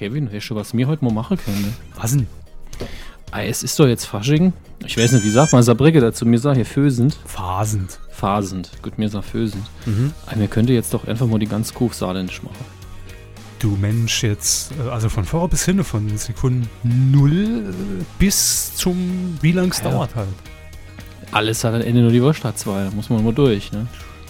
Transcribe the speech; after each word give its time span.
Kevin, 0.00 0.32
weißt 0.32 0.48
du, 0.48 0.54
was 0.54 0.72
wir 0.74 0.88
heute 0.88 1.04
mal 1.04 1.12
machen 1.12 1.36
können? 1.36 1.60
Ne? 1.60 1.72
Was 1.96 2.12
denn? 2.12 2.26
Ah, 3.32 3.42
es 3.42 3.62
ist 3.62 3.78
doch 3.78 3.86
jetzt 3.86 4.06
Fasching. 4.06 4.54
Ich 4.86 4.96
weiß 4.96 5.12
nicht, 5.12 5.24
wie 5.24 5.30
sagt 5.30 5.52
man 5.52 5.62
Saarbrücke 5.62 6.00
dazu? 6.00 6.24
Mir 6.24 6.38
sagt 6.38 6.56
hier 6.56 6.64
fösend. 6.64 7.18
Phasend. 7.26 7.98
Phasend. 8.10 8.70
Gut, 8.80 8.96
mir 8.96 9.10
sagt 9.10 9.26
fösend. 9.26 9.62
Mhm. 9.84 10.14
Aber 10.26 10.36
mir 10.36 10.48
könnte 10.48 10.72
jetzt 10.72 10.94
doch 10.94 11.06
einfach 11.06 11.26
mal 11.26 11.38
die 11.38 11.44
ganz 11.44 11.74
Kuh 11.74 11.90
saarländisch 11.92 12.42
machen. 12.42 12.64
Du 13.58 13.76
Mensch, 13.78 14.22
jetzt, 14.22 14.72
äh, 14.82 14.88
also 14.88 15.10
von 15.10 15.26
vorne 15.26 15.48
bis 15.48 15.66
hin, 15.66 15.84
von 15.84 16.16
Sekunden 16.16 16.66
null 17.12 17.64
äh, 17.70 18.04
bis 18.18 18.74
zum, 18.76 19.36
wie 19.42 19.52
lang 19.52 19.70
es 19.70 19.80
Ja. 19.82 19.90
dauert 19.90 20.14
halt. 20.14 20.28
Alles 21.30 21.62
hat 21.62 21.74
am 21.74 21.82
Ende 21.82 22.00
nur 22.00 22.10
die 22.10 22.22
Wurst 22.22 22.42
hat 22.42 22.58
zwei. 22.58 22.84
Da 22.84 22.90
muss 22.90 23.10
man 23.10 23.22
mal 23.22 23.34
durch, 23.34 23.70
ne? 23.70 23.86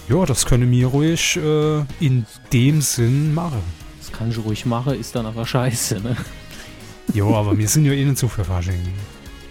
Ja, 0.09 0.25
das 0.25 0.45
können 0.45 0.69
wir 0.69 0.87
ruhig 0.87 1.37
äh, 1.37 1.79
in 2.01 2.25
dem 2.51 2.81
Sinn 2.81 3.33
machen. 3.33 3.61
Das 4.01 4.11
kann 4.11 4.29
ich 4.31 4.37
ruhig 4.37 4.65
machen, 4.65 4.99
ist 4.99 5.15
dann 5.15 5.25
aber 5.25 5.45
scheiße, 5.45 6.01
ne? 6.01 6.17
Jo, 7.13 7.35
aber 7.35 7.57
wir 7.57 7.67
sind 7.67 7.85
ja 7.85 7.93
eh 7.93 8.03
nicht 8.03 8.17
so 8.17 8.27
für 8.27 8.43
Fasching. 8.43 8.79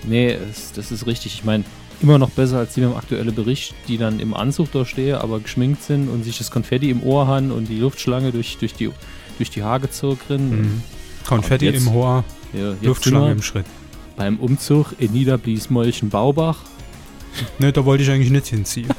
Nee, 0.04 0.30
es, 0.32 0.73
das 0.73 0.90
ist 0.92 1.06
richtig. 1.06 1.34
Ich 1.34 1.45
meine, 1.45 1.64
immer 2.02 2.18
noch 2.18 2.30
besser 2.30 2.59
als 2.59 2.74
die 2.74 2.80
beim 2.80 2.95
aktuellen 2.96 3.34
Bericht, 3.34 3.74
die 3.86 3.96
dann 3.98 4.18
im 4.20 4.34
Anzug 4.34 4.73
da 4.73 4.84
stehen, 4.84 5.16
aber 5.16 5.40
geschminkt 5.40 5.82
sind 5.84 6.09
und 6.09 6.24
sich 6.24 6.38
das 6.38 6.50
Konfetti 6.50 6.90
im 6.90 7.02
Ohr 7.02 7.26
haben 7.26 7.50
und 7.52 7.68
die 7.68 7.78
Luftschlange 7.78 8.32
durch, 8.32 8.56
durch, 8.59 8.74
die, 8.74 8.90
durch 9.38 9.50
die 9.50 9.62
Haare 9.62 9.80
gezogen. 9.80 10.51
Mhm. 10.51 10.82
Konfetti 11.26 11.66
jetzt- 11.66 11.87
im 11.87 11.88
Ohr, 11.95 12.24
Ja, 12.52 12.74
Luftschlange 12.82 13.30
im 13.32 13.42
Schritt. 13.42 13.66
beim 14.16 14.38
Umzug 14.38 14.95
in 14.98 15.12
Niederblies-Molchen-Baubach. 15.12 16.56
Ne, 17.60 17.73
da 17.73 17.84
wollte 17.84 18.02
ich 18.02 18.10
eigentlich 18.10 18.30
nicht 18.30 18.46
hinziehen. 18.48 18.88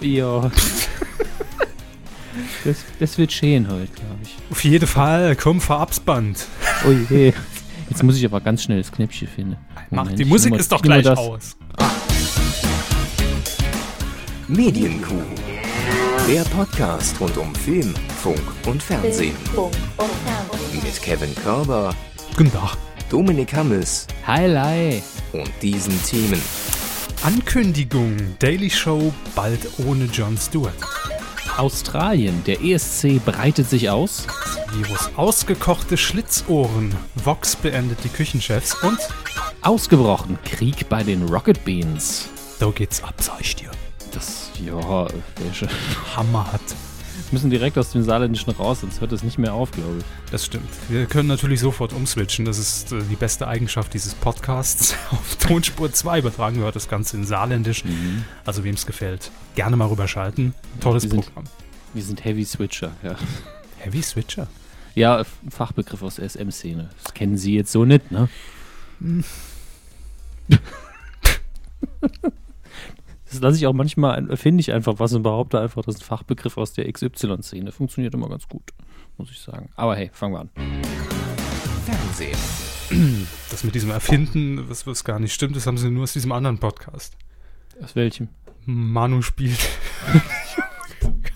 Ja. 0.00 0.50
das, 2.64 2.76
das 2.98 3.18
wird 3.18 3.32
schön 3.32 3.68
heute, 3.68 3.92
glaube 3.92 4.16
ich. 4.22 4.34
Auf 4.50 4.64
jeden 4.64 4.86
Fall, 4.86 5.36
komm, 5.36 5.60
Verabsband. 5.60 6.46
Oh 6.86 6.92
je. 7.10 7.32
Jetzt 7.88 8.02
muss 8.02 8.16
ich 8.16 8.24
aber 8.24 8.40
ganz 8.40 8.62
schnell 8.64 8.78
das 8.78 8.90
Knäppchen 8.90 9.28
finden. 9.28 9.56
Mach, 9.90 10.10
die 10.12 10.24
Musik 10.24 10.50
mal- 10.52 10.60
ist 10.60 10.72
doch 10.72 10.82
gleich 10.82 11.04
das. 11.04 11.18
aus. 11.18 11.56
Medienkuh. 14.48 15.22
Der 16.28 16.42
Podcast 16.42 17.20
rund 17.20 17.36
um 17.36 17.54
Film, 17.54 17.94
Funk 18.22 18.40
und 18.66 18.82
Fernsehen. 18.82 19.36
Funk 19.54 19.72
und 19.96 20.10
Fernsehen. 20.24 20.82
Mit 20.82 21.02
Kevin 21.02 21.34
Körber, 21.36 21.94
Guten 22.36 22.52
Tag. 22.52 22.76
Dominik 23.08 23.52
Hammes 23.54 24.06
Hi, 24.26 25.00
und 25.32 25.50
diesen 25.62 26.02
Themen. 26.04 26.40
Ankündigung: 27.22 28.16
Daily 28.40 28.68
Show 28.68 29.12
bald 29.36 29.60
ohne 29.86 30.06
Jon 30.06 30.36
Stewart. 30.36 30.74
Australien. 31.58 32.42
Der 32.46 32.62
ESC 32.62 33.24
breitet 33.24 33.68
sich 33.68 33.90
aus. 33.90 34.26
Virus 34.72 35.10
ausgekochte 35.16 35.96
Schlitzohren. 35.96 36.94
Vox 37.14 37.56
beendet 37.56 37.98
die 38.04 38.08
Küchenchefs 38.08 38.82
und 38.82 38.98
Ausgebrochen. 39.62 40.38
Krieg 40.44 40.88
bei 40.88 41.02
den 41.02 41.22
Rocket 41.28 41.64
Beans. 41.64 42.28
da 42.58 42.70
geht's 42.70 43.02
ab, 43.02 43.14
sag 43.18 43.40
ich 43.40 43.56
dir. 43.56 43.70
Das, 44.12 44.50
ja, 44.64 45.08
welche. 45.42 45.68
Hammer 46.14 46.52
hat. 46.52 46.62
Müssen 47.32 47.50
direkt 47.50 47.76
aus 47.78 47.90
dem 47.92 48.02
Saarländischen 48.02 48.50
raus, 48.52 48.80
sonst 48.80 49.00
hört 49.00 49.12
es 49.12 49.22
nicht 49.22 49.38
mehr 49.38 49.54
auf, 49.54 49.70
glaube 49.70 49.98
ich. 49.98 50.04
Das 50.30 50.44
stimmt. 50.44 50.68
Wir 50.88 51.06
können 51.06 51.28
natürlich 51.28 51.60
sofort 51.60 51.92
umswitchen. 51.92 52.44
Das 52.44 52.58
ist 52.58 52.92
äh, 52.92 53.00
die 53.10 53.16
beste 53.16 53.46
Eigenschaft 53.48 53.94
dieses 53.94 54.14
Podcasts. 54.14 54.94
Auf 55.10 55.36
Tonspur 55.36 55.92
2 55.92 56.18
übertragen 56.20 56.62
wir 56.62 56.70
das 56.72 56.88
Ganze 56.88 57.16
in 57.16 57.24
Saarländisch. 57.24 57.84
Also 58.44 58.64
wem 58.64 58.74
es 58.74 58.86
gefällt, 58.86 59.30
gerne 59.54 59.76
mal 59.76 59.86
rüberschalten. 59.88 60.54
Tolles 60.80 61.04
wir 61.04 61.10
sind- 61.10 61.24
Programm. 61.26 61.44
Wir 61.94 62.02
sind 62.02 62.24
Heavy 62.24 62.44
Switcher, 62.44 62.92
ja. 63.02 63.16
Heavy 63.78 64.02
Switcher. 64.02 64.48
Ja, 64.94 65.24
Fachbegriff 65.50 66.02
aus 66.02 66.16
der 66.16 66.28
SM-Szene. 66.28 66.90
Das 67.02 67.14
kennen 67.14 67.36
Sie 67.38 67.54
jetzt 67.54 67.72
so 67.72 67.84
nicht, 67.84 68.10
ne? 68.10 68.28
Das 73.30 73.40
lasse 73.40 73.56
ich 73.56 73.66
auch 73.66 73.72
manchmal, 73.72 74.36
finde 74.36 74.60
ich 74.60 74.72
einfach 74.72 74.98
was 74.98 75.12
und 75.12 75.22
behaupte 75.22 75.60
einfach, 75.60 75.82
das 75.84 75.96
ist 75.96 76.02
ein 76.02 76.06
Fachbegriff 76.06 76.56
aus 76.56 76.72
der 76.72 76.90
XY-Szene. 76.90 77.72
Funktioniert 77.72 78.14
immer 78.14 78.28
ganz 78.28 78.46
gut, 78.48 78.62
muss 79.18 79.30
ich 79.30 79.40
sagen. 79.40 79.68
Aber 79.76 79.96
hey, 79.96 80.10
fangen 80.12 80.34
wir 80.34 80.40
an. 80.40 80.50
Fernsehen. 81.84 83.26
Das 83.50 83.64
mit 83.64 83.74
diesem 83.74 83.90
Erfinden, 83.90 84.68
was, 84.68 84.86
was 84.86 85.02
gar 85.04 85.18
nicht 85.18 85.34
stimmt, 85.34 85.56
das 85.56 85.66
haben 85.66 85.76
sie 85.76 85.90
nur 85.90 86.04
aus 86.04 86.12
diesem 86.12 86.30
anderen 86.32 86.58
Podcast. 86.58 87.16
Aus 87.82 87.96
welchem? 87.96 88.28
Manu 88.64 89.22
spielt 89.22 89.58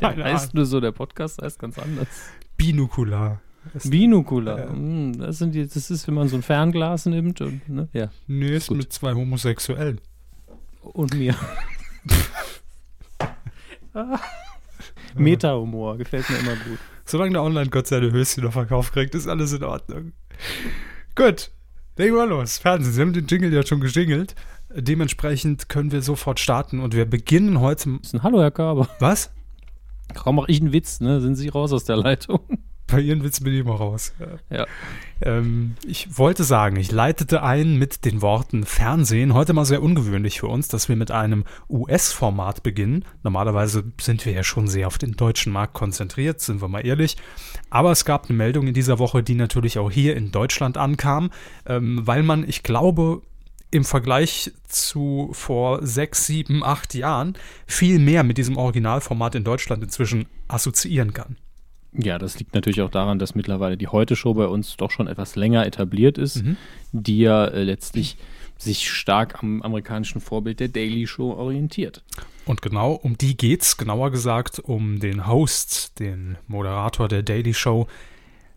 Der 0.01 0.11
Keine 0.11 0.25
heißt 0.25 0.55
nur 0.55 0.65
so, 0.67 0.81
der 0.81 0.93
Podcast 0.93 1.43
heißt 1.43 1.59
ganz 1.59 1.79
anders. 1.79 2.07
Binokular. 2.57 3.41
Das- 3.75 3.91
Binokular. 3.91 4.59
Ja. 4.59 4.67
Mm, 4.73 5.19
Das, 5.19 5.39
sind 5.39 5.55
die, 5.55 5.67
das 5.67 5.91
ist, 5.91 6.07
wenn 6.07 6.15
man 6.15 6.29
so 6.29 6.37
ein 6.37 6.43
Fernglas 6.43 7.07
nimmt 7.07 7.41
und, 7.41 7.69
ne? 7.69 7.89
ja. 7.93 8.11
Nee, 8.27 8.57
ist 8.57 8.69
Gut. 8.69 8.79
mit 8.79 8.93
zwei 8.93 9.13
Homosexuellen. 9.15 10.01
und 10.83 11.15
mir. 11.15 11.35
Meta-Humor, 15.15 15.99
gefällt 15.99 16.29
mir 16.31 16.39
immer 16.39 16.57
gut. 16.57 16.79
Solange 17.05 17.33
der 17.33 17.43
Online-Gott 17.43 17.87
seine 17.89 18.13
Höschen 18.13 18.45
noch 18.45 18.53
verkauft 18.53 18.93
kriegt, 18.93 19.15
ist 19.15 19.27
alles 19.27 19.53
in 19.53 19.65
Ordnung. 19.65 20.13
Gut, 21.17 21.51
legen 21.97 22.15
wir 22.15 22.27
los. 22.27 22.59
Fernsehen, 22.59 22.93
Sie 22.93 23.01
haben 23.01 23.13
den 23.13 23.27
Jingle 23.27 23.53
ja 23.53 23.67
schon 23.67 23.81
gejingelt. 23.81 24.35
Dementsprechend 24.73 25.69
können 25.69 25.91
wir 25.91 26.03
sofort 26.03 26.39
starten 26.39 26.79
und 26.79 26.95
wir 26.95 27.05
beginnen 27.05 27.61
heute. 27.61 27.99
Hallo, 28.23 28.41
Herr 28.41 28.53
Körber. 28.53 28.89
Was? 29.01 29.33
Kaum 30.15 30.37
mache 30.37 30.51
ich 30.51 30.61
einen 30.61 30.73
Witz, 30.73 31.01
ne? 31.01 31.21
Sind 31.21 31.35
Sie 31.35 31.49
raus 31.49 31.73
aus 31.73 31.85
der 31.85 31.97
Leitung? 31.97 32.41
Bei 32.91 33.01
Ihren 33.01 33.23
Witz 33.25 33.41
bin 33.41 33.55
ich 33.55 33.61
immer 33.61 33.77
raus. 33.77 34.13
Ja. 34.51 34.67
Ähm, 35.23 35.77
ich 35.87 36.19
wollte 36.19 36.45
sagen, 36.45 36.77
ich 36.77 36.91
leitete 36.91 37.43
ein 37.43 37.77
mit 37.77 38.05
den 38.05 38.23
Worten 38.23 38.65
Fernsehen. 38.65 39.35
Heute 39.35 39.53
mal 39.53 39.65
sehr 39.65 39.83
ungewöhnlich 39.83 40.41
für 40.41 40.49
uns, 40.49 40.69
dass 40.69 40.89
wir 40.89 40.97
mit 40.97 41.11
einem 41.11 41.45
US-Format 41.69 42.63
beginnen. 42.63 43.05
Normalerweise 43.23 43.85
sind 44.01 44.25
wir 44.25 44.33
ja 44.33 44.43
schon 44.43 44.67
sehr 44.67 44.87
auf 44.87 44.99
den 44.99 45.13
deutschen 45.13 45.53
Markt 45.53 45.75
konzentriert, 45.75 46.41
sind 46.41 46.63
wir 46.63 46.69
mal 46.69 46.85
ehrlich. 46.85 47.17
Aber 47.69 47.93
es 47.93 48.05
gab 48.05 48.29
eine 48.29 48.37
Meldung 48.37 48.67
in 48.67 48.75
dieser 48.75 48.99
Woche, 48.99 49.23
die 49.23 49.35
natürlich 49.35 49.79
auch 49.79 49.91
hier 49.91 50.17
in 50.17 50.33
Deutschland 50.33 50.77
ankam, 50.77 51.31
ähm, 51.67 52.07
weil 52.07 52.23
man, 52.23 52.49
ich 52.49 52.63
glaube, 52.63 53.23
im 53.71 53.85
Vergleich 53.85 54.53
zu 54.67 55.31
vor 55.33 55.87
sechs, 55.87 56.27
sieben, 56.27 56.65
acht 56.65 56.95
Jahren 56.95 57.37
viel 57.67 57.99
mehr 57.99 58.25
mit 58.25 58.39
diesem 58.39 58.57
Originalformat 58.57 59.37
in 59.37 59.45
Deutschland 59.45 59.83
inzwischen 59.83 60.27
assoziieren 60.49 61.13
kann. 61.13 61.37
Ja, 61.93 62.19
das 62.19 62.39
liegt 62.39 62.55
natürlich 62.55 62.83
auch 62.83 62.91
daran, 62.91 63.19
dass 63.19 63.35
mittlerweile 63.35 63.77
die 63.77 63.89
Heute-Show 63.89 64.35
bei 64.35 64.47
uns 64.47 64.77
doch 64.77 64.91
schon 64.91 65.09
etwas 65.09 65.35
länger 65.35 65.67
etabliert 65.67 66.19
ist, 66.19 66.43
die 66.93 67.19
ja 67.19 67.47
äh, 67.47 67.65
letztlich 67.65 68.17
sich 68.57 68.91
stark 68.91 69.43
am 69.43 69.63
amerikanischen 69.63 70.21
Vorbild 70.21 70.61
der 70.61 70.69
Daily 70.69 71.07
Show 71.07 71.33
orientiert. 71.33 72.05
Und 72.45 72.63
genau 72.63 72.93
um 72.93 73.17
die 73.17 73.37
geht's, 73.37 73.77
genauer 73.77 74.11
gesagt 74.11 74.59
um 74.59 75.01
den 75.01 75.27
Host, 75.27 75.99
den 75.99 76.37
Moderator 76.47 77.09
der 77.09 77.23
Daily 77.23 77.55
Show, 77.55 77.87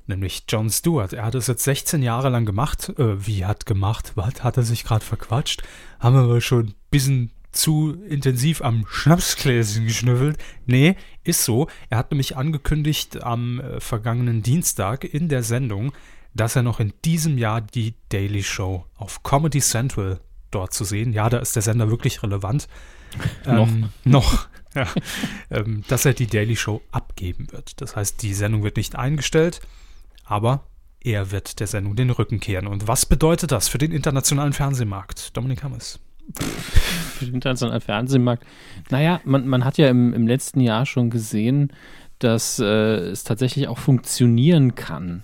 nämlich 0.07 0.43
Jon 0.49 0.69
Stewart. 0.69 1.13
Er 1.13 1.25
hat 1.25 1.35
es 1.35 1.47
jetzt 1.47 1.63
16 1.63 2.03
Jahre 2.03 2.29
lang 2.29 2.45
gemacht. 2.45 2.89
Äh, 2.97 3.25
wie 3.25 3.45
hat 3.45 3.65
gemacht? 3.65 4.13
Was? 4.15 4.43
Hat 4.43 4.57
er 4.57 4.63
sich 4.63 4.83
gerade 4.83 5.05
verquatscht? 5.05 5.63
Haben 5.99 6.27
wir 6.27 6.41
schon 6.41 6.67
ein 6.67 6.75
bisschen 6.91 7.31
zu 7.53 7.93
intensiv 8.09 8.61
am 8.61 8.85
Schnapsgläschen 8.89 9.85
geschnüffelt? 9.85 10.37
Nee, 10.65 10.95
ist 11.23 11.43
so. 11.45 11.67
Er 11.89 11.97
hat 11.97 12.11
nämlich 12.11 12.35
angekündigt 12.35 13.23
am 13.23 13.59
äh, 13.59 13.79
vergangenen 13.79 14.43
Dienstag 14.43 15.03
in 15.03 15.29
der 15.29 15.43
Sendung, 15.43 15.93
dass 16.33 16.55
er 16.55 16.63
noch 16.63 16.79
in 16.79 16.93
diesem 17.05 17.37
Jahr 17.37 17.61
die 17.61 17.95
Daily 18.09 18.43
Show 18.43 18.85
auf 18.95 19.23
Comedy 19.23 19.61
Central 19.61 20.19
dort 20.51 20.73
zu 20.73 20.83
sehen. 20.83 21.13
Ja, 21.13 21.29
da 21.29 21.37
ist 21.37 21.55
der 21.55 21.63
Sender 21.63 21.89
wirklich 21.89 22.23
relevant. 22.23 22.67
Noch. 23.45 23.67
Ähm, 23.67 23.89
noch. 24.03 24.47
Ja. 24.75 24.87
ähm, 25.51 25.83
dass 25.87 26.03
er 26.03 26.15
die 26.15 26.25
Daily 26.25 26.55
Show 26.55 26.81
abgeben 26.91 27.45
wird. 27.51 27.79
Das 27.79 27.95
heißt, 27.95 28.23
die 28.23 28.33
Sendung 28.33 28.63
wird 28.63 28.77
nicht 28.77 28.95
eingestellt, 28.95 29.61
aber 30.25 30.65
er 30.99 31.29
wird 31.29 31.59
der 31.59 31.67
Sendung 31.67 31.95
den 31.95 32.09
Rücken 32.09 32.39
kehren. 32.39 32.65
Und 32.65 32.87
was 32.87 33.05
bedeutet 33.05 33.51
das 33.51 33.67
für 33.67 33.77
den 33.77 33.91
internationalen 33.91 34.51
Fernsehmarkt? 34.51 35.37
Dominik 35.37 35.61
Hammes. 35.61 35.99
Für 36.39 37.25
den 37.25 37.35
internationalen 37.35 37.81
Fernsehmarkt. 37.81 38.45
Naja, 38.89 39.21
man, 39.23 39.47
man 39.47 39.65
hat 39.65 39.77
ja 39.77 39.89
im, 39.89 40.13
im 40.13 40.27
letzten 40.27 40.59
Jahr 40.59 40.85
schon 40.85 41.09
gesehen, 41.09 41.71
dass 42.19 42.59
äh, 42.59 42.65
es 42.65 43.23
tatsächlich 43.23 43.67
auch 43.67 43.77
funktionieren 43.77 44.75
kann 44.75 45.23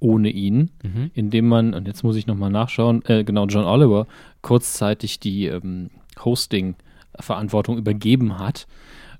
ohne 0.00 0.30
ihn, 0.30 0.70
indem 1.14 1.46
man, 1.46 1.74
und 1.74 1.86
jetzt 1.86 2.02
muss 2.02 2.16
ich 2.16 2.26
nochmal 2.26 2.50
nachschauen, 2.50 3.04
äh, 3.04 3.22
genau, 3.22 3.46
John 3.46 3.64
Oliver 3.64 4.06
kurzzeitig 4.40 5.20
die 5.20 5.46
ähm, 5.46 5.90
Hosting-Verantwortung 6.24 7.76
übergeben 7.76 8.38
hat. 8.38 8.66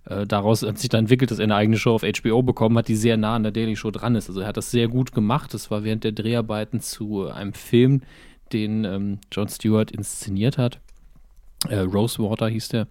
Äh, 0.07 0.27
daraus 0.27 0.63
hat 0.63 0.79
sich 0.79 0.89
dann 0.89 1.01
entwickelt, 1.01 1.31
dass 1.31 1.39
er 1.39 1.45
eine 1.45 1.57
eigene 1.57 1.77
Show 1.77 1.95
auf 1.95 2.03
HBO 2.03 2.43
bekommen 2.43 2.79
hat, 2.79 2.89
die 2.89 2.97
sehr 2.97 3.19
nah 3.19 3.37
an 3.37 3.43
der 3.43 3.53
Daily 3.53 3.77
Show 3.77 3.91
dran 3.91 4.15
ist. 4.15 4.29
Also 4.29 4.41
er 4.41 4.49
hat 4.49 4.57
das 4.57 4.71
sehr 4.71 4.89
gut 4.89 5.13
gemacht. 5.13 5.53
Das 5.53 5.71
war 5.71 5.85
während 5.85 6.03
der 6.05 6.13
Dreharbeiten 6.13 6.81
zu 6.81 7.29
einem 7.29 7.53
Film, 7.53 8.01
den 8.55 8.85
ähm, 8.85 9.19
Jon 9.31 9.49
Stewart 9.49 9.91
inszeniert 9.91 10.57
hat. 10.57 10.81
Äh, 11.69 11.81
Rosewater 11.81 12.49
hieß 12.49 12.69
der. 12.69 12.87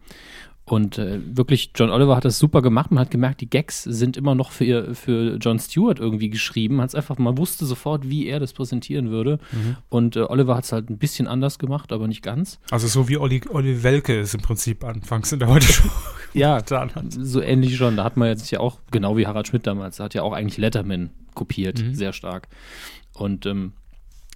Und 0.65 0.99
äh, 0.99 1.19
wirklich, 1.35 1.71
John 1.75 1.89
Oliver 1.89 2.15
hat 2.15 2.25
das 2.25 2.37
super 2.37 2.61
gemacht. 2.61 2.91
Man 2.91 2.99
hat 3.01 3.09
gemerkt, 3.09 3.41
die 3.41 3.49
Gags 3.49 3.81
sind 3.83 4.17
immer 4.17 4.35
noch 4.35 4.51
für, 4.51 4.93
für 4.93 5.37
John 5.37 5.57
Stewart 5.57 5.99
irgendwie 5.99 6.29
geschrieben. 6.29 6.79
Hat's 6.79 6.93
einfach, 6.93 7.17
man 7.17 7.39
wusste 7.39 7.65
sofort, 7.65 8.07
wie 8.07 8.27
er 8.27 8.39
das 8.39 8.53
präsentieren 8.53 9.09
würde. 9.09 9.39
Mhm. 9.51 9.77
Und 9.89 10.15
äh, 10.15 10.19
Oliver 10.21 10.55
hat 10.55 10.65
es 10.65 10.71
halt 10.71 10.91
ein 10.91 10.99
bisschen 10.99 11.27
anders 11.27 11.57
gemacht, 11.57 11.91
aber 11.91 12.07
nicht 12.07 12.21
ganz. 12.21 12.59
Also 12.69 12.87
so 12.87 13.09
wie 13.09 13.17
Olli, 13.17 13.41
Olli 13.49 13.81
Welke 13.81 14.19
es 14.19 14.35
im 14.35 14.41
Prinzip 14.41 14.83
anfangs 14.83 15.31
in 15.31 15.39
der 15.39 15.47
heute 15.47 15.65
Show 15.65 15.89
Ja, 16.35 16.59
getan 16.59 16.93
hat. 16.93 17.05
so 17.09 17.41
ähnlich 17.41 17.75
schon. 17.75 17.97
Da 17.97 18.03
hat 18.03 18.15
man 18.15 18.27
jetzt 18.27 18.51
ja 18.51 18.59
auch, 18.59 18.77
genau 18.91 19.17
wie 19.17 19.25
Harald 19.25 19.47
Schmidt 19.47 19.65
damals, 19.65 19.97
da 19.97 20.03
hat 20.03 20.13
ja 20.13 20.21
auch 20.21 20.33
eigentlich 20.33 20.57
Letterman 20.57 21.09
kopiert, 21.33 21.81
Mhm. 21.81 21.95
sehr 21.95 22.13
stark. 22.13 22.47
Und 23.15 23.47
ähm, 23.47 23.73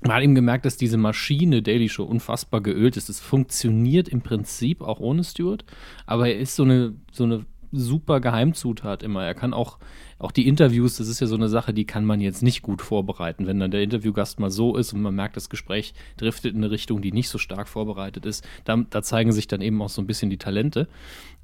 man 0.08 0.18
hat 0.18 0.24
eben 0.24 0.36
gemerkt, 0.36 0.66
dass 0.66 0.78
diese 0.78 0.98
Maschine 0.98 1.62
Daily 1.62 1.90
Show 1.90 2.04
unfassbar 2.04 2.62
geölt 2.62 2.98
ist. 2.98 3.10
Es 3.10 3.20
funktioniert 3.20 4.08
im 4.10 4.22
Prinzip 4.22 4.82
auch 4.82 5.00
ohne 5.00 5.24
Stewart, 5.24 5.66
aber 6.06 6.28
er 6.28 6.40
ist 6.40 6.56
so 6.56 6.64
eine, 6.64 6.96
so 7.12 7.24
eine 7.24 7.46
super 7.74 8.20
Geheimzutat 8.22 9.04
immer. 9.04 9.24
Er 9.24 9.34
kann 9.34 9.54
auch, 9.54 9.80
auch 10.20 10.32
die 10.32 10.48
Interviews, 10.48 10.98
das 10.98 11.08
ist 11.08 11.20
ja 11.20 11.28
so 11.28 11.36
eine 11.36 11.50
Sache, 11.50 11.74
die 11.74 11.86
kann 11.86 12.06
man 12.06 12.22
jetzt 12.22 12.44
nicht 12.44 12.62
gut 12.62 12.82
vorbereiten. 12.82 13.48
Wenn 13.48 13.60
dann 13.60 13.72
der 13.72 13.82
Interviewgast 13.82 14.40
mal 14.40 14.52
so 14.52 14.78
ist 14.78 14.94
und 14.94 15.02
man 15.02 15.16
merkt, 15.16 15.36
das 15.36 15.50
Gespräch 15.50 15.94
driftet 16.18 16.54
in 16.54 16.64
eine 16.64 16.72
Richtung, 16.72 17.02
die 17.02 17.12
nicht 17.12 17.30
so 17.30 17.38
stark 17.38 17.68
vorbereitet 17.68 18.26
ist, 18.26 18.48
da, 18.64 18.78
da 18.78 19.02
zeigen 19.02 19.32
sich 19.32 19.48
dann 19.48 19.62
eben 19.62 19.82
auch 19.82 19.90
so 19.90 20.02
ein 20.02 20.08
bisschen 20.08 20.30
die 20.30 20.38
Talente. 20.38 20.88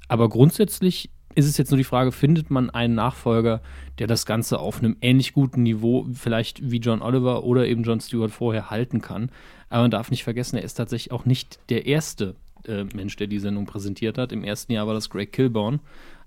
Aber 0.08 0.28
grundsätzlich 0.28 1.10
ist 1.34 1.46
es 1.46 1.56
jetzt 1.58 1.70
nur 1.70 1.78
die 1.78 1.84
Frage, 1.84 2.12
findet 2.12 2.50
man 2.50 2.70
einen 2.70 2.94
Nachfolger, 2.94 3.60
der 3.98 4.06
das 4.06 4.26
Ganze 4.26 4.58
auf 4.58 4.78
einem 4.78 4.96
ähnlich 5.00 5.32
guten 5.32 5.62
Niveau, 5.62 6.06
vielleicht 6.12 6.70
wie 6.70 6.78
John 6.78 7.02
Oliver 7.02 7.44
oder 7.44 7.66
eben 7.66 7.84
John 7.84 8.00
Stewart 8.00 8.30
vorher 8.30 8.70
halten 8.70 9.00
kann. 9.00 9.30
Aber 9.68 9.82
man 9.82 9.90
darf 9.90 10.10
nicht 10.10 10.24
vergessen, 10.24 10.56
er 10.56 10.64
ist 10.64 10.74
tatsächlich 10.74 11.12
auch 11.12 11.24
nicht 11.24 11.60
der 11.68 11.86
erste 11.86 12.34
äh, 12.66 12.84
Mensch, 12.94 13.16
der 13.16 13.28
die 13.28 13.38
Sendung 13.38 13.66
präsentiert 13.66 14.18
hat. 14.18 14.32
Im 14.32 14.42
ersten 14.42 14.72
Jahr 14.72 14.86
war 14.86 14.94
das 14.94 15.08
Greg 15.10 15.32
Kilborn. 15.32 15.80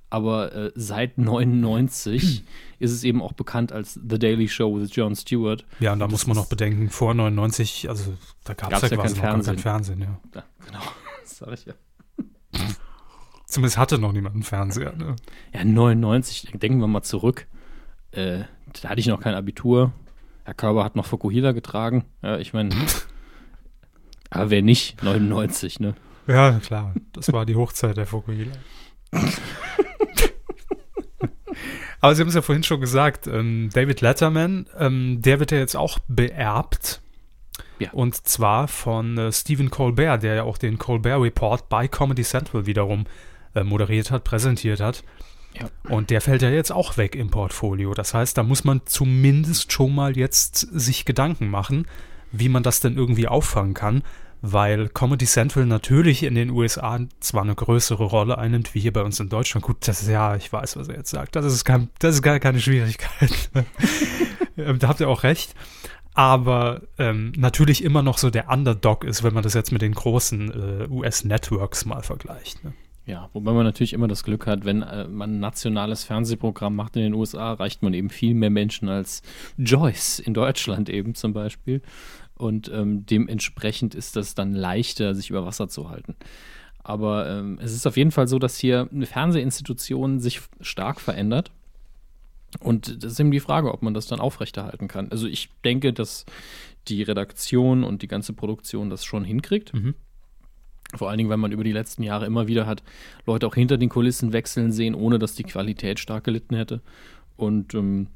Aber 0.09 0.53
äh, 0.53 0.71
seit 0.75 1.17
99 1.17 2.44
ist 2.79 2.91
es 2.91 3.03
eben 3.03 3.21
auch 3.21 3.33
bekannt 3.33 3.71
als 3.71 4.00
The 4.07 4.19
Daily 4.19 4.47
Show 4.47 4.79
with 4.79 4.95
John 4.95 5.15
Stewart. 5.15 5.65
Ja, 5.79 5.94
und 5.94 6.00
da 6.00 6.07
muss 6.07 6.27
man 6.27 6.38
noch 6.38 6.47
bedenken, 6.47 6.89
vor 6.89 7.13
99, 7.13 7.89
also 7.89 8.13
da 8.44 8.53
gab 8.53 8.71
es 8.71 8.81
ja 8.83 8.88
ja 8.89 8.95
quasi 8.95 9.15
kein 9.19 9.38
noch 9.38 9.45
gar 9.45 9.53
kein 9.53 9.57
Fernsehen. 9.57 10.01
Ja. 10.01 10.19
Ja, 10.35 10.44
genau, 10.65 10.79
das 11.23 11.38
sag 11.38 11.53
ich 11.53 11.65
ja. 11.65 11.73
Zumindest 13.53 13.77
hatte 13.77 14.00
noch 14.00 14.13
niemand 14.13 14.33
einen 14.33 14.41
Fernseher. 14.41 14.94
Ne? 14.94 15.15
Ja, 15.53 15.63
99, 15.63 16.53
denken 16.55 16.79
wir 16.79 16.88
mal 16.88 17.03
zurück. 17.03 17.45
Äh, 18.09 18.45
da 18.81 18.89
hatte 18.89 19.00
ich 19.00 19.05
noch 19.05 19.19
kein 19.19 19.35
Abitur. 19.35 19.94
Herr 20.44 20.55
Körber 20.55 20.83
hat 20.83 20.95
noch 20.95 21.05
Fukuhila 21.05 21.51
getragen. 21.51 22.03
Ja, 22.23 22.39
ich 22.39 22.53
meine, 22.53 22.73
aber 24.31 24.50
wer 24.50 24.63
nicht? 24.63 25.03
99, 25.03 25.79
ne? 25.81 25.94
Ja, 26.25 26.59
klar. 26.61 26.95
Das 27.11 27.31
war 27.31 27.45
die 27.45 27.55
Hochzeit 27.55 27.95
der 27.95 28.07
Fukuhila. 28.07 28.53
Aber 32.01 32.15
Sie 32.15 32.21
haben 32.21 32.29
es 32.29 32.35
ja 32.35 32.41
vorhin 32.41 32.63
schon 32.63 32.81
gesagt, 32.81 33.27
ähm, 33.27 33.69
David 33.71 34.01
Letterman, 34.01 34.65
ähm, 34.79 35.21
der 35.21 35.39
wird 35.39 35.51
ja 35.51 35.59
jetzt 35.59 35.75
auch 35.75 36.00
beerbt. 36.07 37.01
Ja. 37.77 37.91
Und 37.91 38.15
zwar 38.27 38.67
von 38.67 39.17
äh, 39.17 39.31
Stephen 39.31 39.69
Colbert, 39.69 40.23
der 40.23 40.33
ja 40.33 40.44
auch 40.44 40.57
den 40.57 40.79
Colbert 40.79 41.21
Report 41.21 41.69
bei 41.69 41.88
Comedy 41.88 42.23
Central 42.23 42.65
wiederum 42.65 43.05
äh, 43.55 43.63
moderiert 43.63 44.11
hat, 44.11 44.23
präsentiert 44.23 44.79
hat. 44.79 45.03
Ja. 45.59 45.69
Und 45.89 46.09
der 46.09 46.21
fällt 46.21 46.41
ja 46.41 46.50
jetzt 46.50 46.71
auch 46.71 46.97
weg 46.97 47.15
im 47.15 47.29
Portfolio. 47.29 47.94
Das 47.94 48.13
heißt, 48.13 48.38
da 48.38 48.44
muss 48.44 48.63
man 48.63 48.81
zumindest 48.85 49.71
schon 49.71 49.94
mal 49.94 50.17
jetzt 50.17 50.55
sich 50.57 51.05
Gedanken 51.05 51.50
machen, 51.50 51.88
wie 52.31 52.50
man 52.50 52.63
das 52.63 52.79
denn 52.79 52.97
irgendwie 52.97 53.27
auffangen 53.27 53.75
kann, 53.75 54.01
weil 54.41 54.89
Comedy 54.89 55.25
Central 55.25 55.65
natürlich 55.65 56.23
in 56.23 56.35
den 56.35 56.50
USA 56.50 57.00
zwar 57.19 57.44
eine 57.44 57.55
größere 57.55 58.03
Rolle 58.03 58.38
einnimmt, 58.38 58.73
wie 58.73 58.79
hier 58.79 58.94
bei 58.94 59.03
uns 59.03 59.19
in 59.19 59.29
Deutschland. 59.29 59.63
Gut, 59.63 59.88
das 59.88 60.01
ist 60.01 60.09
ja, 60.09 60.35
ich 60.35 60.51
weiß, 60.51 60.75
was 60.75 60.89
er 60.89 60.97
jetzt 60.97 61.11
sagt. 61.11 61.35
Das 61.35 61.45
ist, 61.45 61.63
kein, 61.63 61.89
das 62.00 62.15
ist 62.15 62.21
gar 62.23 62.39
keine 62.39 62.59
Schwierigkeit. 62.59 63.50
Ähm, 64.55 64.77
da 64.77 64.88
habt 64.88 65.00
ihr 65.00 65.09
auch 65.09 65.23
recht. 65.23 65.55
Aber 66.13 66.81
ähm, 67.00 67.33
natürlich 67.35 67.83
immer 67.83 68.03
noch 68.03 68.19
so 68.19 68.29
der 68.29 68.50
Underdog 68.50 69.03
ist, 69.03 69.23
wenn 69.23 69.33
man 69.33 69.41
das 69.41 69.55
jetzt 69.55 69.71
mit 69.71 69.81
den 69.81 69.95
großen 69.95 70.83
äh, 70.83 70.88
US-Networks 70.88 71.85
mal 71.85 72.03
vergleicht. 72.03 72.63
Ne? 72.63 72.73
Ja, 73.05 73.29
wobei 73.33 73.51
man 73.51 73.65
natürlich 73.65 73.94
immer 73.94 74.07
das 74.07 74.23
Glück 74.23 74.47
hat, 74.47 74.63
wenn 74.63 74.81
äh, 74.81 75.07
man 75.07 75.35
ein 75.35 75.39
nationales 75.39 76.05
Fernsehprogramm 76.05 76.75
macht 76.75 76.95
in 76.95 77.01
den 77.01 77.13
USA, 77.13 77.51
erreicht 77.51 77.83
man 77.83 77.94
eben 77.94 78.09
viel 78.09 78.33
mehr 78.33 78.50
Menschen 78.50 78.88
als 78.88 79.21
Joyce 79.57 80.19
in 80.19 80.33
Deutschland 80.33 80.89
eben 80.89 81.13
zum 81.13 81.33
Beispiel. 81.33 81.81
Und 82.35 82.71
ähm, 82.73 83.05
dementsprechend 83.05 83.94
ist 83.94 84.15
das 84.15 84.35
dann 84.35 84.53
leichter, 84.53 85.15
sich 85.15 85.29
über 85.29 85.45
Wasser 85.45 85.67
zu 85.67 85.89
halten. 85.89 86.15
Aber 86.83 87.29
ähm, 87.29 87.59
es 87.61 87.73
ist 87.73 87.85
auf 87.85 87.97
jeden 87.97 88.11
Fall 88.11 88.27
so, 88.27 88.39
dass 88.39 88.57
hier 88.57 88.89
eine 88.91 89.05
Fernsehinstitution 89.05 90.19
sich 90.19 90.41
stark 90.61 91.00
verändert. 91.00 91.51
Und 92.59 93.03
das 93.03 93.13
ist 93.13 93.19
eben 93.19 93.31
die 93.31 93.39
Frage, 93.39 93.73
ob 93.73 93.81
man 93.81 93.94
das 93.94 94.07
dann 94.07 94.19
aufrechterhalten 94.19 94.88
kann. 94.88 95.09
Also 95.09 95.27
ich 95.27 95.50
denke, 95.63 95.91
dass 95.91 96.25
die 96.88 97.03
Redaktion 97.03 97.83
und 97.83 98.01
die 98.01 98.07
ganze 98.07 98.33
Produktion 98.33 98.89
das 98.89 99.05
schon 99.05 99.23
hinkriegt. 99.23 99.73
Mhm. 99.73 99.95
Vor 100.95 101.09
allen 101.09 101.17
Dingen, 101.17 101.29
weil 101.29 101.37
man 101.37 101.51
über 101.51 101.63
die 101.63 101.71
letzten 101.71 102.03
Jahre 102.03 102.25
immer 102.25 102.47
wieder 102.47 102.67
hat 102.67 102.83
Leute 103.25 103.47
auch 103.47 103.55
hinter 103.55 103.77
den 103.77 103.89
Kulissen 103.89 104.33
wechseln 104.33 104.71
sehen, 104.71 104.95
ohne 104.95 105.19
dass 105.19 105.35
die 105.35 105.43
Qualität 105.43 105.99
stark 105.99 106.23
gelitten 106.23 106.55
hätte. 106.55 106.81
Und 107.35 107.73
ähm, 107.73 108.07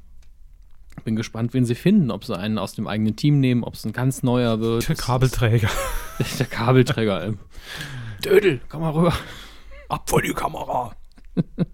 bin 1.04 1.16
gespannt, 1.16 1.54
wen 1.54 1.64
sie 1.64 1.74
finden, 1.74 2.10
ob 2.10 2.24
sie 2.24 2.36
einen 2.36 2.58
aus 2.58 2.74
dem 2.74 2.86
eigenen 2.86 3.16
Team 3.16 3.40
nehmen, 3.40 3.64
ob 3.64 3.74
es 3.74 3.84
ein 3.84 3.92
ganz 3.92 4.22
neuer 4.22 4.60
wird. 4.60 4.88
Der 4.88 4.96
Kabelträger. 4.96 5.70
Der 6.38 6.46
Kabelträger. 6.46 7.24
Ähm. 7.24 7.38
Dödel, 8.24 8.60
komm 8.68 8.82
mal 8.82 8.90
rüber. 8.90 9.12
Ab 9.88 10.08
vor 10.08 10.22
die 10.22 10.32
Kamera. 10.32 10.92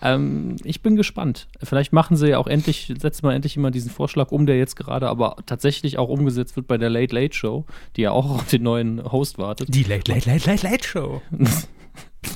Ähm, 0.00 0.56
ich 0.64 0.82
bin 0.82 0.96
gespannt. 0.96 1.46
Vielleicht 1.62 1.92
machen 1.92 2.16
sie 2.16 2.30
ja 2.30 2.38
auch 2.38 2.46
endlich, 2.46 2.92
setzen 2.98 3.24
wir 3.24 3.34
endlich 3.34 3.56
immer 3.56 3.70
diesen 3.70 3.90
Vorschlag 3.90 4.32
um, 4.32 4.46
der 4.46 4.56
jetzt 4.56 4.76
gerade 4.76 5.08
aber 5.08 5.36
tatsächlich 5.46 5.98
auch 5.98 6.08
umgesetzt 6.08 6.56
wird 6.56 6.66
bei 6.66 6.78
der 6.78 6.90
Late 6.90 7.14
Late 7.14 7.34
Show, 7.36 7.66
die 7.96 8.02
ja 8.02 8.12
auch 8.12 8.30
auf 8.30 8.48
den 8.48 8.62
neuen 8.62 9.12
Host 9.12 9.38
wartet. 9.38 9.72
Die 9.72 9.82
Late, 9.82 10.10
Late, 10.10 10.28
Late, 10.30 10.50
Late, 10.50 10.66
Late 10.66 10.88
Show. 10.88 11.22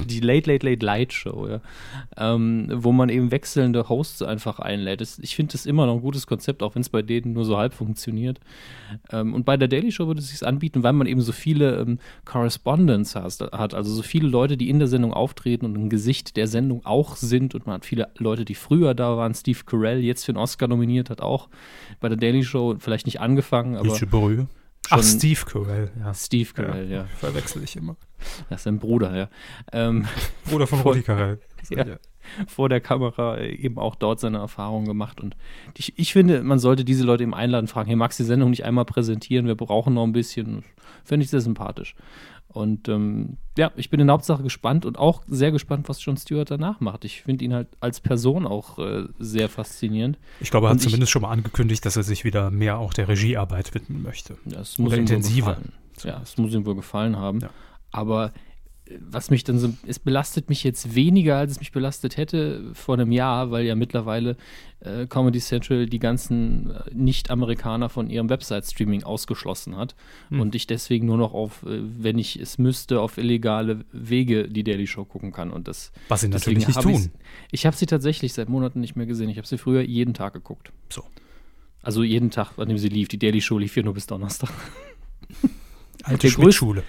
die 0.06 0.20
Late 0.20 0.50
Late 0.50 0.68
Late 0.68 0.84
Light 0.84 1.12
Show, 1.12 1.48
ja. 1.48 1.60
Ähm, 2.16 2.68
wo 2.72 2.92
man 2.92 3.08
eben 3.08 3.30
wechselnde 3.30 3.88
Hosts 3.88 4.22
einfach 4.22 4.58
einlädt. 4.58 5.00
Das, 5.00 5.18
ich 5.18 5.36
finde 5.36 5.52
das 5.52 5.66
immer 5.66 5.86
noch 5.86 5.94
ein 5.94 6.00
gutes 6.00 6.26
Konzept, 6.26 6.62
auch 6.62 6.74
wenn 6.74 6.82
es 6.82 6.88
bei 6.88 7.02
denen 7.02 7.32
nur 7.32 7.44
so 7.44 7.56
halb 7.56 7.72
funktioniert. 7.74 8.40
Ähm, 9.10 9.34
und 9.34 9.44
bei 9.44 9.56
der 9.56 9.68
Daily 9.68 9.92
Show 9.92 10.06
würde 10.06 10.20
es 10.20 10.28
sich 10.28 10.46
anbieten, 10.46 10.82
weil 10.82 10.92
man 10.92 11.06
eben 11.06 11.20
so 11.20 11.32
viele 11.32 11.76
ähm, 11.78 11.98
Correspondents 12.24 13.14
has, 13.14 13.40
hat, 13.40 13.74
also 13.74 13.92
so 13.92 14.02
viele 14.02 14.28
Leute, 14.28 14.56
die 14.56 14.68
in 14.68 14.78
der 14.78 14.88
Sendung 14.88 15.12
auftreten 15.12 15.64
und 15.64 15.76
ein 15.76 15.88
Gesicht 15.88 16.36
der 16.36 16.46
Sendung 16.46 16.84
auch 16.84 17.16
sind. 17.16 17.54
Und 17.54 17.66
man 17.66 17.76
hat 17.76 17.86
viele 17.86 18.08
Leute, 18.18 18.44
die 18.44 18.54
früher 18.54 18.94
da 18.94 19.16
waren. 19.16 19.34
Steve 19.34 19.60
Carell, 19.64 20.00
jetzt 20.02 20.24
für 20.24 20.32
einen 20.32 20.38
Oscar 20.38 20.68
nominiert, 20.68 21.11
hat 21.11 21.20
auch 21.20 21.49
bei 22.00 22.08
der 22.08 22.18
Daily 22.18 22.44
Show 22.44 22.76
vielleicht 22.78 23.06
nicht 23.06 23.20
angefangen, 23.20 23.76
aber 23.76 23.90
Welche 23.90 24.06
Brühe? 24.06 24.49
Ach, 24.90 25.02
Steve 25.02 25.40
Carell, 25.45 25.90
ja. 25.99 26.14
Steve 26.14 26.50
Carell, 26.52 26.90
ja. 26.90 27.05
Verwechsel 27.19 27.62
ich 27.62 27.76
immer. 27.76 27.97
Das 28.49 28.61
ist 28.61 28.64
sein 28.64 28.78
Bruder, 28.78 29.16
ja. 29.16 29.28
Ähm, 29.73 30.07
Bruder 30.45 30.66
von 30.66 30.81
Rudi 30.83 31.02
Carell. 31.02 31.40
Ja. 31.69 31.85
vor 32.47 32.69
der 32.69 32.81
Kamera 32.81 33.38
äh, 33.38 33.52
eben 33.57 33.76
auch 33.76 33.97
dort 33.97 34.21
seine 34.21 34.38
Erfahrungen 34.38 34.87
gemacht. 34.87 35.21
Und 35.21 35.37
ich, 35.76 35.99
ich 35.99 36.12
finde, 36.12 36.45
man 36.45 36.61
sollte 36.61 36.85
diese 36.85 37.02
Leute 37.02 37.25
eben 37.25 37.35
einladen, 37.35 37.66
fragen, 37.66 37.88
hey, 37.88 37.97
magst 37.97 38.21
du 38.21 38.23
die 38.23 38.28
Sendung 38.28 38.50
nicht 38.50 38.64
einmal 38.64 38.85
präsentieren? 38.85 39.49
Wir 39.49 39.57
brauchen 39.57 39.95
noch 39.95 40.05
ein 40.05 40.12
bisschen. 40.12 40.62
Fände 41.02 41.25
ich 41.25 41.31
sehr 41.31 41.40
sympathisch. 41.40 41.97
Und 42.56 42.88
ähm, 42.88 43.36
ja, 43.58 43.70
ich 43.76 43.90
bin 43.90 44.00
in 44.00 44.06
der 44.06 44.14
Hauptsache 44.14 44.42
gespannt 44.42 44.86
und 44.86 44.98
auch 44.98 45.22
sehr 45.26 45.52
gespannt, 45.52 45.88
was 45.90 46.02
John 46.02 46.16
Stewart 46.16 46.50
danach 46.50 46.80
macht. 46.80 47.04
Ich 47.04 47.20
finde 47.22 47.44
ihn 47.44 47.52
halt 47.52 47.68
als 47.80 48.00
Person 48.00 48.46
auch 48.46 48.78
äh, 48.78 49.04
sehr 49.18 49.48
faszinierend. 49.50 50.18
Ich 50.40 50.50
glaube, 50.50 50.66
er 50.66 50.70
hat 50.70 50.75
Und 50.76 50.78
ich- 50.78 50.84
zumindest 50.84 51.12
schon 51.12 51.22
mal 51.22 51.30
angekündigt, 51.30 51.84
dass 51.84 51.96
er 51.96 52.02
sich 52.02 52.25
wieder 52.25 52.50
mehr 52.50 52.78
auch 52.78 52.94
der 52.94 53.08
Regiearbeit 53.08 53.75
widmen 53.75 54.02
möchte. 54.02 54.38
Das 54.46 54.78
muss 54.78 54.88
Oder 54.88 54.96
ihm 54.96 55.00
intensiver. 55.02 55.48
wohl 55.48 55.54
gefallen. 55.56 55.72
Ja, 56.04 56.20
es 56.22 56.36
muss 56.38 56.54
ihm 56.54 56.64
wohl 56.64 56.75
gefallen 56.76 57.16
haben. 57.16 57.40
Ja. 57.40 57.50
Aber 57.92 58.32
was 59.00 59.31
mich 59.31 59.45
dann 59.45 59.59
so, 59.59 59.73
es 59.87 59.99
belastet 59.99 60.49
mich 60.49 60.62
jetzt 60.62 60.95
weniger, 60.95 61.37
als 61.37 61.52
es 61.52 61.59
mich 61.61 61.73
belastet 61.73 62.16
hätte 62.16 62.71
vor 62.73 62.95
einem 62.95 63.11
Jahr, 63.12 63.50
weil 63.50 63.64
ja 63.64 63.75
mittlerweile 63.75 64.37
äh, 64.81 65.07
Comedy 65.07 65.40
Central 65.40 65.87
die 65.87 65.99
ganzen 65.99 66.71
äh, 66.71 66.83
Nicht-Amerikaner 66.95 67.88
von 67.88 68.09
ihrem 68.11 68.28
Website-Streaming 68.28 69.02
ausgeschlossen 69.02 69.76
hat 69.76 69.97
Hm. 70.28 70.40
und 70.40 70.55
ich 70.55 70.66
deswegen 70.66 71.07
nur 71.07 71.16
noch 71.16 71.35
auf, 71.35 71.62
äh, 71.64 71.81
wenn 71.81 72.19
ich 72.19 72.38
es 72.38 72.59
müsste, 72.59 73.00
auf 73.00 73.19
illegale 73.19 73.85
Wege 73.93 74.49
die 74.49 74.62
Daily 74.64 74.87
Show 74.87 75.05
gucken 75.05 75.33
kann. 75.33 75.50
Und 75.50 75.69
das 75.69 75.93
Was 76.09 76.21
sie 76.21 76.28
natürlich 76.28 76.66
nicht 76.66 76.81
tun. 76.81 77.11
Ich 77.50 77.66
habe 77.66 77.76
sie 77.76 77.87
tatsächlich 77.87 78.33
seit 78.35 78.49
Monaten 78.49 78.81
nicht 78.81 78.97
mehr 78.97 79.07
gesehen. 79.07 79.28
Ich 79.28 79.38
habe 79.38 79.47
sie 79.47 79.59
früher 79.59 79.83
jeden 79.83 80.14
Tag 80.14 80.33
geguckt. 80.35 80.73
So. 80.90 81.02
Also 81.83 82.02
jeden 82.02 82.31
Tag, 82.31 82.59
an 82.59 82.69
dem 82.69 82.78
sie 82.78 82.88
lief. 82.88 83.09
Die 83.09 83.19
Daily 83.19 83.40
Show 83.40 83.59
lief 83.59 83.75
hier 83.75 83.85
nur 83.85 83.95
bis 83.95 84.07
Donnerstag. 84.07 84.50
Alte 86.06 86.30
Schmidt-Schule. 86.30 86.82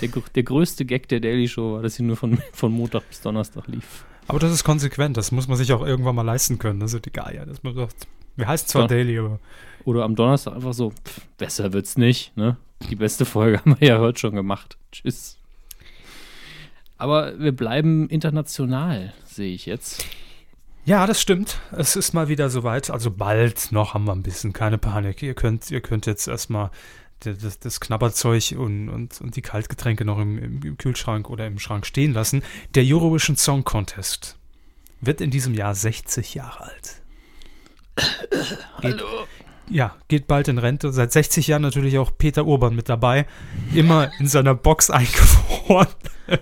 Der, 0.00 0.08
der 0.34 0.42
größte 0.42 0.84
Gag 0.84 1.08
der 1.08 1.20
Daily 1.20 1.46
Show 1.46 1.74
war, 1.74 1.82
dass 1.82 1.94
sie 1.94 2.02
nur 2.02 2.16
von, 2.16 2.38
von 2.52 2.72
Montag 2.72 3.08
bis 3.08 3.20
Donnerstag 3.20 3.68
lief. 3.68 4.04
Aber 4.28 4.38
das 4.38 4.52
ist 4.52 4.64
konsequent. 4.64 5.16
Das 5.16 5.32
muss 5.32 5.48
man 5.48 5.56
sich 5.56 5.72
auch 5.72 5.84
irgendwann 5.84 6.14
mal 6.14 6.22
leisten 6.22 6.58
können. 6.58 6.80
Das 6.80 6.92
ist 6.92 7.04
die 7.04 7.12
Geier. 7.12 7.46
Das 7.46 7.62
man 7.62 7.74
sagt, 7.74 8.06
wir 8.36 8.48
heißen 8.48 8.68
zwar 8.68 8.82
Ja. 8.82 8.88
Daily, 8.88 9.18
aber 9.18 9.38
Oder 9.84 10.04
am 10.04 10.14
Donnerstag 10.16 10.54
einfach 10.54 10.72
so, 10.72 10.90
pff, 10.90 11.20
besser 11.38 11.72
wird's 11.72 11.96
nicht, 11.96 12.36
ne? 12.36 12.56
Die 12.90 12.96
beste 12.96 13.24
Folge 13.24 13.58
haben 13.64 13.76
wir 13.78 13.88
ja 13.88 13.98
heute 13.98 14.18
schon 14.18 14.34
gemacht. 14.34 14.76
Tschüss. 14.90 15.38
Aber 16.98 17.38
wir 17.38 17.52
bleiben 17.52 18.08
international, 18.08 19.12
sehe 19.24 19.52
ich 19.54 19.66
jetzt. 19.66 20.04
Ja, 20.84 21.06
das 21.06 21.20
stimmt. 21.20 21.58
Es 21.72 21.94
ist 21.94 22.12
mal 22.12 22.28
wieder 22.28 22.48
soweit. 22.50 22.90
Also 22.90 23.10
bald 23.10 23.70
noch 23.70 23.94
haben 23.94 24.04
wir 24.04 24.12
ein 24.12 24.22
bisschen. 24.22 24.52
Keine 24.52 24.78
Panik. 24.78 25.22
Ihr 25.22 25.34
könnt, 25.34 25.70
ihr 25.70 25.80
könnt 25.80 26.06
jetzt 26.06 26.26
erstmal 26.26 26.70
das, 27.24 27.58
das 27.58 27.80
Knabberzeug 27.80 28.54
und, 28.56 28.88
und, 28.88 29.20
und 29.20 29.36
die 29.36 29.42
Kaltgetränke 29.42 30.04
noch 30.04 30.18
im, 30.18 30.62
im 30.62 30.76
Kühlschrank 30.78 31.30
oder 31.30 31.46
im 31.46 31.58
Schrank 31.58 31.86
stehen 31.86 32.12
lassen. 32.12 32.42
Der 32.74 32.84
Eurovision 32.84 33.36
Song 33.36 33.64
Contest 33.64 34.36
wird 35.00 35.20
in 35.20 35.30
diesem 35.30 35.54
Jahr 35.54 35.74
60 35.74 36.34
Jahre 36.34 36.64
alt. 36.64 37.02
Hallo. 38.82 39.26
Ja, 39.68 39.96
geht 40.08 40.26
bald 40.26 40.48
in 40.48 40.58
Rente. 40.58 40.92
Seit 40.92 41.12
60 41.12 41.46
Jahren 41.46 41.62
natürlich 41.62 41.98
auch 41.98 42.10
Peter 42.16 42.46
Urban 42.46 42.74
mit 42.74 42.88
dabei. 42.88 43.26
Immer 43.74 44.10
in 44.18 44.26
seiner 44.26 44.54
Box 44.54 44.90
eingefroren. 44.90 45.88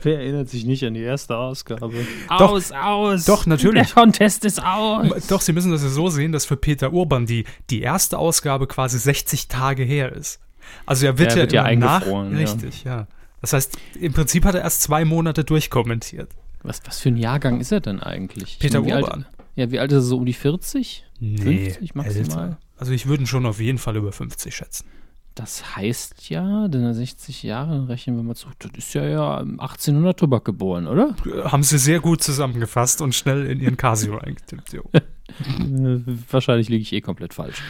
Wer 0.02 0.18
erinnert 0.18 0.48
sich 0.48 0.64
nicht 0.64 0.84
an 0.84 0.94
die 0.94 1.02
erste 1.02 1.36
Ausgabe? 1.36 2.06
Doch, 2.28 2.52
aus, 2.52 2.72
aus! 2.72 3.24
Doch, 3.26 3.46
natürlich. 3.46 3.86
Der 3.86 3.94
Contest 3.94 4.44
ist 4.44 4.62
aus! 4.62 5.26
Doch, 5.28 5.40
Sie 5.40 5.52
müssen 5.52 5.70
das 5.70 5.82
ja 5.82 5.88
so 5.88 6.08
sehen, 6.08 6.32
dass 6.32 6.44
für 6.44 6.56
Peter 6.56 6.92
Urban 6.92 7.26
die, 7.26 7.44
die 7.70 7.82
erste 7.82 8.18
Ausgabe 8.18 8.66
quasi 8.66 8.98
60 8.98 9.48
Tage 9.48 9.84
her 9.84 10.12
ist. 10.12 10.40
Also 10.86 11.06
er 11.06 11.18
wird 11.18 11.30
Er 11.30 11.36
ja, 11.36 11.42
wird 11.42 11.52
ja 11.52 11.66
immer 11.66 11.86
nach, 11.86 11.94
eingefroren, 12.02 12.32
ja. 12.32 12.38
Richtig, 12.38 12.84
ja. 12.84 13.06
Das 13.40 13.52
heißt, 13.52 13.78
im 14.00 14.12
Prinzip 14.12 14.44
hat 14.44 14.54
er 14.54 14.62
erst 14.62 14.82
zwei 14.82 15.04
Monate 15.04 15.44
durchkommentiert. 15.44 16.30
Was, 16.62 16.82
was 16.84 17.00
für 17.00 17.08
ein 17.08 17.16
Jahrgang 17.16 17.60
ist 17.60 17.72
er 17.72 17.80
denn 17.80 18.00
eigentlich? 18.00 18.58
Peter 18.58 18.84
wie 18.84 18.92
Urban. 18.92 19.24
Alt, 19.24 19.26
ja, 19.56 19.70
wie 19.70 19.78
alt 19.78 19.92
ist 19.92 19.98
er 19.98 20.02
so? 20.02 20.18
Um 20.18 20.26
die 20.26 20.34
40? 20.34 21.06
50 21.20 21.94
maximal? 21.94 22.44
älter. 22.44 22.58
Also 22.76 22.92
ich 22.92 23.06
würde 23.06 23.22
ihn 23.24 23.26
schon 23.26 23.46
auf 23.46 23.60
jeden 23.60 23.78
Fall 23.78 23.96
über 23.96 24.12
50 24.12 24.54
schätzen. 24.54 24.86
Das 25.34 25.76
heißt 25.76 26.28
ja, 26.28 26.68
denn 26.68 26.82
er 26.82 26.92
60 26.92 27.42
Jahre, 27.44 27.88
rechnen 27.88 28.16
wir 28.16 28.22
mal 28.22 28.34
zurück. 28.34 28.56
Das 28.58 28.72
ist 28.76 28.94
ja 28.94 29.04
ja 29.04 29.36
1800 29.38 30.18
Tobak 30.18 30.44
geboren, 30.44 30.86
oder? 30.86 31.14
Äh, 31.24 31.44
Haben 31.44 31.62
sie 31.62 31.78
sehr 31.78 32.00
gut 32.00 32.22
zusammengefasst 32.22 33.00
und 33.00 33.14
schnell 33.14 33.46
in 33.46 33.60
ihren 33.60 33.76
Casio 33.76 34.18
eingetippt. 34.18 34.76
Wahrscheinlich 36.30 36.68
liege 36.68 36.82
ich 36.82 36.92
eh 36.92 37.00
komplett 37.00 37.32
falsch. 37.32 37.62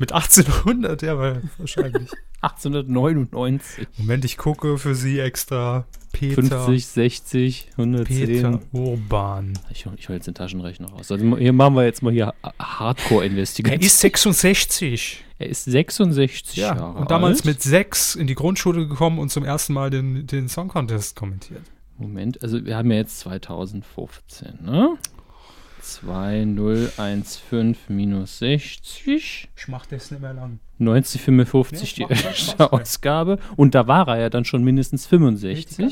Mit 0.00 0.12
1800, 0.12 1.02
ja, 1.02 1.18
wahrscheinlich. 1.58 2.10
1899. 2.40 3.86
Moment, 3.98 4.24
ich 4.24 4.38
gucke 4.38 4.78
für 4.78 4.94
Sie 4.94 5.18
extra. 5.20 5.84
Peter, 6.12 6.42
50, 6.64 6.86
60, 6.86 7.68
110. 7.72 8.26
Peter 8.26 8.60
Urban. 8.72 9.52
Ich, 9.70 9.86
ich 9.98 10.08
hole 10.08 10.16
jetzt 10.16 10.26
den 10.26 10.34
Taschenrechner 10.34 10.88
raus. 10.88 11.12
Also 11.12 11.36
hier 11.36 11.52
machen 11.52 11.74
wir 11.76 11.84
jetzt 11.84 12.02
mal 12.02 12.12
hier 12.14 12.32
Er 12.42 12.52
Hardcore-Investigation. 12.58 13.80
ist 13.82 14.00
66. 14.00 15.22
Er 15.38 15.48
ist 15.50 15.64
66 15.64 16.56
Ja, 16.56 16.74
Jahre 16.74 16.98
und 16.98 17.10
damals 17.10 17.40
alt. 17.40 17.44
mit 17.44 17.62
sechs 17.62 18.14
in 18.14 18.26
die 18.26 18.34
Grundschule 18.34 18.88
gekommen 18.88 19.18
und 19.18 19.30
zum 19.30 19.44
ersten 19.44 19.74
Mal 19.74 19.90
den, 19.90 20.26
den 20.26 20.48
Song 20.48 20.68
Contest 20.68 21.14
kommentiert. 21.14 21.62
Moment, 21.98 22.42
also 22.42 22.64
wir 22.64 22.74
haben 22.76 22.90
ja 22.90 22.96
jetzt 22.96 23.18
2015, 23.20 24.60
ne? 24.64 24.96
2015 25.82 27.76
minus 27.88 28.38
60. 28.38 29.48
Ich 29.56 29.68
mach 29.68 29.86
das 29.86 30.10
nicht 30.10 30.20
mehr 30.20 30.34
lang. 30.34 30.60
90, 30.78 31.20
55 31.22 31.98
Ja, 31.98 32.06
die 32.08 32.12
erste. 32.12 32.72
Ausgabe. 32.72 33.38
Und 33.56 33.74
da 33.74 33.86
war 33.86 34.08
er 34.08 34.18
ja 34.18 34.30
dann 34.30 34.44
schon 34.44 34.62
mindestens 34.64 35.06
65. 35.06 35.90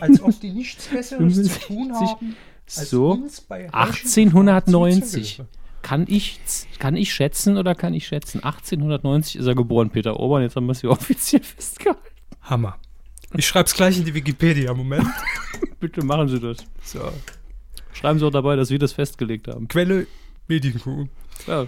Als 0.00 0.22
ob 0.22 0.40
die 0.40 0.50
nichts 0.52 0.88
Besseres 0.88 1.34
zu 1.34 1.44
65. 1.44 1.66
tun 1.66 1.92
haben. 1.94 2.36
So, 2.66 3.12
uns 3.12 3.40
bei 3.40 3.68
Herrchen 3.70 3.74
1890. 3.74 5.22
zuzuhören. 5.36 5.48
Kann 5.82 6.04
ich, 6.08 6.40
kann 6.80 6.96
ich 6.96 7.12
schätzen 7.12 7.56
oder 7.58 7.76
kann 7.76 7.94
ich 7.94 8.08
schätzen? 8.08 8.42
1890 8.42 9.36
ist 9.36 9.46
er 9.46 9.54
geboren, 9.54 9.90
Peter 9.90 10.18
Urban. 10.18 10.42
Jetzt 10.42 10.56
haben 10.56 10.66
wir 10.66 10.72
es 10.72 10.80
hier 10.80 10.90
offiziell 10.96 11.42
festgehalten. 11.42 12.02
Hammer. 12.42 12.76
Ich 13.34 13.46
schreib's 13.46 13.74
gleich 13.74 13.96
in 13.96 14.04
die 14.04 14.14
Wikipedia. 14.14 14.74
Moment. 14.74 15.06
Bitte 15.80 16.04
machen 16.04 16.26
Sie 16.28 16.40
das. 16.40 16.58
So. 16.82 17.00
Schreiben 17.98 18.18
Sie 18.18 18.24
auch 18.26 18.30
dabei, 18.30 18.56
dass 18.56 18.70
wir 18.70 18.78
das 18.78 18.92
festgelegt 18.92 19.48
haben. 19.48 19.68
Quelle 19.68 20.06
Medienkuh. 20.48 21.06
Ja, 21.46 21.66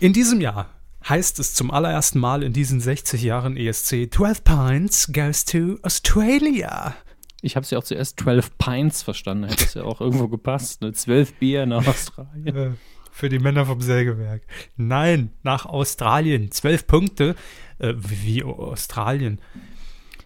In 0.00 0.12
diesem 0.12 0.40
Jahr 0.40 0.70
heißt 1.08 1.38
es 1.40 1.54
zum 1.54 1.70
allerersten 1.70 2.18
Mal 2.20 2.42
in 2.42 2.52
diesen 2.52 2.80
60 2.80 3.22
Jahren 3.22 3.56
ESC 3.56 4.08
12 4.12 4.44
Pints 4.44 5.12
goes 5.12 5.44
to 5.44 5.78
Australia. 5.82 6.94
ich 7.42 7.56
habe 7.56 7.64
es 7.64 7.70
ja 7.70 7.78
auch 7.78 7.84
zuerst 7.84 8.20
12 8.20 8.56
Pints 8.58 9.02
verstanden. 9.02 9.44
Hätte 9.48 9.64
das 9.64 9.74
ja 9.74 9.82
auch 9.84 10.00
irgendwo 10.00 10.28
gepasst. 10.28 10.80
Ne? 10.80 10.92
12 10.92 11.34
Bier 11.34 11.66
nach 11.66 11.86
Australien. 11.88 12.56
Äh, 12.56 12.70
Für 13.10 13.28
die 13.28 13.38
Männer 13.40 13.66
vom 13.66 13.80
Sägewerk. 13.80 14.42
Nein, 14.76 15.32
nach 15.42 15.66
Australien. 15.66 16.50
12 16.50 16.86
Punkte. 16.86 17.34
Äh, 17.78 17.94
wie 17.96 18.42
Australien. 18.44 19.40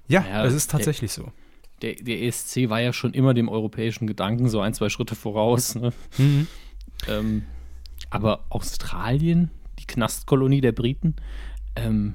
Ja, 0.08 0.24
Ja, 0.28 0.44
es 0.44 0.54
ist 0.54 0.70
tatsächlich 0.70 1.10
so. 1.12 1.32
Der, 1.82 1.94
der 1.94 2.22
ESC 2.22 2.68
war 2.68 2.80
ja 2.80 2.92
schon 2.92 3.12
immer 3.12 3.34
dem 3.34 3.48
europäischen 3.48 4.06
Gedanken 4.06 4.48
so 4.48 4.60
ein, 4.60 4.74
zwei 4.74 4.88
Schritte 4.88 5.14
voraus. 5.14 5.74
Ne? 5.74 5.92
Mhm. 6.16 6.46
Ähm, 7.08 7.42
aber 8.10 8.44
Australien, 8.48 9.50
die 9.78 9.86
Knastkolonie 9.86 10.60
der 10.60 10.72
Briten, 10.72 11.16
ähm, 11.74 12.14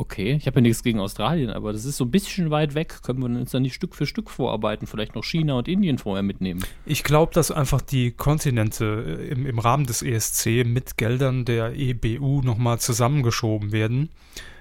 okay, 0.00 0.32
ich 0.32 0.46
habe 0.46 0.56
ja 0.56 0.62
nichts 0.62 0.82
gegen 0.82 0.98
Australien, 0.98 1.50
aber 1.50 1.72
das 1.72 1.84
ist 1.84 1.98
so 1.98 2.04
ein 2.04 2.10
bisschen 2.10 2.50
weit 2.50 2.74
weg. 2.74 3.02
Können 3.02 3.20
wir 3.20 3.26
uns 3.26 3.50
dann 3.50 3.62
nicht 3.62 3.74
Stück 3.74 3.94
für 3.94 4.06
Stück 4.06 4.30
vorarbeiten? 4.30 4.86
Vielleicht 4.86 5.14
noch 5.14 5.24
China 5.24 5.54
und 5.54 5.68
Indien 5.68 5.98
vorher 5.98 6.22
mitnehmen. 6.22 6.64
Ich 6.86 7.04
glaube, 7.04 7.34
dass 7.34 7.50
einfach 7.50 7.82
die 7.82 8.10
Kontinente 8.12 9.18
äh, 9.20 9.28
im, 9.28 9.46
im 9.46 9.58
Rahmen 9.58 9.84
des 9.84 10.02
ESC 10.02 10.64
mit 10.64 10.96
Geldern 10.96 11.44
der 11.44 11.74
EBU 11.76 12.40
nochmal 12.40 12.80
zusammengeschoben 12.80 13.72
werden. 13.72 14.08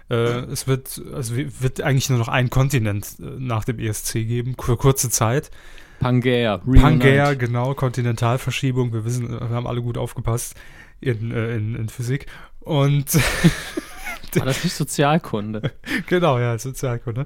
Äh, 0.10 0.16
es 0.52 0.68
wird, 0.68 1.02
also 1.14 1.36
wir- 1.36 1.62
wird 1.62 1.82
eigentlich 1.82 2.10
nur 2.10 2.20
noch 2.20 2.28
ein 2.28 2.50
Kontinent 2.50 3.16
äh, 3.20 3.24
nach 3.38 3.64
dem 3.64 3.80
ESC 3.80 4.14
geben, 4.26 4.56
für 4.60 4.78
kurze 4.78 5.10
Zeit. 5.10 5.52
Pangea, 6.00 6.58
Pangea, 6.60 7.34
genau, 7.34 7.74
Kontinentalverschiebung. 7.74 8.94
Wir 8.94 9.04
wissen, 9.06 9.30
wir 9.30 9.50
haben 9.50 9.68
alle 9.68 9.82
gut 9.82 9.98
aufgepasst 9.98 10.56
in, 11.02 11.32
äh, 11.32 11.56
in, 11.56 11.76
in 11.76 11.90
Physik. 11.90 12.26
Und 12.62 13.14
War 14.36 14.46
das 14.46 14.64
nicht 14.64 14.76
Sozialkunde? 14.76 15.72
genau, 16.08 16.40
ja, 16.40 16.58
Sozialkunde. 16.58 17.26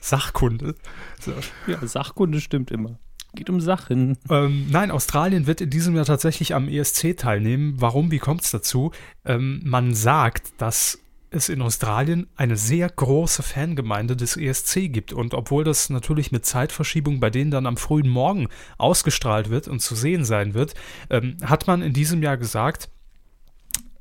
Sachkunde. 0.00 0.74
So. 1.20 1.32
ja, 1.66 1.84
Sachkunde 1.86 2.40
stimmt 2.40 2.70
immer. 2.70 2.98
Geht 3.34 3.50
um 3.50 3.60
Sachen. 3.60 4.16
Ähm, 4.30 4.66
nein, 4.70 4.90
Australien 4.90 5.46
wird 5.46 5.60
in 5.60 5.70
diesem 5.70 5.94
Jahr 5.96 6.04
tatsächlich 6.04 6.54
am 6.54 6.68
ESC 6.68 7.16
teilnehmen. 7.16 7.74
Warum? 7.78 8.10
Wie 8.10 8.18
kommt 8.18 8.42
es 8.42 8.50
dazu? 8.50 8.92
Ähm, 9.24 9.60
man 9.64 9.94
sagt, 9.94 10.52
dass 10.58 10.98
es 11.36 11.48
in 11.48 11.62
Australien 11.62 12.26
eine 12.36 12.56
sehr 12.56 12.88
große 12.88 13.42
Fangemeinde 13.42 14.16
des 14.16 14.36
ESC 14.36 14.92
gibt. 14.92 15.12
Und 15.12 15.34
obwohl 15.34 15.64
das 15.64 15.90
natürlich 15.90 16.32
mit 16.32 16.44
Zeitverschiebung 16.44 17.20
bei 17.20 17.30
denen 17.30 17.50
dann 17.50 17.66
am 17.66 17.76
frühen 17.76 18.08
Morgen 18.08 18.48
ausgestrahlt 18.78 19.50
wird 19.50 19.68
und 19.68 19.80
zu 19.80 19.94
sehen 19.94 20.24
sein 20.24 20.54
wird, 20.54 20.74
ähm, 21.10 21.36
hat 21.44 21.66
man 21.66 21.82
in 21.82 21.92
diesem 21.92 22.22
Jahr 22.22 22.36
gesagt, 22.36 22.88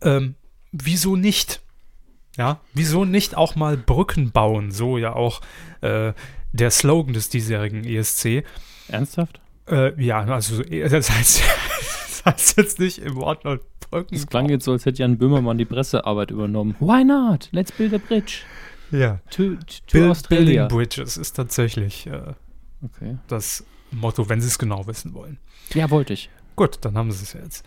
ähm, 0.01 0.36
wieso 0.72 1.15
nicht? 1.15 1.62
Ja, 2.38 2.60
wieso 2.74 3.06
nicht 3.06 3.36
auch 3.38 3.56
mal 3.56 3.77
Brücken 3.77 4.32
bauen? 4.32 4.72
So 4.72 4.98
ja 4.98 5.13
auch 5.13 5.42
äh, 5.82 6.13
der 6.51 6.72
Slogan 6.72 7.13
des 7.13 7.30
diesjährigen 7.30 7.84
ESC. 7.84 8.44
Ernsthaft? 8.88 9.39
Äh, 9.70 10.01
ja, 10.01 10.24
also 10.25 10.63
das 10.89 11.10
heißt, 11.10 11.44
das 12.08 12.25
heißt 12.25 12.58
jetzt 12.58 12.80
nicht 12.80 13.00
im 13.00 13.15
Wortlaut 13.15 13.62
Brücken. 13.89 14.15
Das 14.15 14.27
klang 14.27 14.50
jetzt 14.50 14.65
so, 14.65 14.72
als 14.72 14.86
hätte 14.86 15.00
Jan 15.01 15.18
Böhmermann 15.18 15.58
die 15.58 15.65
Pressearbeit 15.65 16.32
übernommen. 16.32 16.75
Why 16.80 17.04
not? 17.04 17.50
Let's 17.51 17.72
build 17.72 17.94
a 17.94 17.98
bridge 17.98 18.39
Ja. 18.92 19.20
to, 19.30 19.56
to, 19.56 19.58
Build, 19.92 20.10
Australia. 20.12 20.68
Building 20.68 20.77
Bridges 20.77 21.18
ist 21.18 21.34
tatsächlich 21.34 22.08
äh, 22.08 22.34
Okay. 22.84 23.18
das 23.27 23.63
Motto, 23.92 24.30
wenn 24.30 24.42
Sie 24.42 24.48
es 24.48 24.60
genau 24.60 24.86
wissen 24.88 25.13
wollen. 25.13 25.39
Ja, 25.74 25.89
wollte 25.89 26.13
ich. 26.13 26.30
Gut, 26.56 26.80
dann 26.82 26.98
haben 26.98 27.12
Sie 27.12 27.24
es 27.24 27.34
jetzt. 27.34 27.65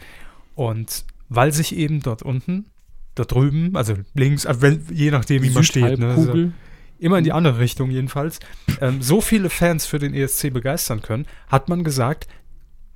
Und 0.54 1.04
weil 1.28 1.52
sich 1.52 1.74
eben 1.74 2.00
dort 2.00 2.22
unten, 2.22 2.66
da 3.14 3.24
drüben, 3.24 3.76
also 3.76 3.94
links, 4.14 4.46
wenn, 4.48 4.84
je 4.92 5.10
nachdem, 5.10 5.42
wie 5.42 5.50
man 5.50 5.64
steht, 5.64 5.98
ne, 5.98 6.08
also 6.14 6.50
immer 6.98 7.18
in 7.18 7.24
die 7.24 7.32
andere 7.32 7.58
Richtung 7.58 7.90
jedenfalls, 7.90 8.38
ähm, 8.80 9.02
so 9.02 9.20
viele 9.20 9.50
Fans 9.50 9.86
für 9.86 9.98
den 9.98 10.14
ESC 10.14 10.52
begeistern 10.52 11.02
können, 11.02 11.26
hat 11.48 11.68
man 11.68 11.84
gesagt, 11.84 12.28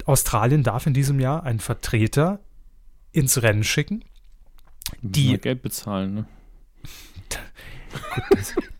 Australien 0.05 0.63
darf 0.63 0.87
in 0.87 0.95
diesem 0.95 1.21
Jahr 1.21 1.45
einen 1.45 1.61
Vertreter 1.61 2.41
ins 3.13 3.43
Rennen 3.43 3.65
schicken. 3.65 4.05
Die 5.01 5.29
die- 5.29 5.39
Geld 5.39 5.63
bezahlen, 5.63 6.15
ne? 6.15 6.27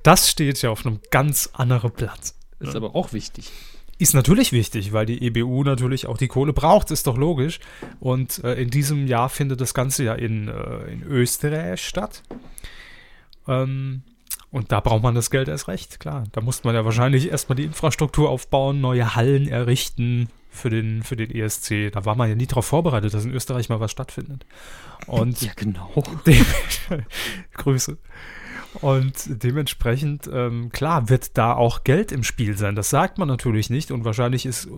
Das 0.03 0.29
steht 0.31 0.61
ja 0.63 0.71
auf 0.71 0.85
einem 0.85 1.01
ganz 1.11 1.51
anderen 1.53 1.93
Platz. 1.93 2.37
Ist 2.59 2.75
aber 2.75 2.95
auch 2.97 3.13
wichtig. 3.13 3.51
Ist 3.99 4.15
natürlich 4.15 4.51
wichtig, 4.53 4.93
weil 4.93 5.07
die 5.07 5.23
EBU 5.23 5.63
natürlich 5.63 6.07
auch 6.07 6.17
die 6.17 6.27
Kohle 6.29 6.53
braucht, 6.53 6.91
ist 6.91 7.07
doch 7.07 7.17
logisch. 7.17 7.61
Und 8.01 8.43
äh, 8.43 8.55
in 8.55 8.71
diesem 8.71 9.07
Jahr 9.07 9.29
findet 9.29 9.61
das 9.61 9.75
Ganze 9.75 10.03
ja 10.05 10.15
in, 10.15 10.49
äh, 10.49 10.93
in 10.93 11.03
Österreich 11.05 11.87
statt. 11.87 12.23
Ähm, 13.47 14.03
und 14.51 14.73
da 14.73 14.81
braucht 14.81 15.03
man 15.03 15.15
das 15.15 15.31
Geld 15.31 15.49
erst 15.49 15.69
recht, 15.69 16.01
klar. 16.01 16.25
Da 16.33 16.41
muss 16.41 16.65
man 16.65 16.75
ja 16.75 16.85
wahrscheinlich 16.85 17.31
erstmal 17.31 17.57
die 17.57 17.65
Infrastruktur 17.65 18.29
aufbauen, 18.29 18.81
neue 18.81 19.15
Hallen 19.15 19.47
errichten 19.47 20.29
für 20.53 20.71
den, 20.71 21.03
für 21.03 21.17
den 21.17 21.31
ESC. 21.31 21.91
Da 21.91 22.05
war 22.05 22.15
man 22.15 22.29
ja 22.29 22.35
nie 22.35 22.47
darauf 22.47 22.67
vorbereitet, 22.67 23.15
dass 23.15 23.25
in 23.25 23.33
Österreich 23.33 23.69
mal 23.69 23.81
was 23.81 23.91
stattfindet. 23.91 24.47
Und 25.07 25.41
Ja, 25.41 25.53
genau. 25.57 25.91
Grüße. 27.55 27.99
Und 28.81 29.43
dementsprechend, 29.43 30.29
ähm, 30.33 30.71
klar, 30.71 31.09
wird 31.09 31.37
da 31.37 31.55
auch 31.55 31.85
Geld 31.85 32.11
im 32.11 32.25
Spiel 32.25 32.57
sein. 32.57 32.75
Das 32.75 32.91
sagt 32.91 33.19
man 33.19 33.29
natürlich 33.29 33.69
nicht. 33.69 33.91
Und 33.91 34.05
wahrscheinlich 34.05 34.47
ist 34.47 34.67
äh, 34.67 34.71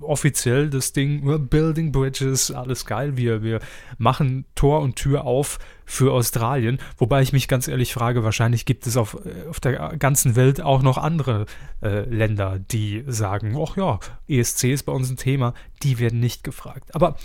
offiziell 0.00 0.70
das 0.70 0.92
Ding, 0.92 1.24
we're 1.24 1.38
building 1.38 1.92
bridges, 1.92 2.50
alles 2.50 2.86
geil. 2.86 3.16
Wir, 3.16 3.42
wir 3.42 3.60
machen 3.98 4.46
Tor 4.54 4.80
und 4.80 4.96
Tür 4.96 5.24
auf 5.24 5.58
für 5.84 6.12
Australien. 6.12 6.78
Wobei 6.96 7.20
ich 7.20 7.32
mich 7.32 7.46
ganz 7.46 7.68
ehrlich 7.68 7.92
frage, 7.92 8.24
wahrscheinlich 8.24 8.64
gibt 8.64 8.86
es 8.86 8.96
auf, 8.96 9.18
äh, 9.26 9.48
auf 9.48 9.60
der 9.60 9.96
ganzen 9.98 10.36
Welt 10.36 10.62
auch 10.62 10.82
noch 10.82 10.96
andere 10.96 11.44
äh, 11.82 12.08
Länder, 12.08 12.58
die 12.58 13.04
sagen, 13.06 13.56
ach 13.60 13.76
ja, 13.76 13.98
ESC 14.26 14.64
ist 14.64 14.84
bei 14.84 14.92
uns 14.92 15.10
ein 15.10 15.18
Thema. 15.18 15.52
Die 15.82 15.98
werden 15.98 16.18
nicht 16.18 16.44
gefragt. 16.44 16.94
Aber 16.94 17.16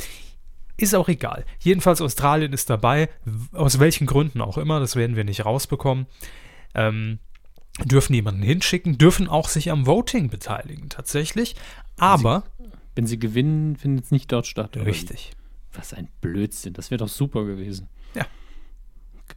ist 0.81 0.95
auch 0.95 1.09
egal. 1.09 1.45
Jedenfalls 1.59 2.01
Australien 2.01 2.53
ist 2.53 2.69
dabei, 2.69 3.09
aus 3.53 3.79
welchen 3.79 4.07
Gründen 4.07 4.41
auch 4.41 4.57
immer, 4.57 4.79
das 4.79 4.95
werden 4.95 5.15
wir 5.15 5.23
nicht 5.23 5.45
rausbekommen. 5.45 6.07
Ähm, 6.73 7.19
dürfen 7.85 8.13
jemanden 8.13 8.41
hinschicken, 8.41 8.97
dürfen 8.97 9.27
auch 9.27 9.47
sich 9.47 9.71
am 9.71 9.85
Voting 9.85 10.29
beteiligen, 10.29 10.89
tatsächlich. 10.89 11.55
Aber. 11.97 12.43
Wenn 12.57 12.65
sie, 12.65 12.77
wenn 12.95 13.07
sie 13.07 13.19
gewinnen, 13.19 13.75
findet 13.75 14.05
es 14.05 14.11
nicht 14.11 14.31
dort 14.31 14.47
statt. 14.47 14.75
Richtig. 14.77 15.31
Was 15.73 15.93
ein 15.93 16.09
Blödsinn, 16.21 16.73
das 16.73 16.91
wäre 16.91 16.99
doch 16.99 17.09
super 17.09 17.45
gewesen. 17.45 17.87
Ja. 18.15 18.25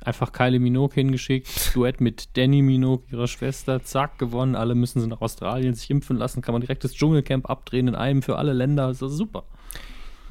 Einfach 0.00 0.32
Kylie 0.32 0.58
Minogue 0.58 0.94
hingeschickt, 0.94 1.74
Duett 1.74 2.00
mit 2.00 2.36
Danny 2.36 2.62
Minogue, 2.62 3.04
ihrer 3.10 3.28
Schwester, 3.28 3.84
zack, 3.84 4.18
gewonnen. 4.18 4.56
Alle 4.56 4.74
müssen 4.74 5.00
sie 5.00 5.06
nach 5.06 5.20
Australien 5.20 5.74
sich 5.74 5.90
impfen 5.90 6.16
lassen, 6.16 6.42
kann 6.42 6.52
man 6.52 6.62
direkt 6.62 6.84
das 6.84 6.94
Dschungelcamp 6.94 7.48
abdrehen 7.48 7.88
in 7.88 7.94
einem 7.94 8.22
für 8.22 8.36
alle 8.36 8.52
Länder. 8.52 8.88
Das 8.88 9.02
ist 9.02 9.12
super. 9.12 9.44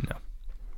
Ja. 0.10 0.18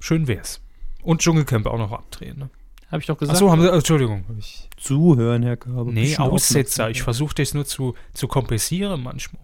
Schön 0.04 0.28
wär's. 0.28 0.60
Und 1.02 1.22
Dschungelcamp 1.22 1.66
auch 1.66 1.78
noch 1.78 1.94
abdrehen, 1.94 2.38
ne? 2.38 2.50
Habe 2.92 3.00
ich 3.00 3.08
doch 3.08 3.18
gesagt. 3.18 3.38
Achso, 3.38 3.50
haben 3.50 3.62
Sie, 3.62 3.72
Entschuldigung. 3.72 4.26
hab 4.28 4.38
Ich, 4.38 4.70
Zuhören, 4.76 5.44
Herr 5.44 5.56
Körber. 5.56 5.90
nee, 5.94 6.18
Aussetzer. 6.18 6.90
Ich 6.90 7.02
versuche 7.02 7.34
das 7.36 7.54
nur 7.54 7.64
zu, 7.66 7.96
zu 8.14 8.28
kompensieren 8.28 9.02
manchmal. 9.02 9.42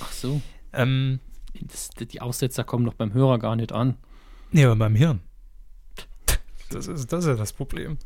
Ach 0.00 0.12
so. 0.12 0.42
Ähm, 0.74 1.20
Das, 1.62 1.88
die 1.88 2.20
Aussetzer 2.20 2.62
kommen 2.62 2.84
doch 2.84 2.92
beim 2.92 3.14
Hörer 3.14 3.38
gar 3.38 3.56
nicht 3.56 3.72
an. 3.72 3.96
nee, 4.52 4.66
aber 4.66 4.76
beim 4.76 4.94
Hirn. 4.94 5.20
Das 6.68 6.88
ist, 6.88 7.10
das 7.10 7.24
ist 7.24 7.28
ja 7.28 7.36
das 7.36 7.54
Problem. 7.54 7.96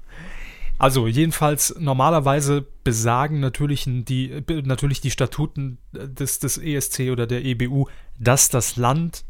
Also, 0.79 1.09
jedenfalls, 1.09 1.75
normalerweise 1.77 2.65
besagen 2.85 3.41
natürlich 3.41 3.85
die, 3.87 4.45
natürlich 4.65 5.01
die 5.01 5.11
Statuten 5.11 5.79
des, 5.93 6.39
des 6.39 6.57
ESC 6.57 7.11
oder 7.11 7.27
der 7.27 7.45
EBU, 7.45 7.89
dass 8.19 8.49
das 8.49 8.77
Land 8.77 9.25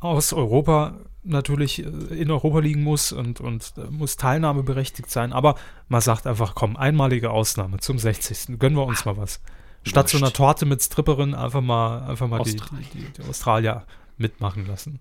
aus 0.00 0.32
Europa 0.32 0.98
natürlich 1.22 1.80
äh, 1.80 1.88
in 1.88 2.30
Europa 2.30 2.60
liegen 2.60 2.82
muss 2.82 3.12
und, 3.12 3.40
und 3.40 3.74
äh, 3.76 3.90
muss 3.90 4.16
teilnahmeberechtigt 4.16 5.10
sein. 5.10 5.32
Aber 5.32 5.56
man 5.88 6.00
sagt 6.00 6.26
einfach, 6.26 6.54
komm, 6.54 6.76
einmalige 6.76 7.30
Ausnahme 7.30 7.78
zum 7.78 7.98
60. 7.98 8.58
Gönnen 8.58 8.76
wir 8.76 8.86
uns 8.86 9.04
mal 9.04 9.16
was. 9.16 9.40
Statt 9.82 10.08
so 10.08 10.18
einer. 10.18 10.32
Torte 10.32 10.66
mit 10.66 10.82
Stripperin 10.82 11.34
einfach 11.34 11.60
mal, 11.60 12.02
einfach 12.08 12.26
mal 12.28 12.42
die, 12.42 12.56
die, 12.56 13.12
die, 13.16 13.22
Australier 13.28 13.86
mitmachen 14.16 14.66
lassen. 14.66 15.00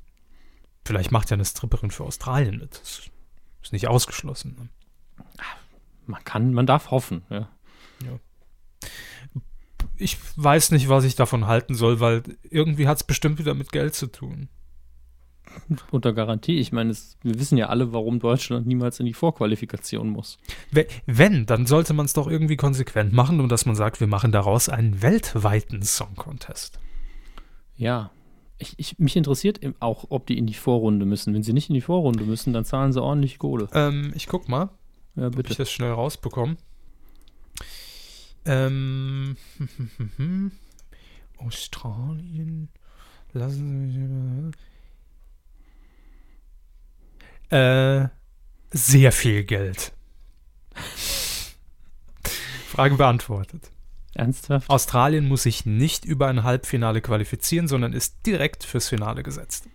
Vielleicht 0.83 1.11
macht 1.11 1.31
ja 1.31 1.35
eine 1.35 1.45
Stripperin 1.45 1.89
für 1.89 2.03
Australien 2.03 2.59
mit. 2.59 2.79
Das 2.79 3.09
ist 3.63 3.73
nicht 3.73 3.87
ausgeschlossen. 3.87 4.55
Ne? 4.59 4.69
Man 6.05 6.23
kann, 6.23 6.53
man 6.53 6.67
darf 6.67 6.91
hoffen, 6.91 7.23
ja. 7.29 7.49
Ich 9.97 10.17
weiß 10.35 10.71
nicht, 10.71 10.89
was 10.89 11.05
ich 11.05 11.15
davon 11.15 11.47
halten 11.47 11.73
soll, 11.73 12.01
weil 12.01 12.23
irgendwie 12.43 12.87
hat 12.87 12.97
es 12.97 13.03
bestimmt 13.03 13.39
wieder 13.39 13.53
mit 13.53 13.71
Geld 13.71 13.95
zu 13.95 14.07
tun. 14.07 14.49
Unter 15.91 16.13
Garantie. 16.13 16.57
Ich 16.59 16.71
meine, 16.71 16.91
es, 16.91 17.17
wir 17.24 17.39
wissen 17.39 17.57
ja 17.57 17.67
alle, 17.67 17.93
warum 17.93 18.19
Deutschland 18.19 18.67
niemals 18.67 19.00
in 19.00 19.05
die 19.05 19.13
Vorqualifikation 19.13 20.09
muss. 20.09 20.38
We- 20.71 20.88
Wenn, 21.05 21.45
dann 21.45 21.65
sollte 21.65 21.93
man 21.93 22.05
es 22.05 22.13
doch 22.13 22.27
irgendwie 22.27 22.55
konsequent 22.57 23.13
machen 23.13 23.39
und 23.39 23.50
dass 23.51 23.65
man 23.65 23.75
sagt, 23.75 24.00
wir 24.00 24.07
machen 24.07 24.31
daraus 24.31 24.69
einen 24.69 25.01
weltweiten 25.01 25.81
Song 25.83 26.15
Contest. 26.15 26.79
Ja. 27.77 28.12
Ich, 28.57 28.74
ich, 28.77 29.00
mich 29.00 29.17
interessiert 29.17 29.59
auch, 29.81 30.05
ob 30.09 30.27
die 30.27 30.38
in 30.38 30.47
die 30.47 30.53
Vorrunde 30.53 31.05
müssen. 31.05 31.33
Wenn 31.33 31.43
sie 31.43 31.51
nicht 31.51 31.69
in 31.69 31.74
die 31.75 31.81
Vorrunde 31.81 32.24
müssen, 32.24 32.53
dann 32.53 32.63
zahlen 32.63 32.93
sie 32.93 33.01
ordentlich 33.01 33.38
Kohle. 33.38 33.67
Ähm, 33.74 34.13
ich 34.15 34.27
guck 34.27 34.47
mal, 34.47 34.69
Ja, 35.17 35.27
ob 35.27 35.50
ich 35.50 35.57
das 35.57 35.70
schnell 35.70 35.91
rausbekomme. 35.91 36.55
Ähm, 38.46 39.35
Australien. 41.37 42.70
Lassen 43.33 43.91
Sie 43.91 44.00
mich. 44.00 44.55
Äh, 47.50 48.08
sehr 48.72 49.12
viel 49.12 49.44
Geld. 49.44 49.94
Frage 52.68 52.96
beantwortet. 52.96 53.72
Ernsthaft? 54.14 54.70
Australien 54.70 55.27
muss 55.27 55.44
sich 55.44 55.66
nicht 55.66 56.05
über 56.05 56.27
ein 56.27 56.44
Halbfinale 56.44 57.01
qualifizieren, 57.01 57.68
sondern 57.68 57.94
ist 57.94 58.25
direkt 58.25 58.64
fürs 58.64 58.88
Finale 58.88 59.24
gesetzt. 59.24 59.68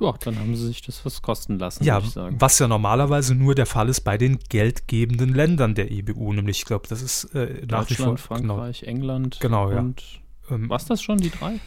Ja, 0.00 0.12
dann 0.24 0.36
haben 0.38 0.56
sie 0.56 0.66
sich 0.66 0.82
das 0.82 1.04
was 1.04 1.22
kosten 1.22 1.58
lassen, 1.60 1.84
Ja, 1.84 1.96
würde 1.96 2.06
ich 2.08 2.12
sagen. 2.12 2.36
was 2.40 2.58
ja 2.58 2.66
normalerweise 2.66 3.36
nur 3.36 3.54
der 3.54 3.66
Fall 3.66 3.88
ist 3.88 4.00
bei 4.00 4.18
den 4.18 4.38
geldgebenden 4.48 5.32
Ländern 5.32 5.76
der 5.76 5.92
EBU, 5.92 6.32
nämlich 6.32 6.58
ich 6.60 6.64
glaube, 6.64 6.88
das 6.88 7.02
ist 7.02 7.24
äh, 7.34 7.64
nach 7.68 7.88
wie 7.88 7.94
vor 7.94 8.06
Deutschland, 8.06 8.20
Frankreich, 8.20 8.82
England 8.82 9.38
Genau, 9.40 9.70
ja. 9.70 9.78
und 9.78 10.02
Genau, 10.48 10.62
ähm, 10.62 10.68
was 10.70 10.86
das 10.86 11.02
schon, 11.02 11.18
die 11.18 11.30
drei? 11.30 11.60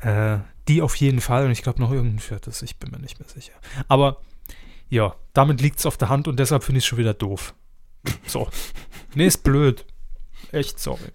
Äh, 0.00 0.40
die 0.68 0.80
auf 0.80 0.96
jeden 0.96 1.20
Fall 1.20 1.44
und 1.44 1.50
ich 1.50 1.62
glaube 1.62 1.80
noch 1.82 1.90
irgendein 1.92 2.20
viertes, 2.20 2.62
ich 2.62 2.78
bin 2.78 2.90
mir 2.92 2.98
nicht 2.98 3.20
mehr 3.20 3.28
sicher. 3.28 3.52
Aber 3.88 4.18
ja, 4.92 5.16
damit 5.32 5.62
liegt 5.62 5.78
es 5.78 5.86
auf 5.86 5.96
der 5.96 6.10
Hand 6.10 6.28
und 6.28 6.38
deshalb 6.38 6.64
finde 6.64 6.76
ich 6.78 6.84
es 6.84 6.86
schon 6.88 6.98
wieder 6.98 7.14
doof. 7.14 7.54
So. 8.26 8.48
nee, 9.14 9.26
ist 9.26 9.42
blöd. 9.42 9.86
Echt 10.50 10.78
sorry. 10.78 11.12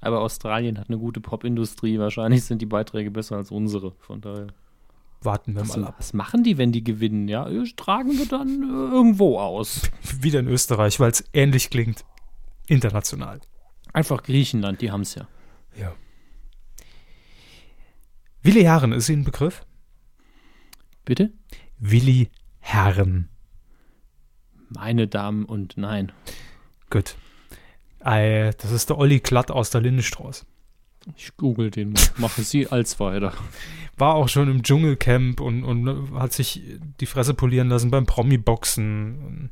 Aber 0.00 0.22
Australien 0.22 0.78
hat 0.78 0.88
eine 0.88 0.96
gute 0.96 1.20
Popindustrie. 1.20 1.98
Wahrscheinlich 1.98 2.44
sind 2.44 2.62
die 2.62 2.66
Beiträge 2.66 3.10
besser 3.10 3.36
als 3.36 3.50
unsere. 3.50 3.92
Von 3.98 4.22
daher. 4.22 4.46
Warten 5.20 5.54
wir 5.54 5.60
Was, 5.60 5.76
mal 5.76 5.88
ab. 5.88 5.96
was 5.98 6.14
machen 6.14 6.42
die, 6.42 6.56
wenn 6.56 6.72
die 6.72 6.82
gewinnen? 6.82 7.28
Ja, 7.28 7.46
äh, 7.50 7.64
tragen 7.76 8.16
wir 8.16 8.24
dann 8.24 8.62
äh, 8.62 8.94
irgendwo 8.94 9.38
aus. 9.38 9.82
Wieder 10.22 10.40
in 10.40 10.48
Österreich, 10.48 10.98
weil 10.98 11.10
es 11.10 11.22
ähnlich 11.34 11.68
klingt. 11.68 12.06
International. 12.66 13.40
Einfach 13.92 14.22
Griechenland, 14.22 14.80
die 14.80 14.90
haben 14.90 15.02
es 15.02 15.16
ja. 15.16 15.28
Ja. 15.76 15.92
Willi 18.42 18.62
Herren 18.62 18.92
ist 18.92 19.10
Ihnen 19.10 19.22
ein 19.22 19.24
Begriff? 19.24 19.66
Bitte? 21.04 21.32
Willi 21.78 22.30
Herren. 22.68 23.30
Meine 24.68 25.08
Damen 25.08 25.46
und 25.46 25.78
nein. 25.78 26.12
Gut. 26.90 27.16
Äh, 28.04 28.52
das 28.58 28.72
ist 28.72 28.90
der 28.90 28.98
Olli 28.98 29.20
Klatt 29.20 29.50
aus 29.50 29.70
der 29.70 29.80
Lindenstraße. 29.80 30.44
Ich 31.16 31.34
google 31.38 31.70
den. 31.70 31.94
Mache 32.18 32.42
sie 32.42 32.68
als 32.68 33.00
weiter. 33.00 33.32
War 33.96 34.16
auch 34.16 34.28
schon 34.28 34.50
im 34.50 34.62
Dschungelcamp 34.62 35.40
und, 35.40 35.64
und 35.64 36.12
hat 36.18 36.34
sich 36.34 36.62
die 37.00 37.06
Fresse 37.06 37.32
polieren 37.32 37.70
lassen 37.70 37.90
beim 37.90 38.04
Promi-Boxen. 38.04 39.50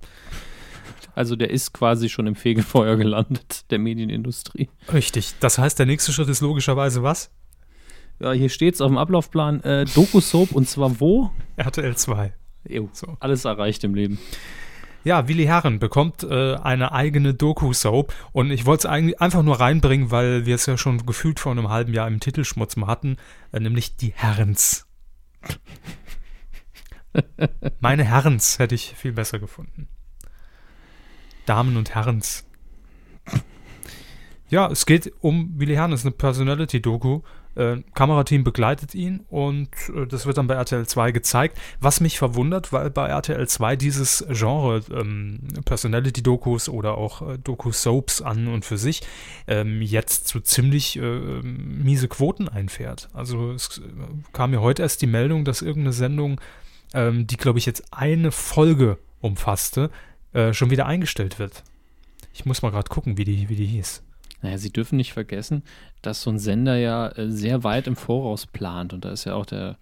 Also 1.15 1.37
der 1.37 1.49
ist 1.49 1.73
quasi 1.73 2.11
schon 2.11 2.27
im 2.27 2.35
Fegefeuer 2.35 2.97
gelandet, 2.97 3.71
der 3.71 3.79
Medienindustrie. 3.79 4.69
Richtig. 4.93 5.33
Das 5.41 5.57
heißt, 5.57 5.79
der 5.79 5.87
nächste 5.87 6.13
Schritt 6.13 6.29
ist 6.29 6.43
logischerweise 6.43 7.03
was? 7.03 7.31
Ja, 8.21 8.33
hier 8.33 8.51
steht's 8.51 8.83
auf 8.83 8.91
dem 8.91 8.99
Ablaufplan. 8.99 9.63
Äh, 9.63 9.87
Doku-Soap 9.87 10.53
und 10.53 10.69
zwar 10.69 11.01
wo? 11.01 11.31
RTL 11.57 11.97
2. 11.97 12.35
Jo, 12.69 12.89
So. 12.93 13.17
alles 13.21 13.45
erreicht 13.45 13.85
im 13.85 13.95
Leben. 13.95 14.19
Ja, 15.05 15.29
Willi 15.29 15.45
Herren 15.45 15.79
bekommt 15.79 16.25
äh, 16.25 16.55
eine 16.57 16.91
eigene 16.91 17.33
Doku-Soap 17.33 18.13
und 18.33 18.51
ich 18.51 18.67
wollte 18.67 18.89
es 18.89 18.93
eigentlich 18.93 19.21
einfach 19.21 19.45
nur 19.45 19.61
reinbringen, 19.61 20.11
weil 20.11 20.47
wir 20.47 20.57
es 20.57 20.67
ja 20.67 20.77
schon 20.77 21.07
gefühlt 21.07 21.39
vor 21.39 21.53
einem 21.53 21.69
halben 21.69 21.95
Jahr 21.95 22.09
im 22.09 22.19
Titelschmutz 22.19 22.75
mal 22.75 22.89
hatten, 22.89 23.17
äh, 23.53 23.61
nämlich 23.61 23.95
die 23.97 24.13
Herrens. 24.17 24.87
Meine 27.81 28.03
Herrens 28.05 28.59
hätte 28.59 28.75
ich 28.75 28.95
viel 28.97 29.13
besser 29.13 29.39
gefunden. 29.39 29.87
Damen 31.47 31.77
und 31.77 31.95
Herrens. 31.95 32.45
Ja, 34.49 34.69
es 34.71 34.87
geht 34.87 35.13
um 35.21 35.53
Willi 35.57 35.75
Herren, 35.75 35.93
es 35.93 36.01
ist 36.01 36.07
eine 36.07 36.17
Personality-Doku. 36.17 37.23
Äh, 37.57 37.83
Kamerateam 37.95 38.45
begleitet 38.45 38.95
ihn 38.95 39.21
und 39.31 39.71
äh, 39.95 40.07
das 40.07 40.27
wird 40.27 40.37
dann 40.37 40.47
bei 40.47 40.55
RTL 40.55 40.87
2 40.87 41.11
gezeigt. 41.13 41.59
Was 41.81 42.01
mich 42.01 42.19
verwundert, 42.19 42.73
weil 42.73 42.91
bei 42.91 43.09
RTL 43.09 43.49
2 43.49 43.77
dieses 43.77 44.27
Genre 44.29 44.83
ähm, 44.93 45.41
Personality-Dokus 45.65 46.69
oder 46.69 46.99
auch 46.99 47.23
äh, 47.23 47.39
Doku-Soaps 47.39 48.21
an 48.21 48.49
und 48.49 48.65
für 48.67 48.77
sich 48.77 49.01
ähm, 49.47 49.81
jetzt 49.81 50.29
so 50.29 50.41
ziemlich 50.41 50.99
äh, 50.99 51.41
miese 51.43 52.09
Quoten 52.09 52.49
einfährt. 52.49 53.09
Also 53.15 53.53
es 53.53 53.79
äh, 53.79 53.83
kam 54.35 54.51
mir 54.51 54.61
heute 54.61 54.83
erst 54.83 55.01
die 55.01 55.07
Meldung, 55.07 55.47
dass 55.47 55.63
irgendeine 55.63 55.95
Sendung, 55.95 56.41
ähm, 56.93 57.27
die 57.27 57.39
glaube 57.39 57.59
ich 57.59 57.65
jetzt 57.65 57.85
eine 57.91 58.33
Folge 58.33 58.99
umfasste, 59.23 59.91
äh, 60.35 60.53
schon 60.53 60.71
wieder 60.71 60.85
eingestellt 60.85 61.39
wird. 61.39 61.65
Ich 62.35 62.45
muss 62.45 62.61
mal 62.61 62.71
gerade 62.71 62.91
gucken, 62.91 63.17
wie 63.17 63.25
die, 63.25 63.49
wie 63.49 63.57
die 63.57 63.65
hieß. 63.65 64.03
Naja, 64.43 64.59
Sie 64.59 64.73
dürfen 64.73 64.97
nicht 64.97 65.13
vergessen, 65.13 65.63
dass 66.03 66.23
so 66.23 66.31
ein 66.31 66.39
Sender 66.39 66.77
ja 66.77 67.09
äh, 67.09 67.31
sehr 67.31 67.65
weit 67.65 67.87
im 67.87 67.97
Voraus 67.97 68.47
plant 68.47 68.93
und 68.93 69.05
da 69.05 69.11
ist 69.11 69.25
ja 69.25 69.35
auch 69.35 69.47
der, 69.47 69.77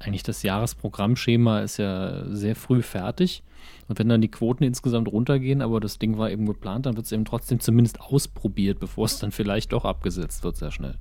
eigentlich 0.00 0.22
das 0.22 0.42
Jahresprogrammschema 0.42 1.60
ist 1.60 1.78
ja 1.78 2.24
sehr 2.28 2.56
früh 2.56 2.82
fertig. 2.82 3.42
Und 3.88 3.98
wenn 3.98 4.08
dann 4.08 4.20
die 4.20 4.30
Quoten 4.30 4.64
insgesamt 4.64 5.08
runtergehen, 5.08 5.62
aber 5.62 5.80
das 5.80 5.98
Ding 5.98 6.18
war 6.18 6.30
eben 6.30 6.46
geplant, 6.46 6.86
dann 6.86 6.96
wird 6.96 7.06
es 7.06 7.12
eben 7.12 7.24
trotzdem 7.24 7.60
zumindest 7.60 8.00
ausprobiert, 8.00 8.80
bevor 8.80 9.06
es 9.06 9.18
dann 9.18 9.30
vielleicht 9.30 9.72
doch 9.72 9.84
abgesetzt 9.84 10.42
wird, 10.44 10.56
sehr 10.56 10.70
schnell. 10.70 10.96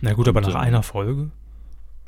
Na 0.00 0.12
gut, 0.12 0.28
aber 0.28 0.38
Und, 0.38 0.46
nach 0.46 0.54
äh, 0.54 0.58
einer 0.58 0.82
Folge. 0.82 1.30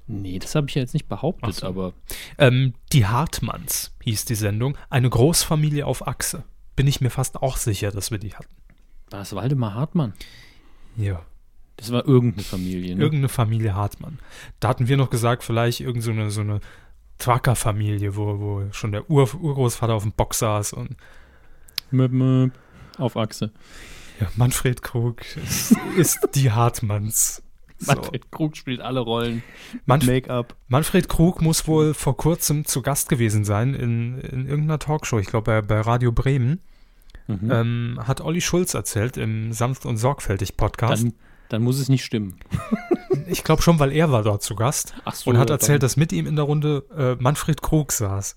Nee, 0.06 0.38
das 0.38 0.54
habe 0.54 0.68
ich 0.68 0.74
ja 0.74 0.82
jetzt 0.82 0.94
nicht 0.94 1.08
behauptet, 1.08 1.54
so. 1.54 1.66
aber 1.66 1.92
Ähm, 2.38 2.74
die 2.92 3.06
Hartmanns 3.06 3.92
hieß 4.02 4.24
die 4.24 4.34
Sendung. 4.34 4.76
Eine 4.90 5.10
Großfamilie 5.10 5.86
auf 5.86 6.06
Achse. 6.06 6.44
Bin 6.74 6.86
ich 6.86 7.00
mir 7.00 7.10
fast 7.10 7.42
auch 7.42 7.56
sicher, 7.56 7.90
dass 7.90 8.10
wir 8.10 8.18
die 8.18 8.34
hatten. 8.34 8.59
War 9.10 9.20
das 9.20 9.34
Waldemar 9.34 9.74
Hartmann? 9.74 10.14
Ja. 10.96 11.24
Das 11.76 11.90
war 11.92 12.06
irgendeine 12.06 12.42
Familie, 12.42 12.94
ne? 12.94 13.02
Irgendeine 13.02 13.28
Familie 13.28 13.74
Hartmann. 13.74 14.18
Da 14.60 14.68
hatten 14.68 14.88
wir 14.88 14.96
noch 14.96 15.10
gesagt, 15.10 15.42
vielleicht 15.42 15.80
irgend 15.80 16.02
so 16.02 16.10
eine, 16.10 16.30
so 16.30 16.42
eine 16.42 16.60
Trucker-Familie, 17.18 18.16
wo, 18.16 18.38
wo 18.38 18.72
schon 18.72 18.92
der 18.92 19.08
Ur 19.08 19.32
Urgroßvater 19.34 19.94
auf 19.94 20.02
dem 20.02 20.12
Bock 20.12 20.34
saß 20.34 20.74
und 20.74 20.96
Möp, 21.90 22.12
möp. 22.12 22.52
Auf 22.98 23.16
Achse. 23.16 23.50
ja, 24.20 24.28
Manfred 24.36 24.82
Krug 24.82 25.22
ist, 25.36 25.74
ist 25.96 26.28
die 26.34 26.50
Hartmanns. 26.50 27.42
So. 27.82 27.94
Manfred 27.94 28.30
Krug 28.30 28.58
spielt 28.58 28.82
alle 28.82 29.00
Rollen. 29.00 29.42
Manf 29.86 30.04
Make-up. 30.04 30.54
Manfred 30.68 31.08
Krug 31.08 31.40
muss 31.40 31.66
wohl 31.66 31.94
vor 31.94 32.14
kurzem 32.14 32.66
zu 32.66 32.82
Gast 32.82 33.08
gewesen 33.08 33.46
sein 33.46 33.72
in, 33.72 34.18
in 34.18 34.46
irgendeiner 34.46 34.78
Talkshow, 34.78 35.18
ich 35.18 35.28
glaube 35.28 35.62
bei, 35.62 35.62
bei 35.62 35.80
Radio 35.80 36.12
Bremen. 36.12 36.60
Mhm. 37.40 37.50
Ähm, 37.50 38.00
hat 38.06 38.20
Olli 38.20 38.40
Schulz 38.40 38.74
erzählt 38.74 39.16
im 39.16 39.52
Sanft 39.52 39.86
und 39.86 39.96
Sorgfältig 39.96 40.56
Podcast. 40.56 41.04
dann, 41.04 41.12
dann 41.48 41.62
muss 41.62 41.78
es 41.78 41.88
nicht 41.88 42.04
stimmen. 42.04 42.36
ich 43.26 43.44
glaube 43.44 43.62
schon, 43.62 43.78
weil 43.78 43.92
er 43.92 44.10
war 44.10 44.22
dort 44.22 44.42
zu 44.42 44.54
Gast 44.56 44.94
Ach 45.04 45.14
so, 45.14 45.30
und 45.30 45.38
hat 45.38 45.50
erzählt, 45.50 45.82
dann- 45.82 45.86
dass 45.86 45.96
mit 45.96 46.12
ihm 46.12 46.26
in 46.26 46.36
der 46.36 46.44
Runde 46.44 46.84
äh, 46.96 47.22
Manfred 47.22 47.62
Krug 47.62 47.92
saß. 47.92 48.36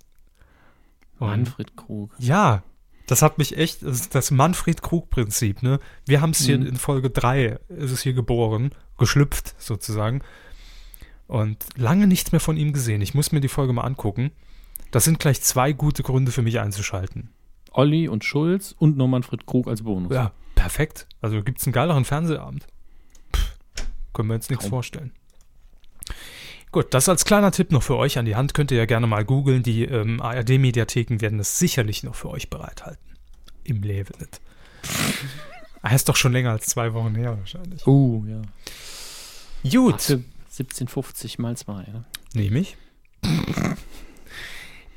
Und- 1.19 1.27
Manfred 1.29 1.75
Krug. 1.77 2.11
Ja, 2.19 2.63
das 3.07 3.21
hat 3.21 3.37
mich 3.37 3.57
echt, 3.57 3.83
das, 3.83 4.07
das 4.09 4.31
Manfred-Krug-Prinzip, 4.31 5.61
ne? 5.61 5.79
Wir 6.05 6.21
haben 6.21 6.29
es 6.31 6.39
hier 6.39 6.57
Mhm. 6.57 6.67
in 6.67 6.75
Folge 6.77 7.09
3, 7.09 7.59
ist 7.69 7.91
es 7.91 8.01
hier 8.01 8.13
geboren, 8.13 8.71
geschlüpft 8.97 9.55
sozusagen. 9.61 10.21
Und 11.27 11.57
lange 11.75 12.07
nichts 12.07 12.31
mehr 12.31 12.39
von 12.41 12.57
ihm 12.57 12.73
gesehen. 12.73 13.01
Ich 13.01 13.13
muss 13.13 13.31
mir 13.31 13.41
die 13.41 13.47
Folge 13.49 13.73
mal 13.73 13.81
angucken. 13.83 14.31
Das 14.91 15.03
sind 15.03 15.19
gleich 15.19 15.41
zwei 15.41 15.73
gute 15.73 16.03
Gründe 16.03 16.31
für 16.31 16.41
mich 16.43 16.59
einzuschalten. 16.59 17.29
Olli 17.73 18.07
und 18.07 18.23
Schulz 18.23 18.73
und 18.77 18.97
noch 18.97 19.07
Manfred 19.07 19.45
Krug 19.45 19.67
als 19.67 19.83
Bonus. 19.83 20.13
Ja, 20.13 20.31
perfekt. 20.55 21.07
Also 21.21 21.41
gibt 21.43 21.59
es 21.59 21.65
einen 21.65 21.73
geileren 21.73 22.05
Fernsehabend. 22.05 22.67
Pff, 23.35 23.55
können 24.13 24.29
wir 24.29 24.35
uns 24.35 24.49
nichts 24.49 24.65
Kaum. 24.65 24.71
vorstellen. 24.71 25.11
Gut, 26.71 26.93
das 26.93 27.07
als 27.07 27.25
kleiner 27.25 27.51
Tipp 27.51 27.71
noch 27.71 27.83
für 27.83 27.97
euch 27.97 28.17
an 28.17 28.25
die 28.25 28.35
Hand. 28.35 28.53
Könnt 28.55 28.71
ihr 28.71 28.77
ja 28.77 28.85
gerne 28.85 29.05
mal 29.05 29.23
googeln. 29.25 29.61
Die 29.61 29.83
ähm, 29.83 30.19
ARD-Mediatheken 30.21 31.21
werden 31.21 31.39
es 31.39 31.59
sicherlich 31.59 32.03
noch 32.03 32.15
für 32.15 32.29
euch 32.29 32.49
bereithalten. 32.49 33.15
Im 33.63 33.81
Leben 33.81 34.13
nicht. 34.19 34.41
Ah, 35.85 35.93
ist 35.93 36.07
doch 36.07 36.15
schon 36.15 36.31
länger 36.31 36.51
als 36.51 36.67
zwei 36.67 36.93
Wochen 36.93 37.13
her 37.13 37.37
wahrscheinlich. 37.37 37.85
Oh, 37.85 38.23
ja. 38.25 38.41
Gut, 39.69 39.91
Warte, 39.91 40.13
1750 40.45 41.39
mal 41.39 41.57
2. 41.57 41.73
Ne? 41.73 42.05
nehme 42.33 42.59
ich. 42.59 42.77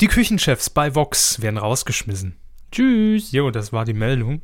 Die 0.00 0.06
Küchenchefs 0.06 0.70
bei 0.70 0.94
Vox 0.94 1.42
werden 1.42 1.58
rausgeschmissen. 1.58 2.36
Tschüss. 2.72 3.32
Jo, 3.32 3.50
das 3.50 3.72
war 3.72 3.84
die 3.84 3.94
Meldung. 3.94 4.42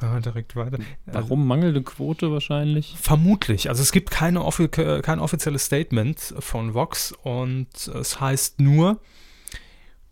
Ah, 0.00 0.20
direkt 0.20 0.54
weiter. 0.54 0.78
Warum 1.06 1.46
mangelnde 1.46 1.82
Quote 1.82 2.30
wahrscheinlich? 2.30 2.94
Vermutlich. 3.00 3.68
Also 3.68 3.82
es 3.82 3.90
gibt 3.90 4.10
keine 4.12 4.44
offi 4.44 4.68
ke- 4.68 5.00
kein 5.02 5.18
offizielles 5.18 5.64
Statement 5.64 6.34
von 6.38 6.72
Vox 6.74 7.12
und 7.24 7.68
es 7.88 8.20
heißt 8.20 8.60
nur, 8.60 9.00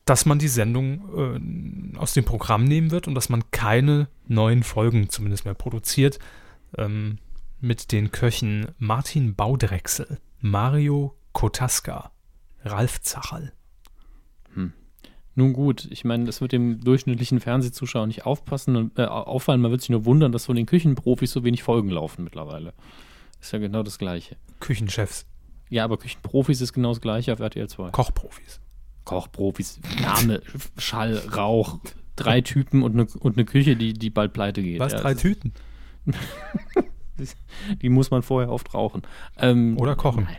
dass 0.05 0.27
man 0.27 0.39
die 0.41 0.49
Sendung 0.49 1.95
äh, 1.95 1.99
aus 1.99 2.15
dem 2.15 2.25
Programm 2.25 2.65
nehmen 2.65 2.91
wird 2.91 3.07
und 3.07 3.15
dass 3.15 3.29
man 3.29 3.45
keine 3.53 4.09
neuen 4.27 4.65
Folgen 4.65 5.09
zumindest 5.09 5.45
mehr 5.45 5.55
produziert 5.55 6.19
ähm, 6.77 7.19
mit 7.61 7.93
den 7.93 8.11
Köchen 8.11 8.67
Martin 8.79 9.35
Baudrechsel, 9.37 10.19
Mario 10.41 11.17
Kotaska, 11.33 12.11
Ralf 12.65 13.01
Zacherl. 13.03 13.53
Nun 15.39 15.53
gut, 15.53 15.87
ich 15.91 16.05
meine, 16.05 16.25
das 16.25 16.41
wird 16.41 16.53
dem 16.53 16.81
durchschnittlichen 16.83 17.41
Fernsehzuschauer 17.41 18.07
nicht 18.07 18.25
aufpassen 18.25 18.75
und, 18.75 18.99
äh, 18.99 19.05
auffallen. 19.05 19.61
Man 19.61 19.71
wird 19.71 19.83
sich 19.83 19.91
nur 19.91 20.07
wundern, 20.07 20.33
dass 20.33 20.47
von 20.47 20.57
den 20.57 20.65
Küchenprofis 20.65 21.31
so 21.31 21.45
wenig 21.45 21.63
Folgen 21.63 21.91
laufen 21.91 22.25
mittlerweile. 22.25 22.73
Ist 23.41 23.53
ja 23.53 23.59
genau 23.59 23.83
das 23.83 23.99
Gleiche. 23.99 24.37
Küchenchefs, 24.61 25.27
Ja, 25.69 25.85
aber 25.85 25.99
Küchenprofis 25.99 26.63
ist 26.63 26.73
genau 26.73 26.89
das 26.89 27.03
Gleiche 27.03 27.35
auf 27.35 27.41
RTL 27.41 27.69
2. 27.69 27.91
Kochprofis. 27.91 28.61
Kochprofis, 29.05 29.79
Name, 30.01 30.41
Schall, 30.79 31.19
Rauch, 31.37 31.79
drei 32.17 32.41
Typen 32.41 32.83
und 32.83 32.95
eine, 32.95 33.07
und 33.21 33.37
eine 33.37 33.45
Küche, 33.45 33.77
die, 33.77 33.93
die 33.93 34.11
bald 34.11 34.33
pleite 34.33 34.63
geht. 34.63 34.81
Was, 34.81 34.93
Ja, 34.93 35.01
drei 35.01 35.15
Tüten? 35.15 35.53
Die 37.83 37.89
muss 37.89 38.11
man 38.11 38.23
vorher 38.23 38.51
oft 38.51 38.75
rauchen. 38.75 39.03
Ähm, 39.39 39.79
Oder 39.79 39.97
kochen. 39.97 40.25
Nein. 40.25 40.37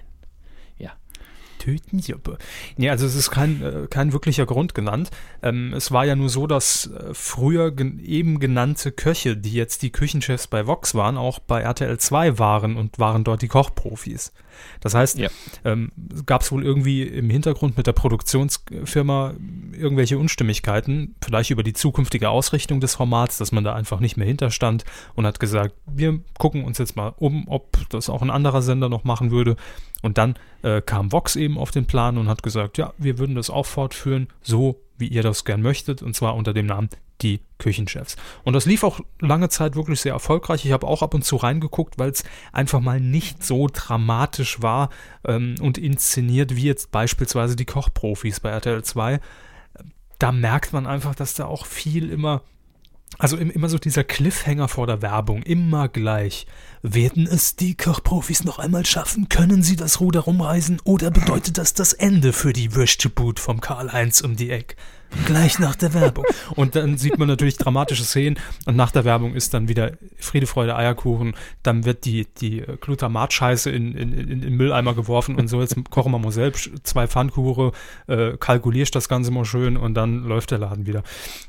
Tütensuppe. 1.68 2.38
Nee, 2.78 2.90
also 2.90 3.06
es 3.06 3.16
ist 3.16 3.30
kein, 3.30 3.62
äh, 3.62 3.88
kein 3.90 4.14
wirklicher 4.14 4.46
Grund 4.46 4.74
genannt. 4.74 5.12
Ähm, 5.44 5.74
es 5.74 5.92
war 5.92 6.06
ja 6.06 6.16
nur 6.16 6.30
so, 6.30 6.48
dass 6.48 6.88
äh, 6.88 7.14
früher 7.14 7.72
gen 7.72 8.00
eben 8.00 8.40
genannte 8.40 8.94
Köche, 8.94 9.36
die 9.36 9.52
jetzt 9.52 9.82
die 9.82 9.92
Küchenchefs 9.92 10.48
bei 10.48 10.66
Vox 10.66 10.96
waren, 10.96 11.18
auch 11.18 11.40
bei 11.40 11.60
RTL 11.62 11.98
2 11.98 12.40
waren 12.40 12.78
und 12.78 13.00
waren 13.00 13.26
dort 13.26 13.42
die 13.42 13.50
Kochprofis. 13.50 14.32
Das 14.82 14.94
heißt, 14.94 15.18
Ja. 15.20 15.30
ähm, 15.66 15.92
gab 16.26 16.42
es 16.42 16.52
wohl 16.52 16.64
irgendwie 16.64 17.04
im 17.04 17.30
Hintergrund 17.30 17.78
mit 17.78 17.88
der 17.88 17.94
Produktionsfirma 17.94 19.34
irgendwelche 19.74 20.18
Unstimmigkeiten, 20.18 21.16
vielleicht 21.24 21.50
über 21.50 21.64
die 21.64 21.74
zukünftige 21.74 22.30
Ausrichtung 22.30 22.80
des 22.80 22.96
Formats, 22.96 23.38
dass 23.38 23.52
man 23.52 23.64
da 23.64 23.74
einfach 23.74 24.00
nicht 24.00 24.18
mehr 24.18 24.28
hinterstand 24.28 24.84
und 25.16 25.26
hat 25.26 25.40
gesagt, 25.40 25.76
wir 25.86 26.20
gucken 26.38 26.64
uns 26.64 26.78
jetzt 26.78 26.96
mal 26.96 27.14
um, 27.18 27.48
ob 27.48 27.78
das 27.90 28.10
auch 28.10 28.22
ein 28.22 28.30
anderer 28.30 28.62
Sender 28.62 28.90
noch 28.90 29.04
machen 29.04 29.32
würde. 29.32 29.56
Und 30.02 30.18
dann 30.18 30.36
äh, 30.62 30.82
kam 30.82 31.12
Vox 31.12 31.36
eben 31.36 31.58
auf 31.58 31.72
den 31.72 31.86
Plan 31.86 32.18
und 32.18 32.28
hat 32.30 32.44
gesagt, 32.44 32.78
ja, 32.78 32.94
wir 32.98 33.18
würden 33.18 33.36
das 33.36 33.50
auch 33.50 33.66
fortführen, 33.66 34.28
so 34.42 34.80
wie 34.98 35.08
ihr 35.08 35.24
das 35.24 35.46
gern 35.46 35.62
möchtet, 35.62 36.02
und 36.02 36.16
zwar 36.16 36.36
unter 36.36 36.54
dem 36.54 36.66
Namen 36.66 36.90
die 37.22 37.40
Küchenchefs. 37.58 38.16
Und 38.44 38.54
das 38.54 38.66
lief 38.66 38.84
auch 38.84 39.00
lange 39.20 39.50
Zeit 39.50 39.76
wirklich 39.76 40.02
sehr 40.02 40.14
erfolgreich. 40.14 40.66
Ich 40.66 40.72
habe 40.72 40.88
auch 40.88 41.02
ab 41.02 41.14
und 41.14 41.24
zu 41.24 41.36
reingeguckt, 41.36 41.98
weil 41.98 42.12
es 42.12 42.24
einfach 42.52 42.80
mal 42.80 43.00
nicht 43.00 43.44
so 43.44 43.68
dramatisch 43.72 44.62
war 44.62 44.90
ähm, 45.26 45.56
und 45.62 45.78
inszeniert 45.78 46.56
wie 46.56 46.66
jetzt 46.66 46.92
beispielsweise 46.92 47.56
die 47.56 47.66
Kochprofis 47.66 48.40
bei 48.40 48.50
RTL 48.50 48.84
2. 48.84 49.20
Da 50.20 50.32
merkt 50.32 50.74
man 50.74 50.86
einfach, 50.86 51.16
dass 51.16 51.34
da 51.34 51.46
auch 51.46 51.66
viel 51.66 52.10
immer 52.12 52.44
also 53.20 53.38
im- 53.38 53.50
immer 53.52 53.70
so 53.70 53.78
dieser 53.78 54.04
Cliffhanger 54.04 54.68
vor 54.68 54.86
der 54.88 55.02
Werbung, 55.02 55.42
immer 55.44 55.88
gleich. 55.88 56.46
Werden 56.84 57.28
es 57.28 57.56
die 57.56 57.76
Kochprofis 57.76 58.44
noch 58.44 58.60
einmal 58.60 58.86
schaffen? 58.86 59.28
Können 59.30 59.64
sie 59.64 59.76
das 59.76 60.00
Ruder 60.00 60.22
rumreißen? 60.22 60.82
Oder 60.84 61.10
bedeutet 61.12 61.58
das 61.58 61.74
das 61.74 61.94
Ende 61.94 62.34
für 62.34 62.54
die 62.54 62.76
Würstebut 62.76 63.40
vom 63.40 63.60
Karl-Heinz 63.62 64.22
um 64.22 64.36
die 64.36 64.52
Eck? 64.52 64.76
Gleich 65.26 65.60
nach 65.60 65.76
der 65.76 65.94
Werbung. 65.94 66.26
Und 66.56 66.76
dann 66.76 66.98
sieht 66.98 67.18
man 67.18 67.28
natürlich 67.28 67.58
dramatische 67.58 68.04
Szenen 68.04 68.38
und 68.66 68.76
nach 68.76 68.92
der 68.92 69.06
Werbung 69.06 69.36
ist 69.36 69.54
dann 69.54 69.68
wieder 69.68 69.92
Friede, 70.18 70.48
Freude, 70.48 70.76
Eierkuchen. 70.76 71.36
Dann 71.64 71.86
wird 71.86 72.06
die, 72.06 72.28
die 72.40 72.60
äh, 72.60 72.78
Glutamat-Scheiße 72.78 73.70
in, 73.70 73.94
in, 73.96 74.14
in, 74.14 74.30
in 74.30 74.42
den 74.42 74.54
Mülleimer 74.54 74.94
geworfen 74.94 75.36
und 75.36 75.48
so, 75.48 75.62
jetzt 75.62 75.76
kochen 75.90 76.12
wir 76.12 76.20
mal 76.20 76.32
selbst 76.32 76.70
zwei 76.84 77.08
Pfannkuchen, 77.08 77.72
äh, 78.08 78.38
kalkulierst 78.38 78.96
das 78.96 79.08
Ganze 79.10 79.32
mal 79.32 79.46
schön 79.46 79.78
und 79.78 79.94
dann 79.94 80.24
läuft 80.24 80.52
der 80.52 80.58
Laden 80.60 80.86
wieder. 80.86 81.04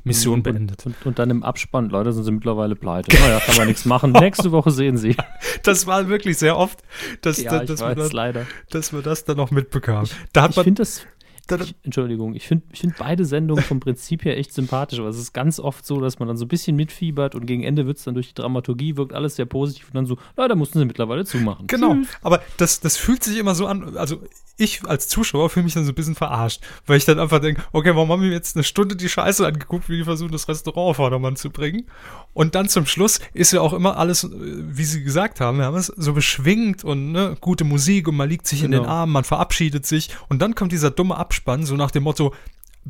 Mission 0.05 0.42
beendet. 0.42 0.87
Und, 0.87 1.07
und 1.07 1.18
dann 1.18 1.31
im 1.31 1.42
Abspann, 1.42 1.88
Leute, 1.90 2.12
sind 2.12 2.25
sie 2.25 2.33
mittlerweile 2.33 2.77
pleite. 2.77 3.16
Naja, 3.16 3.40
kann 3.40 3.57
man 3.57 3.66
nichts 3.68 3.85
machen. 3.85 4.12
Nächste 4.21 4.53
Woche 4.53 4.71
sehen 4.71 4.97
sie. 4.97 5.16
Das 5.64 5.87
war 5.87 6.09
wirklich 6.09 6.38
sehr 6.38 6.57
oft, 6.57 6.83
dass, 7.21 7.42
Ja, 7.42 7.61
ich 7.62 7.68
dass, 7.68 7.81
wir 7.81 7.88
weiß, 7.88 7.97
das, 7.97 8.12
leider. 8.12 8.47
dass 8.71 8.92
wir 8.92 9.03
das 9.03 9.25
dann 9.25 9.37
noch 9.37 9.51
mitbekamen. 9.51 10.09
Da 10.33 10.42
hat 10.42 10.51
Ich 10.51 10.57
man, 10.57 10.64
finde 10.64 10.83
das, 10.83 11.03
da, 11.03 11.17
ich, 11.57 11.75
Entschuldigung, 11.83 12.35
ich 12.35 12.47
finde 12.47 12.65
ich 12.73 12.81
find 12.81 12.97
beide 12.99 13.25
Sendungen 13.25 13.63
vom 13.65 13.81
Prinzip 13.81 14.25
her 14.25 14.37
echt 14.37 14.53
sympathisch, 14.53 14.99
aber 14.99 15.09
es 15.09 15.19
ist 15.19 15.33
ganz 15.33 15.59
oft 15.61 15.85
so, 15.87 16.01
dass 16.01 16.19
man 16.19 16.29
dann 16.29 16.37
so 16.37 16.45
ein 16.45 16.49
bisschen 16.49 16.77
mitfiebert 16.77 17.35
und 17.35 17.47
gegen 17.47 17.63
Ende 17.63 17.87
wird 17.87 17.99
es 17.99 18.05
dann 18.05 18.15
durch 18.15 18.29
die 18.29 18.35
Dramaturgie, 18.35 18.97
wirkt 18.97 19.13
alles 19.15 19.37
sehr 19.37 19.47
positiv 19.47 19.87
und 19.89 19.95
dann 19.95 20.07
so, 20.07 20.19
leider 20.37 20.55
mussten 20.55 20.79
sie 20.79 20.85
mittlerweile 20.85 21.25
zumachen. 21.25 21.67
genau, 21.67 21.95
Tschüss. 21.95 22.09
aber 22.23 22.43
das, 22.57 22.81
das 22.81 22.97
fühlt 22.97 23.23
sich 23.25 23.39
immer 23.39 23.55
so 23.55 23.67
an, 23.67 23.97
also 23.97 24.23
ich 24.61 24.85
als 24.87 25.07
Zuschauer 25.07 25.51
fühle 25.51 25.65
mich 25.65 25.75
dann 25.75 25.85
so 25.85 25.93
ein 25.93 25.95
bisschen 25.95 26.17
verarscht, 26.17 26.61
weil 26.87 26.97
ich 26.99 27.05
dann 27.05 27.21
einfach 27.21 27.39
denke, 27.39 27.63
okay, 27.73 27.95
warum 27.95 28.11
haben 28.11 28.23
wir 28.23 28.31
jetzt 28.31 28.57
eine 28.57 28.65
Stunde 28.65 28.97
die 28.97 29.09
Scheiße 29.09 29.47
angeguckt, 29.47 29.89
wie 29.89 29.99
die 29.99 30.05
versuchen, 30.05 30.33
das 30.33 30.49
Restaurant 30.49 30.91
auf 30.91 30.97
Vordermann 30.97 31.37
zu 31.37 31.51
bringen? 31.51 31.87
Und 32.35 32.57
dann 32.57 32.69
zum 32.69 32.85
Schluss 32.85 33.21
ist 33.35 33.53
ja 33.53 33.61
auch 33.61 33.73
immer 33.73 33.97
alles, 33.99 34.25
äh, 34.25 34.29
wie 34.33 34.83
sie 34.83 35.05
gesagt 35.05 35.41
haben, 35.41 35.59
wir 35.59 35.65
haben 35.67 35.77
es 35.77 35.87
so 35.87 36.13
beschwingt 36.13 36.83
und 36.85 37.13
ne, 37.13 37.37
gute 37.41 37.63
Musik 37.63 38.09
und 38.09 38.17
man 38.17 38.29
liegt 38.29 38.49
sich 38.49 38.65
in 38.65 38.73
den 38.73 38.83
Genau. 38.83 38.93
Armen, 38.93 39.13
man 39.13 39.23
verabschiedet 39.25 39.87
sich 39.87 40.11
und 40.29 40.43
dann 40.43 40.57
kommt 40.57 40.73
dieser 40.73 40.91
dumme 40.91 41.17
Abspann, 41.38 41.64
so 41.64 41.77
nach 41.77 41.90
dem 41.90 42.03
Motto, 42.03 42.35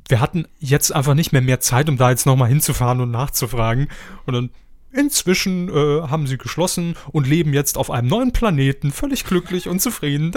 wir 0.09 0.21
hatten 0.21 0.47
jetzt 0.59 0.95
einfach 0.95 1.15
nicht 1.15 1.33
mehr 1.33 1.43
mehr 1.43 1.61
Zeit, 1.61 1.89
um 1.89 1.97
da 1.97 2.11
jetzt 2.11 2.27
nochmal 2.27 2.49
hinzufahren 2.49 3.01
und 3.01 3.11
nachzufragen. 3.11 3.89
Und 4.27 4.35
dann 4.35 4.51
inzwischen 4.91 5.69
äh, 5.69 6.03
haben 6.09 6.27
sie 6.27 6.39
geschlossen 6.39 6.95
und 7.13 7.27
leben 7.27 7.53
jetzt 7.53 7.77
auf 7.77 7.91
einem 7.91 8.09
neuen 8.09 8.33
Planeten, 8.33 8.91
völlig 8.91 9.25
glücklich 9.25 9.69
und 9.69 9.81
zufrieden. 9.81 10.33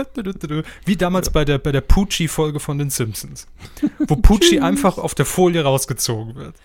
Wie 0.85 0.97
damals 0.97 1.29
bei 1.29 1.45
der, 1.45 1.57
bei 1.57 1.71
der 1.71 1.81
Poochie-Folge 1.81 2.59
von 2.59 2.77
den 2.77 2.89
Simpsons. 2.89 3.47
Wo 4.07 4.15
Poochie 4.17 4.59
einfach 4.59 4.97
auf 4.97 5.15
der 5.15 5.25
Folie 5.25 5.63
rausgezogen 5.63 6.35
wird. 6.35 6.55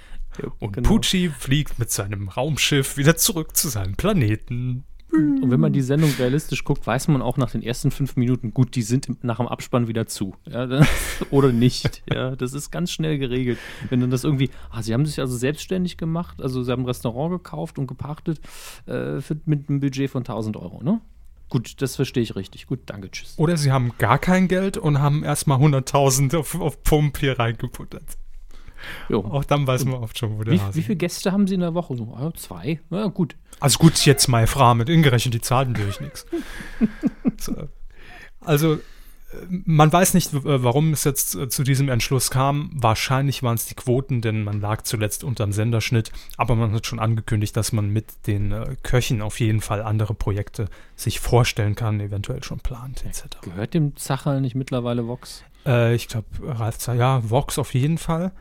Und 0.59 0.73
genau. 0.73 0.89
Poochie 0.89 1.29
fliegt 1.29 1.79
mit 1.79 1.91
seinem 1.91 2.29
Raumschiff 2.29 2.97
wieder 2.97 3.17
zurück 3.17 3.57
zu 3.57 3.69
seinem 3.69 3.95
Planeten. 3.95 4.85
Und 5.13 5.51
wenn 5.51 5.61
man 5.61 5.73
die 5.73 5.83
Sendung 5.83 6.11
realistisch 6.19 6.65
guckt, 6.65 6.87
weiß 6.87 7.09
man 7.09 7.23
auch 7.23 7.37
nach 7.37 7.51
den 7.51 7.63
ersten 7.63 7.91
fünf 7.91 8.17
Minuten, 8.17 8.53
gut, 8.53 8.75
die 8.75 8.83
sind 8.83 9.23
nach 9.25 9.39
dem 9.39 9.47
Abspann 9.47 9.89
wieder 9.89 10.07
zu. 10.07 10.35
Ja, 10.51 10.69
oder 11.31 11.53
nicht. 11.53 12.03
Ja, 12.13 12.37
das 12.37 12.53
ist 12.53 12.71
ganz 12.71 12.91
schnell 12.91 13.19
geregelt. 13.19 13.59
Wenn 13.89 14.01
dann 14.01 14.11
das 14.11 14.25
irgendwie, 14.25 14.51
ah, 14.71 14.83
sie 14.83 14.93
haben 14.93 15.07
sich 15.07 15.21
also 15.21 15.37
selbstständig 15.37 15.97
gemacht, 15.97 16.43
also 16.43 16.63
sie 16.63 16.73
haben 16.73 16.83
ein 16.83 16.87
Restaurant 16.87 17.31
gekauft 17.31 17.79
und 17.79 17.87
gepachtet 17.87 18.41
äh, 18.87 19.21
für, 19.21 19.37
mit 19.45 19.69
einem 19.69 19.81
Budget 19.81 20.11
von 20.11 20.23
1000 20.23 20.57
Euro, 20.57 20.83
ne? 20.83 21.01
Gut, 21.49 21.81
das 21.81 21.95
verstehe 21.95 22.25
ich 22.25 22.35
richtig. 22.35 22.67
Gut, 22.67 22.81
danke, 22.87 23.09
tschüss. 23.11 23.35
Oder 23.37 23.57
sie 23.57 23.71
haben 23.71 23.93
gar 23.99 24.19
kein 24.19 24.49
Geld 24.49 24.77
und 24.77 24.99
haben 24.99 25.23
erstmal 25.23 25.59
100.000 25.59 26.37
auf, 26.37 26.61
auf 26.61 26.83
Pump 26.83 27.19
hier 27.19 27.39
reingeputtert. 27.39 28.19
Jo. 29.09 29.25
Auch 29.25 29.45
dann 29.45 29.67
weiß 29.67 29.85
man 29.85 30.03
oft 30.03 30.19
schon, 30.19 30.39
wo 30.39 30.45
der 30.45 30.55
wie, 30.55 30.61
Hase 30.61 30.75
Wie 30.79 30.83
viele 30.83 30.97
Gäste 30.97 31.33
haben 31.33 31.47
Sie 31.47 31.55
in 31.55 31.61
der 31.61 31.75
Woche? 31.75 31.97
So, 31.97 32.15
ah, 32.17 32.33
zwei. 32.35 32.81
Ja, 32.91 33.07
gut. 33.07 33.37
Also 33.61 33.79
gut, 33.79 34.05
jetzt 34.05 34.29
meine 34.29 34.47
Frage 34.47 34.79
mit 34.79 34.89
ingerechnet, 34.89 35.35
die 35.35 35.41
zahlen 35.41 35.73
natürlich 35.73 36.01
nichts. 36.01 36.27
So. 37.39 37.69
Also 38.41 38.79
man 39.51 39.93
weiß 39.93 40.15
nicht, 40.15 40.31
warum 40.33 40.93
es 40.93 41.05
jetzt 41.05 41.35
äh, 41.35 41.49
zu 41.49 41.63
diesem 41.63 41.89
Entschluss 41.89 42.31
kam. 42.31 42.71
Wahrscheinlich 42.75 43.43
waren 43.43 43.55
es 43.55 43.67
die 43.67 43.75
Quoten, 43.75 44.21
denn 44.21 44.45
man 44.45 44.61
lag 44.61 44.83
zuletzt 44.83 45.25
unterm 45.25 45.53
Senderschnitt. 45.53 46.13
Aber 46.37 46.55
man 46.55 46.73
hat 46.73 46.87
schon 46.87 46.99
angekündigt, 46.99 47.57
dass 47.57 47.73
man 47.73 47.91
mit 47.91 48.27
den 48.27 48.53
äh, 48.53 48.77
Köchen 48.83 49.23
auf 49.23 49.41
jeden 49.41 49.61
Fall 49.61 49.83
andere 49.83 50.15
Projekte 50.15 50.67
sich 50.95 51.21
vorstellen 51.21 51.75
kann, 51.75 52.01
eventuell 52.01 52.43
schon 52.45 52.61
plant, 52.61 53.05
etc. 53.05 53.25
Gehört 53.43 53.75
dem 53.75 53.97
Zacherl 53.97 54.41
nicht 54.41 54.55
mittlerweile 54.55 55.07
Vox? 55.07 55.45
Äh, 55.67 55.95
ich 55.95 56.09
glaube, 56.09 56.27
Ralf 56.43 56.79
Zacherl, 56.79 56.99
ja, 56.99 57.31
Vox 57.31 57.59
auf 57.59 57.75
jeden 57.75 57.99
Fall. 57.99 58.33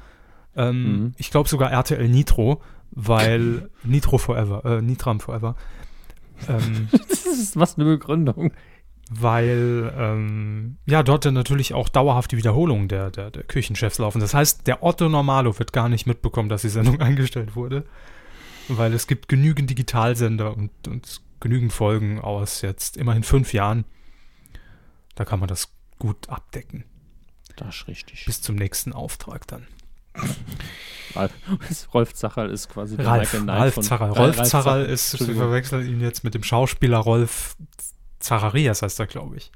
Ähm, 0.56 0.84
mhm. 0.84 1.14
Ich 1.18 1.32
glaube 1.32 1.50
sogar 1.50 1.72
RTL 1.72 2.08
Nitro, 2.08 2.62
weil 2.92 3.70
Nitro 3.84 4.18
Forever, 4.18 4.64
äh, 4.66 4.82
Nitram 4.82 5.20
Forever. 5.20 5.56
Ähm, 6.48 6.90
das 7.10 7.26
ist 7.26 7.58
was 7.58 7.78
eine 7.78 7.86
Begründung. 7.86 8.54
Weil 9.12 9.94
ähm, 9.96 10.78
ja 10.88 11.04
dort 11.04 11.26
dann 11.26 11.36
natürlich 11.36 11.76
auch 11.76 11.90
dauerhaft 11.90 12.32
die 12.32 12.38
Wiederholungen 12.38 12.88
der, 12.88 13.12
der, 13.12 13.30
der 13.30 13.44
Küchenchefs 13.44 14.00
laufen. 14.00 14.20
Das 14.20 14.34
heißt, 14.34 14.66
der 14.66 14.82
Otto 14.82 15.08
Normalo 15.10 15.60
wird 15.60 15.74
gar 15.74 15.90
nicht 15.90 16.08
mitbekommen, 16.08 16.50
dass 16.50 16.64
die 16.64 16.70
Sendung 16.70 17.00
eingestellt 17.02 17.56
wurde. 17.56 17.86
Weil 18.68 18.94
es 18.94 19.06
gibt 19.06 19.30
genügend 19.30 19.70
Digitalsender 19.70 20.58
und, 20.58 20.72
und 20.88 21.22
genügend 21.40 21.72
Folgen 21.72 22.20
aus 22.20 22.64
jetzt 22.64 22.98
immerhin 22.98 23.22
fünf 23.22 23.54
Jahren. 23.54 23.86
Da 25.14 25.24
kann 25.24 25.40
man 25.40 25.50
das 25.50 25.72
gut 26.00 26.28
abdecken. 26.30 26.84
Das 27.56 27.76
ist 27.76 27.88
richtig. 27.88 28.26
Bis 28.26 28.42
zum 28.42 28.56
nächsten 28.56 28.92
Auftrag 28.92 29.46
dann. 29.48 29.68
Rolf 31.94 32.14
Zacherl 32.14 32.52
ist 32.52 32.70
quasi 32.70 32.98
der 32.98 33.08
Ralf, 33.08 33.22
Michael 33.22 33.44
Knight 33.44 33.60
Ralf 33.60 33.74
von 33.76 33.84
Zacherl. 33.84 34.12
Rolf 34.12 34.38
Ralf 34.38 34.50
Zacherl 34.50 34.86
ist, 34.86 35.28
wir 35.28 35.36
verwechseln 35.36 35.88
ihn 35.88 36.02
jetzt 36.02 36.24
mit 36.24 36.34
dem 36.34 36.44
Schauspieler 36.44 36.98
Rolf 36.98 37.56
Zacharias 38.20 38.82
heißt 38.82 39.00
er, 39.00 39.08
glaube 39.08 39.38
ich. 39.38 39.52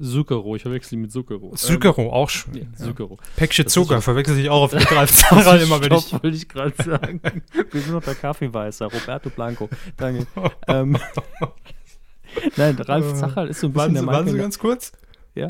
Zucchero, 0.00 0.56
ich 0.56 0.62
verwechsel 0.62 0.94
ihn 0.94 1.02
mit 1.02 1.12
Zucchero. 1.12 1.54
Zucchero, 1.54 2.02
ähm, 2.02 2.10
auch 2.10 2.28
schön. 2.28 2.68
Ja. 2.78 3.06
Päckchen 3.36 3.68
Zucker 3.68 4.02
verwechsel 4.02 4.38
ich 4.38 4.50
auch 4.50 4.64
auf 4.64 4.72
mit 4.72 4.90
Ralf 4.90 5.12
Zacherl 5.12 5.60
immer, 5.60 5.80
wenn 5.80 5.92
ich. 5.92 6.12
wollte 6.12 6.28
ich 6.28 6.48
gerade 6.48 6.74
sagen. 6.82 7.20
Wir 7.70 7.80
sind 7.80 7.92
noch 7.92 8.02
der 8.02 8.16
Kaffeeweißer, 8.16 8.86
Roberto 8.86 9.30
Blanco. 9.30 9.68
Danke. 9.96 10.26
ähm, 10.66 10.98
Nein, 12.56 12.76
Ralf 12.76 13.12
äh, 13.12 13.14
Zacherl 13.14 13.48
ist 13.48 13.60
so 13.60 13.68
ein 13.68 13.72
bisschen 13.72 13.94
waren, 13.94 14.06
der 14.06 14.06
Waren 14.06 14.28
Sie 14.28 14.38
ganz 14.38 14.58
kurz? 14.58 14.92
Ja. 15.34 15.46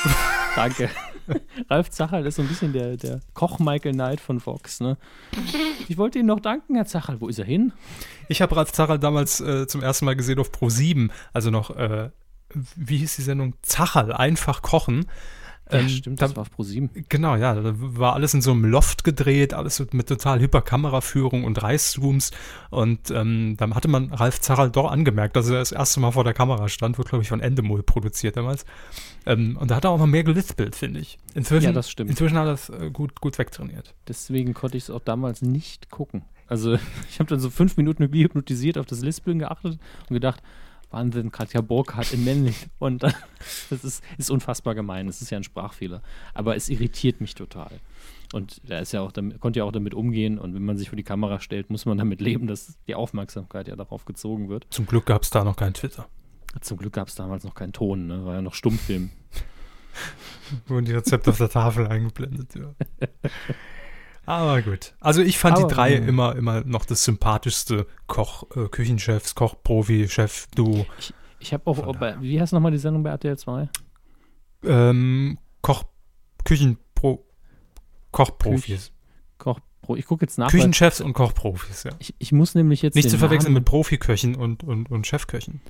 Danke. 0.54 0.90
Ralf 1.70 1.90
Zacherl 1.90 2.26
ist 2.26 2.36
so 2.36 2.42
ein 2.42 2.48
bisschen 2.48 2.72
der, 2.72 2.96
der 2.96 3.20
Koch 3.34 3.58
Michael 3.58 3.92
Knight 3.92 4.20
von 4.20 4.40
Fox. 4.40 4.80
Ne? 4.80 4.96
Ich 5.88 5.98
wollte 5.98 6.18
Ihnen 6.18 6.28
noch 6.28 6.40
danken, 6.40 6.74
Herr 6.74 6.86
Zacherl. 6.86 7.20
Wo 7.20 7.28
ist 7.28 7.38
er 7.38 7.44
hin? 7.44 7.72
Ich 8.28 8.42
habe 8.42 8.56
Ralf 8.56 8.72
Zacherl 8.72 8.98
damals 8.98 9.40
äh, 9.40 9.66
zum 9.66 9.82
ersten 9.82 10.04
Mal 10.04 10.16
gesehen 10.16 10.38
auf 10.38 10.52
Pro 10.52 10.68
7, 10.68 11.10
also 11.32 11.50
noch, 11.50 11.76
äh, 11.76 12.10
wie 12.76 12.98
hieß 12.98 13.16
die 13.16 13.22
Sendung? 13.22 13.54
Zacherl, 13.62 14.12
einfach 14.12 14.62
kochen. 14.62 15.06
Ja, 15.70 15.78
ähm, 15.78 15.88
stimmt, 15.88 16.22
das 16.22 16.30
da, 16.30 16.36
war 16.36 16.42
auf 16.42 16.50
ProSieben. 16.50 16.90
Genau, 17.08 17.36
ja, 17.36 17.54
da 17.54 17.72
war 17.76 18.14
alles 18.14 18.34
in 18.34 18.42
so 18.42 18.52
einem 18.52 18.64
Loft 18.64 19.04
gedreht, 19.04 19.54
alles 19.54 19.84
mit 19.92 20.08
total 20.08 20.40
hyper 20.40 20.62
Kameraführung 20.62 21.44
und 21.44 21.62
Reißzooms 21.62 22.30
und 22.70 23.10
ähm, 23.10 23.56
dann 23.58 23.74
hatte 23.74 23.88
man 23.88 24.12
Ralf 24.12 24.40
Zacherl 24.40 24.70
doch 24.70 24.90
angemerkt, 24.90 25.36
dass 25.36 25.48
er 25.48 25.58
das 25.58 25.72
erste 25.72 26.00
Mal 26.00 26.12
vor 26.12 26.24
der 26.24 26.34
Kamera 26.34 26.68
stand, 26.68 26.98
wurde 26.98 27.10
glaube 27.10 27.22
ich 27.22 27.28
von 27.28 27.40
Endemol 27.40 27.82
produziert 27.82 28.36
damals 28.36 28.64
ähm, 29.26 29.56
und 29.60 29.70
da 29.70 29.76
hat 29.76 29.84
er 29.84 29.90
auch 29.90 29.98
noch 29.98 30.06
mehr 30.06 30.24
gelispelt, 30.24 30.74
finde 30.74 31.00
ich. 31.00 31.18
Inzwischen, 31.34 31.66
ja, 31.66 31.72
das 31.72 31.90
stimmt. 31.90 32.10
Inzwischen 32.10 32.38
hat 32.38 32.46
er 32.46 32.52
das 32.52 32.70
äh, 32.70 32.90
gut, 32.90 33.20
gut 33.20 33.38
wegtrainiert. 33.38 33.94
Deswegen 34.08 34.54
konnte 34.54 34.76
ich 34.76 34.84
es 34.84 34.90
auch 34.90 35.00
damals 35.00 35.42
nicht 35.42 35.90
gucken. 35.90 36.22
Also 36.46 36.74
ich 37.10 37.18
habe 37.20 37.28
dann 37.28 37.40
so 37.40 37.50
fünf 37.50 37.76
Minuten 37.76 38.10
wie 38.12 38.24
hypnotisiert 38.24 38.78
auf 38.78 38.86
das 38.86 39.02
Lispeln 39.02 39.38
geachtet 39.38 39.78
und 40.08 40.14
gedacht, 40.14 40.42
Wahnsinn, 40.90 41.30
Katja 41.30 41.60
Burkhardt 41.60 42.12
in 42.12 42.24
männlich. 42.24 42.66
Und 42.78 43.02
das 43.02 43.84
ist, 43.84 44.02
ist 44.16 44.30
unfassbar 44.30 44.74
gemein. 44.74 45.06
Das 45.06 45.20
ist 45.20 45.30
ja 45.30 45.38
ein 45.38 45.44
Sprachfehler. 45.44 46.02
Aber 46.34 46.56
es 46.56 46.68
irritiert 46.68 47.20
mich 47.20 47.34
total. 47.34 47.80
Und 48.32 48.60
er 48.68 48.80
ist 48.80 48.92
ja 48.92 49.00
auch 49.00 49.12
damit, 49.12 49.40
konnte 49.40 49.60
ja 49.60 49.64
auch 49.64 49.72
damit 49.72 49.94
umgehen. 49.94 50.38
Und 50.38 50.54
wenn 50.54 50.64
man 50.64 50.76
sich 50.76 50.88
vor 50.88 50.96
die 50.96 51.02
Kamera 51.02 51.40
stellt, 51.40 51.70
muss 51.70 51.86
man 51.86 51.98
damit 51.98 52.20
leben, 52.20 52.46
dass 52.46 52.78
die 52.86 52.94
Aufmerksamkeit 52.94 53.68
ja 53.68 53.76
darauf 53.76 54.04
gezogen 54.04 54.48
wird. 54.48 54.66
Zum 54.70 54.86
Glück 54.86 55.06
gab 55.06 55.22
es 55.22 55.30
da 55.30 55.44
noch 55.44 55.56
kein 55.56 55.74
Twitter. 55.74 56.08
Zum 56.60 56.78
Glück 56.78 56.94
gab 56.94 57.08
es 57.08 57.14
damals 57.14 57.44
noch 57.44 57.54
keinen 57.54 57.72
Ton, 57.72 58.06
ne? 58.06 58.24
War 58.24 58.34
ja 58.34 58.42
noch 58.42 58.54
Stummfilm. 58.54 59.10
Wurden 60.66 60.86
die 60.86 60.92
Rezepte 60.92 61.30
auf 61.30 61.38
der 61.38 61.50
Tafel 61.50 61.86
eingeblendet, 61.86 62.54
ja. 62.54 62.74
Aber 64.28 64.60
gut. 64.60 64.94
Also 65.00 65.22
ich 65.22 65.38
fand 65.38 65.56
Aber, 65.56 65.66
die 65.66 65.74
drei 65.74 66.00
mh. 66.00 66.06
immer, 66.06 66.36
immer 66.36 66.60
noch 66.60 66.84
das 66.84 67.02
sympathischste 67.02 67.86
Koch, 68.08 68.44
äh, 68.54 68.68
Küchenchefs, 68.68 69.34
Koch-Profi, 69.34 70.06
Chef, 70.06 70.48
du. 70.54 70.84
Ich, 70.98 71.14
ich 71.38 71.54
habe 71.54 71.66
auch, 71.66 71.96
bei, 71.96 72.20
wie 72.20 72.38
heißt 72.38 72.52
nochmal 72.52 72.70
die 72.70 72.78
Sendung 72.78 73.02
bei 73.02 73.08
RTL 73.08 73.38
2? 73.38 73.70
Ähm, 74.64 75.38
Koch, 75.62 75.84
Küchenpro, 76.44 77.24
Kochprofis. 78.12 78.92
Koch, 79.38 79.60
ich 79.96 80.04
gucke 80.04 80.26
jetzt 80.26 80.36
nach. 80.36 80.50
Küchenchefs 80.50 81.00
und 81.00 81.14
Kochprofis, 81.14 81.84
ja. 81.84 81.92
Ich, 81.98 82.14
ich 82.18 82.30
muss 82.30 82.54
nämlich 82.54 82.82
jetzt. 82.82 82.96
Nicht 82.96 83.08
zu 83.08 83.16
verwechseln 83.16 83.54
Namen 83.54 83.62
mit 83.62 83.64
Profiköchen 83.64 84.36
und, 84.36 84.62
und, 84.62 84.90
und 84.90 85.06
Chefköchen. 85.06 85.62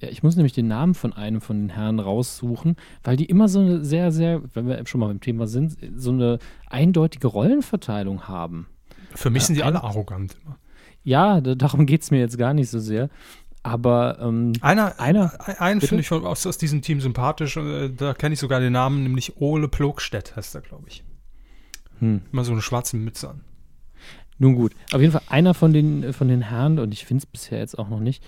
Ja, 0.00 0.08
ich 0.08 0.22
muss 0.22 0.36
nämlich 0.36 0.52
den 0.52 0.68
Namen 0.68 0.94
von 0.94 1.12
einem 1.14 1.40
von 1.40 1.58
den 1.58 1.68
Herren 1.70 2.00
raussuchen, 2.00 2.76
weil 3.02 3.16
die 3.16 3.24
immer 3.24 3.48
so 3.48 3.60
eine 3.60 3.84
sehr, 3.84 4.12
sehr, 4.12 4.42
wenn 4.54 4.66
wir 4.66 4.86
schon 4.86 5.00
mal 5.00 5.08
beim 5.08 5.20
Thema 5.20 5.46
sind, 5.46 5.76
so 5.96 6.10
eine 6.10 6.38
eindeutige 6.68 7.28
Rollenverteilung 7.28 8.28
haben. 8.28 8.66
Für 9.14 9.30
mich 9.30 9.44
sind 9.44 9.54
die 9.54 9.62
alle 9.62 9.82
arrogant 9.82 10.36
immer. 10.44 10.58
Ja, 11.02 11.40
darum 11.40 11.86
geht 11.86 12.02
es 12.02 12.10
mir 12.10 12.18
jetzt 12.18 12.36
gar 12.36 12.52
nicht 12.52 12.68
so 12.68 12.78
sehr. 12.78 13.08
Aber 13.62 14.18
ähm, 14.20 14.52
einer, 14.60 15.00
einer 15.00 15.32
einen 15.60 15.80
finde 15.80 16.02
ich 16.02 16.08
von, 16.08 16.24
aus, 16.24 16.46
aus 16.46 16.56
diesem 16.56 16.82
Team 16.82 17.00
sympathisch, 17.00 17.56
äh, 17.56 17.88
da 17.88 18.14
kenne 18.14 18.34
ich 18.34 18.38
sogar 18.38 18.60
den 18.60 18.72
Namen, 18.72 19.02
nämlich 19.02 19.40
Ole 19.40 19.66
Plogstedt 19.66 20.36
heißt 20.36 20.54
er, 20.54 20.60
glaube 20.60 20.84
ich. 20.88 21.02
Hm. 21.98 22.22
Immer 22.30 22.44
so 22.44 22.52
eine 22.52 22.62
schwarze 22.62 22.96
Mütze 22.96 23.30
an. 23.30 23.40
Nun 24.38 24.54
gut, 24.54 24.72
auf 24.92 25.00
jeden 25.00 25.12
Fall 25.12 25.22
einer 25.28 25.54
von 25.54 25.72
den, 25.72 26.12
von 26.12 26.28
den 26.28 26.42
Herren, 26.42 26.78
und 26.78 26.92
ich 26.92 27.06
finde 27.06 27.22
es 27.22 27.26
bisher 27.26 27.58
jetzt 27.58 27.78
auch 27.78 27.88
noch 27.88 28.00
nicht, 28.00 28.22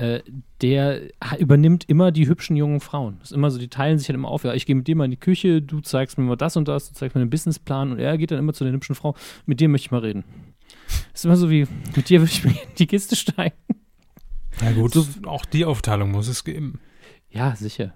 äh, 0.00 0.22
der 0.62 1.02
übernimmt 1.38 1.84
immer 1.86 2.10
die 2.10 2.26
hübschen 2.26 2.56
jungen 2.56 2.80
Frauen. 2.80 3.18
Das 3.20 3.30
ist 3.30 3.36
immer 3.36 3.50
so, 3.50 3.58
die 3.58 3.68
teilen 3.68 3.98
sich 3.98 4.08
halt 4.08 4.14
immer 4.14 4.28
auf. 4.28 4.44
Ja, 4.44 4.54
ich 4.54 4.64
gehe 4.64 4.74
mit 4.74 4.88
dir 4.88 4.96
mal 4.96 5.04
in 5.04 5.10
die 5.10 5.18
Küche, 5.18 5.60
du 5.60 5.80
zeigst 5.80 6.16
mir 6.16 6.24
mal 6.24 6.36
das 6.36 6.56
und 6.56 6.68
das, 6.68 6.88
du 6.88 6.94
zeigst 6.94 7.14
mir 7.14 7.20
einen 7.20 7.28
Businessplan 7.28 7.92
und 7.92 7.98
er 7.98 8.16
geht 8.16 8.30
dann 8.30 8.38
immer 8.38 8.54
zu 8.54 8.64
den 8.64 8.72
hübschen 8.72 8.94
Frauen. 8.94 9.14
Mit 9.44 9.60
dir 9.60 9.68
möchte 9.68 9.86
ich 9.86 9.90
mal 9.90 10.00
reden. 10.00 10.24
Das 11.12 11.20
ist 11.20 11.24
immer 11.26 11.36
so 11.36 11.50
wie, 11.50 11.66
mit 11.94 12.08
dir 12.08 12.20
würde 12.20 12.32
ich 12.32 12.44
mir 12.44 12.52
in 12.52 12.74
die 12.78 12.86
Kiste 12.86 13.14
steigen. 13.14 13.56
Ja 14.62 14.72
gut, 14.72 14.94
so, 14.94 15.06
auch 15.26 15.44
die 15.44 15.66
Aufteilung 15.66 16.10
muss 16.12 16.28
es 16.28 16.44
geben. 16.44 16.80
Ja, 17.28 17.54
sicher. 17.54 17.92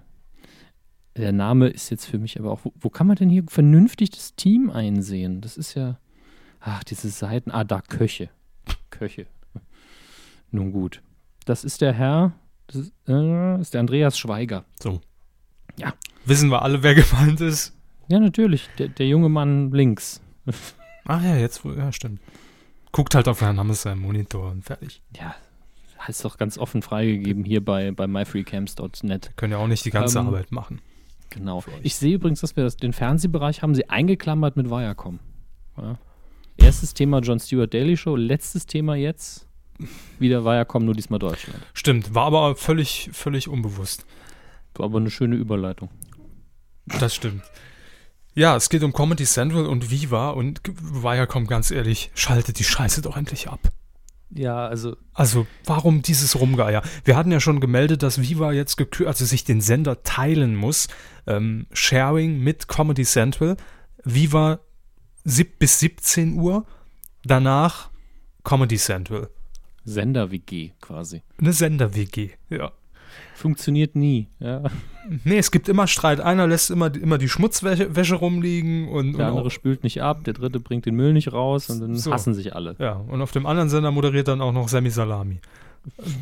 Der 1.17 1.31
Name 1.31 1.69
ist 1.69 1.89
jetzt 1.89 2.05
für 2.05 2.19
mich 2.19 2.39
aber 2.39 2.51
auch, 2.51 2.59
wo, 2.63 2.73
wo 2.79 2.89
kann 2.89 3.07
man 3.07 3.15
denn 3.15 3.29
hier 3.29 3.43
vernünftig 3.47 4.11
das 4.11 4.35
Team 4.35 4.69
einsehen? 4.69 5.41
Das 5.41 5.57
ist 5.57 5.73
ja, 5.73 5.97
ach, 6.59 6.83
diese 6.83 7.09
Seiten, 7.09 7.49
ah, 7.49 7.63
da 7.63 7.81
Köche. 7.81 8.29
Köche. 8.91 9.25
Nun 10.51 10.71
gut. 10.71 11.01
Das 11.45 11.63
ist 11.63 11.81
der 11.81 11.93
Herr, 11.93 12.33
das 12.67 12.75
ist, 12.77 12.93
äh, 13.07 13.61
ist 13.61 13.73
der 13.73 13.81
Andreas 13.81 14.17
Schweiger. 14.17 14.65
So. 14.81 14.99
Ja. 15.77 15.93
Wissen 16.25 16.49
wir 16.49 16.63
alle, 16.63 16.81
wer 16.83 16.95
gemeint 16.95 17.39
ist? 17.41 17.73
Ja, 18.07 18.19
natürlich. 18.19 18.69
Der, 18.77 18.87
der 18.87 19.07
junge 19.07 19.29
Mann 19.29 19.71
links. 19.71 20.21
Ach 21.05 21.23
ja, 21.23 21.35
jetzt, 21.35 21.63
ja, 21.63 21.91
stimmt. 21.91 22.19
Guckt 22.91 23.13
halt 23.13 23.27
auf 23.27 23.41
Herrn 23.41 23.59
Hammes 23.59 23.83
seinen 23.83 24.01
Monitor 24.01 24.51
und 24.51 24.63
fertig. 24.63 25.01
Ja, 25.15 25.35
heißt 26.07 26.23
doch 26.25 26.37
ganz 26.37 26.57
offen 26.57 26.81
freigegeben 26.81 27.43
hier 27.43 27.63
bei, 27.63 27.91
bei 27.91 28.07
myfreecamps.net. 28.07 29.31
Können 29.35 29.51
ja 29.51 29.57
auch 29.59 29.67
nicht 29.67 29.85
die 29.85 29.91
ganze 29.91 30.19
ähm, 30.19 30.27
Arbeit 30.27 30.51
machen. 30.51 30.81
Genau. 31.29 31.63
Ich 31.83 31.95
sehe 31.95 32.15
übrigens, 32.15 32.41
dass 32.41 32.55
wir 32.55 32.63
das, 32.63 32.77
den 32.77 32.93
Fernsehbereich 32.93 33.61
haben 33.61 33.75
sie 33.75 33.89
eingeklammert 33.89 34.55
mit 34.55 34.69
Viacom. 34.69 35.19
Ja. 35.77 35.97
Erstes 36.57 36.93
Thema 36.93 37.19
John 37.19 37.39
Stewart 37.39 37.73
Daily 37.73 37.97
Show, 37.97 38.15
letztes 38.15 38.65
Thema 38.65 38.95
jetzt 38.95 39.47
Wieder 40.19 40.45
Viacom, 40.45 40.85
nur 40.85 40.93
diesmal 40.93 41.19
Deutschland. 41.19 41.59
Stimmt, 41.73 42.15
war 42.15 42.25
aber 42.25 42.55
völlig, 42.55 43.09
völlig 43.13 43.47
unbewusst. 43.47 44.05
War 44.75 44.85
aber 44.85 44.99
eine 44.99 45.09
schöne 45.09 45.35
Überleitung. 45.35 45.89
Das 46.85 47.15
stimmt. 47.15 47.43
Ja, 48.33 48.55
es 48.55 48.69
geht 48.69 48.83
um 48.83 48.93
Comedy 48.93 49.23
Central 49.23 49.65
und 49.65 49.89
Viva 49.91 50.31
und 50.31 50.61
Viacom, 50.65 51.47
ganz 51.47 51.71
ehrlich, 51.71 52.11
schaltet 52.15 52.59
die 52.59 52.65
Scheiße 52.65 53.01
doch 53.01 53.15
endlich 53.15 53.47
ab. 53.47 53.59
Ja, 54.29 54.67
also. 54.67 54.97
Also, 55.13 55.47
warum 55.63 56.01
dieses 56.01 56.37
Rumgeier? 56.37 56.81
Wir 57.05 57.15
hatten 57.15 57.31
ja 57.31 57.39
schon 57.39 57.61
gemeldet, 57.61 58.03
dass 58.03 58.21
Viva 58.21 58.51
jetzt 58.51 58.77
also 59.05 59.25
sich 59.25 59.45
den 59.45 59.61
Sender 59.61 60.03
teilen 60.03 60.55
muss. 60.55 60.89
Ähm, 61.25 61.67
Sharing 61.71 62.39
mit 62.39 62.67
Comedy 62.67 63.05
Central. 63.05 63.55
Viva 64.03 64.59
sieb 65.23 65.59
bis 65.59 65.79
17 65.79 66.33
Uhr. 66.33 66.65
Danach 67.23 67.89
Comedy 68.43 68.77
Central. 68.77 69.29
Sender-WG 69.85 70.71
quasi. 70.81 71.21
Eine 71.39 71.53
Sender-WG, 71.53 72.31
ja. 72.49 72.71
Funktioniert 73.35 73.95
nie, 73.95 74.27
ja. 74.39 74.63
Nee, 75.23 75.37
es 75.37 75.51
gibt 75.51 75.69
immer 75.69 75.87
Streit. 75.87 76.19
Einer 76.19 76.47
lässt 76.47 76.71
immer, 76.71 76.93
immer 76.95 77.17
die 77.17 77.29
Schmutzwäsche 77.29 77.95
Wäsche 77.95 78.15
rumliegen 78.15 78.89
und. 78.89 79.13
Der 79.13 79.25
und 79.27 79.31
andere 79.31 79.47
auch, 79.47 79.51
spült 79.51 79.83
nicht 79.83 80.01
ab, 80.01 80.23
der 80.25 80.33
dritte 80.33 80.59
bringt 80.59 80.85
den 80.85 80.95
Müll 80.95 81.13
nicht 81.13 81.31
raus 81.31 81.69
und 81.69 81.79
dann 81.79 81.95
So. 81.95 82.11
hassen 82.11 82.33
sich 82.33 82.55
alle. 82.55 82.75
ja, 82.79 82.93
und 82.93 83.21
auf 83.21 83.31
dem 83.31 83.45
anderen 83.45 83.69
Sender 83.69 83.91
moderiert 83.91 84.27
dann 84.27 84.41
auch 84.41 84.51
noch 84.51 84.67
Sammy 84.67 84.89
Salami. 84.89 85.39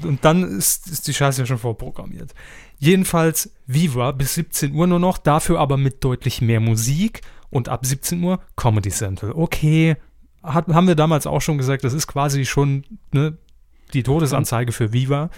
Und 0.03 0.25
dann 0.25 0.43
ist, 0.43 0.91
ist 0.91 1.07
die 1.07 1.13
Scheiße 1.13 1.41
ja 1.41 1.45
schon 1.45 1.57
vorprogrammiert. 1.57 2.33
Jedenfalls 2.79 3.53
Viva 3.65 4.11
bis 4.11 4.33
17 4.35 4.75
Uhr 4.75 4.87
nur 4.87 4.99
noch, 4.99 5.17
dafür 5.17 5.59
aber 5.59 5.77
mit 5.77 6.03
deutlich 6.03 6.41
mehr 6.41 6.59
Musik 6.59 7.21
und 7.49 7.69
ab 7.69 7.85
17 7.85 8.21
Uhr 8.21 8.39
Comedy 8.57 8.89
Central. 8.89 9.31
Okay, 9.31 9.95
hat, 10.43 10.67
haben 10.67 10.87
wir 10.87 10.95
damals 10.95 11.25
auch 11.25 11.39
schon 11.41 11.57
gesagt, 11.57 11.85
das 11.85 11.93
ist 11.93 12.07
quasi 12.07 12.45
schon 12.45 12.83
ne, 13.13 13.37
die 13.93 14.03
Todesanzeige 14.03 14.71
für 14.71 14.93
Viva. 14.93 15.29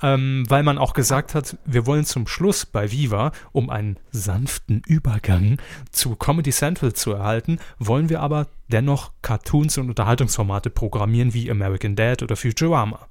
Ähm, 0.00 0.44
weil 0.48 0.62
man 0.62 0.78
auch 0.78 0.94
gesagt 0.94 1.34
hat, 1.34 1.56
wir 1.64 1.84
wollen 1.84 2.04
zum 2.04 2.28
Schluss 2.28 2.64
bei 2.64 2.92
Viva, 2.92 3.32
um 3.50 3.68
einen 3.68 3.96
sanften 4.12 4.80
Übergang 4.86 5.58
zu 5.90 6.14
Comedy 6.14 6.52
Central 6.52 6.92
zu 6.92 7.14
erhalten, 7.14 7.58
wollen 7.80 8.08
wir 8.08 8.20
aber 8.20 8.46
dennoch 8.68 9.10
Cartoons 9.22 9.76
und 9.76 9.88
Unterhaltungsformate 9.88 10.70
programmieren 10.70 11.34
wie 11.34 11.50
American 11.50 11.96
Dad 11.96 12.22
oder 12.22 12.36
Futurama. 12.36 13.08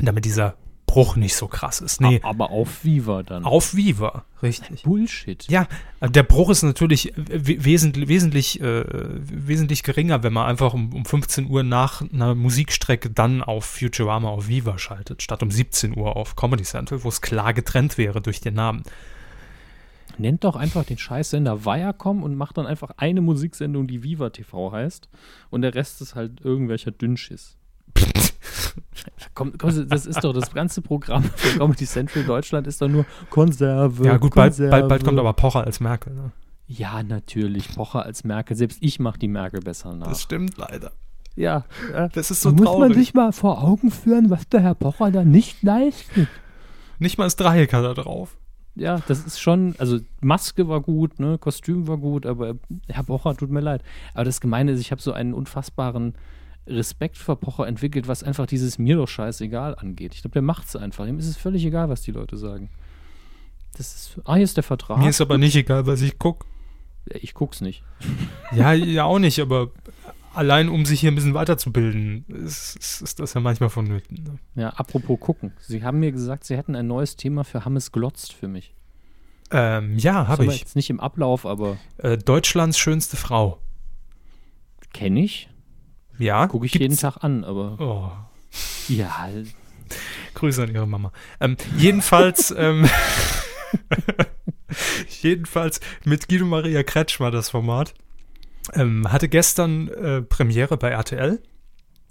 Damit 0.00 0.24
dieser 0.24 0.56
Bruch 0.96 1.16
nicht 1.16 1.34
so 1.36 1.46
krass 1.46 1.82
ist. 1.82 2.00
Nee, 2.00 2.20
Aber 2.22 2.50
auf 2.50 2.82
Viva 2.84 3.22
dann. 3.22 3.44
auf 3.44 3.74
Viva, 3.76 4.24
richtig. 4.42 4.82
Bullshit. 4.84 5.46
Ja, 5.50 5.68
äh, 6.00 6.08
der 6.08 6.22
Bruch 6.22 6.48
ist 6.48 6.62
natürlich 6.62 7.12
we- 7.16 7.62
wesentlich, 7.64 8.08
wesentlich, 8.08 8.60
äh, 8.62 8.84
wesentlich 8.88 9.82
geringer, 9.82 10.22
wenn 10.22 10.32
man 10.32 10.46
einfach 10.46 10.72
um, 10.72 10.94
um 10.94 11.04
15 11.04 11.50
Uhr 11.50 11.62
nach 11.62 12.00
einer 12.00 12.34
Musikstrecke 12.34 13.10
dann 13.10 13.42
auf 13.42 13.66
Futurama 13.66 14.28
auf 14.30 14.48
Viva 14.48 14.78
schaltet, 14.78 15.22
statt 15.22 15.42
um 15.42 15.50
17 15.50 15.94
Uhr 15.98 16.16
auf 16.16 16.34
Comedy 16.34 16.64
Central, 16.64 17.04
wo 17.04 17.08
es 17.10 17.20
klar 17.20 17.52
getrennt 17.52 17.98
wäre 17.98 18.22
durch 18.22 18.40
den 18.40 18.54
Namen. 18.54 18.82
Nennt 20.18 20.44
doch 20.44 20.56
einfach 20.56 20.84
den 20.84 20.96
Scheißsender 20.96 21.66
Viacom 21.66 22.22
und 22.22 22.36
macht 22.36 22.56
dann 22.56 22.64
einfach 22.66 22.92
eine 22.96 23.20
Musiksendung, 23.20 23.86
die 23.86 24.02
Viva 24.02 24.30
TV 24.30 24.72
heißt. 24.72 25.10
Und 25.50 25.60
der 25.60 25.74
Rest 25.74 26.00
ist 26.00 26.14
halt 26.14 26.40
irgendwelcher 26.42 26.90
Dünnschiss. 26.90 27.58
Komm, 29.34 29.52
komm, 29.58 29.88
das 29.88 30.06
ist 30.06 30.24
doch 30.24 30.32
das 30.32 30.52
ganze 30.52 30.82
Programm 30.82 31.24
für 31.36 31.58
Comedy 31.58 31.86
Central 31.86 32.24
Deutschland 32.24 32.66
ist 32.66 32.82
doch 32.82 32.88
nur 32.88 33.04
Konserve. 33.30 34.04
Ja, 34.04 34.16
gut, 34.16 34.34
bald, 34.34 34.52
Konserve. 34.52 34.70
bald, 34.70 34.88
bald 34.88 35.04
kommt 35.04 35.18
aber 35.18 35.32
Pocher 35.32 35.64
als 35.64 35.80
Merkel. 35.80 36.14
Ne? 36.14 36.32
Ja, 36.66 37.02
natürlich. 37.02 37.74
Pocher 37.74 38.04
als 38.04 38.24
Merkel. 38.24 38.56
Selbst 38.56 38.78
ich 38.80 38.98
mache 38.98 39.18
die 39.18 39.28
Merkel 39.28 39.60
besser 39.60 39.94
nach. 39.94 40.16
stimmt 40.16 40.56
leider. 40.56 40.92
ja, 41.36 41.64
ja. 41.92 42.08
Das 42.08 42.30
ist 42.30 42.40
so 42.40 42.50
muss 42.50 42.64
traurig. 42.64 42.80
man 42.80 42.98
sich 42.98 43.14
mal 43.14 43.32
vor 43.32 43.62
Augen 43.62 43.90
führen, 43.90 44.30
was 44.30 44.48
der 44.48 44.60
Herr 44.60 44.74
Pocher 44.74 45.10
da 45.10 45.24
nicht 45.24 45.62
leistet. 45.62 46.28
Nicht 46.98 47.18
mal 47.18 47.24
das 47.24 47.36
Dreieck 47.36 47.72
hat 47.72 47.84
er 47.84 47.94
drauf. 47.94 48.36
Ja, 48.74 49.00
das 49.08 49.24
ist 49.24 49.40
schon, 49.40 49.74
also 49.78 49.98
Maske 50.20 50.68
war 50.68 50.82
gut, 50.82 51.18
ne, 51.18 51.38
Kostüm 51.38 51.88
war 51.88 51.96
gut, 51.96 52.26
aber 52.26 52.56
Herr 52.88 53.04
Pocher, 53.04 53.34
tut 53.34 53.50
mir 53.50 53.60
leid. 53.60 53.82
Aber 54.12 54.24
das 54.24 54.40
Gemeine 54.40 54.72
ist, 54.72 54.80
ich 54.80 54.90
habe 54.90 55.00
so 55.00 55.12
einen 55.12 55.32
unfassbaren 55.32 56.14
Respekt 56.66 57.16
vor 57.16 57.36
Pocher 57.36 57.66
entwickelt, 57.66 58.08
was 58.08 58.22
einfach 58.22 58.46
dieses 58.46 58.78
mir 58.78 58.96
doch 58.96 59.08
scheißegal 59.08 59.76
angeht. 59.76 60.14
Ich 60.14 60.22
glaube, 60.22 60.32
der 60.32 60.42
macht 60.42 60.66
es 60.66 60.76
einfach. 60.76 61.06
Ihm 61.06 61.18
ist 61.18 61.28
es 61.28 61.36
völlig 61.36 61.64
egal, 61.64 61.88
was 61.88 62.02
die 62.02 62.12
Leute 62.12 62.36
sagen. 62.36 62.70
Das 63.76 63.94
ist, 63.94 64.20
ah, 64.24 64.34
hier 64.34 64.44
ist 64.44 64.56
der 64.56 64.64
Vertrag. 64.64 64.98
Mir 64.98 65.10
ist 65.10 65.20
aber 65.20 65.38
nicht 65.38 65.54
egal, 65.54 65.86
was 65.86 66.00
ich 66.02 66.18
gucke. 66.18 66.46
ich 67.06 67.34
guck's 67.34 67.60
nicht. 67.60 67.84
Ja, 68.52 68.72
ja 68.72 69.04
auch 69.04 69.18
nicht, 69.18 69.38
aber 69.38 69.70
allein 70.34 70.68
um 70.68 70.84
sich 70.84 71.00
hier 71.00 71.10
ein 71.12 71.14
bisschen 71.14 71.34
weiterzubilden, 71.34 72.24
ist, 72.28 72.76
ist, 72.76 73.00
ist 73.02 73.20
das 73.20 73.34
ja 73.34 73.40
manchmal 73.40 73.68
vonnöten. 73.70 74.24
Ne? 74.54 74.62
Ja, 74.62 74.70
apropos 74.70 75.20
gucken. 75.20 75.52
Sie 75.60 75.84
haben 75.84 76.00
mir 76.00 76.10
gesagt, 76.12 76.44
Sie 76.44 76.56
hätten 76.56 76.74
ein 76.74 76.86
neues 76.86 77.16
Thema 77.16 77.44
für 77.44 77.64
Hammes 77.64 77.92
glotzt 77.92 78.32
für 78.32 78.48
mich. 78.48 78.74
Ähm, 79.52 79.96
ja, 79.98 80.26
habe 80.26 80.46
ich. 80.46 80.58
Jetzt 80.58 80.74
nicht 80.74 80.90
im 80.90 80.98
Ablauf, 80.98 81.46
aber 81.46 81.76
Äh, 81.98 82.18
Deutschlands 82.18 82.78
schönste 82.78 83.16
Frau. 83.16 83.60
kenne 84.92 85.20
ich. 85.20 85.48
Ja, 86.18 86.46
Gucke 86.46 86.66
ich 86.66 86.72
gibt's- 86.72 86.82
jeden 86.82 86.96
Tag 86.96 87.22
an, 87.22 87.44
aber 87.44 87.76
Oh, 87.80 88.10
ja, 88.92 89.28
Grüße 90.34 90.62
an 90.64 90.74
ihre 90.74 90.86
Mama. 90.86 91.12
Ähm, 91.40 91.56
jedenfalls, 91.76 92.50
ähm, 92.56 92.88
jedenfalls 95.22 95.80
mit 96.04 96.28
Guido 96.28 96.44
Maria 96.46 96.82
Kretschmer 96.82 97.30
das 97.30 97.50
Format. 97.50 97.94
Ähm, 98.74 99.10
hatte 99.12 99.28
gestern 99.28 99.88
äh, 99.88 100.22
Premiere 100.22 100.76
bei 100.76 100.88
RTL. 100.90 101.40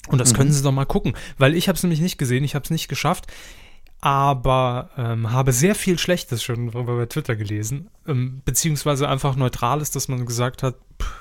Und 0.08 0.20
das 0.20 0.32
Mhm. 0.32 0.38
können 0.38 0.52
Sie 0.54 0.64
doch 0.64 0.72
mal 0.72 0.86
gucken, 0.86 1.16
weil 1.38 1.56
ich 1.56 1.68
habe 1.68 1.76
es 1.76 1.84
nämlich 1.84 2.00
nicht 2.00 2.18
gesehen, 2.18 2.44
ich 2.44 2.56
habe 2.56 2.64
es 2.64 2.70
nicht 2.70 2.88
geschafft, 2.88 3.26
aber 4.02 4.92
ähm, 4.98 5.32
habe 5.32 5.52
sehr 5.52 5.74
viel 5.76 5.98
Schlechtes 5.98 6.44
schon 6.44 6.70
bei 6.72 7.06
Twitter 7.08 7.36
gelesen, 7.36 7.90
ähm, 8.08 8.42
beziehungsweise 8.46 9.10
einfach 9.10 9.36
Neutrales, 9.36 9.90
dass 9.92 10.08
man 10.08 10.26
gesagt 10.28 10.62
hat, 10.64 10.76
pff, 11.02 11.12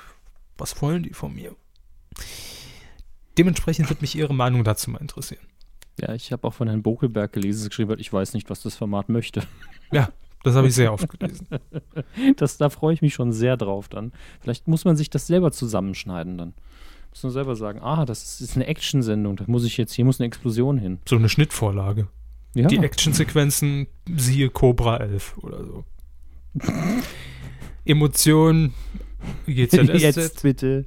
was 0.57 0.79
wollen 0.81 1.01
die 1.03 1.13
von 1.13 1.33
mir? 1.33 1.55
Dementsprechend 3.37 3.89
wird 3.89 4.01
mich 4.01 4.15
Ihre 4.15 4.33
Meinung 4.33 4.63
dazu 4.63 4.89
mal 4.89 4.99
interessieren. 4.99 5.45
Ja, 5.99 6.13
ich 6.13 6.31
habe 6.31 6.47
auch 6.47 6.53
von 6.53 6.67
Herrn 6.67 6.83
Bokelberg 6.83 7.31
gelesen, 7.33 7.59
dass 7.59 7.65
er 7.67 7.69
geschrieben 7.69 7.91
hat, 7.91 7.99
ich 7.99 8.11
weiß 8.11 8.33
nicht, 8.33 8.49
was 8.49 8.61
das 8.61 8.75
Format 8.75 9.09
möchte. 9.09 9.43
Ja, 9.91 10.09
das 10.43 10.55
habe 10.55 10.67
ich 10.67 10.75
sehr 10.75 10.91
oft 10.91 11.09
gelesen. 11.19 11.47
Das, 12.37 12.57
da 12.57 12.69
freue 12.69 12.93
ich 12.93 13.01
mich 13.01 13.13
schon 13.13 13.31
sehr 13.31 13.55
drauf 13.57 13.87
dann. 13.87 14.11
Vielleicht 14.41 14.67
muss 14.67 14.85
man 14.85 14.95
sich 14.95 15.09
das 15.09 15.27
selber 15.27 15.51
zusammenschneiden 15.51 16.37
dann. 16.37 16.53
Muss 17.11 17.23
man 17.23 17.31
selber 17.31 17.55
sagen, 17.55 17.79
ah, 17.81 18.05
das 18.05 18.23
ist, 18.23 18.41
ist 18.41 18.55
eine 18.57 18.67
Action-Sendung, 18.67 19.37
da 19.37 19.45
muss 19.47 19.63
ich 19.63 19.77
jetzt, 19.77 19.93
hier 19.93 20.03
muss 20.03 20.19
eine 20.19 20.27
Explosion 20.27 20.77
hin. 20.77 20.99
So 21.07 21.15
eine 21.15 21.29
Schnittvorlage. 21.29 22.07
Ja, 22.53 22.67
Die 22.67 22.77
Actionsequenzen, 22.77 23.87
siehe 24.15 24.49
Cobra 24.49 24.97
11 24.97 25.37
oder 25.37 25.63
so. 25.63 25.85
Emotionen, 27.85 28.73
GZSZ 29.45 30.01
jetzt 30.01 30.41
bitte, 30.43 30.85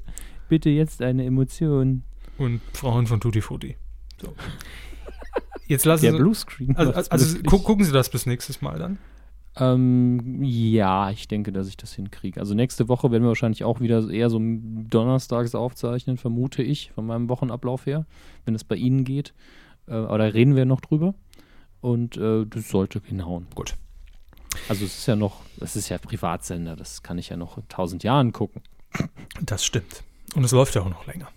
bitte 0.49 0.71
jetzt 0.71 1.03
eine 1.03 1.25
Emotion. 1.25 2.03
Und 2.39 2.61
Frauen 2.73 3.07
von 3.07 3.21
Tutti 3.21 3.41
Frutti. 3.41 3.77
So. 4.21 4.35
Jetzt 5.67 5.85
lassen 5.85 6.05
Der 6.05 6.13
Sie, 6.13 6.19
Bluescreen. 6.19 6.77
also, 6.77 7.11
also 7.11 7.39
gu 7.43 7.59
gucken 7.59 7.85
Sie 7.85 7.93
das 7.93 8.09
bis 8.09 8.25
nächstes 8.27 8.63
Mal 8.63 8.79
dann. 8.79 8.99
Ähm, 9.57 10.43
ja, 10.43 11.11
ich 11.11 11.29
denke, 11.29 11.53
dass 11.53 11.69
ich 11.69 11.77
das 11.77 11.93
hinkriege. 11.93 12.41
Also 12.41 12.55
nächste 12.55 12.89
Woche 12.89 13.11
werden 13.11 13.25
wir 13.25 13.29
wahrscheinlich 13.29 13.65
auch 13.65 13.81
wieder 13.81 14.09
eher 14.09 14.31
so 14.31 14.39
donnerstags 14.41 15.55
aufzeichnen, 15.55 16.17
vermute 16.17 16.63
ich, 16.63 16.93
von 16.93 17.07
meinem 17.07 17.29
Wochenablauf 17.29 17.85
her, 17.87 18.07
wenn 18.45 18.55
es 18.55 18.65
bei 18.65 18.77
Ihnen 18.77 19.05
geht. 19.05 19.35
Äh, 19.87 19.95
aber 19.95 20.19
da 20.19 20.25
reden 20.25 20.57
wir 20.57 20.65
noch 20.65 20.81
drüber. 20.81 21.15
Und 21.81 22.17
äh, 22.17 22.45
das 22.47 22.69
sollte 22.69 23.01
hinhauen. 23.05 23.47
Gut. 23.55 23.75
Also 24.69 24.85
es 24.85 24.99
ist 24.99 25.07
ja 25.07 25.17
noch, 25.17 25.43
es 25.61 25.77
ist 25.77 25.89
ja 25.89 25.99
Privatsender, 25.99 26.75
das 26.75 27.03
kann 27.03 27.19
ich 27.19 27.29
ja 27.29 27.37
noch 27.37 27.59
in 27.59 27.69
tausend 27.69 28.03
Jahren 28.03 28.33
gucken. 28.33 28.63
Das 29.43 29.65
stimmt. 29.65 30.03
Und 30.35 30.45
es 30.45 30.53
läuft 30.53 30.75
ja 30.75 30.83
auch 30.83 30.89
noch 30.89 31.07
länger. 31.07 31.29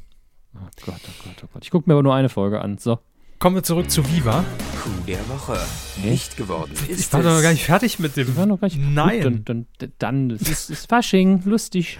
Oh 0.56 0.60
Gott, 0.86 0.96
oh 1.08 1.24
Gott, 1.24 1.44
oh 1.44 1.48
Gott. 1.54 1.64
Ich 1.64 1.72
gucke 1.72 1.90
mir 1.90 1.94
aber 1.94 2.04
nur 2.04 2.14
eine 2.16 2.30
Folge 2.30 2.62
an. 2.62 2.78
So. 2.78 3.00
Kommen 3.40 3.56
wir 3.56 3.64
zurück 3.64 3.90
zu 3.90 4.08
Viva. 4.08 4.44
Coup 4.84 5.06
der 5.08 5.28
Woche. 5.30 5.58
Nicht 6.04 6.38
geworden 6.38 6.72
ist 6.88 7.00
Ich 7.00 7.14
war 7.14 7.24
doch 7.24 7.34
noch 7.36 7.42
gar 7.42 7.52
nicht 7.52 7.66
fertig 7.66 7.98
mit 8.00 8.16
dem. 8.18 8.36
Waren 8.38 8.50
noch 8.50 8.60
gar 8.60 8.68
nicht. 8.68 8.80
Nein. 8.80 9.22
Gut, 9.24 9.50
dann, 9.50 9.66
dann, 9.80 9.92
dann 9.98 10.32
es 10.32 10.42
ist, 10.44 10.70
ist 10.70 10.90
Fasching, 10.90 11.42
lustig. 11.46 11.98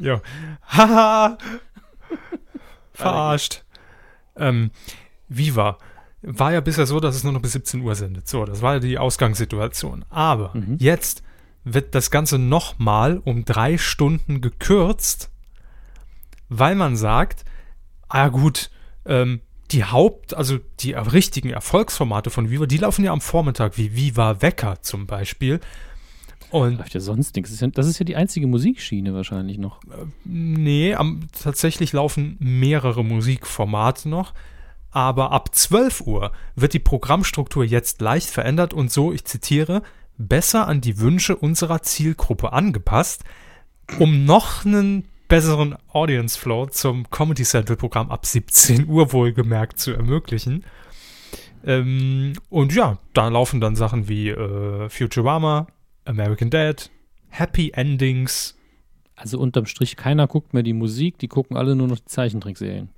Ja. 0.00 0.20
Haha. 0.66 1.38
Verarscht. 2.92 3.64
Ähm, 4.36 4.70
Viva. 5.28 5.78
War 6.22 6.52
ja 6.52 6.60
bisher 6.60 6.86
so, 6.86 7.00
dass 7.00 7.16
es 7.16 7.24
nur 7.24 7.32
noch 7.32 7.42
bis 7.42 7.52
17 7.52 7.80
Uhr 7.80 7.94
sendet. 7.94 8.28
So, 8.28 8.44
das 8.44 8.62
war 8.62 8.74
ja 8.74 8.80
die 8.80 8.98
Ausgangssituation. 8.98 10.04
Aber 10.08 10.50
Mhm. 10.54 10.76
jetzt 10.78 11.22
wird 11.64 11.94
das 11.94 12.10
Ganze 12.10 12.38
nochmal 12.38 13.20
um 13.24 13.44
drei 13.44 13.78
Stunden 13.78 14.40
gekürzt, 14.40 15.30
weil 16.48 16.74
man 16.74 16.96
sagt, 16.96 17.44
ah 18.12 18.28
gut, 18.28 18.70
ähm, 19.06 19.40
die 19.70 19.84
Haupt-, 19.84 20.34
also 20.34 20.58
die 20.80 20.92
richtigen 20.92 21.50
Erfolgsformate 21.50 22.30
von 22.30 22.50
Viva, 22.50 22.66
die 22.66 22.76
laufen 22.76 23.04
ja 23.04 23.12
am 23.12 23.22
Vormittag, 23.22 23.78
wie 23.78 23.96
Viva 23.96 24.42
Wecker 24.42 24.82
zum 24.82 25.06
Beispiel. 25.06 25.60
Und 26.50 26.76
Läuft 26.76 26.92
ja 26.92 27.00
sonst 27.00 27.34
nichts. 27.34 27.58
Das 27.72 27.86
ist 27.86 27.98
ja, 27.98 28.04
die 28.04 28.16
einzige 28.16 28.46
Musikschiene 28.46 29.14
wahrscheinlich 29.14 29.56
noch. 29.56 29.80
Nee, 30.24 30.94
am, 30.94 31.20
tatsächlich 31.32 31.94
laufen 31.94 32.36
mehrere 32.38 33.02
Musikformate 33.02 34.10
noch. 34.10 34.34
aber 34.90 35.32
ab 35.32 35.54
12 35.54 36.02
Uhr 36.02 36.32
wird 36.54 36.74
die 36.74 36.78
Programmstruktur 36.78 37.64
jetzt 37.64 38.02
leicht 38.02 38.28
verändert 38.28 38.74
und 38.74 38.92
so, 38.92 39.10
ich 39.10 39.24
zitiere, 39.24 39.82
besser 40.18 40.68
an 40.68 40.82
die 40.82 40.98
Wünsche 40.98 41.34
unserer 41.34 41.80
Zielgruppe 41.80 42.52
angepasst, 42.52 43.24
um 43.98 44.26
noch 44.26 44.66
einen 44.66 45.08
besseren 45.32 45.76
Audience 45.94 46.38
Flow 46.38 46.66
zum 46.66 47.08
Comedy 47.08 47.44
Central 47.44 47.78
Programm 47.78 48.10
ab 48.10 48.26
17 48.26 48.86
Uhr 48.86 49.14
wohlgemerkt 49.14 49.78
zu 49.78 49.92
ermöglichen. 49.92 50.62
Ähm, 51.64 52.34
und 52.50 52.74
ja, 52.74 52.98
da 53.14 53.28
laufen 53.28 53.58
dann 53.58 53.74
Sachen 53.74 54.10
wie 54.10 54.28
äh, 54.28 54.90
Futurama, 54.90 55.68
American 56.04 56.50
Dad, 56.50 56.90
Happy 57.30 57.70
Endings. 57.74 58.58
Also 59.16 59.38
unterm 59.38 59.64
Strich, 59.64 59.96
keiner 59.96 60.26
guckt 60.26 60.52
mehr 60.52 60.62
die 60.62 60.74
Musik, 60.74 61.16
die 61.16 61.28
gucken 61.28 61.56
alle 61.56 61.76
nur 61.76 61.88
noch 61.88 62.00
die 62.00 62.04
Zeichentrickserien. 62.04 62.90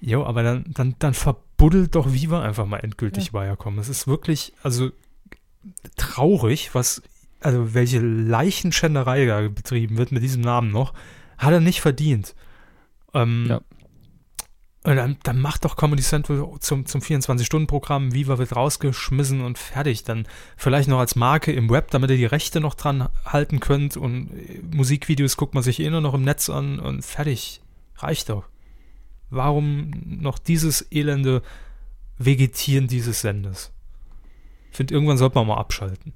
Jo, 0.00 0.24
aber 0.24 0.44
dann, 0.44 0.66
dann, 0.68 0.94
dann 1.00 1.14
verbuddelt 1.14 1.96
doch 1.96 2.12
Viva 2.12 2.40
einfach 2.40 2.66
mal 2.66 2.78
endgültig 2.78 3.32
ja. 3.32 3.32
Viacom. 3.32 3.80
Es 3.80 3.88
ist 3.88 4.06
wirklich, 4.06 4.52
also 4.62 4.90
traurig, 5.96 6.72
was, 6.72 7.02
also 7.40 7.74
welche 7.74 7.98
Leichenschänderei 7.98 9.26
da 9.26 9.40
betrieben 9.48 9.98
wird 9.98 10.12
mit 10.12 10.22
diesem 10.22 10.42
Namen 10.42 10.70
noch, 10.70 10.94
hat 11.40 11.52
er 11.52 11.60
nicht 11.60 11.80
verdient. 11.80 12.34
Ähm, 13.14 13.46
ja. 13.48 13.60
Dann, 14.82 15.18
dann 15.22 15.38
macht 15.38 15.66
doch 15.66 15.76
Comedy 15.76 16.02
Central 16.02 16.48
zum, 16.60 16.86
zum 16.86 17.02
24-Stunden-Programm, 17.02 18.14
Viva 18.14 18.38
wird 18.38 18.56
rausgeschmissen 18.56 19.42
und 19.42 19.58
fertig. 19.58 20.04
Dann 20.04 20.26
vielleicht 20.56 20.88
noch 20.88 21.00
als 21.00 21.16
Marke 21.16 21.52
im 21.52 21.68
Web, 21.68 21.90
damit 21.90 22.10
ihr 22.10 22.16
die 22.16 22.24
Rechte 22.24 22.60
noch 22.60 22.74
dran 22.74 23.08
halten 23.26 23.60
könnt 23.60 23.98
und 23.98 24.30
äh, 24.30 24.62
Musikvideos 24.74 25.36
guckt 25.36 25.54
man 25.54 25.62
sich 25.62 25.80
eh 25.80 25.90
nur 25.90 26.00
noch 26.00 26.14
im 26.14 26.22
Netz 26.22 26.48
an 26.48 26.78
und 26.78 27.04
fertig. 27.04 27.60
Reicht 27.96 28.30
doch. 28.30 28.44
Warum 29.28 29.90
noch 30.06 30.38
dieses 30.38 30.90
elende 30.90 31.42
Vegetieren 32.18 32.88
dieses 32.88 33.20
Sendes? 33.20 33.72
Ich 34.70 34.76
finde, 34.76 34.94
irgendwann 34.94 35.18
sollte 35.18 35.36
man 35.36 35.46
mal 35.46 35.58
abschalten. 35.58 36.14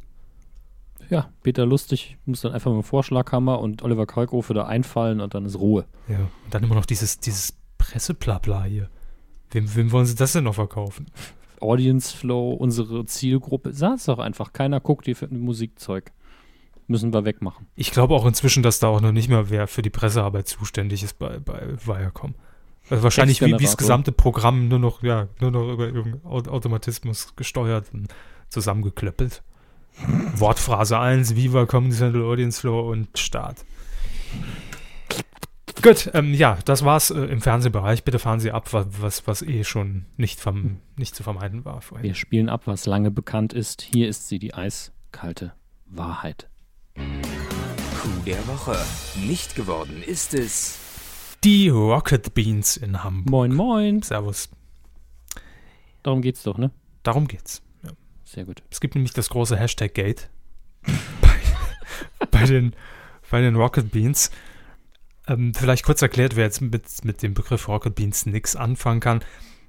Ja, 1.11 1.31
Peter 1.43 1.67
Lustig 1.67 2.19
muss 2.25 2.41
dann 2.41 2.53
einfach 2.53 2.71
mit 2.71 2.83
dem 2.83 2.85
Vorschlaghammer 2.85 3.61
und 3.61 3.83
Oliver 3.83 4.07
Kalkofe 4.07 4.55
da 4.55 4.65
einfallen 4.67 5.21
und 5.21 5.35
dann 5.35 5.45
ist 5.45 5.59
Ruhe. 5.59 5.85
Ja, 6.09 6.19
und 6.19 6.53
dann 6.53 6.63
immer 6.63 6.75
noch 6.75 6.87
dieses, 6.87 7.21
dieses 7.21 7.55
Presseblabla 7.79 8.65
hier. 8.65 8.91
Wem, 9.51 9.75
wem 9.75 9.93
wollen 9.93 10.07
sie 10.07 10.15
das 10.15 10.33
denn 10.33 10.45
noch 10.45 10.55
verkaufen? 10.55 11.07
Audience 11.61 12.17
Flow, 12.17 12.53
unsere 12.53 13.07
Zielgruppe. 13.07 13.73
Sag's 13.73 14.05
doch 14.05 14.19
einfach, 14.19 14.53
keiner 14.53 14.81
guckt 14.81 15.07
hier 15.07 15.17
für 15.17 15.29
Musikzeug. 15.29 16.13
Müssen 16.87 17.15
wir 17.15 17.25
wegmachen. 17.25 17.67
Ich 17.77 17.91
glaube 17.91 18.15
auch 18.15 18.27
inzwischen, 18.27 18.63
dass 18.63 18.79
da 18.79 18.89
auch 18.89 19.01
noch 19.01 19.13
nicht 19.13 19.29
mehr 19.29 19.49
wer 19.49 19.67
für 19.67 19.81
die 19.81 19.91
Pressearbeit 19.91 20.49
zuständig 20.49 21.03
ist 21.03 21.19
bei, 21.19 21.39
bei 21.39 21.77
Viacom. 21.85 22.35
Also 22.91 23.03
wahrscheinlich 23.03 23.41
wie, 23.41 23.47
wie 23.47 23.65
das 23.65 23.79
gesamte 23.79 24.13
Programm 24.13 24.69
nur 24.69 24.79
noch, 24.79 25.03
ja, 25.03 25.29
nur 25.41 25.51
noch 25.51 25.73
über 25.73 25.87
irgendeinen 25.87 26.25
Automatismus 26.27 27.35
gesteuert 27.37 27.87
und 27.95 28.09
zusammengeklöppelt. 28.51 29.43
Wortphrase 30.37 30.99
1, 30.99 31.37
Viva, 31.37 31.67
Comedy 31.67 31.95
Central 31.95 32.25
Audience 32.25 32.61
Flow 32.61 32.91
und 32.91 33.19
Start. 33.19 33.65
Gut, 35.83 36.11
ähm, 36.15 36.33
ja, 36.33 36.57
das 36.65 36.85
war's 36.85 37.11
äh, 37.11 37.21
im 37.25 37.43
Fernsehbereich. 37.43 38.05
Bitte 38.05 38.19
fahren 38.19 38.41
Sie 38.41 38.51
ab, 38.53 38.73
was, 38.73 38.87
was, 39.01 39.27
was 39.27 39.43
eh 39.43 39.65
schon 39.65 40.07
nicht, 40.17 40.41
vom, 40.41 40.79
nicht 40.97 41.15
zu 41.15 41.23
vermeiden 41.23 41.65
war 41.67 41.83
vorher. 41.83 42.05
Wir 42.05 42.15
spielen 42.15 42.49
ab, 42.49 42.63
was 42.65 42.87
lange 42.87 43.11
bekannt 43.11 43.53
ist. 43.53 43.83
Hier 43.83 44.09
ist 44.09 44.29
sie, 44.29 44.39
die 44.39 44.55
eiskalte 44.55 45.53
Wahrheit. 45.85 46.49
Coup 46.95 48.25
der 48.25 48.47
Woche. 48.49 48.77
Nicht 49.27 49.57
geworden 49.57 50.03
ist 50.07 50.33
es. 50.33 50.79
Die 51.45 51.69
Rocket 51.69 52.33
Beans 52.33 52.79
in 52.79 53.05
Hamburg. 53.05 53.31
Moin, 53.31 53.55
moin. 53.55 54.03
Servus. 54.03 54.49
Darum 56.03 56.23
geht's 56.23 56.43
doch, 56.45 56.57
ne? 56.57 56.71
Darum 57.03 57.29
geht's. 57.29 57.61
Sehr 58.35 58.45
gut. 58.45 58.63
Es 58.69 58.81
gibt 58.81 58.97
nämlich 58.97 59.13
das 59.13 59.29
große 59.29 59.57
Hashtag 59.57 59.95
Gate 59.95 60.29
bei, 61.21 62.27
bei, 62.31 62.45
den, 62.47 62.75
bei 63.31 63.41
den 63.41 63.55
Rocket 63.55 63.93
Beans. 63.93 64.33
Ähm, 65.29 65.55
vielleicht 65.55 65.85
kurz 65.85 66.03
erklärt, 66.03 66.35
wer 66.35 66.45
jetzt 66.45 66.61
mit, 66.61 67.05
mit 67.05 67.23
dem 67.23 67.35
Begriff 67.35 67.69
Rocket 67.69 67.95
Beans 67.95 68.27
nichts 68.27 68.57
anfangen 68.57 68.99
kann. 68.99 69.21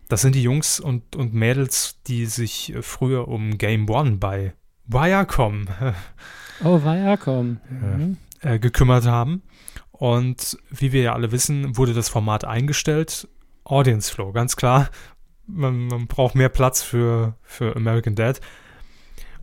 Das 0.10 0.22
sind 0.22 0.34
die 0.34 0.42
Jungs 0.42 0.80
und, 0.80 1.16
und 1.16 1.36
Mädels, 1.36 2.02
die 2.08 2.26
sich 2.26 2.74
äh, 2.74 2.82
früher 2.82 3.28
um 3.28 3.60
Game 3.60 3.88
One 3.88 4.18
bei 4.18 4.54
Viacom, 4.88 5.68
oh, 6.64 6.84
Viacom. 6.84 7.60
Mhm. 7.70 8.18
Äh, 8.42 8.58
gekümmert 8.58 9.06
haben. 9.06 9.44
Und 9.92 10.58
wie 10.72 10.92
wir 10.92 11.04
ja 11.04 11.14
alle 11.14 11.32
wissen, 11.32 11.78
wurde 11.78 11.94
das 11.94 12.10
Format 12.10 12.46
eingestellt. 12.46 13.28
Audience 13.64 14.12
Flow, 14.12 14.32
ganz 14.32 14.56
klar. 14.56 14.90
Man, 15.48 15.88
man 15.88 16.08
braucht 16.08 16.36
mehr 16.36 16.50
Platz 16.50 16.82
für, 16.82 17.36
für 17.44 17.76
American 17.76 18.16
Dad. 18.16 18.42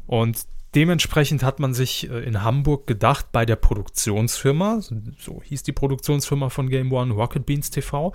Und 0.06 0.44
dementsprechend 0.74 1.42
hat 1.42 1.60
man 1.60 1.74
sich 1.74 2.10
äh, 2.10 2.20
in 2.24 2.42
Hamburg 2.42 2.86
gedacht, 2.86 3.32
bei 3.32 3.46
der 3.46 3.56
Produktionsfirma, 3.56 4.80
so 5.18 5.42
hieß 5.42 5.62
die 5.62 5.72
Produktionsfirma 5.72 6.48
von 6.48 6.68
Game 6.68 6.92
One, 6.92 7.14
Rocket 7.14 7.46
Beans 7.46 7.70
TV, 7.70 8.12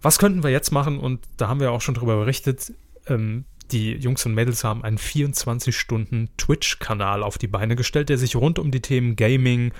was 0.00 0.18
könnten 0.18 0.42
wir 0.42 0.50
jetzt 0.50 0.70
machen? 0.70 0.98
Und 0.98 1.20
da 1.36 1.48
haben 1.48 1.60
wir 1.60 1.72
auch 1.72 1.80
schon 1.80 1.94
drüber 1.94 2.16
berichtet. 2.16 2.72
Ähm, 3.06 3.44
die 3.70 3.92
Jungs 3.92 4.24
und 4.24 4.34
Mädels 4.34 4.64
haben 4.64 4.82
einen 4.82 4.98
24-Stunden 4.98 6.30
Twitch-Kanal 6.38 7.22
auf 7.22 7.36
die 7.36 7.48
Beine 7.48 7.76
gestellt, 7.76 8.08
der 8.08 8.16
sich 8.16 8.34
rund 8.36 8.58
um 8.58 8.70
die 8.70 8.80
Themen 8.80 9.16
Gaming, 9.16 9.72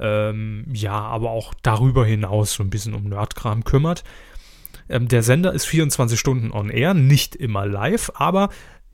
ähm, 0.00 0.64
ja, 0.72 0.98
aber 0.98 1.30
auch 1.30 1.54
darüber 1.62 2.04
hinaus 2.04 2.54
so 2.54 2.62
ein 2.62 2.70
bisschen 2.70 2.94
um 2.94 3.04
Nerdkram 3.04 3.64
kümmert. 3.64 4.02
Ähm, 4.88 5.08
der 5.08 5.22
Sender 5.22 5.52
ist 5.52 5.66
24 5.66 6.18
Stunden 6.18 6.50
on 6.52 6.70
air, 6.70 6.94
nicht 6.94 7.36
immer 7.36 7.66
live, 7.66 8.10
aber 8.14 8.48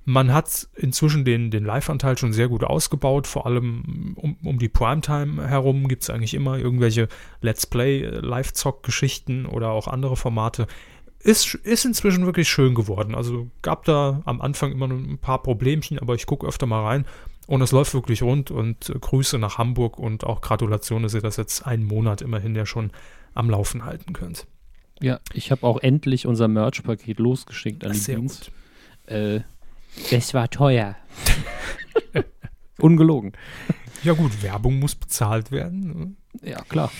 man 0.04 0.32
hat 0.32 0.68
inzwischen 0.74 1.24
den, 1.24 1.50
den 1.50 1.64
Live-Anteil 1.64 2.18
schon 2.18 2.32
sehr 2.32 2.48
gut 2.48 2.64
ausgebaut. 2.64 3.26
Vor 3.26 3.46
allem 3.46 4.14
um, 4.16 4.36
um 4.42 4.58
die 4.58 4.68
Primetime 4.68 5.46
herum 5.46 5.86
gibt 5.86 6.02
es 6.02 6.10
eigentlich 6.10 6.34
immer 6.34 6.58
irgendwelche 6.58 7.08
Let's 7.40 7.66
Play, 7.66 8.02
äh, 8.02 8.20
Live-Zock-Geschichten 8.20 9.46
oder 9.46 9.70
auch 9.70 9.86
andere 9.86 10.16
Formate 10.16 10.66
ist, 11.20 11.54
ist 11.54 11.84
inzwischen 11.84 12.26
wirklich 12.26 12.48
schön 12.48 12.74
geworden. 12.74 13.14
Also 13.14 13.48
gab 13.62 13.84
da 13.84 14.22
am 14.24 14.40
Anfang 14.40 14.72
immer 14.72 14.88
ein 14.88 15.18
paar 15.18 15.42
Problemchen, 15.42 15.98
aber 16.00 16.14
ich 16.14 16.26
gucke 16.26 16.46
öfter 16.46 16.66
mal 16.66 16.82
rein 16.84 17.06
und 17.46 17.62
es 17.62 17.70
läuft 17.72 17.94
wirklich 17.94 18.22
rund 18.22 18.50
und 18.50 18.90
äh, 18.90 18.98
Grüße 18.98 19.38
nach 19.38 19.58
Hamburg 19.58 19.98
und 19.98 20.24
auch 20.24 20.40
Gratulation, 20.40 21.04
dass 21.04 21.14
ihr 21.14 21.20
das 21.20 21.36
jetzt 21.36 21.66
einen 21.66 21.84
Monat 21.84 22.22
immerhin 22.22 22.56
ja 22.56 22.66
schon 22.66 22.90
am 23.34 23.50
Laufen 23.50 23.84
halten 23.84 24.12
könnt. 24.12 24.46
Ja, 25.02 25.20
ich 25.34 25.50
habe 25.50 25.66
auch 25.66 25.80
endlich 25.80 26.26
unser 26.26 26.48
Merch-Paket 26.48 27.18
losgeschickt 27.18 27.84
an 27.84 27.92
die 27.92 27.98
Sehr. 27.98 28.18
Gut. 28.18 28.50
Äh, 29.06 29.40
es 30.10 30.32
war 30.32 30.48
teuer. 30.48 30.96
Ungelogen. 32.78 33.32
Ja 34.04 34.14
gut, 34.14 34.42
Werbung 34.42 34.78
muss 34.78 34.94
bezahlt 34.94 35.52
werden. 35.52 36.16
Ne? 36.40 36.50
Ja, 36.50 36.62
klar. 36.62 36.90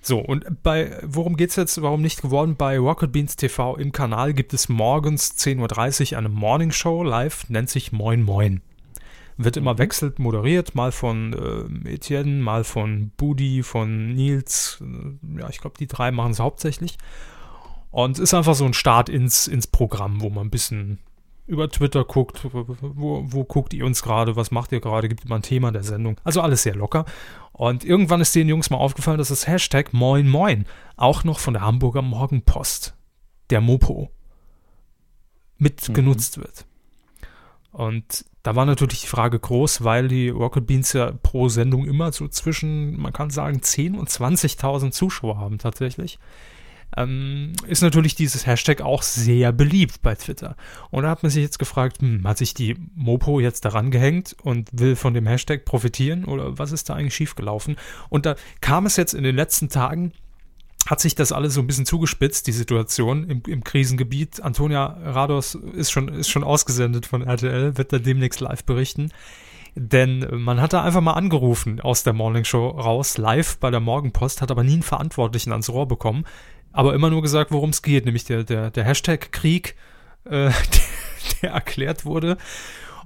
So, 0.00 0.18
und 0.20 0.62
bei, 0.62 0.98
worum 1.02 1.36
geht 1.36 1.50
es 1.50 1.56
jetzt, 1.56 1.82
warum 1.82 2.00
nicht 2.00 2.22
geworden? 2.22 2.56
Bei 2.56 2.78
Rocket 2.78 3.12
Beans 3.12 3.36
TV 3.36 3.76
im 3.76 3.92
Kanal 3.92 4.32
gibt 4.32 4.54
es 4.54 4.68
morgens 4.68 5.32
10.30 5.32 6.12
Uhr 6.12 6.18
eine 6.18 6.28
Morning 6.28 6.70
Show 6.70 7.02
live, 7.02 7.48
nennt 7.48 7.68
sich 7.68 7.92
Moin 7.92 8.22
Moin. 8.22 8.62
Wird 9.36 9.56
immer 9.56 9.74
mhm. 9.74 9.78
wechselt 9.78 10.18
moderiert, 10.18 10.74
mal 10.74 10.92
von 10.92 11.32
äh, 11.84 11.94
Etienne, 11.94 12.42
mal 12.42 12.64
von 12.64 13.10
Budi, 13.16 13.62
von 13.62 14.14
Nils. 14.14 14.82
Ja, 15.38 15.48
ich 15.48 15.58
glaube, 15.58 15.76
die 15.78 15.86
drei 15.86 16.10
machen 16.10 16.32
es 16.32 16.40
hauptsächlich. 16.40 16.98
Und 17.90 18.18
ist 18.18 18.34
einfach 18.34 18.54
so 18.54 18.64
ein 18.64 18.74
Start 18.74 19.08
ins, 19.08 19.46
ins 19.46 19.66
Programm, 19.66 20.20
wo 20.20 20.28
man 20.28 20.46
ein 20.46 20.50
bisschen 20.50 20.98
über 21.46 21.70
Twitter 21.70 22.04
guckt, 22.04 22.46
wo, 22.52 23.24
wo 23.24 23.44
guckt 23.44 23.72
ihr 23.72 23.86
uns 23.86 24.02
gerade, 24.02 24.36
was 24.36 24.50
macht 24.50 24.70
ihr 24.70 24.80
gerade, 24.80 25.08
gibt 25.08 25.24
immer 25.24 25.36
ein 25.36 25.42
Thema 25.42 25.72
der 25.72 25.82
Sendung. 25.82 26.20
Also 26.22 26.42
alles 26.42 26.62
sehr 26.62 26.74
locker. 26.74 27.06
Und 27.52 27.84
irgendwann 27.84 28.20
ist 28.20 28.34
den 28.34 28.48
Jungs 28.48 28.68
mal 28.68 28.76
aufgefallen, 28.76 29.16
dass 29.16 29.28
das 29.28 29.46
Hashtag 29.46 29.94
Moin 29.94 30.28
Moin 30.28 30.66
auch 30.96 31.24
noch 31.24 31.38
von 31.38 31.54
der 31.54 31.62
Hamburger 31.62 32.02
Morgenpost, 32.02 32.94
der 33.48 33.62
Mopo, 33.62 34.10
mitgenutzt 35.56 36.36
mhm. 36.36 36.42
wird. 36.42 36.66
Und 37.72 38.26
da 38.42 38.54
war 38.54 38.66
natürlich 38.66 39.00
die 39.00 39.06
Frage 39.06 39.38
groß, 39.38 39.84
weil 39.84 40.08
die 40.08 40.28
Rocket 40.28 40.66
Beans 40.66 40.92
ja 40.92 41.12
pro 41.22 41.48
Sendung 41.48 41.86
immer 41.86 42.12
so 42.12 42.28
zwischen, 42.28 42.98
man 43.00 43.12
kann 43.12 43.30
sagen, 43.30 43.58
10.000 43.58 43.98
und 43.98 44.10
20.000 44.10 44.90
Zuschauer 44.90 45.38
haben 45.38 45.58
tatsächlich 45.58 46.18
ähm, 46.96 47.52
ist 47.66 47.82
natürlich 47.82 48.14
dieses 48.14 48.46
Hashtag 48.46 48.80
auch 48.80 49.02
sehr 49.02 49.52
beliebt 49.52 50.02
bei 50.02 50.14
Twitter. 50.14 50.56
Und 50.90 51.02
da 51.02 51.10
hat 51.10 51.22
man 51.22 51.30
sich 51.30 51.42
jetzt 51.42 51.58
gefragt, 51.58 52.00
hm, 52.00 52.26
hat 52.26 52.38
sich 52.38 52.54
die 52.54 52.76
Mopo 52.94 53.40
jetzt 53.40 53.64
daran 53.64 53.90
gehängt 53.90 54.36
und 54.42 54.68
will 54.72 54.96
von 54.96 55.14
dem 55.14 55.26
Hashtag 55.26 55.64
profitieren 55.64 56.24
oder 56.24 56.58
was 56.58 56.72
ist 56.72 56.88
da 56.88 56.94
eigentlich 56.94 57.14
schiefgelaufen? 57.14 57.76
Und 58.08 58.26
da 58.26 58.36
kam 58.60 58.86
es 58.86 58.96
jetzt 58.96 59.14
in 59.14 59.24
den 59.24 59.36
letzten 59.36 59.68
Tagen 59.68 60.12
hat 60.86 61.00
sich 61.00 61.14
das 61.14 61.32
alles 61.32 61.52
so 61.52 61.60
ein 61.60 61.66
bisschen 61.66 61.84
zugespitzt, 61.84 62.46
die 62.46 62.52
Situation 62.52 63.28
im, 63.28 63.42
im, 63.46 63.62
Krisengebiet. 63.62 64.42
Antonia 64.42 64.86
Rados 64.86 65.54
ist 65.54 65.90
schon, 65.90 66.08
ist 66.08 66.30
schon 66.30 66.44
ausgesendet 66.44 67.04
von 67.04 67.20
RTL, 67.20 67.76
wird 67.76 67.92
da 67.92 67.98
demnächst 67.98 68.40
live 68.40 68.64
berichten. 68.64 69.12
Denn 69.74 70.26
man 70.32 70.62
hat 70.62 70.72
da 70.72 70.82
einfach 70.82 71.02
mal 71.02 71.12
angerufen 71.12 71.80
aus 71.80 72.04
der 72.04 72.14
Morning 72.14 72.44
Show 72.44 72.68
raus, 72.68 73.18
live 73.18 73.58
bei 73.58 73.70
der 73.70 73.80
Morgenpost, 73.80 74.40
hat 74.40 74.50
aber 74.50 74.64
nie 74.64 74.74
einen 74.74 74.82
Verantwortlichen 74.82 75.52
ans 75.52 75.68
Rohr 75.68 75.86
bekommen 75.86 76.24
aber 76.78 76.94
immer 76.94 77.10
nur 77.10 77.22
gesagt, 77.22 77.50
worum 77.50 77.70
es 77.70 77.82
geht, 77.82 78.04
nämlich 78.04 78.22
der, 78.22 78.44
der, 78.44 78.70
der 78.70 78.84
Hashtag 78.84 79.32
Krieg 79.32 79.74
äh, 80.22 80.30
der, 80.30 80.52
der 81.42 81.50
erklärt 81.50 82.04
wurde. 82.04 82.36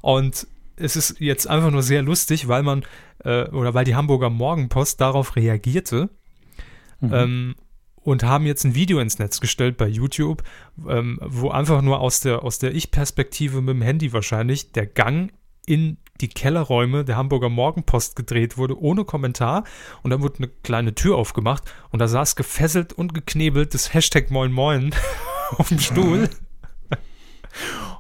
Und 0.03 0.47
es 0.77 0.95
ist 0.95 1.19
jetzt 1.21 1.49
einfach 1.49 1.71
nur 1.71 1.83
sehr 1.83 2.03
lustig, 2.03 2.49
weil 2.49 2.63
man 2.63 2.85
äh, 3.25 3.49
oder 3.49 3.73
weil 3.73 3.87
die 3.87 3.95
Hamburger 3.95 4.29
Morgenpost 4.29 5.01
darauf 5.01 5.37
reagierte 5.37 6.11
mhm. 7.01 7.15
ähm, 7.15 7.55
und 7.95 8.25
haben 8.25 8.45
jetzt 8.45 8.65
ein 8.65 8.75
Video 8.75 8.99
ins 8.99 9.19
Netz 9.19 9.41
gestellt 9.41 9.79
bei 9.79 9.89
YouTube, 9.89 10.43
ähm, 10.87 11.19
wo 11.23 11.49
einfach 11.49 11.81
nur 11.81 12.01
aus 12.01 12.21
der, 12.21 12.43
aus 12.43 12.59
der 12.59 12.75
Ich-Perspektive 12.75 13.63
mit 13.63 13.75
dem 13.75 13.81
Handy 13.81 14.13
wahrscheinlich 14.13 14.73
der 14.73 14.85
Gang 14.85 15.33
in 15.65 15.97
die 16.21 16.29
Kellerräume 16.29 17.05
der 17.05 17.17
Hamburger 17.17 17.49
Morgenpost 17.49 18.17
gedreht 18.17 18.57
wurde, 18.57 18.81
ohne 18.81 19.05
Kommentar. 19.05 19.65
Und 20.03 20.11
dann 20.11 20.23
wurde 20.23 20.39
eine 20.39 20.49
kleine 20.49 20.95
Tür 20.95 21.17
aufgemacht 21.17 21.65
und 21.91 21.99
da 21.99 22.09
saß 22.09 22.37
gefesselt 22.37 22.93
und 22.93 23.15
geknebelt 23.15 23.75
das 23.75 23.93
Hashtag 23.93 24.31
Moin 24.31 24.53
Moin 24.53 24.95
auf 25.59 25.69
dem 25.69 25.79
Stuhl. 25.79 26.29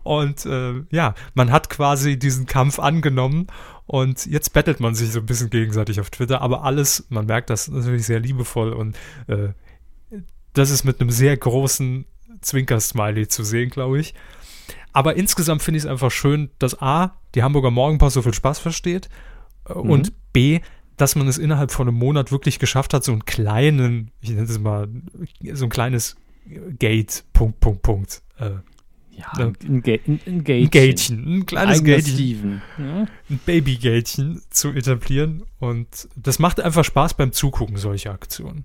Und 0.02 0.46
äh, 0.46 0.82
ja, 0.90 1.14
man 1.34 1.52
hat 1.52 1.70
quasi 1.70 2.18
diesen 2.18 2.46
Kampf 2.46 2.78
angenommen 2.78 3.46
und 3.86 4.26
jetzt 4.26 4.52
bettelt 4.52 4.80
man 4.80 4.94
sich 4.94 5.12
so 5.12 5.20
ein 5.20 5.26
bisschen 5.26 5.50
gegenseitig 5.50 6.00
auf 6.00 6.10
Twitter, 6.10 6.40
aber 6.40 6.64
alles, 6.64 7.06
man 7.08 7.26
merkt 7.26 7.50
das 7.50 7.68
natürlich 7.68 8.06
sehr 8.06 8.20
liebevoll 8.20 8.72
und 8.72 8.96
äh, 9.26 9.50
das 10.54 10.70
ist 10.70 10.84
mit 10.84 11.00
einem 11.00 11.10
sehr 11.10 11.36
großen 11.36 12.04
Zwinker-Smiley 12.40 13.28
zu 13.28 13.44
sehen, 13.44 13.70
glaube 13.70 14.00
ich. 14.00 14.14
Aber 14.92 15.16
insgesamt 15.16 15.62
finde 15.62 15.78
ich 15.78 15.84
es 15.84 15.90
einfach 15.90 16.10
schön, 16.10 16.50
dass 16.58 16.80
A, 16.80 17.16
die 17.34 17.42
Hamburger 17.42 17.70
Morgenpost 17.70 18.14
so 18.14 18.22
viel 18.22 18.34
Spaß 18.34 18.58
versteht 18.58 19.08
äh, 19.68 19.74
mhm. 19.74 19.90
und 19.90 20.12
B, 20.32 20.60
dass 20.96 21.16
man 21.16 21.26
es 21.28 21.38
innerhalb 21.38 21.70
von 21.70 21.88
einem 21.88 21.98
Monat 21.98 22.30
wirklich 22.30 22.58
geschafft 22.58 22.94
hat, 22.94 23.04
so 23.04 23.12
einen 23.12 23.24
kleinen, 23.24 24.10
ich 24.20 24.30
nenne 24.30 24.42
es 24.42 24.58
mal, 24.58 24.88
so 25.52 25.64
ein 25.66 25.70
kleines 25.70 26.16
Gate, 26.78 27.24
Punkt, 27.32 27.60
Punkt, 27.60 27.82
Punkt. 27.82 28.22
Äh, 28.38 28.50
ja, 29.10 29.30
ein, 29.36 29.56
ein, 29.62 29.82
ein, 29.84 30.20
ein 30.26 30.44
Gatchen. 30.44 30.70
Gatchen. 30.70 31.34
Ein 31.34 31.46
kleines 31.46 31.84
Gatchen. 31.84 32.14
Steven. 32.14 32.62
Ja? 32.78 33.06
Ein 33.30 33.40
Baby-Gatchen 33.44 34.42
zu 34.50 34.70
etablieren. 34.70 35.44
Und 35.58 36.08
das 36.16 36.38
macht 36.38 36.60
einfach 36.60 36.84
Spaß 36.84 37.14
beim 37.14 37.32
Zugucken 37.32 37.76
solcher 37.76 38.12
Aktionen. 38.12 38.64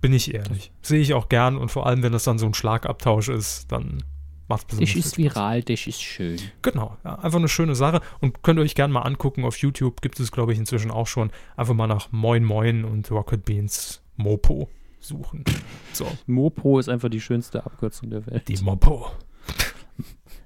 Bin 0.00 0.12
ich 0.12 0.32
ehrlich. 0.32 0.72
Sehe 0.80 1.00
ich 1.00 1.12
auch 1.12 1.28
gern 1.28 1.56
und 1.56 1.70
vor 1.70 1.86
allem, 1.86 2.02
wenn 2.02 2.12
das 2.12 2.24
dann 2.24 2.38
so 2.38 2.46
ein 2.46 2.54
Schlagabtausch 2.54 3.28
ist, 3.28 3.70
dann 3.70 4.02
macht 4.50 4.72
es 4.72 4.78
Das 4.78 4.94
ist 4.94 5.16
viral, 5.16 5.62
das 5.62 5.86
ist 5.86 6.02
schön. 6.02 6.38
Genau, 6.60 6.96
ja, 7.04 7.14
einfach 7.20 7.38
eine 7.38 7.48
schöne 7.48 7.74
Sache 7.74 8.02
und 8.20 8.42
könnt 8.42 8.58
ihr 8.58 8.62
euch 8.62 8.74
gerne 8.74 8.92
mal 8.92 9.02
angucken. 9.02 9.44
Auf 9.44 9.56
YouTube 9.56 10.02
gibt 10.02 10.20
es, 10.20 10.30
glaube 10.30 10.52
ich, 10.52 10.58
inzwischen 10.58 10.90
auch 10.90 11.06
schon. 11.06 11.30
Einfach 11.56 11.72
mal 11.72 11.86
nach 11.86 12.12
Moin 12.12 12.44
Moin 12.44 12.84
und 12.84 13.10
Rocket 13.10 13.44
Beans 13.44 14.02
Mopo 14.16 14.68
suchen. 15.00 15.44
So. 15.92 16.06
Mopo 16.26 16.78
ist 16.78 16.88
einfach 16.88 17.08
die 17.08 17.20
schönste 17.20 17.66
Abkürzung 17.66 18.10
der 18.10 18.24
Welt. 18.26 18.46
Die 18.46 18.56
Mopo. 18.58 19.10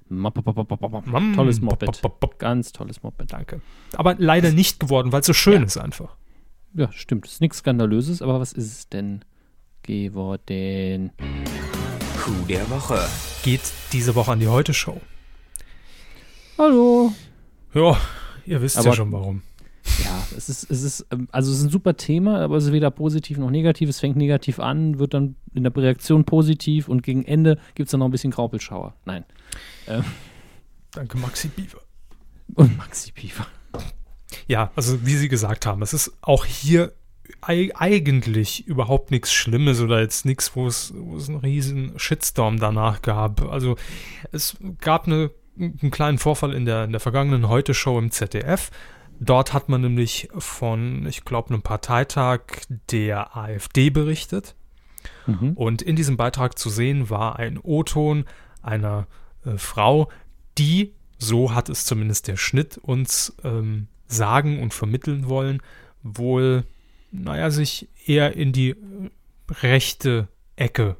Tolles 0.09 1.61
Moped. 1.61 2.01
Ganz 2.39 2.71
tolles 2.71 3.03
Moped. 3.03 3.31
Danke. 3.31 3.61
Aber 3.93 4.15
leider 4.17 4.51
nicht 4.51 4.79
geworden, 4.79 5.11
weil 5.11 5.21
es 5.21 5.27
so 5.27 5.33
schön 5.33 5.61
ja. 5.61 5.67
ist 5.67 5.77
einfach. 5.77 6.15
Ja, 6.73 6.91
stimmt. 6.91 7.27
Ist 7.27 7.41
nichts 7.41 7.59
Skandalöses, 7.59 8.23
aber 8.23 8.39
was 8.39 8.53
ist 8.53 8.71
es 8.71 8.89
denn? 8.89 9.23
geworden. 9.85 11.11
Coup 12.25 12.47
der 12.47 12.67
Woche. 12.71 13.07
Geht 13.43 13.61
diese 13.93 14.15
Woche 14.15 14.31
an 14.31 14.39
die 14.39 14.47
Heute-Show. 14.47 14.99
Hallo. 16.57 17.13
Ja, 17.71 18.01
ihr 18.47 18.63
wisst 18.63 18.79
aber, 18.79 18.87
ja 18.87 18.93
schon 18.95 19.11
warum. 19.11 19.43
Ja, 20.03 20.25
es 20.35 20.49
ist, 20.49 20.71
es 20.71 20.81
ist, 20.81 21.05
ähm, 21.11 21.27
also 21.31 21.51
es 21.51 21.59
ist 21.59 21.65
ein 21.65 21.69
super 21.69 21.95
Thema, 21.97 22.39
aber 22.39 22.57
es 22.57 22.63
ist 22.63 22.71
weder 22.71 22.89
positiv 22.89 23.37
noch 23.37 23.51
negativ. 23.51 23.89
Es 23.89 23.99
fängt 23.99 24.15
negativ 24.15 24.59
an, 24.59 24.97
wird 24.97 25.13
dann 25.13 25.35
in 25.53 25.61
der 25.61 25.75
Reaktion 25.77 26.25
positiv 26.25 26.87
und 26.87 27.03
gegen 27.03 27.23
Ende 27.25 27.59
gibt 27.75 27.89
es 27.89 27.91
dann 27.91 27.99
noch 27.99 28.07
ein 28.07 28.11
bisschen 28.11 28.31
Graupelschauer. 28.31 28.95
Nein. 29.05 29.23
Ähm. 29.87 30.03
Danke, 30.93 31.19
Maxi 31.19 31.49
Beaver. 31.49 31.81
Und 32.55 32.75
Maxi 32.75 33.11
Beaver. 33.11 33.45
Ja, 34.47 34.71
also 34.75 35.05
wie 35.05 35.15
Sie 35.15 35.29
gesagt 35.29 35.67
haben, 35.67 35.83
es 35.83 35.93
ist 35.93 36.11
auch 36.21 36.43
hier 36.45 36.91
eigentlich 37.41 38.67
überhaupt 38.67 39.11
nichts 39.11 39.33
Schlimmes 39.33 39.81
oder 39.81 40.01
jetzt 40.01 40.25
nichts, 40.25 40.55
wo 40.55 40.67
es, 40.67 40.93
wo 40.95 41.17
es 41.17 41.29
einen 41.29 41.39
riesen 41.39 41.97
Shitstorm 41.97 42.59
danach 42.59 43.01
gab. 43.01 43.41
Also 43.43 43.75
es 44.31 44.57
gab 44.79 45.07
eine, 45.07 45.31
einen 45.59 45.91
kleinen 45.91 46.17
Vorfall 46.17 46.53
in 46.53 46.65
der, 46.65 46.85
in 46.85 46.91
der 46.91 46.99
vergangenen 46.99 47.47
Heute-Show 47.47 47.97
im 47.99 48.11
ZDF. 48.11 48.71
Dort 49.19 49.53
hat 49.53 49.69
man 49.69 49.81
nämlich 49.81 50.29
von, 50.37 51.05
ich 51.07 51.23
glaube, 51.23 51.49
einem 51.49 51.61
Parteitag 51.61 52.41
der 52.91 53.35
AfD 53.37 53.89
berichtet. 53.89 54.55
Mhm. 55.25 55.53
Und 55.53 55.81
in 55.81 55.95
diesem 55.95 56.17
Beitrag 56.17 56.57
zu 56.57 56.69
sehen 56.69 57.09
war 57.09 57.37
ein 57.37 57.59
O-Ton 57.61 58.25
einer 58.61 59.07
äh, 59.45 59.57
Frau, 59.57 60.09
die, 60.57 60.93
so 61.17 61.53
hat 61.53 61.69
es 61.69 61.85
zumindest 61.85 62.27
der 62.27 62.37
Schnitt 62.37 62.77
uns 62.77 63.35
ähm, 63.43 63.87
sagen 64.07 64.61
und 64.61 64.73
vermitteln 64.73 65.29
wollen, 65.29 65.61
wohl 66.03 66.65
naja, 67.23 67.49
sich 67.49 67.89
eher 68.05 68.35
in 68.35 68.51
die 68.51 68.75
rechte 69.49 70.27
Ecke 70.55 70.97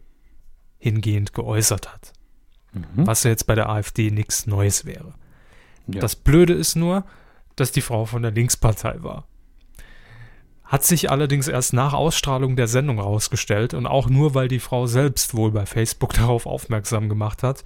hingehend 0.77 1.33
geäußert 1.33 1.91
hat. 1.91 2.13
Mhm. 2.73 3.07
Was 3.07 3.23
ja 3.23 3.31
jetzt 3.31 3.47
bei 3.47 3.55
der 3.55 3.69
AfD 3.69 4.11
nichts 4.11 4.45
Neues 4.47 4.85
wäre. 4.85 5.13
Ja. 5.87 6.01
Das 6.01 6.15
Blöde 6.15 6.53
ist 6.53 6.75
nur, 6.75 7.05
dass 7.55 7.71
die 7.71 7.81
Frau 7.81 8.05
von 8.05 8.21
der 8.21 8.31
Linkspartei 8.31 9.01
war. 9.01 9.27
Hat 10.63 10.83
sich 10.83 11.11
allerdings 11.11 11.47
erst 11.47 11.73
nach 11.73 11.93
Ausstrahlung 11.93 12.55
der 12.55 12.67
Sendung 12.67 12.97
herausgestellt 12.97 13.73
und 13.73 13.85
auch 13.85 14.09
nur, 14.09 14.33
weil 14.33 14.47
die 14.47 14.59
Frau 14.59 14.87
selbst 14.87 15.35
wohl 15.35 15.51
bei 15.51 15.65
Facebook 15.65 16.13
darauf 16.15 16.45
aufmerksam 16.45 17.07
gemacht 17.07 17.43
hat. 17.43 17.63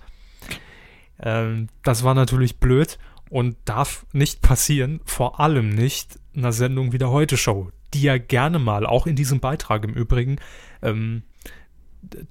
Ähm, 1.22 1.68
das 1.84 2.04
war 2.04 2.14
natürlich 2.14 2.60
blöd 2.60 2.98
und 3.30 3.58
darf 3.66 4.06
nicht 4.12 4.42
passieren, 4.42 5.02
vor 5.06 5.40
allem 5.40 5.70
nicht 5.70 6.20
einer 6.36 6.52
Sendung 6.52 6.92
wie 6.92 6.98
der 6.98 7.10
Heute 7.10 7.38
Show, 7.38 7.72
die 7.94 8.02
ja 8.02 8.18
gerne 8.18 8.60
mal, 8.60 8.86
auch 8.86 9.08
in 9.08 9.16
diesem 9.16 9.40
Beitrag 9.40 9.84
im 9.84 9.94
Übrigen, 9.94 10.38
ähm, 10.82 11.24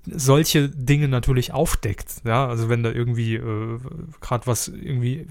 solche 0.07 0.69
Dinge 0.71 1.09
natürlich 1.09 1.53
aufdeckt. 1.53 2.23
Ja, 2.25 2.49
also 2.49 2.69
wenn 2.69 2.83
da 2.83 2.91
irgendwie 2.91 3.35
äh, 3.35 3.79
gerade 4.21 4.47
was 4.47 4.69
irgendwie 4.69 5.27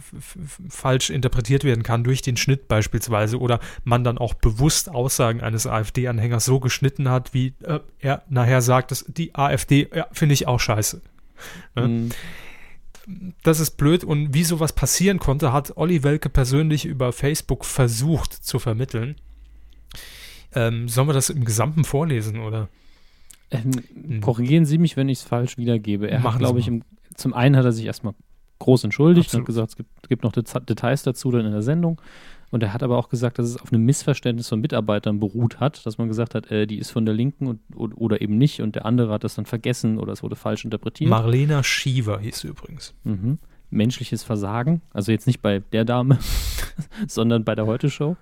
falsch 0.69 1.09
interpretiert 1.09 1.63
werden 1.63 1.84
kann 1.84 2.03
durch 2.03 2.21
den 2.21 2.38
Schnitt 2.38 2.67
beispielsweise 2.67 3.39
oder 3.39 3.59
man 3.84 4.03
dann 4.03 4.17
auch 4.17 4.36
bewusst 4.36 4.89
Aussagen 4.89 5.41
eines 5.41 5.65
AfD-Anhängers 5.65 6.45
so 6.45 6.59
geschnitten 6.59 7.09
hat, 7.09 7.34
wie 7.34 7.53
äh, 7.63 7.80
er 7.99 8.23
nachher 8.30 8.61
sagt, 8.61 8.91
dass 8.91 9.05
die 9.07 9.34
AfD 9.34 9.89
ja, 9.93 10.07
finde 10.11 10.34
ich 10.34 10.47
auch 10.47 10.59
scheiße. 10.59 11.01
Ja? 11.75 11.88
Mhm. 11.88 12.09
Das 13.41 13.61
ist 13.61 13.71
blöd 13.71 14.03
und 14.03 14.34
wie 14.34 14.43
sowas 14.43 14.73
passieren 14.73 15.17
konnte, 15.17 15.53
hat 15.53 15.78
Olli 15.78 16.03
Welke 16.03 16.30
persönlich 16.30 16.86
über 16.86 17.13
Facebook 17.13 17.63
versucht 17.63 18.34
zu 18.34 18.59
vermitteln. 18.59 19.15
Ähm, 20.54 20.88
sollen 20.88 21.08
wir 21.08 21.14
das 21.14 21.30
im 21.30 21.45
Gesamten 21.45 21.84
vorlesen, 21.84 22.39
oder? 22.39 22.70
Ähm, 23.52 24.22
korrigieren 24.22 24.66
Sie 24.66 24.78
mich, 24.78 24.98
wenn 24.98 25.10
ich 25.10 25.20
es 25.20 25.24
falsch 25.24 25.58
wiedergebe. 25.58 26.10
Er 26.10 26.20
Machen 26.20 26.34
hat, 26.34 26.39
glaube 26.39 26.60
ich, 26.60 26.68
im, 26.68 26.84
zum 27.16 27.34
einen 27.34 27.56
hat 27.56 27.66
er 27.66 27.72
sich 27.72 27.86
erstmal 27.86 28.14
groß 28.60 28.84
entschuldigt 28.86 29.28
Absolut. 29.30 29.41
und 29.41 29.45
gesagt, 29.45 29.70
es 29.70 29.76
gibt, 29.76 30.10
gibt 30.10 30.24
noch 30.24 30.32
Details 30.32 31.04
dazu 31.04 31.32
dann 31.32 31.45
in 31.45 31.52
der 31.52 31.62
Sendung. 31.62 32.02
Und 32.50 32.64
er 32.64 32.74
hat 32.74 32.82
aber 32.82 32.98
auch 32.98 33.10
gesagt, 33.10 33.39
dass 33.39 33.48
es 33.48 33.58
auf 33.58 33.74
einem 33.74 33.84
Missverständnis 33.84 34.48
von 34.48 34.62
Mitarbeitern 34.62 35.20
beruht 35.20 35.60
hat, 35.60 35.86
dass 35.86 35.98
man 35.98 36.08
gesagt 36.08 36.34
hat, 36.34 36.50
äh, 36.50 36.66
die 36.66 36.78
ist 36.78 36.91
von 36.91 37.06
der 37.06 37.14
Linken 37.14 37.48
und, 37.48 37.60
oder 37.76 38.22
eben 38.22 38.38
nicht 38.38 38.62
und 38.62 38.76
der 38.76 38.86
andere 38.86 39.12
hat 39.12 39.24
das 39.24 39.36
dann 39.36 39.45
vergessen 39.45 39.98
oder 39.98 40.14
es 40.14 40.24
wurde 40.24 40.38
falsch 40.38 40.64
interpretiert. 40.64 41.10
Marlena 41.10 41.62
Schiever 41.62 42.20
hieß 42.20 42.39
sie 42.39 42.48
übrigens. 42.48 42.93
Mhm. 43.04 43.39
Menschliches 43.70 44.24
Versagen, 44.24 44.82
also 44.93 45.12
jetzt 45.12 45.28
nicht 45.28 45.41
bei 45.41 45.60
der 45.60 45.84
Dame, 45.84 46.20
sondern 47.08 47.43
bei 47.43 47.54
der 47.54 47.66
Heute-Show. 47.66 48.16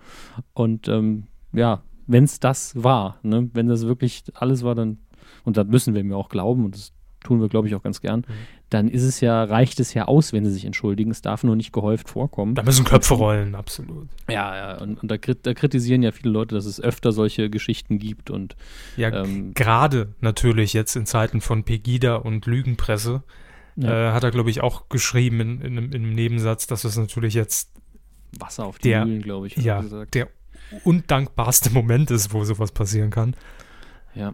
Und 0.56 0.88
ähm, 0.88 1.26
ja, 1.54 1.84
wenn 2.08 2.24
es 2.24 2.40
das 2.40 2.74
war, 2.76 3.20
ne? 3.24 3.50
wenn 3.54 3.68
das 3.68 3.86
wirklich 3.86 4.24
alles 4.34 4.64
war, 4.64 4.76
dann, 4.76 5.00
und 5.44 5.58
das 5.58 5.68
müssen 5.68 5.94
wir 5.94 6.04
mir 6.04 6.18
auch 6.18 6.30
glauben, 6.30 6.66
und 6.66 6.76
das 6.76 6.92
tun 7.26 7.42
wir, 7.42 7.50
glaube 7.50 7.68
ich, 7.68 7.76
auch 7.76 7.82
ganz 7.82 8.02
gern, 8.02 8.20
mhm. 8.20 8.34
dann 8.70 8.88
ist 8.88 9.04
es 9.04 9.20
ja, 9.20 9.44
reicht 9.44 9.80
es 9.80 9.94
ja 9.94 10.06
aus, 10.06 10.32
wenn 10.32 10.46
sie 10.46 10.52
sich 10.52 10.66
entschuldigen. 10.66 11.12
Es 11.12 11.22
darf 11.22 11.44
nur 11.44 11.56
nicht 11.56 11.74
gehäuft 11.74 12.10
vorkommen. 12.10 12.56
Da 12.56 12.64
müssen 12.64 12.86
Köpfe 12.86 13.16
rollen, 13.16 13.56
absolut. 13.56 14.08
Ja, 14.30 14.56
ja, 14.56 14.78
und, 14.78 15.02
und 15.02 15.12
da, 15.12 15.18
da, 15.18 15.54
kritisieren 15.54 16.04
ja 16.04 16.12
viele 16.12 16.32
Leute, 16.32 16.56
dass 16.56 16.66
es 16.66 16.80
öfter 16.80 17.12
solche 17.12 17.50
Geschichten 17.50 18.00
gibt 18.00 18.30
und 18.30 18.56
ja, 18.96 19.24
ähm, 19.24 19.54
gerade 19.54 20.14
natürlich 20.22 20.74
jetzt 20.74 20.96
in 20.96 21.06
Zeiten 21.06 21.42
von 21.42 21.64
Pegida 21.64 22.16
und 22.16 22.46
Lügenpresse 22.46 23.24
ja. 23.76 24.10
äh, 24.10 24.12
hat 24.14 24.24
er, 24.24 24.32
glaube 24.32 24.50
ich, 24.50 24.62
auch 24.62 24.88
geschrieben 24.90 25.40
in, 25.40 25.62
in, 25.62 25.78
in, 25.78 25.94
einem 25.94 26.14
Nebensatz, 26.14 26.68
dass 26.68 26.84
es 26.84 26.98
natürlich 26.98 27.34
jetzt 27.34 27.72
Wasser 28.38 28.66
auf 28.66 28.78
die 28.78 28.90
der, 28.90 29.06
Mühlen, 29.06 29.22
glaube 29.22 29.48
ich. 29.48 29.58
Ja, 29.58 29.82
gesagt. 29.82 30.14
der 30.14 30.30
undankbarste 30.84 31.72
Moment 31.72 32.12
ist, 32.12 32.34
wo 32.34 32.44
sowas 32.44 32.72
passieren 32.72 33.10
kann. 33.10 33.36
Ja. 34.14 34.34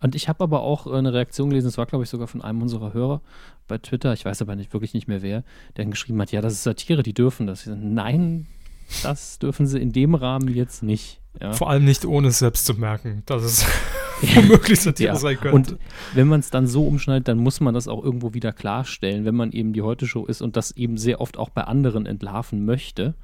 Und 0.00 0.14
ich 0.14 0.28
habe 0.28 0.44
aber 0.44 0.60
auch 0.60 0.86
eine 0.86 1.12
Reaktion 1.12 1.48
gelesen, 1.50 1.66
das 1.66 1.78
war, 1.78 1.86
glaube 1.86 2.04
ich, 2.04 2.10
sogar 2.10 2.28
von 2.28 2.42
einem 2.42 2.62
unserer 2.62 2.92
Hörer 2.92 3.20
bei 3.66 3.78
Twitter, 3.78 4.12
ich 4.12 4.24
weiß 4.24 4.42
aber 4.42 4.54
nicht, 4.54 4.72
wirklich 4.72 4.94
nicht 4.94 5.08
mehr 5.08 5.22
wer, 5.22 5.44
der 5.76 5.86
geschrieben 5.86 6.20
hat, 6.20 6.30
ja, 6.30 6.40
das 6.40 6.52
ist 6.52 6.62
Satire, 6.62 7.02
die 7.02 7.14
dürfen 7.14 7.46
das. 7.46 7.66
Nein, 7.66 8.46
das 9.02 9.38
dürfen 9.38 9.66
sie 9.66 9.80
in 9.80 9.92
dem 9.92 10.14
Rahmen 10.14 10.48
jetzt 10.54 10.82
nicht. 10.82 11.20
Ja. 11.40 11.52
Vor 11.52 11.70
allem 11.70 11.84
nicht 11.84 12.04
ohne 12.04 12.28
es 12.28 12.38
selbst 12.38 12.66
zu 12.66 12.74
merken. 12.74 13.22
Das 13.26 13.42
ist 13.42 13.66
womöglich 14.34 14.80
Satire 14.80 15.14
Ja, 15.14 15.16
sein 15.16 15.38
könnte. 15.38 15.54
Und 15.54 15.78
wenn 16.14 16.28
man 16.28 16.40
es 16.40 16.50
dann 16.50 16.66
so 16.66 16.86
umschneidet, 16.86 17.28
dann 17.28 17.38
muss 17.38 17.60
man 17.60 17.74
das 17.74 17.88
auch 17.88 18.04
irgendwo 18.04 18.34
wieder 18.34 18.52
klarstellen, 18.52 19.24
wenn 19.24 19.34
man 19.34 19.52
eben 19.52 19.72
die 19.72 19.82
Heute-Show 19.82 20.26
ist 20.26 20.42
und 20.42 20.56
das 20.56 20.72
eben 20.72 20.98
sehr 20.98 21.20
oft 21.20 21.38
auch 21.38 21.50
bei 21.50 21.64
anderen 21.64 22.06
entlarven 22.06 22.64
möchte. 22.64 23.14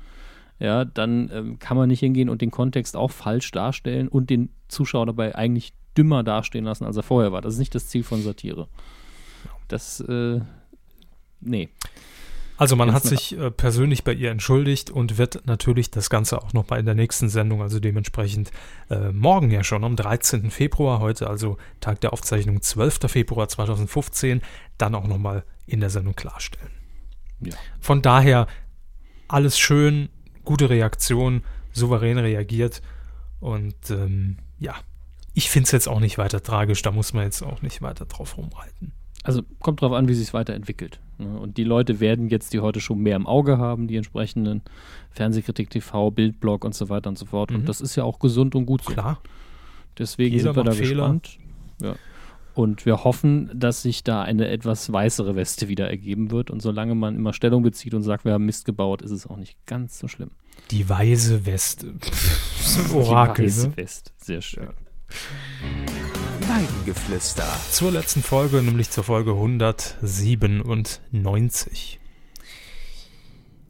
Ja, 0.58 0.84
dann 0.84 1.30
ähm, 1.32 1.58
kann 1.58 1.76
man 1.76 1.88
nicht 1.88 2.00
hingehen 2.00 2.28
und 2.28 2.42
den 2.42 2.50
Kontext 2.50 2.96
auch 2.96 3.10
falsch 3.10 3.50
darstellen 3.52 4.08
und 4.08 4.28
den 4.28 4.50
Zuschauer 4.66 5.06
dabei 5.06 5.34
eigentlich 5.34 5.72
dümmer 5.96 6.22
dastehen 6.24 6.64
lassen, 6.64 6.84
als 6.84 6.96
er 6.96 7.02
vorher 7.02 7.32
war. 7.32 7.42
Das 7.42 7.54
ist 7.54 7.60
nicht 7.60 7.74
das 7.74 7.86
Ziel 7.86 8.02
von 8.02 8.22
Satire. 8.22 8.68
Das, 9.68 10.00
äh, 10.00 10.40
nee. 11.40 11.68
Also 12.58 12.74
man 12.74 12.92
hat 12.92 13.04
sich 13.04 13.38
äh, 13.38 13.52
persönlich 13.52 14.02
bei 14.02 14.12
ihr 14.12 14.32
entschuldigt 14.32 14.90
und 14.90 15.16
wird 15.16 15.46
natürlich 15.46 15.92
das 15.92 16.10
Ganze 16.10 16.42
auch 16.42 16.52
noch 16.52 16.68
mal 16.68 16.80
in 16.80 16.86
der 16.86 16.96
nächsten 16.96 17.28
Sendung, 17.28 17.62
also 17.62 17.78
dementsprechend 17.78 18.50
äh, 18.90 19.12
morgen 19.12 19.52
ja 19.52 19.62
schon 19.62 19.84
am 19.84 19.94
13. 19.94 20.50
Februar, 20.50 20.98
heute 20.98 21.30
also 21.30 21.56
Tag 21.78 22.00
der 22.00 22.12
Aufzeichnung 22.12 22.60
12. 22.60 22.98
Februar 23.06 23.48
2015, 23.48 24.42
dann 24.76 24.96
auch 24.96 25.06
noch 25.06 25.18
mal 25.18 25.44
in 25.66 25.78
der 25.78 25.90
Sendung 25.90 26.16
klarstellen. 26.16 26.72
Ja. 27.40 27.54
Von 27.78 28.02
daher 28.02 28.48
alles 29.28 29.56
schön, 29.56 30.08
gute 30.48 30.70
Reaktion, 30.70 31.42
souverän 31.72 32.16
reagiert 32.16 32.80
und 33.38 33.76
ähm, 33.90 34.38
ja, 34.58 34.74
ich 35.34 35.50
finde 35.50 35.66
es 35.66 35.72
jetzt 35.72 35.88
auch 35.88 36.00
nicht 36.00 36.16
weiter 36.16 36.42
tragisch, 36.42 36.80
da 36.80 36.90
muss 36.90 37.12
man 37.12 37.24
jetzt 37.24 37.42
auch 37.42 37.60
nicht 37.60 37.82
weiter 37.82 38.06
drauf 38.06 38.38
rumreiten. 38.38 38.92
Also 39.24 39.42
kommt 39.60 39.82
drauf 39.82 39.92
an, 39.92 40.08
wie 40.08 40.14
sich 40.14 40.28
es 40.28 40.32
weiterentwickelt. 40.34 41.00
ne? 41.18 41.38
Und 41.38 41.58
die 41.58 41.64
Leute 41.64 42.00
werden 42.00 42.30
jetzt 42.30 42.54
die 42.54 42.60
heute 42.60 42.80
schon 42.80 43.00
mehr 43.00 43.14
im 43.16 43.26
Auge 43.26 43.58
haben, 43.58 43.86
die 43.88 43.96
entsprechenden 43.96 44.62
Fernsehkritik 45.10 45.68
TV, 45.68 46.10
Bildblog 46.10 46.64
und 46.64 46.74
so 46.74 46.88
weiter 46.88 47.10
und 47.10 47.18
so 47.18 47.26
fort. 47.26 47.50
Mhm. 47.50 47.56
Und 47.56 47.68
das 47.68 47.82
ist 47.82 47.94
ja 47.94 48.04
auch 48.04 48.20
gesund 48.20 48.54
und 48.54 48.64
gut 48.64 48.82
so. 48.84 48.92
Klar. 48.92 49.20
Deswegen 49.98 50.34
Jeder 50.34 50.54
sind 50.54 50.56
wir 50.56 50.64
da 50.64 50.72
Fehler. 50.72 50.88
gespannt. 50.88 51.38
Ja. 51.82 51.94
Und 52.58 52.84
wir 52.86 53.04
hoffen, 53.04 53.52
dass 53.54 53.82
sich 53.82 54.02
da 54.02 54.22
eine 54.22 54.48
etwas 54.48 54.92
weißere 54.92 55.36
Weste 55.36 55.68
wieder 55.68 55.88
ergeben 55.88 56.32
wird. 56.32 56.50
Und 56.50 56.60
solange 56.60 56.96
man 56.96 57.14
immer 57.14 57.32
Stellung 57.32 57.62
bezieht 57.62 57.94
und 57.94 58.02
sagt, 58.02 58.24
wir 58.24 58.32
haben 58.32 58.46
Mist 58.46 58.64
gebaut, 58.64 59.00
ist 59.00 59.12
es 59.12 59.28
auch 59.28 59.36
nicht 59.36 59.64
ganz 59.64 60.00
so 60.00 60.08
schlimm. 60.08 60.32
Die 60.72 60.88
weise 60.88 61.46
Weste. 61.46 61.94
Orakel, 62.92 63.44
Die 63.44 63.50
weiße 63.52 63.68
ne? 63.68 63.76
West. 63.76 64.12
Sehr 64.16 64.42
schön. 64.42 64.70
Weidengeflüster. 66.48 67.46
Zur 67.70 67.92
letzten 67.92 68.24
Folge, 68.24 68.60
nämlich 68.60 68.90
zur 68.90 69.04
Folge 69.04 69.34
197. 69.34 72.00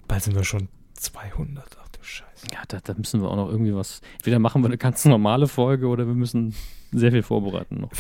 Bald 0.09 0.23
sind 0.23 0.35
wir 0.35 0.45
schon 0.45 0.69
200. 0.95 1.77
Ach 1.79 1.89
du 1.89 1.99
Scheiße. 2.01 2.47
Ja, 2.55 2.63
da, 2.69 2.79
da 2.83 2.95
müssen 2.95 3.21
wir 3.21 3.29
auch 3.29 3.37
noch 3.37 3.51
irgendwie 3.51 3.75
was. 3.75 4.01
Entweder 4.15 4.39
machen 4.39 4.63
wir 4.63 4.69
eine 4.69 4.79
ganz 4.79 5.05
normale 5.05 5.47
Folge 5.47 5.89
oder 5.89 6.07
wir 6.07 6.15
müssen 6.15 6.55
sehr 6.93 7.13
viel 7.13 7.23
vorbereiten 7.23 7.81
noch. 7.81 7.91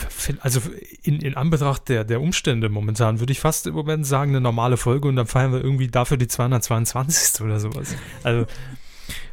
Also 0.41 0.61
in, 1.03 1.20
in 1.20 1.34
Anbetracht 1.36 1.89
der, 1.89 2.05
der 2.05 2.20
Umstände 2.20 2.68
momentan 2.68 3.20
würde 3.20 3.32
ich 3.32 3.41
fast 3.41 3.66
im 3.66 3.74
Moment 3.74 4.07
sagen, 4.07 4.30
eine 4.32 4.41
normale 4.41 4.76
Folge 4.76 5.09
und 5.09 5.16
dann 5.16 5.26
feiern 5.26 5.53
wir 5.53 5.62
irgendwie 5.62 5.89
dafür 5.89 6.16
die 6.16 6.28
222. 6.28 7.43
oder 7.43 7.61
sowas. 7.61 7.95
Also 8.22 8.47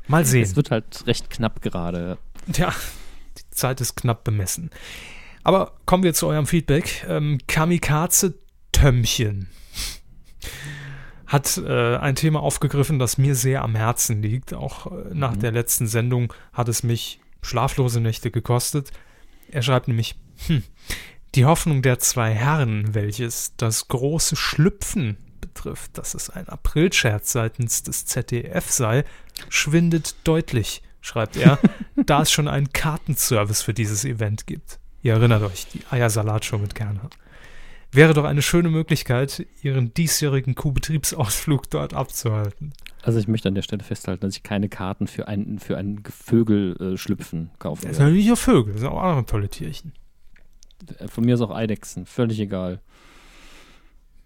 mal 0.08 0.26
sehen. 0.26 0.44
Es 0.44 0.56
wird 0.56 0.72
halt 0.72 1.06
recht 1.08 1.30
knapp 1.30 1.62
gerade. 1.62 2.18
Ja, 2.56 2.74
die 3.38 3.50
Zeit 3.52 3.82
ist 3.82 3.96
knapp 3.96 4.24
bemessen. 4.24 4.70
Aber 5.44 5.74
kommen 5.86 6.04
wir 6.04 6.14
zu 6.14 6.28
eurem 6.28 6.48
Feedback. 6.48 7.06
Ähm, 7.08 7.40
Kamikaze 7.48 8.34
Tömmchen 8.72 9.48
hat 11.28 11.58
äh, 11.58 11.98
ein 11.98 12.16
Thema 12.16 12.42
aufgegriffen, 12.42 13.00
das 13.00 13.18
mir 13.18 13.36
sehr 13.36 13.64
am 13.64 13.76
Herzen 13.76 14.22
liegt. 14.22 14.54
Auch 14.54 14.88
äh, 14.92 15.14
nach 15.14 15.36
Mhm. 15.36 15.40
der 15.40 15.52
letzten 15.52 15.88
Sendung 15.88 16.34
hat 16.54 16.68
es 16.70 16.84
mich 16.84 17.20
schlaflose 17.42 18.00
Nächte 18.00 18.32
gekostet. 18.32 18.92
Er 19.52 19.62
schreibt 19.62 19.88
nämlich, 19.88 20.16
hm, 20.48 20.64
die 21.36 21.46
Hoffnung 21.46 21.82
der 21.82 22.00
zwei 22.00 22.32
Herren, 22.34 22.94
welches 22.94 23.54
das 23.58 23.88
große 23.88 24.36
Schlüpfen 24.36 25.18
betrifft, 25.42 25.98
dass 25.98 26.14
es 26.14 26.30
ein 26.30 26.48
Aprilscherz 26.48 27.32
seitens 27.32 27.84
des 27.84 28.06
ZDF 28.06 28.72
sei, 28.72 29.04
schwindet 29.50 30.16
deutlich, 30.24 30.82
schreibt 31.02 31.36
er, 31.38 31.60
da 32.06 32.22
es 32.22 32.32
schon 32.32 32.48
einen 32.48 32.72
Kartenservice 32.72 33.62
für 33.62 33.74
dieses 33.74 34.06
Event 34.06 34.48
gibt. 34.48 34.80
Ihr 35.02 35.14
erinnert 35.14 35.44
euch, 35.44 35.68
die 35.68 35.82
Eiersalat-Show 35.90 36.58
mit 36.58 36.74
Gernhardt. 36.74 37.18
Wäre 37.96 38.14
doch 38.14 38.26
eine 38.26 38.42
schöne 38.42 38.70
Möglichkeit, 38.70 39.46
ihren 39.62 39.94
diesjährigen 39.94 40.54
Kuhbetriebsausflug 40.56 41.70
dort 41.70 41.94
abzuhalten. 41.94 42.74
Also 43.02 43.20
ich 43.20 43.28
möchte 43.28 43.48
an 43.48 43.56
der 43.56 43.62
Stelle 43.62 43.84
festhalten, 43.84 44.22
dass 44.22 44.36
ich 44.36 44.44
keine 44.44 44.68
Karten 44.68 45.08
für 45.08 45.28
ein, 45.28 45.60
für 45.60 45.78
ein 45.78 46.04
Vögel 46.04 46.76
äh, 46.82 46.98
schlüpfen 46.98 47.52
kaufe. 47.60 47.88
Das 47.88 47.98
sind 47.98 48.08
natürlich 48.08 48.32
auch 48.32 48.38
Vögel, 48.38 48.74
das 48.74 48.82
sind 48.82 48.90
auch 48.90 49.02
andere 49.02 49.26
tolle 49.26 49.48
Tierchen. 49.48 49.94
Äh, 50.98 51.08
Von 51.08 51.24
mir 51.24 51.36
ist 51.36 51.42
auch 51.42 51.52
Eidechsen, 51.52 52.06
völlig 52.06 52.40
egal. 52.40 52.82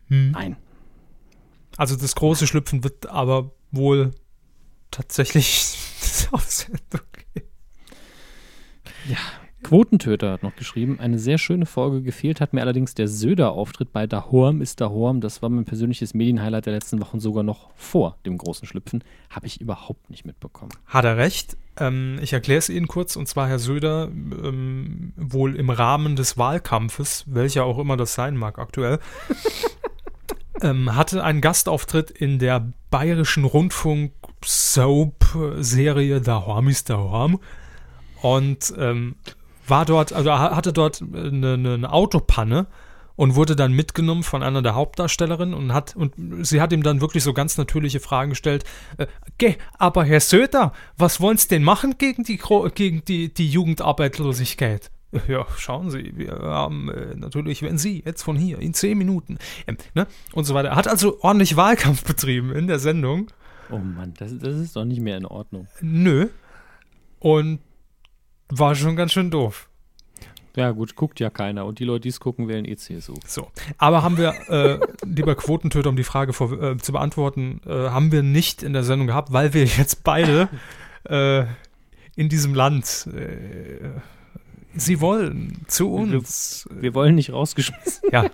Hm. 0.08 0.32
Nein. 0.32 0.58
Also 1.78 1.96
das 1.96 2.16
große 2.16 2.48
Schlüpfen 2.48 2.84
wird 2.84 3.08
aber 3.08 3.52
wohl 3.72 4.12
tatsächlich 4.90 5.78
auf 6.32 6.50
Sendung 6.50 7.02
gehen. 7.34 7.48
Quotentöter 9.70 10.32
hat 10.32 10.42
noch 10.42 10.56
geschrieben, 10.56 11.00
eine 11.00 11.20
sehr 11.20 11.38
schöne 11.38 11.68
Folge. 11.68 12.02
Gefehlt 12.02 12.42
hat 12.42 12.54
mir 12.54 12.62
allerdings 12.62 12.96
der 12.96 13.08
Söder-Auftritt 13.08 13.94
bei 13.94 14.08
Dahorm 14.08 14.64
ist 14.64 14.82
Dahorm. 14.82 15.22
Das 15.22 15.44
war 15.44 15.50
mein 15.50 15.66
persönliches 15.66 16.16
Medienhighlight 16.16 16.66
der 16.66 16.74
letzten 16.74 17.00
Wochen 17.00 17.20
sogar 17.20 17.44
noch 17.44 17.70
vor 17.76 18.18
dem 18.26 18.40
großen 18.40 18.68
Schlüpfen. 18.68 19.04
Habe 19.30 19.46
ich 19.46 19.62
überhaupt 19.62 20.10
nicht 20.10 20.26
mitbekommen. 20.26 20.72
Hat 20.88 21.06
er 21.06 21.18
recht. 21.18 21.56
Ähm, 21.78 22.18
ich 22.20 22.34
erkläre 22.34 22.58
es 22.58 22.70
Ihnen 22.70 22.88
kurz, 22.88 23.16
und 23.16 23.28
zwar 23.28 23.48
Herr 23.48 23.60
Söder, 23.60 24.08
ähm, 24.08 25.14
wohl 25.16 25.56
im 25.56 25.70
Rahmen 25.70 26.16
des 26.16 26.36
Wahlkampfes, 26.36 27.26
welcher 27.28 27.66
auch 27.66 27.78
immer 27.78 27.96
das 27.96 28.16
sein 28.16 28.38
mag 28.38 28.58
aktuell, 28.58 28.98
ähm, 30.64 30.96
hatte 30.96 31.24
einen 31.24 31.42
Gastauftritt 31.42 32.10
in 32.10 32.40
der 32.40 32.74
bayerischen 32.90 33.46
Rundfunk-Soap-Serie 33.46 36.22
Dahorm 36.22 36.70
ist 36.70 36.90
Dahorm 36.90 37.40
und 38.24 38.74
ähm, 38.80 39.14
war 39.70 39.86
dort, 39.86 40.14
also 40.14 40.32
hatte 40.32 40.74
dort 40.74 41.02
eine, 41.02 41.54
eine 41.54 41.92
Autopanne 41.92 42.68
und 43.16 43.36
wurde 43.36 43.58
dann 43.58 43.74
mitgenommen 43.74 44.24
von 44.24 44.44
einer 44.44 44.62
der 44.62 44.76
Hauptdarstellerinnen 44.76 45.54
und 45.54 45.74
hat 45.74 45.94
und 45.96 46.14
sie 46.46 46.62
hat 46.62 46.72
ihm 46.72 46.84
dann 46.84 47.02
wirklich 47.02 47.22
so 47.22 47.34
ganz 47.34 47.58
natürliche 47.58 48.00
Fragen 48.00 48.30
gestellt. 48.30 48.64
Äh, 48.98 49.08
"Geh, 49.38 49.56
aber 49.78 50.06
Herr 50.06 50.22
Söder, 50.22 50.72
was 50.98 51.20
wollen 51.20 51.36
Sie 51.38 51.50
denn 51.50 51.64
machen 51.64 51.98
gegen 51.98 52.24
die 52.24 52.40
gegen 52.76 53.04
die, 53.04 53.34
die 53.34 53.50
Jugendarbeitslosigkeit? 53.50 54.90
Ja, 55.28 55.46
schauen 55.58 55.90
Sie, 55.90 56.14
wir 56.16 56.34
haben 56.34 56.90
äh, 56.90 57.16
natürlich, 57.16 57.62
wenn 57.62 57.78
Sie 57.78 58.04
jetzt 58.06 58.22
von 58.22 58.38
hier 58.38 58.60
in 58.60 58.74
zehn 58.74 58.98
Minuten 58.98 59.38
ähm, 59.68 59.76
ne, 59.96 60.08
und 60.34 60.46
so 60.46 60.54
weiter. 60.54 60.70
Er 60.70 60.76
hat 60.76 60.88
also 60.88 61.18
ordentlich 61.22 61.58
Wahlkampf 61.58 62.04
betrieben 62.06 62.54
in 62.54 62.68
der 62.68 62.80
Sendung. 62.80 63.32
Oh 63.72 63.80
Mann, 63.80 64.14
das, 64.18 64.38
das 64.38 64.56
ist 64.56 64.76
doch 64.76 64.86
nicht 64.86 65.02
mehr 65.02 65.18
in 65.18 65.26
Ordnung. 65.26 65.68
Nö. 65.82 66.30
Und 67.20 67.60
war 68.50 68.76
schon 68.76 68.96
ganz 68.96 69.14
schön 69.14 69.32
doof. 69.32 69.70
Ja 70.56 70.72
gut, 70.72 70.96
guckt 70.96 71.20
ja 71.20 71.30
keiner. 71.30 71.66
Und 71.66 71.80
die 71.80 71.86
Leute, 71.86 72.02
die 72.02 72.10
es 72.10 72.20
gucken, 72.20 72.48
wählen 72.48 72.66
eh 72.66 72.76
CSU. 72.76 73.14
So, 73.26 73.50
aber 73.78 74.04
haben 74.04 74.18
wir, 74.18 74.34
äh, 74.50 74.80
lieber 75.06 75.36
Quotentöter, 75.36 75.90
um 75.90 75.96
die 75.96 76.04
Frage 76.04 76.34
vor, 76.34 76.52
äh, 76.62 76.78
zu 76.78 76.92
beantworten, 76.92 77.62
äh, 77.66 77.90
haben 77.90 78.12
wir 78.12 78.24
nicht 78.24 78.64
in 78.64 78.74
der 78.74 78.84
Sendung 78.84 79.08
gehabt, 79.08 79.32
weil 79.32 79.54
wir 79.54 79.66
jetzt 79.66 80.04
beide 80.04 80.50
äh, 81.06 81.46
in 82.16 82.30
diesem 82.30 82.54
Land, 82.54 83.08
äh, 83.16 83.90
sie 84.76 85.00
wollen 85.00 85.62
zu 85.68 85.94
uns. 85.94 86.68
Wir 86.72 86.94
wollen 86.94 87.16
nicht 87.16 87.32
rausgeschmissen. 87.32 88.10
Ja, 88.12 88.30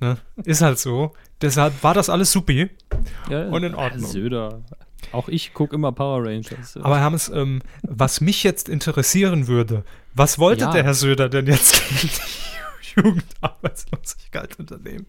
ne? 0.00 0.18
ist 0.44 0.60
halt 0.62 0.78
so. 0.78 1.12
Deshalb 1.40 1.82
war 1.82 1.94
das 1.94 2.08
alles 2.08 2.32
supi. 2.32 2.70
Ja, 3.28 3.48
Und 3.48 3.62
in 3.64 3.74
Ordnung. 3.74 4.10
Söder. 4.10 4.62
Auch 5.12 5.28
ich 5.28 5.54
gucke 5.54 5.74
immer 5.74 5.92
Power 5.92 6.24
Rangers. 6.24 6.76
Aber 6.78 6.98
Hermes, 6.98 7.28
ähm, 7.28 7.60
was 7.82 8.20
mich 8.20 8.42
jetzt 8.42 8.68
interessieren 8.68 9.46
würde, 9.46 9.84
was 10.14 10.38
wollte 10.38 10.64
Ja. 10.64 10.72
der 10.72 10.82
Herr 10.84 10.94
Söder 10.94 11.28
denn 11.28 11.46
jetzt 11.46 11.82
gegen 11.88 12.12
die 12.12 13.00
Jugendarbeitslosigkeit 13.00 14.58
unternehmen? 14.58 15.06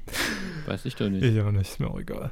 Weiß 0.66 0.86
ich 0.86 0.96
doch 0.96 1.10
nicht. 1.10 1.24
Ich 1.24 1.42
auch 1.42 1.52
nicht, 1.52 1.70
ist 1.72 1.80
mir 1.80 1.90
auch 1.90 2.00
egal. 2.00 2.32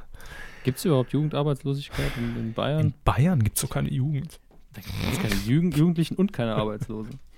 Gibt 0.64 0.78
es 0.78 0.84
überhaupt 0.84 1.12
Jugendarbeitslosigkeit 1.12 2.12
in, 2.18 2.36
in 2.36 2.52
Bayern? 2.52 2.80
In 2.86 2.94
Bayern 3.04 3.42
gibt 3.42 3.56
es 3.56 3.62
doch 3.62 3.70
keine 3.70 3.90
Jugend. 3.90 4.38
Da 4.74 4.80
gibt 4.82 4.94
es 5.12 5.18
keine 5.22 5.34
Jugend 5.46 5.76
Jugendlichen 5.76 6.16
und 6.16 6.32
keine 6.32 6.54
Arbeitslosen. 6.54 7.18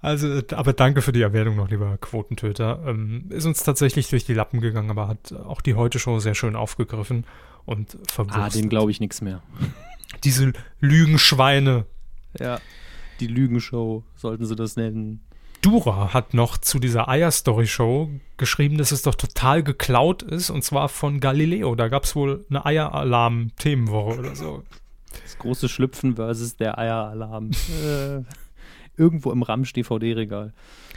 Also, 0.00 0.28
äh, 0.28 0.44
aber 0.52 0.72
danke 0.72 1.02
für 1.02 1.12
die 1.12 1.22
Erwähnung 1.22 1.56
noch, 1.56 1.70
lieber 1.70 1.98
Quotentöter. 1.98 2.82
Ähm, 2.86 3.26
ist 3.30 3.46
uns 3.46 3.62
tatsächlich 3.62 4.08
durch 4.08 4.24
die 4.24 4.34
Lappen 4.34 4.60
gegangen, 4.60 4.90
aber 4.90 5.08
hat 5.08 5.32
auch 5.32 5.60
die 5.60 5.74
Heute-Show 5.74 6.20
sehr 6.20 6.34
schön 6.34 6.56
aufgegriffen 6.56 7.24
und 7.64 7.98
verwurstet. 8.08 8.42
Ah, 8.42 8.48
dem 8.48 8.68
glaube 8.68 8.90
ich 8.90 9.00
nichts 9.00 9.20
mehr. 9.20 9.42
Diese 10.24 10.52
Lügenschweine. 10.80 11.86
Ja. 12.38 12.60
Die 13.20 13.26
Lügenshow, 13.26 14.04
sollten 14.14 14.44
sie 14.46 14.54
das 14.54 14.76
nennen. 14.76 15.20
Dura 15.60 16.14
hat 16.14 16.34
noch 16.34 16.56
zu 16.56 16.78
dieser 16.78 17.08
Eier-Story-Show 17.08 18.10
geschrieben, 18.36 18.78
dass 18.78 18.92
es 18.92 19.02
doch 19.02 19.16
total 19.16 19.64
geklaut 19.64 20.22
ist 20.22 20.50
und 20.50 20.62
zwar 20.62 20.88
von 20.88 21.18
Galileo. 21.18 21.74
Da 21.74 21.88
gab 21.88 22.04
es 22.04 22.14
wohl 22.14 22.46
eine 22.48 22.64
Eieralarm-Themenwoche 22.64 24.18
oder 24.20 24.36
so. 24.36 24.62
Das 25.22 25.36
große 25.38 25.68
Schlüpfen 25.68 26.14
versus 26.14 26.56
der 26.56 26.78
Eieralarm. 26.78 27.50
äh, 27.50 28.22
irgendwo 28.98 29.30
im 29.32 29.42
Ramsch 29.42 29.72
DVD-Regal 29.72 30.52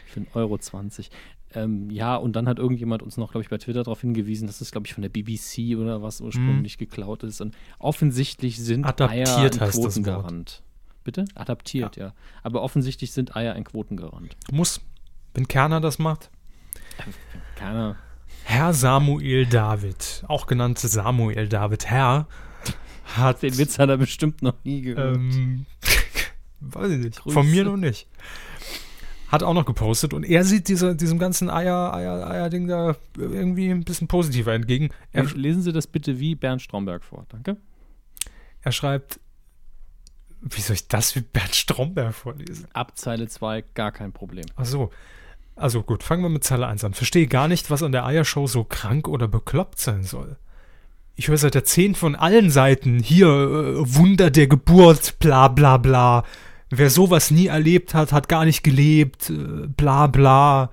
für 0.08 0.20
1,20 0.20 0.34
Euro. 0.36 0.58
Ähm, 1.54 1.90
ja, 1.90 2.16
und 2.16 2.36
dann 2.36 2.48
hat 2.48 2.60
irgendjemand 2.60 3.04
uns 3.04 3.18
noch, 3.18 3.32
glaube 3.32 3.44
ich, 3.44 3.50
bei 3.50 3.58
Twitter 3.58 3.84
darauf 3.84 4.02
hingewiesen, 4.02 4.48
dass 4.48 4.60
das, 4.60 4.72
glaube 4.72 4.88
ich, 4.88 4.94
von 4.94 5.02
der 5.02 5.10
BBC 5.10 5.78
oder 5.78 6.02
was 6.02 6.22
ursprünglich 6.22 6.78
mhm. 6.78 6.80
geklaut 6.80 7.24
ist. 7.24 7.42
Und 7.42 7.56
offensichtlich 7.80 8.58
sind 8.58 8.86
Adaptiert 8.86 9.28
Eier 9.28 9.52
ein 9.52 9.60
heißt 9.60 9.82
Quotengarant. 9.82 10.64
Bitte? 11.04 11.26
Adaptiert, 11.36 11.98
ja. 11.98 12.08
ja. 12.08 12.14
Aber 12.44 12.62
offensichtlich 12.62 13.12
sind 13.12 13.36
Eier 13.36 13.54
ein 13.54 13.64
Quotengarant. 13.64 14.38
Muss. 14.52 14.82
Wenn 15.34 15.48
Kerner 15.48 15.82
das 15.82 15.98
macht. 15.98 16.30
Kerner. 17.56 17.96
Herr 18.44 18.74
Samuel 18.74 19.46
David, 19.46 20.24
auch 20.28 20.48
genannt 20.48 20.80
Samuel 20.80 21.48
David 21.48 21.86
Herr, 21.86 22.28
hat. 23.16 23.44
Den 23.44 23.58
Witz 23.58 23.80
hat 23.80 23.90
er 23.90 23.98
bestimmt 23.98 24.42
noch 24.42 24.56
nie 24.64 24.82
gehört. 24.82 25.16
Ähm, 25.16 25.66
weiß 26.62 26.92
ich 26.92 27.00
nicht. 27.00 27.20
Grüße. 27.20 27.34
Von 27.34 27.50
mir 27.50 27.64
noch 27.64 27.78
nicht. 27.78 28.08
Hat 29.28 29.44
auch 29.44 29.54
noch 29.54 29.66
gepostet 29.66 30.14
und 30.14 30.24
er 30.24 30.44
sieht 30.44 30.68
dieser, 30.68 30.94
diesem 30.94 31.18
ganzen 31.18 31.50
Eier, 31.50 31.94
Eier, 31.94 32.30
Eier-Ding 32.30 32.68
da 32.68 32.98
irgendwie 33.18 33.70
ein 33.70 33.86
bisschen 33.86 34.08
positiver 34.08 34.54
entgegen. 34.54 34.90
Er, 35.14 35.24
Lesen 35.24 35.62
Sie 35.62 35.72
das 35.72 35.88
bitte 35.88 36.20
wie 36.20 36.36
Bernd 36.36 36.62
Stromberg 36.62 37.04
vor, 37.04 37.26
danke. 37.30 37.56
Er 38.62 38.72
schreibt, 38.74 39.22
wie 40.42 40.60
soll 40.60 40.76
ich 40.76 40.88
das 40.88 41.16
wie 41.16 41.22
Bernd 41.22 41.56
Stromberg 41.56 42.14
vorlesen? 42.14 42.68
Ab 42.74 42.98
Zeile 42.98 43.28
2 43.28 43.64
gar 43.74 43.92
kein 43.92 44.12
Problem. 44.12 44.46
Ach 44.56 44.66
so. 44.66 44.90
Also 45.56 45.84
gut, 45.84 46.04
fangen 46.04 46.24
wir 46.24 46.30
mit 46.30 46.44
Zeile 46.44 46.68
1 46.68 46.84
an. 46.84 46.94
Verstehe 46.94 47.28
gar 47.28 47.48
nicht, 47.48 47.70
was 47.70 47.84
an 47.84 47.92
der 47.92 48.06
Eiershow 48.06 48.48
so 48.48 48.64
krank 48.64 49.08
oder 49.08 49.28
bekloppt 49.28 49.80
sein 49.80 50.04
soll. 50.04 50.38
Ich 51.16 51.28
höre 51.28 51.38
seit 51.38 51.56
Jahrzehnten 51.56 51.96
von 51.96 52.16
allen 52.16 52.50
Seiten, 52.50 53.00
hier, 53.00 53.28
äh, 53.28 53.96
Wunder 53.96 54.32
der 54.32 54.48
Geburt, 54.48 55.20
bla 55.20 55.48
bla 55.48 55.78
bla. 55.78 56.24
Wer 56.74 56.90
sowas 56.90 57.32
nie 57.32 57.48
erlebt 57.48 57.94
hat, 57.94 58.14
hat 58.14 58.30
gar 58.30 58.46
nicht 58.46 58.64
gelebt, 58.64 59.30
äh, 59.30 59.68
bla 59.68 60.08
bla. 60.08 60.72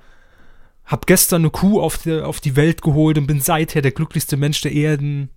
Hab 0.85 1.07
gestern 1.07 1.43
eine 1.43 1.51
Kuh 1.51 1.81
auf, 1.81 1.99
die, 1.99 2.21
auf 2.21 2.41
die 2.41 2.55
Welt 2.55 2.83
geholt 2.83 3.19
und 3.19 3.27
bin 3.27 3.41
seither 3.41 3.83
der 3.83 3.91
glücklichste 3.91 4.37
Mensch 4.37 4.61
der 4.61 4.73
Erden. 4.73 5.31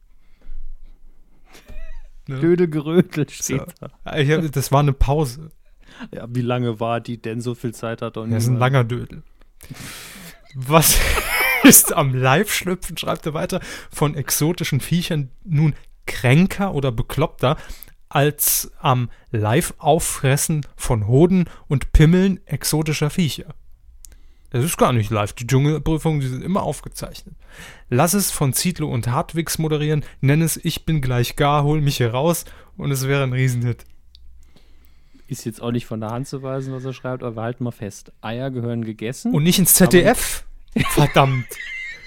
Ne? 2.28 2.40
Dödel 2.40 2.70
gerötelt 2.70 3.32
steht 3.32 3.62
so. 3.80 3.88
da. 4.04 4.48
das 4.48 4.72
war 4.72 4.82
eine 4.82 4.94
Pause. 4.94 5.52
Ja, 6.14 6.28
wie 6.30 6.42
lange 6.42 6.80
war 6.80 7.02
die 7.02 7.20
denn? 7.20 7.42
So 7.42 7.56
viel 7.56 7.74
Zeit 7.74 8.04
hat 8.04 8.16
doch 8.16 8.26
nicht. 8.26 8.36
Das 8.36 8.44
ist 8.44 8.50
ein 8.50 8.58
langer 8.58 8.84
Dödel. 8.84 9.24
Was 10.54 11.00
ist 11.64 11.92
am 11.92 12.14
Live-Schlüpfen, 12.14 12.98
schreibt 12.98 13.26
er 13.26 13.34
weiter, 13.34 13.62
von 13.92 14.16
exotischen 14.16 14.80
Viechern 14.80 15.32
nun 15.44 15.74
kränker 16.06 16.76
oder 16.76 16.92
bekloppter 16.92 17.58
als 18.16 18.72
am 18.80 19.10
Live-Auffressen 19.32 20.66
von 20.76 21.08
Hoden 21.08 21.46
und 21.68 21.92
Pimmeln 21.94 22.46
exotischer 22.46 23.10
Viecher? 23.10 23.56
Das 24.52 24.66
ist 24.66 24.78
gar 24.78 24.92
nicht 24.92 25.10
live. 25.10 25.32
Die 25.34 25.48
Dschungelprüfungen, 25.48 26.20
die 26.20 26.28
sind 26.28 26.44
immer 26.44 26.64
aufgezeichnet. 26.64 27.36
Lass 27.90 28.14
es 28.14 28.32
von 28.32 28.52
Zietlow 28.52 28.92
und 28.92 29.08
Hartwigs 29.08 29.58
moderieren, 29.58 30.04
nenn 30.20 30.42
es 30.42 30.58
Ich 30.58 30.86
bin 30.86 31.02
gleich 31.02 31.38
gar, 31.38 31.64
hol 31.64 31.80
mich 31.80 31.98
hier 31.98 32.12
raus 32.12 32.44
und 32.76 32.92
es 32.92 33.08
wäre 33.08 33.24
ein 33.24 33.32
Riesenhit. 33.32 33.86
Ist 35.28 35.46
jetzt 35.46 35.62
auch 35.62 35.72
nicht 35.72 35.86
von 35.86 36.02
der 36.02 36.10
Hand 36.10 36.28
zu 36.28 36.44
weisen, 36.44 36.74
was 36.74 36.84
er 36.84 36.92
schreibt, 36.92 37.24
aber 37.24 37.38
wir 37.38 37.44
halten 37.44 37.64
mal 37.64 37.72
fest. 37.72 38.12
Eier 38.20 38.52
gehören 38.52 38.84
gegessen. 38.84 39.34
Und 39.34 39.44
nicht 39.44 39.58
ins 39.58 39.74
ZDF. 39.76 40.44
Verdammt. 40.90 41.48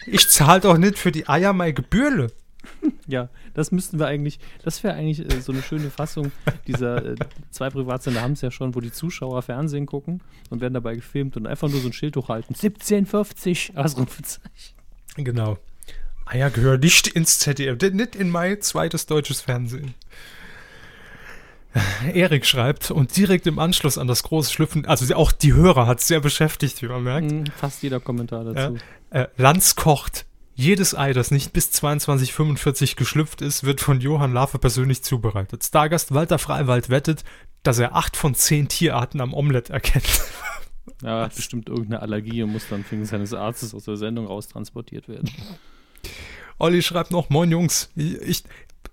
Ich 0.07 0.29
zahle 0.29 0.61
doch 0.61 0.77
nicht 0.77 0.99
für 0.99 1.13
die 1.13 1.27
Eier 1.27 1.55
meine 1.55 1.73
Gebührle. 1.73 2.31
Ja, 3.07 3.29
das 3.53 3.71
müssten 3.71 3.99
wir 3.99 4.07
eigentlich, 4.07 4.39
das 4.63 4.83
wäre 4.83 4.95
eigentlich 4.95 5.31
äh, 5.31 5.41
so 5.41 5.53
eine 5.53 5.63
schöne 5.63 5.91
Fassung 5.91 6.33
dieser 6.67 7.05
äh, 7.05 7.17
zwei 7.51 7.69
Privatsender 7.69 8.23
haben 8.23 8.33
es 8.33 8.41
ja 8.41 8.51
schon, 8.51 8.75
wo 8.75 8.81
die 8.81 8.93
Zuschauer 8.93 9.43
Fernsehen 9.43 9.85
gucken 9.85 10.23
und 10.49 10.63
werden 10.63 10.73
dabei 10.73 10.95
gefilmt 10.95 11.37
und 11.37 11.47
einfach 11.47 11.69
nur 11.69 11.81
so 11.81 11.89
ein 11.89 11.93
Schild 11.93 12.17
hochhalten. 12.17 12.55
1750, 12.55 13.77
Ausrufezeichen. 13.77 14.75
Genau. 15.17 15.59
Eier 16.25 16.51
gehören 16.51 16.81
nicht 16.81 17.07
ins 17.07 17.39
ZDF, 17.39 17.79
nicht 17.93 18.17
in 18.17 18.31
mein 18.31 18.63
zweites 18.63 19.05
deutsches 19.05 19.43
Fernsehen. 19.43 19.95
Erik 22.13 22.47
schreibt 22.47 22.91
und 22.91 23.17
direkt 23.17 23.47
im 23.47 23.59
Anschluss 23.59 23.99
an 23.99 24.07
das 24.07 24.23
große 24.23 24.53
Schlüpfen, 24.53 24.87
also 24.87 25.13
auch 25.17 25.33
die 25.33 25.55
Hörer 25.55 25.87
hat 25.87 26.01
es 26.01 26.07
sehr 26.07 26.21
beschäftigt, 26.21 26.81
wie 26.83 26.87
man 26.87 27.03
merkt. 27.03 27.31
Mhm, 27.31 27.47
fast 27.47 27.83
jeder 27.83 28.01
Kommentar 28.01 28.45
dazu. 28.45 28.79
Äh, 29.11 29.27
Lanz 29.37 29.75
kocht. 29.75 30.25
Jedes 30.57 30.97
Ei, 30.97 31.13
das 31.13 31.33
nicht 31.33 31.53
bis 31.53 31.71
22,45 31.71 32.95
geschlüpft 32.95 33.43
ist, 33.43 33.65
wird 33.65 33.81
von 33.81 34.01
Johann 34.01 34.33
Laffe 34.33 34.59
persönlich 34.59 35.03
zubereitet. 35.03 35.65
Stargast 35.65 36.15
Walter 36.15 36.39
Freiwald 36.39 36.91
wettet, 36.91 37.25
dass 37.65 37.81
er 37.81 37.97
acht 37.97 38.17
von 38.17 38.37
zehn 38.37 38.69
Tierarten 38.69 39.21
am 39.21 39.35
Omelett 39.35 39.71
erkennt. 39.71 40.23
Ja, 41.03 41.23
hat 41.25 41.35
bestimmt 41.35 41.69
irgendeine 41.69 42.03
Allergie 42.03 42.45
und 42.45 42.53
muss 42.53 42.69
dann 42.69 42.85
wegen 42.89 43.05
seines 43.05 43.35
Arztes 43.35 43.75
aus 43.75 43.85
der 43.85 43.97
Sendung 43.97 44.27
raustransportiert 44.27 45.09
werden. 45.09 45.29
Olli 46.59 46.83
schreibt 46.83 47.11
noch, 47.11 47.31
moin 47.31 47.51
Jungs, 47.51 47.91
ich, 47.97 48.45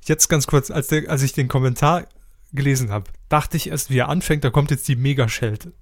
jetzt 0.06 0.30
ganz 0.30 0.48
kurz, 0.48 0.72
als, 0.72 0.88
der, 0.88 1.12
als 1.12 1.22
ich 1.22 1.34
den 1.34 1.48
Kommentar 1.48 2.08
gelesen 2.54 2.90
habe, 2.90 3.12
dachte 3.30 3.58
ich 3.58 3.70
erst, 3.70 3.92
wie 3.92 4.00
er 4.00 4.10
anfängt, 4.10 4.44
da 4.44 4.50
kommt 4.50 4.72
jetzt 4.72 4.88
die 4.88 4.96
Mega-Schelte. 4.96 5.74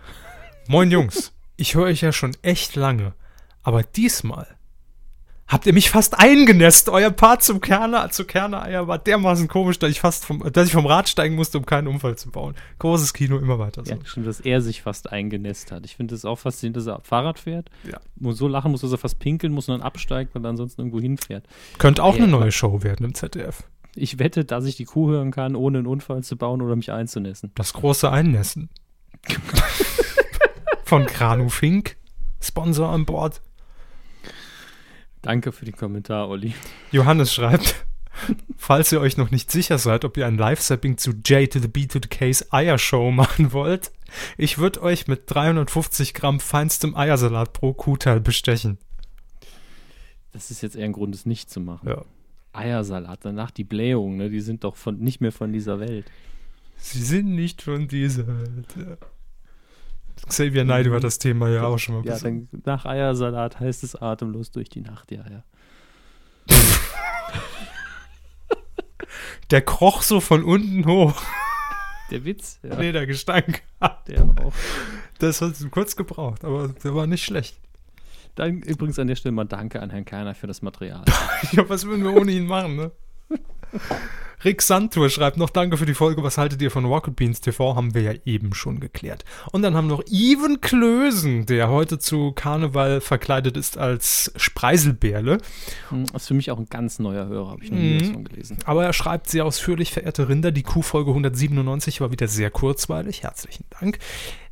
Moin 0.68 0.90
Jungs, 0.90 1.34
ich 1.56 1.74
höre 1.74 1.84
euch 1.84 2.00
ja 2.00 2.12
schon 2.12 2.34
echt 2.40 2.76
lange, 2.76 3.14
aber 3.62 3.82
diesmal 3.82 4.57
habt 5.48 5.66
ihr 5.66 5.72
mich 5.72 5.90
fast 5.90 6.18
eingenässt. 6.18 6.88
Euer 6.88 7.10
Part 7.10 7.42
zum 7.42 7.60
Kerner, 7.60 8.10
zu 8.10 8.24
Kerner-Eier 8.24 8.86
war 8.86 8.98
dermaßen 8.98 9.48
komisch, 9.48 9.78
dass 9.78 9.90
ich 9.90 10.00
fast 10.00 10.24
vom, 10.24 10.40
dass 10.52 10.66
ich 10.66 10.72
vom 10.72 10.86
Rad 10.86 11.08
steigen 11.08 11.34
musste, 11.34 11.58
um 11.58 11.66
keinen 11.66 11.88
Unfall 11.88 12.16
zu 12.16 12.30
bauen. 12.30 12.54
Großes 12.78 13.14
Kino, 13.14 13.38
immer 13.38 13.58
weiter 13.58 13.84
so. 13.84 13.92
Ja, 13.92 13.98
stimmt, 14.04 14.26
dass 14.26 14.40
er 14.40 14.60
sich 14.60 14.82
fast 14.82 15.10
eingenässt 15.10 15.72
hat. 15.72 15.84
Ich 15.84 15.96
finde 15.96 16.14
es 16.14 16.24
auch 16.24 16.38
faszinierend, 16.38 16.76
dass 16.76 16.86
er 16.86 17.00
Fahrrad 17.00 17.38
fährt. 17.38 17.70
Ja. 17.90 17.98
Muss 18.16 18.36
so 18.36 18.46
lachen 18.46 18.70
muss, 18.70 18.82
dass 18.82 18.92
er 18.92 18.98
fast 18.98 19.18
pinkeln 19.18 19.52
muss 19.52 19.68
und 19.68 19.78
dann 19.78 19.82
absteigt, 19.82 20.34
weil 20.34 20.44
er 20.44 20.50
ansonsten 20.50 20.82
irgendwo 20.82 21.00
hinfährt. 21.00 21.46
Könnte 21.78 22.04
auch 22.04 22.16
ja, 22.16 22.22
eine 22.22 22.30
neue 22.30 22.52
Show 22.52 22.82
werden 22.82 23.04
im 23.04 23.14
ZDF. 23.14 23.64
Ich 23.96 24.18
wette, 24.18 24.44
dass 24.44 24.64
ich 24.66 24.76
die 24.76 24.84
Kuh 24.84 25.08
hören 25.10 25.30
kann, 25.30 25.56
ohne 25.56 25.78
einen 25.78 25.86
Unfall 25.86 26.22
zu 26.22 26.36
bauen 26.36 26.62
oder 26.62 26.76
mich 26.76 26.92
einzunässen. 26.92 27.50
Das 27.54 27.72
große 27.72 28.10
Einnässen. 28.10 28.68
Von 30.84 31.06
Kranu 31.06 31.48
Fink. 31.48 31.96
Sponsor 32.40 32.90
an 32.90 33.04
Bord. 33.04 33.42
Danke 35.22 35.52
für 35.52 35.64
den 35.64 35.76
Kommentar, 35.76 36.28
Olli. 36.28 36.54
Johannes 36.92 37.32
schreibt, 37.32 37.84
falls 38.56 38.92
ihr 38.92 39.00
euch 39.00 39.16
noch 39.16 39.30
nicht 39.30 39.50
sicher 39.50 39.78
seid, 39.78 40.04
ob 40.04 40.16
ihr 40.16 40.26
ein 40.26 40.38
Live-Sapping 40.38 40.96
zu 40.96 41.10
J 41.24 41.50
to 41.52 41.58
the 41.58 41.68
B 41.68 41.86
to 41.86 41.98
the 42.02 42.08
Case 42.08 42.46
Eiershow 42.50 43.10
machen 43.12 43.52
wollt, 43.52 43.92
ich 44.36 44.58
würde 44.58 44.82
euch 44.82 45.06
mit 45.06 45.22
350 45.26 46.14
Gramm 46.14 46.40
feinstem 46.40 46.96
Eiersalat 46.96 47.52
pro 47.52 47.72
Kuhteil 47.74 48.20
bestechen. 48.20 48.78
Das 50.32 50.50
ist 50.50 50.62
jetzt 50.62 50.76
eher 50.76 50.84
ein 50.84 50.92
Grund, 50.92 51.14
es 51.14 51.26
nicht 51.26 51.50
zu 51.50 51.60
machen. 51.60 51.88
Ja. 51.88 52.04
Eiersalat, 52.52 53.20
danach 53.22 53.50
die 53.50 53.64
Blähung, 53.64 54.16
ne? 54.16 54.30
die 54.30 54.40
sind 54.40 54.64
doch 54.64 54.76
von, 54.76 54.98
nicht 54.98 55.20
mehr 55.20 55.32
von 55.32 55.52
dieser 55.52 55.80
Welt. 55.80 56.06
Sie 56.76 57.02
sind 57.02 57.34
nicht 57.34 57.62
von 57.62 57.88
dieser 57.88 58.26
Welt. 58.26 58.74
Ja. 58.76 58.96
Xavier 60.26 60.64
Naidoo 60.64 60.94
hat 60.94 61.04
das 61.04 61.18
Thema 61.18 61.48
ja 61.48 61.64
auch 61.64 61.78
schon 61.78 61.96
mal 61.96 62.04
Ja, 62.06 62.18
dann 62.18 62.48
nach 62.64 62.84
Eiersalat 62.84 63.60
heißt 63.60 63.84
es 63.84 63.94
atemlos 63.94 64.50
durch 64.50 64.68
die 64.68 64.80
Nacht, 64.80 65.10
ja, 65.10 65.24
ja. 65.30 65.44
Der 69.50 69.62
kroch 69.62 70.02
so 70.02 70.20
von 70.20 70.44
unten 70.44 70.84
hoch. 70.86 71.22
Der 72.10 72.24
Witz, 72.24 72.58
ja. 72.62 72.76
Nee, 72.76 72.92
der 72.92 73.06
Gestank. 73.06 73.62
Der 74.06 74.22
auch. 74.22 74.52
Das 75.18 75.40
hat 75.40 75.54
kurz 75.70 75.96
gebraucht, 75.96 76.44
aber 76.44 76.68
der 76.68 76.94
war 76.94 77.06
nicht 77.06 77.24
schlecht. 77.24 77.56
Dann 78.34 78.62
übrigens 78.62 78.98
an 78.98 79.08
der 79.08 79.16
Stelle 79.16 79.32
mal 79.32 79.44
Danke 79.44 79.80
an 79.80 79.90
Herrn 79.90 80.04
Kerner 80.04 80.34
für 80.34 80.46
das 80.46 80.62
Material. 80.62 81.04
ja, 81.52 81.68
was 81.68 81.86
würden 81.86 82.04
wir 82.04 82.14
ohne 82.14 82.32
ihn 82.32 82.46
machen, 82.46 82.76
ne? 82.76 82.92
Rick 84.44 84.62
Santur 84.62 85.10
schreibt 85.10 85.36
noch 85.36 85.50
Danke 85.50 85.76
für 85.76 85.86
die 85.86 85.94
Folge. 85.94 86.22
Was 86.22 86.38
haltet 86.38 86.62
ihr 86.62 86.70
von 86.70 86.84
Rocket 86.84 87.16
Beans 87.16 87.40
TV? 87.40 87.74
Haben 87.74 87.94
wir 87.94 88.02
ja 88.02 88.12
eben 88.24 88.54
schon 88.54 88.78
geklärt. 88.78 89.24
Und 89.50 89.62
dann 89.62 89.74
haben 89.74 89.88
wir 89.88 89.96
noch 89.96 90.04
Even 90.08 90.60
Klösen, 90.60 91.46
der 91.46 91.68
heute 91.70 91.98
zu 91.98 92.32
Karneval 92.32 93.00
verkleidet 93.00 93.56
ist 93.56 93.78
als 93.78 94.32
Spreiselbärle. 94.36 95.38
Hm, 95.88 96.06
das 96.12 96.22
ist 96.22 96.28
für 96.28 96.34
mich 96.34 96.52
auch 96.52 96.58
ein 96.58 96.66
ganz 96.66 97.00
neuer 97.00 97.26
Hörer, 97.26 97.50
habe 97.50 97.64
ich 97.64 97.72
noch 97.72 97.78
nie 97.78 97.94
mhm. 97.94 98.06
davon 98.06 98.24
gelesen. 98.24 98.58
Aber 98.64 98.84
er 98.84 98.92
schreibt 98.92 99.28
sehr 99.28 99.44
ausführlich, 99.44 99.92
verehrte 99.92 100.28
Rinder, 100.28 100.52
die 100.52 100.62
Q-Folge 100.62 101.10
197 101.10 102.00
war 102.00 102.12
wieder 102.12 102.28
sehr 102.28 102.50
kurzweilig. 102.50 103.24
Herzlichen 103.24 103.64
Dank. 103.80 103.98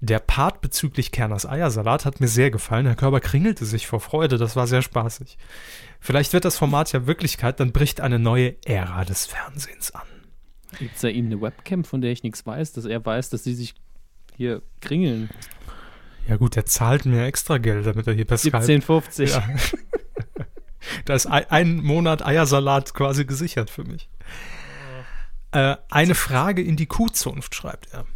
Der 0.01 0.19
Part 0.19 0.61
bezüglich 0.61 1.13
Kerners 1.13 1.47
Eiersalat 1.47 2.05
hat 2.05 2.21
mir 2.21 2.29
sehr 2.29 2.51
gefallen. 2.51 2.87
Herr 2.87 2.97
Körber 2.97 3.21
kringelte 3.21 3.65
sich 3.65 3.87
vor 3.87 4.01
Freude. 4.01 4.37
Das 4.37 4.57
war 4.57 4.67
sehr 4.67 4.83
spaßig. 4.83 5.39
Vielleicht 6.07 6.33
wird 6.33 6.45
das 6.45 6.57
Format 6.57 6.93
ja 6.93 7.09
Wirklichkeit, 7.09 7.59
dann 7.59 7.73
bricht 7.73 8.01
eine 8.01 8.21
neue 8.21 8.55
Ära 8.65 9.05
des 9.05 9.27
Fernsehens 9.27 9.93
an. 9.93 10.07
Gibt 10.79 10.95
es 10.95 11.01
da 11.01 11.09
Ihnen 11.09 11.33
eine 11.33 11.43
Webcam, 11.43 11.83
von 11.83 12.01
der 12.01 12.13
ich 12.13 12.23
nichts 12.23 12.47
weiß, 12.47 12.75
dass 12.75 12.85
er 12.85 13.05
weiß, 13.05 13.31
dass 13.31 13.43
Sie 13.43 13.55
sich 13.55 13.75
hier 14.37 14.63
kringeln? 14.81 15.31
Ja 16.29 16.37
gut, 16.37 16.57
er 16.57 16.65
zahlt 16.65 17.07
mir 17.07 17.25
extra 17.25 17.59
Geld, 17.59 17.87
damit 17.87 18.07
er 18.07 18.13
hier 18.13 18.25
per 18.25 18.37
17,50. 18.37 19.31
Ja. 19.31 19.49
da 21.07 21.15
ist 21.15 21.27
ein, 21.27 21.51
ein, 21.51 21.77
Monat 21.79 22.25
Eiersalat 22.25 22.95
quasi 22.95 23.25
gesichert 23.25 23.69
für 23.69 23.83
mich. 23.83 24.09
Äh, 25.51 25.75
eine 25.91 26.15
Frage 26.15 26.63
in 26.63 26.77
die 26.77 26.87
Kuhzunft, 26.87 27.53
schreibt 27.57 27.93
er. 27.93 28.07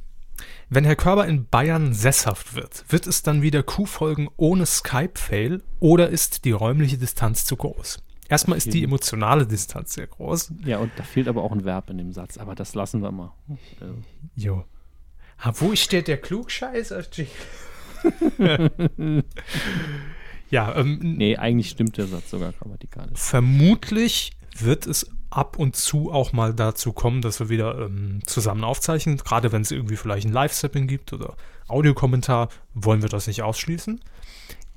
Wenn 0.73 0.85
Herr 0.85 0.95
Körber 0.95 1.27
in 1.27 1.47
Bayern 1.49 1.93
sesshaft 1.95 2.55
wird, 2.55 2.85
wird 2.89 3.09
es 3.09 3.25
dann 3.25 3.43
wieder 3.43 3.65
Q-Folgen 3.65 4.29
ohne 4.37 4.67
Skype-Fail 4.67 5.65
oder 5.81 6.11
ist 6.11 6.45
die 6.45 6.53
räumliche 6.53 6.97
Distanz 6.97 7.45
zu 7.45 7.57
groß? 7.57 8.01
Erstmal 8.29 8.57
ist 8.57 8.73
die 8.73 8.85
emotionale 8.85 9.49
Distanz 9.49 9.95
sehr 9.95 10.07
groß. 10.07 10.53
Ja, 10.65 10.79
und 10.79 10.93
da 10.95 11.03
fehlt 11.03 11.27
aber 11.27 11.43
auch 11.43 11.51
ein 11.51 11.65
Verb 11.65 11.91
in 11.91 11.99
dem 11.99 12.13
Satz, 12.13 12.39
aber 12.39 12.55
das 12.55 12.77
lassen 12.77 13.03
wir 13.03 13.11
mal. 13.11 13.33
Äh, 13.81 13.87
Jo. 14.37 14.65
Ah, 15.39 15.53
wo 15.57 15.75
steht 15.75 16.07
der 16.07 16.19
Klugscheißer? 16.19 17.03
ja, 20.51 20.77
ähm, 20.77 20.99
nee, 21.03 21.37
eigentlich 21.37 21.71
stimmt 21.71 21.97
der 21.99 22.07
Satz 22.07 22.31
sogar 22.31 22.53
grammatikalisch. 22.53 23.19
vermutlich 23.19 24.35
wird 24.57 24.87
es 24.87 25.11
ab 25.31 25.57
und 25.59 25.77
zu 25.77 26.13
auch 26.13 26.33
mal 26.33 26.53
dazu 26.53 26.93
kommen, 26.93 27.23
dass 27.23 27.39
wir 27.41 27.49
wieder 27.49 27.79
ähm, 27.79 28.21
zusammen 28.27 28.65
aufzeichnen. 28.65 29.17
Gerade 29.17 29.53
wenn 29.53 29.63
es 29.63 29.71
irgendwie 29.71 29.97
vielleicht 29.97 30.27
ein 30.27 30.33
Live-Sapping 30.33 30.87
gibt 30.87 31.13
oder 31.13 31.37
Audiokommentar, 31.69 32.49
wollen 32.75 33.03
wir 33.03 33.09
das 33.09 33.27
nicht 33.29 33.43
ausschließen. 33.43 34.01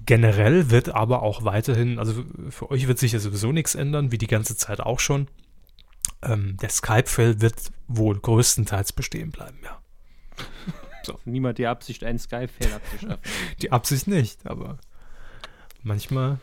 Generell 0.05 0.69
wird 0.69 0.89
aber 0.89 1.23
auch 1.23 1.43
weiterhin, 1.43 1.97
also 1.97 2.23
für 2.49 2.69
euch 2.69 2.87
wird 2.87 2.99
sich 2.99 3.13
ja 3.13 3.19
sowieso 3.19 3.51
nichts 3.51 3.73
ändern, 3.73 4.11
wie 4.11 4.17
die 4.17 4.27
ganze 4.27 4.55
Zeit 4.55 4.79
auch 4.79 4.99
schon. 4.99 5.27
Ähm, 6.21 6.57
der 6.61 6.69
Skype-Feld 6.69 7.41
wird 7.41 7.55
wohl 7.87 8.19
größtenteils 8.19 8.93
bestehen 8.93 9.31
bleiben, 9.31 9.57
ja. 9.63 9.79
Niemand 11.25 11.57
die 11.57 11.67
Absicht, 11.67 12.03
einen 12.03 12.19
Sky-Fail 12.19 12.73
abzuschaffen. 12.73 13.19
Die 13.61 13.71
Absicht 13.73 14.07
nicht, 14.07 14.47
aber 14.47 14.77
manchmal 15.81 16.39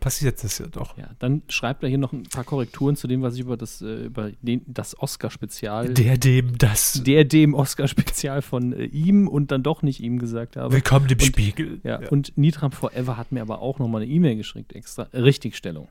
passiert 0.00 0.42
das 0.42 0.58
ja 0.58 0.66
doch. 0.66 0.96
Ja, 0.96 1.10
dann 1.18 1.42
schreibt 1.48 1.82
er 1.82 1.88
hier 1.88 1.98
noch 1.98 2.12
ein 2.12 2.24
paar 2.24 2.44
Korrekturen 2.44 2.96
zu 2.96 3.06
dem, 3.08 3.22
was 3.22 3.34
ich 3.34 3.40
über 3.40 3.56
das, 3.56 3.82
äh, 3.82 4.04
über 4.06 4.30
den, 4.42 4.62
das 4.66 4.98
Oscar-Spezial, 4.98 5.94
Der 5.94 6.16
dem 6.18 6.56
das. 6.58 7.02
der 7.04 7.24
dem 7.24 7.54
Oscar-Spezial 7.54 8.42
von 8.42 8.72
äh, 8.72 8.84
ihm 8.84 9.28
und 9.28 9.50
dann 9.50 9.62
doch 9.62 9.82
nicht 9.82 10.00
ihm 10.00 10.18
gesagt 10.18 10.56
habe. 10.56 10.72
Willkommen 10.74 11.06
im 11.06 11.12
Und- 11.18 11.22
Spiegel. 11.24 11.80
Ja, 11.84 12.08
und 12.10 12.36
Nitram 12.36 12.72
Forever 12.72 13.16
hat 13.16 13.32
mir 13.32 13.42
aber 13.42 13.60
auch 13.60 13.78
nochmal 13.78 14.02
eine 14.02 14.10
E-Mail 14.10 14.36
geschickt, 14.36 14.74
extra. 14.74 15.08
Äh, 15.12 15.18
Richtigstellung. 15.20 15.88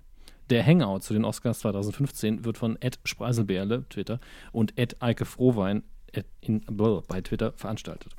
Der 0.49 0.65
Hangout 0.65 0.99
zu 1.01 1.13
den 1.13 1.25
Oscars 1.25 1.59
2015 1.59 2.45
wird 2.45 2.57
von 2.57 2.77
Ed 2.81 2.99
Spreiselbeerle, 3.03 3.83
Twitter, 3.89 4.19
und 4.53 4.77
Ed 4.77 4.95
Eike 5.01 5.25
Frohwein 5.25 5.83
at- 6.15 6.25
in, 6.41 6.61
bei 7.07 7.21
Twitter 7.21 7.51
veranstaltet. 7.57 8.15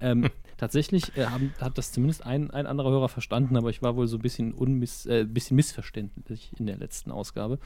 ähm, 0.00 0.28
tatsächlich 0.56 1.16
äh, 1.16 1.26
haben, 1.26 1.52
hat 1.60 1.78
das 1.78 1.92
zumindest 1.92 2.26
ein, 2.26 2.50
ein 2.50 2.66
anderer 2.66 2.90
Hörer 2.90 3.08
verstanden, 3.08 3.56
aber 3.56 3.70
ich 3.70 3.82
war 3.82 3.96
wohl 3.96 4.08
so 4.08 4.18
ein 4.18 4.22
bisschen, 4.22 4.52
unmiss, 4.52 5.06
äh, 5.06 5.24
bisschen 5.24 5.56
missverständlich 5.56 6.52
in 6.58 6.66
der 6.66 6.76
letzten 6.76 7.10
Ausgabe. 7.10 7.58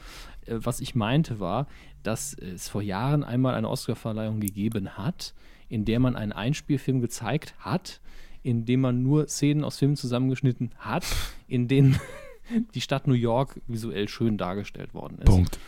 Äh, 0.45 0.59
was 0.59 0.79
ich 0.79 0.95
meinte 0.95 1.39
war, 1.39 1.67
dass 2.03 2.33
es 2.33 2.69
vor 2.69 2.81
Jahren 2.81 3.23
einmal 3.23 3.55
eine 3.55 3.69
Oscarverleihung 3.69 4.39
gegeben 4.39 4.97
hat, 4.97 5.33
in 5.71 5.85
der 5.85 5.99
man 5.99 6.17
einen 6.17 6.33
Einspielfilm 6.33 6.99
gezeigt 6.99 7.55
hat, 7.59 8.01
in 8.43 8.65
dem 8.65 8.81
man 8.81 9.03
nur 9.03 9.27
Szenen 9.29 9.63
aus 9.63 9.77
Filmen 9.77 9.95
zusammengeschnitten 9.95 10.71
hat, 10.77 11.05
in 11.47 11.69
denen 11.69 11.97
die 12.73 12.81
Stadt 12.81 13.07
New 13.07 13.13
York 13.13 13.61
visuell 13.67 14.09
schön 14.09 14.37
dargestellt 14.37 14.93
worden 14.93 15.19
ist. 15.19 15.27
Punkt. 15.27 15.59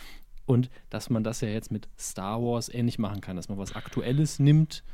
Und 0.44 0.68
dass 0.90 1.08
man 1.08 1.24
das 1.24 1.40
ja 1.40 1.48
jetzt 1.48 1.72
mit 1.72 1.88
Star 1.98 2.42
Wars 2.42 2.68
ähnlich 2.68 2.98
machen 2.98 3.22
kann, 3.22 3.36
dass 3.36 3.48
man 3.48 3.56
was 3.56 3.74
Aktuelles 3.74 4.38
nimmt 4.38 4.84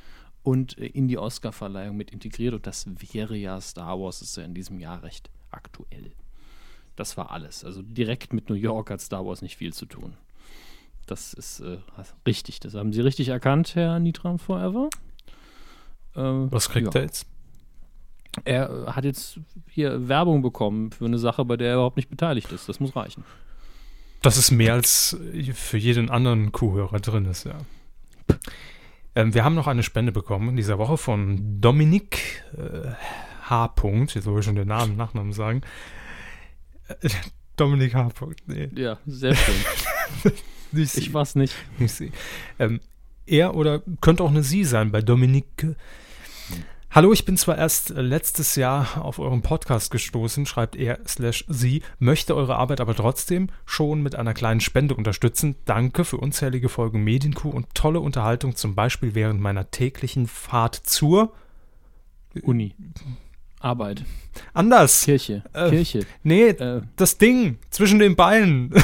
und 0.44 0.78
äh, 0.78 0.86
in 0.86 1.08
die 1.08 1.18
Oscarverleihung 1.18 1.96
mit 1.96 2.12
integriert. 2.12 2.54
Und 2.54 2.68
das 2.68 2.86
wäre 3.12 3.36
ja 3.36 3.60
Star 3.60 3.98
Wars, 3.98 4.22
ist 4.22 4.36
ja 4.36 4.44
in 4.44 4.54
diesem 4.54 4.78
Jahr 4.78 5.02
recht 5.02 5.28
aktuell. 5.50 6.12
Das 6.94 7.16
war 7.16 7.32
alles. 7.32 7.64
Also 7.64 7.82
direkt 7.82 8.32
mit 8.32 8.48
New 8.48 8.54
York 8.54 8.90
hat 8.90 9.00
Star 9.00 9.26
Wars 9.26 9.42
nicht 9.42 9.56
viel 9.56 9.72
zu 9.72 9.86
tun. 9.86 10.14
Das 11.10 11.34
ist 11.34 11.58
äh, 11.58 11.78
richtig. 12.24 12.60
Das 12.60 12.74
haben 12.74 12.92
Sie 12.92 13.00
richtig 13.00 13.30
erkannt, 13.30 13.74
Herr 13.74 13.98
Nitram 13.98 14.38
Forever. 14.38 14.88
Äh, 16.14 16.20
Was 16.20 16.68
kriegt 16.68 16.94
ja. 16.94 17.00
er 17.00 17.06
jetzt? 17.06 17.26
Er 18.44 18.70
äh, 18.70 18.86
hat 18.92 19.04
jetzt 19.04 19.40
hier 19.68 20.08
Werbung 20.08 20.40
bekommen 20.40 20.92
für 20.92 21.06
eine 21.06 21.18
Sache, 21.18 21.44
bei 21.44 21.56
der 21.56 21.70
er 21.70 21.74
überhaupt 21.74 21.96
nicht 21.96 22.10
beteiligt 22.10 22.52
ist. 22.52 22.68
Das 22.68 22.78
muss 22.78 22.94
reichen. 22.94 23.24
Das 24.22 24.36
ist 24.36 24.52
mehr 24.52 24.74
als 24.74 25.18
für 25.54 25.78
jeden 25.78 26.10
anderen 26.10 26.52
Kuhhörer 26.52 27.00
drin 27.00 27.24
ist, 27.24 27.42
ja. 27.42 27.58
Ähm, 29.16 29.34
wir 29.34 29.42
haben 29.42 29.56
noch 29.56 29.66
eine 29.66 29.82
Spende 29.82 30.12
bekommen 30.12 30.50
in 30.50 30.56
dieser 30.56 30.78
Woche 30.78 30.96
von 30.96 31.60
Dominik 31.60 32.44
äh, 32.56 32.92
H. 33.48 33.74
-Punkt. 33.76 34.14
Jetzt 34.14 34.24
soll 34.26 34.38
ich 34.38 34.44
schon 34.44 34.54
den 34.54 34.68
Namen, 34.68 34.96
Nachnamen 34.96 35.32
sagen. 35.32 35.62
Äh, 36.86 37.08
Dominik 37.56 37.94
H. 37.94 38.12
-Punkt. 38.14 38.36
Nee, 38.46 38.68
Ja, 38.76 38.98
sehr 39.06 39.34
schön. 39.34 39.56
ich 40.96 41.12
war's 41.14 41.34
nicht. 41.34 41.54
Ähm, 42.58 42.80
er 43.26 43.54
oder 43.54 43.82
könnte 44.00 44.22
auch 44.22 44.30
eine 44.30 44.42
Sie 44.42 44.64
sein 44.64 44.90
bei 44.90 45.02
Dominique. 45.02 45.76
Hallo, 46.92 47.12
ich 47.12 47.24
bin 47.24 47.36
zwar 47.36 47.56
erst 47.56 47.92
äh, 47.92 48.00
letztes 48.00 48.56
Jahr 48.56 49.04
auf 49.04 49.20
euren 49.20 49.42
Podcast 49.42 49.92
gestoßen, 49.92 50.44
schreibt 50.44 50.74
er 50.74 50.98
slash 51.06 51.44
sie, 51.46 51.82
möchte 52.00 52.34
eure 52.34 52.56
Arbeit 52.56 52.80
aber 52.80 52.96
trotzdem 52.96 53.48
schon 53.64 54.02
mit 54.02 54.16
einer 54.16 54.34
kleinen 54.34 54.60
Spende 54.60 54.96
unterstützen. 54.96 55.54
Danke 55.66 56.04
für 56.04 56.16
unzählige 56.16 56.68
Folgen 56.68 57.04
Medienkuh 57.04 57.50
und 57.50 57.72
tolle 57.74 58.00
Unterhaltung, 58.00 58.56
zum 58.56 58.74
Beispiel 58.74 59.14
während 59.14 59.40
meiner 59.40 59.70
täglichen 59.70 60.26
Fahrt 60.26 60.74
zur 60.74 61.32
Uni. 62.42 62.74
Arbeit. 63.60 64.04
Anders. 64.52 65.04
Kirche. 65.04 65.44
Äh, 65.52 65.70
Kirche. 65.70 66.06
Nee, 66.24 66.48
Äh, 66.48 66.82
das 66.96 67.18
Ding 67.18 67.58
zwischen 67.70 68.00
den 68.00 68.16
Beinen. 68.16 68.74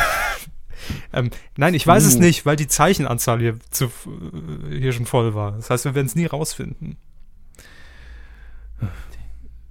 ähm, 1.16 1.30
nein, 1.56 1.74
ich 1.74 1.86
weiß 1.86 2.04
es 2.04 2.16
Uh. 2.16 2.20
nicht, 2.20 2.46
weil 2.46 2.56
die 2.56 2.68
Zeichenanzahl 2.68 3.40
hier, 3.40 3.58
zu, 3.70 3.86
äh, 3.86 4.78
hier 4.78 4.92
schon 4.92 5.06
voll 5.06 5.34
war. 5.34 5.52
Das 5.52 5.70
heißt, 5.70 5.84
wir 5.84 5.94
werden 5.94 6.06
es 6.06 6.14
nie 6.14 6.26
rausfinden. 6.26 6.96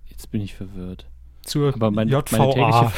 jetzt 0.10 0.32
bin 0.32 0.42
ich 0.42 0.56
verwirrt. 0.56 1.06
Zur 1.44 1.74
Aber 1.74 1.92
mein- 1.92 2.08
meine 2.10 2.12
JVA. 2.12 2.52
tägliche- 2.52 2.92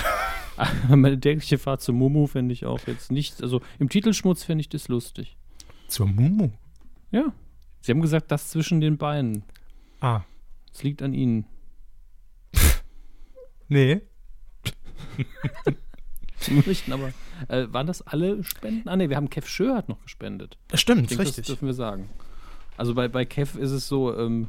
Meine 0.95 1.19
tägliche 1.19 1.59
Fahrt 1.59 1.81
zu 1.83 1.93
Mumu 1.93 2.25
fände 2.25 2.51
ich 2.51 2.65
auch 2.65 2.79
jetzt 2.87 3.11
nicht. 3.11 3.43
Also 3.43 3.61
im 3.77 3.89
Titelschmutz 3.89 4.43
fände 4.43 4.61
ich 4.61 4.69
das 4.69 4.87
lustig. 4.87 5.37
Zur 5.87 6.07
Mumu. 6.07 6.49
Ja. 7.11 7.31
Sie 7.81 7.91
haben 7.91 8.01
gesagt, 8.01 8.31
das 8.31 8.49
zwischen 8.49 8.81
den 8.81 8.97
Beinen. 8.97 9.43
Ah, 10.01 10.21
Es 10.73 10.81
liegt 10.81 11.01
an 11.03 11.13
Ihnen. 11.13 11.45
nee. 13.67 14.01
Sie 16.39 16.51
möchten 16.65 16.91
aber. 16.93 17.11
Äh, 17.47 17.67
waren 17.71 17.87
das 17.87 18.01
alle 18.01 18.43
Spenden? 18.43 18.87
Ah, 18.89 18.95
ne, 18.95 19.09
wir 19.09 19.15
haben 19.17 19.29
Kev 19.29 19.47
Schö 19.47 19.73
hat 19.73 19.89
noch 19.89 20.01
gespendet. 20.01 20.57
Das 20.67 20.79
stimmt, 20.81 21.03
Ich 21.03 21.07
denke, 21.09 21.23
das 21.23 21.29
richtig. 21.31 21.45
dürfen 21.47 21.65
wir 21.67 21.73
sagen. 21.73 22.09
Also 22.77 22.93
bei, 22.95 23.07
bei 23.07 23.25
Kev 23.25 23.57
ist 23.59 23.71
es 23.71 23.87
so, 23.87 24.15
ähm, 24.17 24.47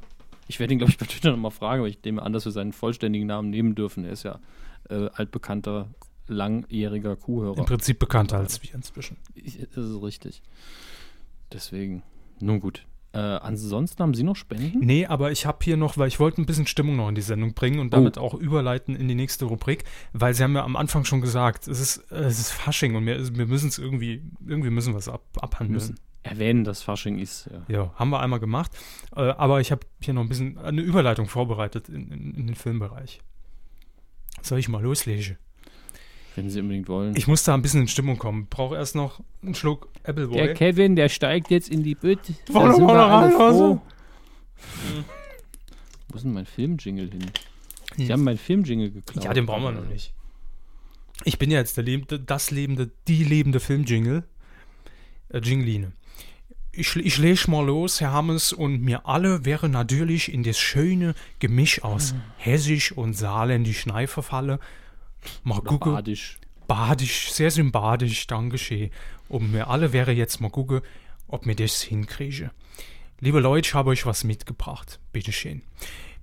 ich 0.48 0.58
werde 0.60 0.72
ihn, 0.72 0.78
glaube 0.78 0.90
ich, 0.92 0.98
bei 0.98 1.06
Twitter 1.06 1.30
nochmal 1.30 1.50
fragen, 1.50 1.80
aber 1.80 1.88
ich 1.88 2.02
nehme 2.04 2.22
an, 2.22 2.32
dass 2.32 2.44
wir 2.44 2.52
seinen 2.52 2.72
vollständigen 2.72 3.26
Namen 3.26 3.50
nehmen 3.50 3.74
dürfen. 3.74 4.04
Er 4.04 4.12
ist 4.12 4.22
ja 4.22 4.38
äh, 4.90 5.08
altbekannter, 5.14 5.88
langjähriger 6.26 7.12
Im 7.12 7.20
Kuhhörer. 7.20 7.64
Prinzip 7.64 7.98
bekannter 7.98 8.38
als 8.38 8.62
wir 8.62 8.74
inzwischen. 8.74 9.16
Ich- 9.34 9.58
Das 9.74 9.84
ist 9.84 10.02
richtig. 10.02 10.42
Deswegen. 11.52 12.02
Nun 12.40 12.60
gut. 12.60 12.84
Äh, 13.18 13.38
ansonsten 13.40 14.02
haben 14.02 14.14
Sie 14.14 14.22
noch 14.22 14.36
Spenden? 14.36 14.78
Nee, 14.80 15.06
aber 15.06 15.32
ich 15.32 15.46
habe 15.46 15.58
hier 15.62 15.76
noch, 15.76 15.98
weil 15.98 16.08
ich 16.08 16.20
wollte 16.20 16.40
ein 16.40 16.46
bisschen 16.46 16.66
Stimmung 16.66 16.96
noch 16.96 17.08
in 17.08 17.14
die 17.14 17.22
Sendung 17.22 17.54
bringen 17.54 17.80
und 17.80 17.92
damit 17.92 18.16
auch 18.18 18.34
überleiten 18.34 18.94
in 18.94 19.08
die 19.08 19.14
nächste 19.14 19.46
Rubrik, 19.46 19.84
weil 20.12 20.34
Sie 20.34 20.42
haben 20.42 20.54
ja 20.54 20.64
am 20.64 20.76
Anfang 20.76 21.04
schon 21.04 21.20
gesagt, 21.20 21.66
es 21.66 21.80
ist, 21.80 22.12
äh, 22.12 22.16
es 22.16 22.38
ist 22.38 22.52
Fasching 22.52 22.94
und 22.94 23.06
wir, 23.06 23.36
wir 23.36 23.46
müssen 23.46 23.68
es 23.68 23.78
irgendwie, 23.78 24.22
irgendwie 24.46 24.70
müssen 24.70 24.94
wir 24.94 24.98
es 24.98 25.08
ab, 25.08 25.22
abhandeln. 25.40 25.74
Müssen 25.74 26.00
erwähnen, 26.22 26.64
dass 26.64 26.82
Fasching 26.82 27.18
ist. 27.18 27.48
Ja. 27.50 27.74
Ja, 27.74 27.92
haben 27.94 28.10
wir 28.10 28.20
einmal 28.20 28.40
gemacht. 28.40 28.72
Äh, 29.16 29.20
aber 29.20 29.60
ich 29.60 29.72
habe 29.72 29.86
hier 30.00 30.14
noch 30.14 30.22
ein 30.22 30.28
bisschen 30.28 30.58
eine 30.58 30.82
Überleitung 30.82 31.26
vorbereitet 31.26 31.88
in, 31.88 32.12
in, 32.12 32.34
in 32.34 32.46
den 32.46 32.54
Filmbereich. 32.54 33.20
Soll 34.42 34.58
ich 34.58 34.68
mal 34.68 34.82
loslegen? 34.82 35.38
Wenn 36.38 36.50
Sie 36.50 36.60
unbedingt 36.60 36.88
wollen. 36.88 37.16
Ich 37.16 37.26
muss 37.26 37.42
da 37.42 37.54
ein 37.54 37.62
bisschen 37.62 37.82
in 37.82 37.88
Stimmung 37.88 38.16
kommen. 38.18 38.46
Brauche 38.48 38.76
erst 38.76 38.94
noch 38.94 39.20
einen 39.42 39.54
Schluck 39.54 39.88
Appleboy. 40.04 40.36
der 40.36 40.54
Kevin, 40.54 40.94
der 40.96 41.08
steigt 41.08 41.50
jetzt 41.50 41.68
in 41.68 41.82
die 41.82 41.94
Bütte. 41.94 42.32
Wollen 42.50 42.72
wir 42.78 42.86
mal 42.86 43.24
rein, 43.24 43.34
also? 43.36 43.80
Wo 46.08 46.16
ist 46.16 46.22
denn 46.24 46.32
mein 46.32 46.46
Filmjingle 46.46 47.10
hin? 47.10 47.30
Sie 47.96 48.04
Hm. 48.04 48.12
haben 48.12 48.24
meinen 48.24 48.38
Filmjingle 48.38 48.90
geklaut. 48.90 49.24
Ja, 49.24 49.34
den 49.34 49.46
brauchen 49.46 49.64
wir 49.64 49.72
noch 49.72 49.88
nicht. 49.88 50.12
Ich 51.24 51.38
bin 51.38 51.50
ja 51.50 51.58
jetzt 51.58 51.76
der 51.76 51.84
lebende, 51.84 52.20
das 52.20 52.50
lebende, 52.50 52.90
die 53.08 53.24
lebende 53.24 53.60
Filmjingle. 53.60 54.24
Äh, 55.30 55.38
Jingline. 55.38 55.92
Ich, 56.70 56.94
ich 56.94 57.18
lese 57.18 57.50
mal 57.50 57.66
los, 57.66 58.00
Herr 58.00 58.12
Hammes, 58.12 58.52
und 58.52 58.82
mir 58.82 59.06
alle 59.06 59.44
wäre 59.44 59.68
natürlich 59.68 60.32
in 60.32 60.44
das 60.44 60.58
schöne 60.58 61.14
Gemisch 61.40 61.82
aus 61.82 62.14
Hessisch 62.36 62.92
und 62.92 63.14
Saarländisch 63.14 63.80
Schnei 63.80 64.06
verfalle. 64.06 64.60
Mal 65.42 65.58
Oder 65.58 65.68
gucke, 65.68 65.90
Badisch. 65.90 66.38
badisch, 66.66 67.32
sehr 67.32 67.50
sympathisch, 67.50 68.26
danke 68.26 68.58
schön. 68.58 68.90
Und 69.28 69.52
mir 69.52 69.68
alle 69.68 69.92
wäre 69.92 70.12
jetzt 70.12 70.40
mal 70.40 70.50
gucke, 70.50 70.82
ob 71.26 71.46
mir 71.46 71.54
das 71.56 71.82
hinkriege. 71.82 72.50
Liebe 73.20 73.40
Leute, 73.40 73.68
ich 73.68 73.74
habe 73.74 73.90
euch 73.90 74.06
was 74.06 74.24
mitgebracht. 74.24 75.00
Bitteschön. 75.12 75.62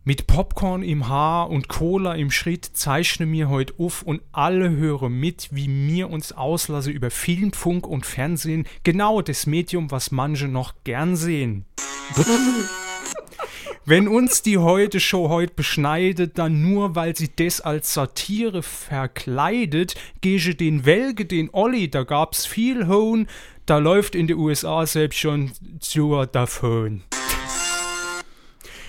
Mit 0.07 0.27
Popcorn 0.27 0.83
im 0.83 1.07
Haar 1.07 1.49
und 1.49 1.67
Cola 1.67 2.13
im 2.13 2.29
Schritt 2.29 2.63
zeichne 2.63 3.25
mir 3.25 3.49
heute 3.49 3.73
auf 3.79 4.03
und 4.03 4.21
alle 4.31 4.69
hören 4.69 5.19
mit, 5.19 5.49
wie 5.51 5.67
mir 5.67 6.11
uns 6.11 6.31
auslasse 6.31 6.91
über 6.91 7.09
Film, 7.09 7.53
Funk 7.53 7.87
und 7.87 8.05
Fernsehen. 8.05 8.67
Genau 8.83 9.21
das 9.23 9.47
Medium, 9.47 9.89
was 9.89 10.11
manche 10.11 10.47
noch 10.47 10.75
gern 10.83 11.15
sehen. 11.15 11.65
Wenn 13.85 14.07
uns 14.07 14.41
die 14.41 14.57
heute 14.57 14.99
Show 14.99 15.29
heute 15.29 15.53
beschneidet, 15.53 16.37
dann 16.39 16.61
nur, 16.61 16.95
weil 16.95 17.15
sie 17.15 17.29
das 17.35 17.61
als 17.61 17.93
Satire 17.93 18.63
verkleidet, 18.63 19.95
gehe 20.21 20.39
den 20.55 20.85
Welge, 20.85 21.25
den 21.25 21.49
Olli, 21.51 21.89
da 21.89 22.03
gab's 22.03 22.45
viel 22.45 22.87
Hohn, 22.87 23.27
da 23.65 23.77
läuft 23.77 24.15
in 24.15 24.27
den 24.27 24.37
USA 24.37 24.85
selbst 24.85 25.19
schon 25.19 25.51
zur 25.79 26.25
davon. 26.25 27.03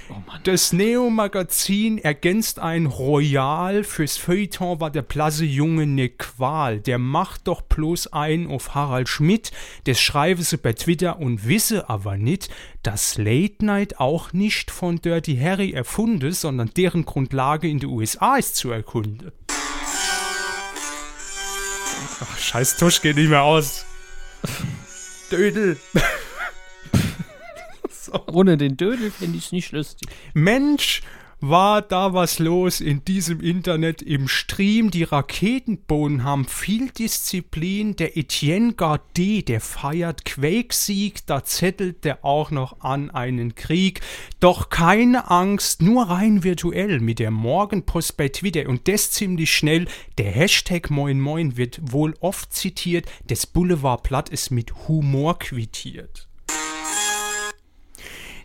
Oh. 0.09 0.15
Das 0.45 0.73
Neo-Magazin 0.73 1.99
ergänzt 1.99 2.59
ein 2.59 2.87
Royal 2.87 3.83
fürs 3.83 4.17
Feuilleton 4.17 4.81
war 4.81 4.91
der 4.91 5.03
blasse 5.03 5.45
Junge 5.45 5.87
ne 5.87 6.09
Qual. 6.09 6.81
Der 6.81 6.99
macht 6.99 7.49
doch 7.49 7.63
bloß 7.63 8.13
ein 8.13 8.47
auf 8.47 8.75
Harald 8.75 9.09
Schmidt, 9.09 9.51
das 9.85 10.01
schreibe 10.01 10.43
sie 10.43 10.59
bei 10.59 10.73
Twitter 10.73 11.19
und 11.19 11.49
wisse 11.49 11.89
aber 11.89 12.17
nicht, 12.17 12.49
dass 12.83 13.19
Late 13.19 13.65
Night 13.65 13.99
auch 13.99 14.33
nicht 14.33 14.71
von 14.71 15.01
Dirty 15.01 15.37
Harry 15.37 15.73
erfunden, 15.73 16.33
sondern 16.33 16.71
deren 16.77 17.05
Grundlage 17.05 17.69
in 17.69 17.81
den 17.81 17.91
USA 17.91 18.37
ist 18.37 18.57
zu 18.57 18.71
erkunden. 18.71 19.33
Ach, 22.21 22.39
scheiß 22.39 22.77
Tusch 22.77 23.03
geht 23.03 23.17
nicht 23.17 23.31
mehr 23.31 23.43
aus. 23.43 23.85
Dödel. 25.31 25.77
Ohne 28.33 28.57
den 28.57 28.77
Dödel 28.77 29.11
fände 29.11 29.39
ich 29.39 29.47
es 29.47 29.53
nicht 29.53 29.73
lustig. 29.73 30.09
Mensch, 30.35 31.03
war 31.41 31.83
da 31.83 32.15
was 32.15 32.39
los 32.39 32.81
in 32.81 33.05
diesem 33.05 33.41
Internet 33.41 34.01
im 34.01 34.27
Stream. 34.27 34.91
Die 34.91 35.03
Raketenbohnen 35.03 36.25
haben 36.25 36.47
viel 36.47 36.91
Disziplin. 36.91 37.95
Der 37.97 38.17
Etienne 38.17 38.73
Gardet, 38.73 39.49
der 39.49 39.61
feiert 39.61 40.25
Quake-Sieg, 40.25 41.27
da 41.27 41.45
zettelt 41.45 42.05
der 42.05 42.25
auch 42.25 42.51
noch 42.51 42.81
an 42.81 43.11
einen 43.11 43.55
Krieg. 43.55 44.01
Doch 44.41 44.71
keine 44.71 45.31
Angst, 45.31 45.83
nur 45.83 46.05
rein 46.09 46.43
virtuell 46.43 47.01
mit 47.01 47.19
der 47.19 47.31
Morgenpost 47.31 48.17
bei 48.17 48.29
Twitter 48.29 48.69
und 48.69 48.89
das 48.89 49.11
ziemlich 49.11 49.55
schnell. 49.55 49.87
Der 50.17 50.31
Hashtag 50.31 50.91
Moin 50.91 51.21
Moin 51.21 51.57
wird 51.59 51.81
wohl 51.83 52.15
oft 52.21 52.53
zitiert. 52.55 53.07
Das 53.27 53.47
Boulevardblatt 53.47 54.31
ist 54.31 54.51
mit 54.51 54.89
Humor 54.89 55.39
quittiert. 55.39 56.26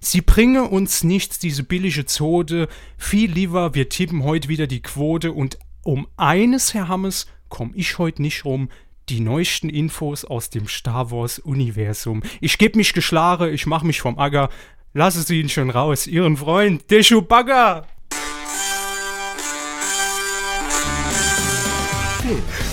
Sie 0.03 0.21
bringe 0.21 0.63
uns 0.63 1.03
nichts, 1.03 1.37
diese 1.37 1.61
billige 1.63 2.05
Zode. 2.07 2.67
Viel 2.97 3.31
lieber, 3.31 3.75
wir 3.75 3.87
tippen 3.87 4.23
heute 4.23 4.49
wieder 4.49 4.65
die 4.65 4.81
Quote. 4.81 5.31
Und 5.31 5.59
um 5.83 6.07
eines, 6.17 6.73
Herr 6.73 6.87
Hammes, 6.87 7.27
komm 7.49 7.71
ich 7.75 7.99
heute 7.99 8.23
nicht 8.23 8.43
rum. 8.43 8.69
Die 9.09 9.19
neuesten 9.19 9.69
Infos 9.69 10.25
aus 10.25 10.49
dem 10.49 10.67
Star 10.67 11.11
Wars-Universum. 11.11 12.23
Ich 12.39 12.57
geb 12.57 12.75
mich 12.75 12.93
geschlagen, 12.93 13.53
ich 13.53 13.67
mach 13.67 13.83
mich 13.83 14.01
vom 14.01 14.17
Acker. 14.17 14.49
Lassen 14.93 15.21
Sie 15.21 15.39
ihn 15.39 15.49
schon 15.49 15.69
raus, 15.69 16.07
Ihren 16.07 16.35
Freund, 16.35 16.89
der 16.89 17.03
Chewbacca. 17.03 17.85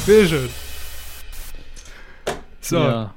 Bitteschön. 0.06 0.48
So, 2.60 2.76
Ja. 2.78 3.14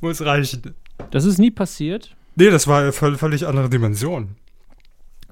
muss 0.00 0.20
reichen. 0.20 0.74
Das 1.10 1.24
ist 1.24 1.38
nie 1.38 1.50
passiert. 1.50 2.16
Nee, 2.36 2.50
das 2.50 2.66
war 2.66 2.80
eine 2.80 2.90
völ- 2.92 3.16
völlig 3.16 3.46
andere 3.46 3.68
Dimension. 3.70 4.36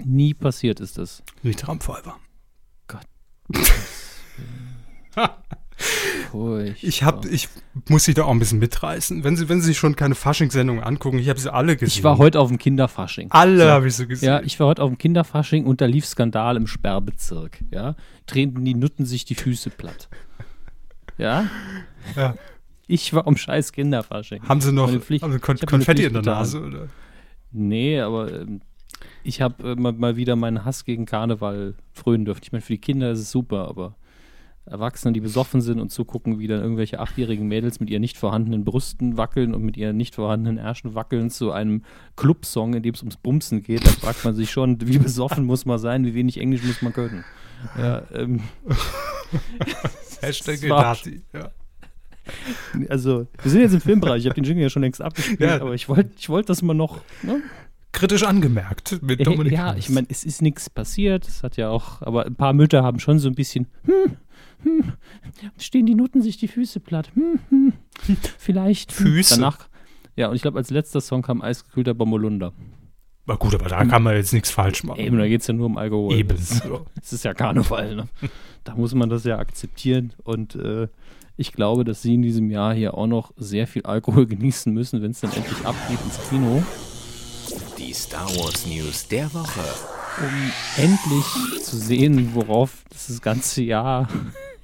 Nie 0.03 0.33
passiert 0.33 0.79
ist 0.79 0.97
das. 0.97 1.23
Wie 1.43 1.53
Trampfäuber. 1.55 2.17
Furchtbar. 6.31 6.75
Ich 6.81 7.03
hab, 7.03 7.25
ich 7.25 7.47
muss 7.87 8.03
sie 8.03 8.13
da 8.13 8.23
auch 8.25 8.31
ein 8.31 8.39
bisschen 8.39 8.59
mitreißen. 8.59 9.23
Wenn 9.23 9.35
sie, 9.35 9.49
wenn 9.49 9.61
sie 9.61 9.67
sich 9.67 9.77
schon 9.77 9.95
keine 9.95 10.13
Faschingssendung 10.13 10.83
angucken, 10.83 11.17
ich 11.17 11.29
habe 11.29 11.39
sie 11.39 11.51
alle 11.51 11.75
gesehen. 11.77 11.97
Ich 11.97 12.03
war 12.03 12.17
heute 12.17 12.39
auf 12.39 12.49
dem 12.49 12.57
Kinderfasching. 12.59 13.27
alle 13.31 13.63
So. 13.63 13.69
habe 13.69 13.87
ich 13.87 13.95
so 13.95 14.05
gesehen. 14.05 14.27
Ja, 14.27 14.41
ich 14.41 14.59
war 14.59 14.67
heute 14.67 14.83
auf 14.83 14.89
dem 14.89 14.97
Kinderfasching 14.97 15.65
und 15.65 15.81
da 15.81 15.85
lief 15.85 16.05
Skandal 16.05 16.57
im 16.57 16.67
Sperrbezirk. 16.67 17.63
Ja, 17.71 17.95
treten 18.27 18.63
die 18.65 18.75
Nutten 18.75 19.05
sich 19.05 19.25
die 19.25 19.35
Füße 19.35 19.69
platt. 19.71 20.09
Ja, 21.17 21.45
Ja. 22.15 22.35
Ich 22.89 23.13
war 23.13 23.25
am 23.27 23.37
scheiß 23.37 23.71
Kinderfasching. 23.71 24.43
Haben 24.47 24.59
sie 24.61 24.73
noch 24.73 24.89
Pflicht- 24.91 25.23
haben 25.23 25.31
sie 25.31 25.39
Kon 25.39 25.57
Konfetti 25.57 26.03
in 26.05 26.13
der. 26.13 26.21
Nase? 26.23 26.61
Oder? 26.61 26.87
Nee, 27.51 27.99
aber 28.01 28.41
ähm, 28.41 28.61
ich 29.23 29.41
habe 29.41 29.71
äh, 29.71 29.75
mal, 29.75 29.93
mal 29.93 30.15
wieder 30.17 30.35
meinen 30.35 30.65
Hass 30.65 30.83
gegen 30.85 31.05
Karneval 31.05 31.75
frönen 31.93 32.25
dürfen. 32.25 32.41
Ich 32.43 32.51
meine, 32.51 32.61
für 32.61 32.73
die 32.73 32.81
Kinder 32.81 33.11
ist 33.11 33.19
es 33.19 33.31
super, 33.31 33.67
aber 33.67 33.95
Erwachsene, 34.65 35.13
die 35.13 35.19
besoffen 35.21 35.61
sind 35.61 35.79
und 35.79 35.89
zugucken, 35.89 36.37
wie 36.37 36.45
dann 36.47 36.61
irgendwelche 36.61 36.99
achtjährigen 36.99 37.47
Mädels 37.47 37.79
mit 37.79 37.89
ihren 37.89 38.01
nicht 38.01 38.17
vorhandenen 38.17 38.65
Brüsten 38.65 39.17
wackeln 39.17 39.55
und 39.55 39.63
mit 39.63 39.77
ihren 39.77 39.97
nicht 39.97 40.13
vorhandenen 40.15 40.59
Ärschen 40.59 40.93
wackeln 40.93 41.31
zu 41.31 41.51
einem 41.51 41.83
Clubsong, 42.17 42.75
in 42.75 42.83
dem 42.83 42.93
es 42.93 43.01
ums 43.01 43.17
Bumsen 43.17 43.63
geht, 43.63 43.83
da 43.87 43.89
fragt 43.89 44.23
man 44.25 44.35
sich 44.35 44.51
schon, 44.51 44.77
wie 44.87 44.99
besoffen 44.99 45.43
muss 45.45 45.65
man 45.65 45.79
sein, 45.79 46.05
wie 46.05 46.13
wenig 46.13 46.37
Englisch 46.39 46.63
muss 46.63 46.81
man 46.83 46.93
können. 46.93 47.23
Ja, 47.79 48.03
ähm, 48.13 48.41
Hashtag 50.21 50.57
Illuminati, 50.63 51.21
Ja. 51.33 51.49
Also, 52.89 53.27
wir 53.41 53.51
sind 53.51 53.61
jetzt 53.61 53.73
im 53.73 53.81
Filmbereich, 53.81 54.21
ich 54.21 54.25
habe 54.25 54.35
den 54.35 54.43
Jingle 54.43 54.63
ja 54.63 54.69
schon 54.69 54.81
längst 54.81 55.01
abgespielt, 55.01 55.39
Ja. 55.39 55.61
aber 55.61 55.73
ich 55.73 55.89
wollte 55.89 56.11
ich 56.17 56.29
wollt 56.29 56.49
das 56.49 56.61
mal 56.61 56.73
noch 56.73 57.01
ne, 57.23 57.41
Kritisch 57.91 58.23
angemerkt 58.23 59.01
mit 59.01 59.25
Dominik. 59.25 59.51
Ja, 59.51 59.75
ich 59.75 59.89
meine, 59.89 60.07
es 60.09 60.23
ist 60.23 60.41
nichts 60.43 60.69
passiert. 60.69 61.27
Es 61.27 61.41
hat 61.41 61.57
ja 61.57 61.69
auch, 61.69 62.01
aber 62.03 62.25
ein 62.27 62.35
paar 62.35 62.53
Mütter 62.53 62.83
haben 62.83 62.99
schon 62.99 63.17
so 63.17 63.27
ein 63.27 63.33
bisschen, 63.35 63.67
hm, 63.83 64.17
hm, 64.63 64.93
stehen 65.57 65.87
die 65.87 65.95
Nutten 65.95 66.21
sich 66.21 66.37
die 66.37 66.47
Füße 66.47 66.79
platt. 66.81 67.09
Hm, 67.15 67.39
hm, 67.49 67.73
vielleicht. 68.37 68.91
hm. 68.91 69.05
Füße? 69.07 69.35
Danach, 69.35 69.69
ja, 70.15 70.27
und 70.27 70.35
ich 70.35 70.41
glaube, 70.43 70.59
als 70.59 70.69
letzter 70.69 71.01
Song 71.01 71.23
kam 71.23 71.41
Eisgekühlter 71.41 71.93
Bommelunder. 71.95 72.53
Na 73.25 73.35
gut, 73.35 73.53
aber 73.55 73.69
da 73.69 73.83
kann 73.85 74.03
man 74.03 74.15
jetzt 74.15 74.33
nichts 74.33 74.49
falsch 74.49 74.83
machen. 74.83 74.99
Eben, 74.99 75.17
da 75.17 75.27
geht 75.27 75.41
es 75.41 75.47
ja 75.47 75.53
nur 75.53 75.65
um 75.67 75.77
Alkohol. 75.77 76.15
Eben. 76.15 76.37
Das 76.95 77.13
ist 77.13 77.23
ja 77.25 77.33
Karneval, 77.33 77.95
ne? 77.95 78.07
Da 78.63 78.75
muss 78.75 78.93
man 78.93 79.09
das 79.09 79.23
ja 79.23 79.37
akzeptieren. 79.37 80.13
Und 80.23 80.55
äh, 80.55 80.87
ich 81.39 81.53
glaube, 81.53 81.83
dass 81.85 82.01
sie 82.01 82.13
in 82.15 82.21
diesem 82.21 82.51
Jahr 82.51 82.73
hier 82.73 82.93
auch 82.95 83.07
noch 83.07 83.31
sehr 83.37 83.65
viel 83.67 83.83
Alkohol 83.83 84.25
genießen 84.27 84.73
müssen, 84.73 85.01
wenn 85.01 85.11
es 85.11 85.21
dann 85.21 85.31
endlich 85.31 85.65
abgeht 85.65 85.97
ins 86.05 86.29
Kino. 86.29 86.63
Die 87.77 87.93
Star 87.93 88.27
Wars 88.37 88.65
News 88.67 89.07
der 89.07 89.33
Woche. 89.33 89.61
um 90.21 90.83
endlich 90.83 91.63
zu 91.63 91.77
sehen, 91.77 92.31
worauf 92.33 92.83
das 92.89 93.21
ganze 93.21 93.63
Jahr 93.63 94.07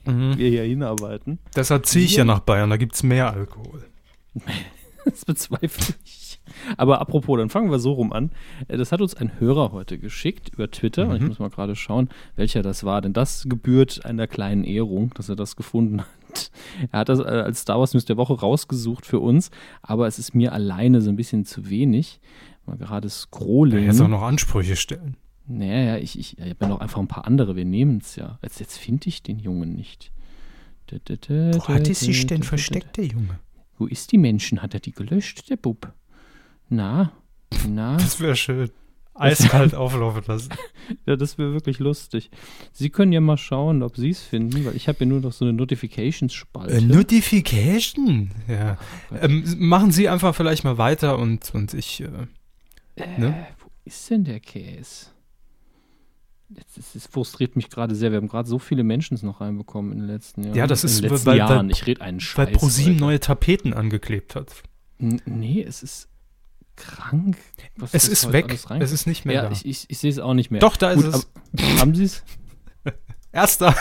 Mhm. 0.08 0.38
wir 0.38 0.50
hier 0.50 0.62
hinarbeiten. 0.62 1.40
Deshalb 1.56 1.88
ziehe 1.88 2.06
ich 2.06 2.16
ja 2.16 2.26
nach 2.26 2.38
Bayern, 2.42 2.70
da 2.70 2.78
gibt 2.78 2.94
es 2.94 3.02
mehr 3.02 3.34
Alkohol. 3.34 3.86
Das 5.04 5.24
bezweifle 5.26 5.96
ich. 6.04 6.40
Aber 6.78 7.00
apropos, 7.00 7.38
dann 7.38 7.50
fangen 7.50 7.70
wir 7.70 7.78
so 7.80 7.94
rum 7.94 8.12
an. 8.12 8.32
Äh, 8.68 8.78
Das 8.78 8.92
hat 8.92 9.02
uns 9.02 9.14
ein 9.16 9.40
Hörer 9.40 9.72
heute 9.72 9.98
geschickt 10.00 10.50
über 10.54 10.70
Twitter. 10.72 11.08
Und 11.10 11.18
ich 11.18 11.22
muss 11.28 11.38
mal 11.40 11.50
gerade 11.52 11.76
schauen, 11.76 12.10
welcher 12.36 12.64
das 12.64 12.84
war. 12.84 13.02
Denn 13.02 13.14
das 13.14 13.46
gebührt 13.48 14.04
einer 14.06 14.26
kleinen 14.28 14.64
Ehrung, 14.64 15.12
dass 15.16 15.30
er 15.30 15.36
das 15.36 15.56
gefunden 15.56 16.02
hat. 16.02 16.08
Er 16.92 17.00
hat 17.00 17.10
das 17.10 17.20
äh, 17.20 17.24
als 17.24 17.62
Star 17.62 17.80
Wars 17.80 17.94
News 17.94 18.06
der 18.06 18.18
Woche 18.18 18.40
rausgesucht 18.40 19.06
für 19.06 19.20
uns. 19.20 19.52
Aber 19.82 20.08
es 20.08 20.20
ist 20.20 20.36
mir 20.36 20.54
alleine 20.54 21.02
so 21.02 21.10
ein 21.10 21.16
bisschen 21.16 21.46
zu 21.46 21.70
wenig. 21.70 22.20
Mal 22.66 22.78
gerade 22.78 23.10
scrollen. 23.10 23.84
jetzt 23.84 24.02
auch 24.02 24.08
noch 24.08 24.24
Ansprüche 24.24 24.76
stellen. 24.76 25.18
Naja, 25.48 25.98
ich, 25.98 26.18
ich, 26.18 26.38
ich 26.40 26.44
habe 26.44 26.56
ja 26.62 26.68
noch 26.68 26.80
einfach 26.80 27.00
ein 27.00 27.08
paar 27.08 27.26
andere. 27.26 27.56
Wir 27.56 27.66
nehmen 27.66 28.00
es 28.00 28.16
ja. 28.16 28.40
Jetzt, 28.42 28.60
jetzt 28.60 28.78
finde 28.78 29.08
ich 29.08 29.22
den 29.22 29.38
Jungen 29.38 29.76
nicht. 29.76 30.12
Da, 30.88 30.98
da, 31.04 31.16
da, 31.16 31.58
Wo 31.58 31.68
hat 31.68 31.88
es 31.88 32.00
sich 32.00 32.26
denn 32.26 32.44
versteckt, 32.44 32.98
der 32.98 33.06
Junge? 33.06 33.40
Wo 33.78 33.86
ist 33.86 34.12
die 34.12 34.18
Menschen? 34.18 34.62
Hat 34.62 34.74
er 34.74 34.80
die 34.80 34.92
gelöscht, 34.92 35.50
der 35.50 35.58
Bub? 35.58 35.94
Na, 36.70 37.12
na. 37.68 37.98
Das 37.98 38.20
wäre 38.20 38.36
schön. 38.36 38.72
Eiskalt 39.16 39.74
auflaufen 39.76 40.24
lassen. 40.28 40.50
Ja, 41.06 41.16
das 41.16 41.38
wäre 41.38 41.54
wirklich 41.54 41.80
lustig. 41.80 42.30
Sie 42.74 42.90
können 42.90 43.12
ja 43.14 43.22
mal 43.22 43.38
schauen, 43.38 43.82
ob 43.82 43.96
Sie 43.96 44.10
es 44.10 44.20
finden, 44.22 44.66
weil 44.66 44.76
ich 44.76 44.88
habe 44.88 45.00
ja 45.00 45.06
nur 45.06 45.22
noch 45.22 45.32
so 45.34 45.46
eine 45.46 45.54
Notifications-Spalte. 45.54 46.74
Äh, 46.76 46.82
Notification. 46.82 48.32
Ja. 48.48 48.78
Gott. 49.10 49.24
Ähm, 49.24 49.44
machen 49.58 49.92
Sie 49.92 50.10
einfach 50.10 50.36
vielleicht 50.36 50.64
mal 50.64 50.78
weiter 50.78 51.18
und, 51.18 51.54
und 51.56 51.74
ich. 51.74 52.02
Äh, 52.02 52.08
ne? 53.18 53.28
Äh, 53.28 53.54
wo 53.64 53.70
ist 53.86 54.10
denn 54.10 54.24
der 54.26 54.40
Käse? 54.40 55.08
Jetzt, 56.50 56.78
es, 56.78 56.94
es 56.96 57.08
frustriert 57.08 57.56
mich 57.56 57.70
gerade 57.70 57.96
sehr. 57.96 58.12
Wir 58.12 58.18
haben 58.18 58.28
gerade 58.28 58.48
so 58.48 58.60
viele 58.60 58.84
Menschen 58.84 59.18
noch 59.24 59.42
reinbekommen 59.42 59.92
in 59.94 60.00
den 60.00 60.08
letzten 60.08 60.44
Jahren. 60.44 60.56
Ja, 60.56 60.68
das 60.68 60.84
ist, 60.84 61.02
weil- 61.04 61.26
weil- 61.26 61.38
Jahren. 61.38 61.70
ich 61.72 61.88
rede 61.88 62.02
einen 62.02 62.20
Scheiß. 62.20 62.38
weil 62.48 62.54
ProSieben 62.54 62.98
neue 62.98 63.20
Tapeten 63.20 63.74
angeklebt 63.74 64.36
hat. 64.36 64.62
N- 65.00 65.22
Nee, 65.26 65.64
es 65.68 65.82
ist 65.82 66.08
krank. 66.76 67.38
was 67.78 67.94
Es 67.94 68.08
ist 68.08 68.26
heute 68.26 68.34
weg. 68.34 68.60
Es 68.80 68.92
ist 68.92 69.06
nicht 69.08 69.26
mehr 69.26 69.36
Ja, 69.36 69.42
da. 69.44 69.52
ich, 69.52 69.66
ich, 69.66 69.86
ich 69.90 69.98
sehe 69.98 70.10
es 70.10 70.20
auch 70.20 70.34
nicht 70.34 70.52
mehr. 70.52 70.60
Doch, 70.62 70.78
da 70.78 70.92
ist 70.92 71.04
Gut, 71.04 71.14
es. 71.14 71.28
aber- 71.58 71.80
haben 71.80 71.96
Sie 71.96 72.04
es? 72.06 72.24
Erster. 73.32 73.76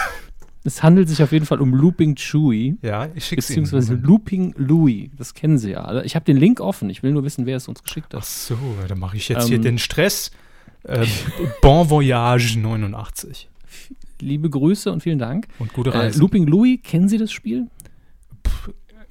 Es 0.66 0.82
handelt 0.82 1.08
sich 1.10 1.22
auf 1.22 1.30
jeden 1.32 1.44
Fall 1.44 1.60
um 1.60 1.74
Looping 1.74 2.14
Chewie. 2.16 2.76
Ja, 2.80 3.08
ich 3.14 3.26
schick's 3.26 3.50
Ihnen. 3.50 3.64
Beziehungsweise 3.64 3.94
Looping 3.94 4.54
Louis. 4.56 5.10
Das 5.18 5.34
kennen 5.34 5.58
Sie 5.58 5.72
ja 5.72 5.84
alle. 5.84 6.04
Ich 6.04 6.14
habe 6.16 6.24
den 6.24 6.38
Link 6.38 6.58
offen. 6.60 6.88
Ich 6.88 7.02
will 7.02 7.12
nur 7.12 7.22
wissen, 7.24 7.44
wer 7.44 7.58
es 7.58 7.68
uns 7.68 7.82
geschickt 7.82 8.14
Ach 8.14 8.18
hat. 8.20 8.24
so, 8.24 8.56
dann 8.88 8.98
mache 8.98 9.16
ich 9.18 9.28
jetzt 9.28 9.42
Ähm, 9.44 9.48
hier 9.48 9.60
den 9.60 9.78
Stress. 9.78 10.30
Äh, 10.84 11.06
bon 11.62 11.90
Voyage 11.90 12.58
89. 12.58 13.50
Liebe 14.20 14.48
Grüße 14.48 14.90
und 14.90 15.02
vielen 15.02 15.18
Dank. 15.18 15.48
Und 15.58 15.72
gute 15.74 15.90
Äh, 15.90 15.98
Reise. 15.98 16.18
Looping 16.20 16.46
Louis, 16.46 16.78
kennen 16.82 17.08
Sie 17.08 17.18
das 17.18 17.30
Spiel? 17.30 17.66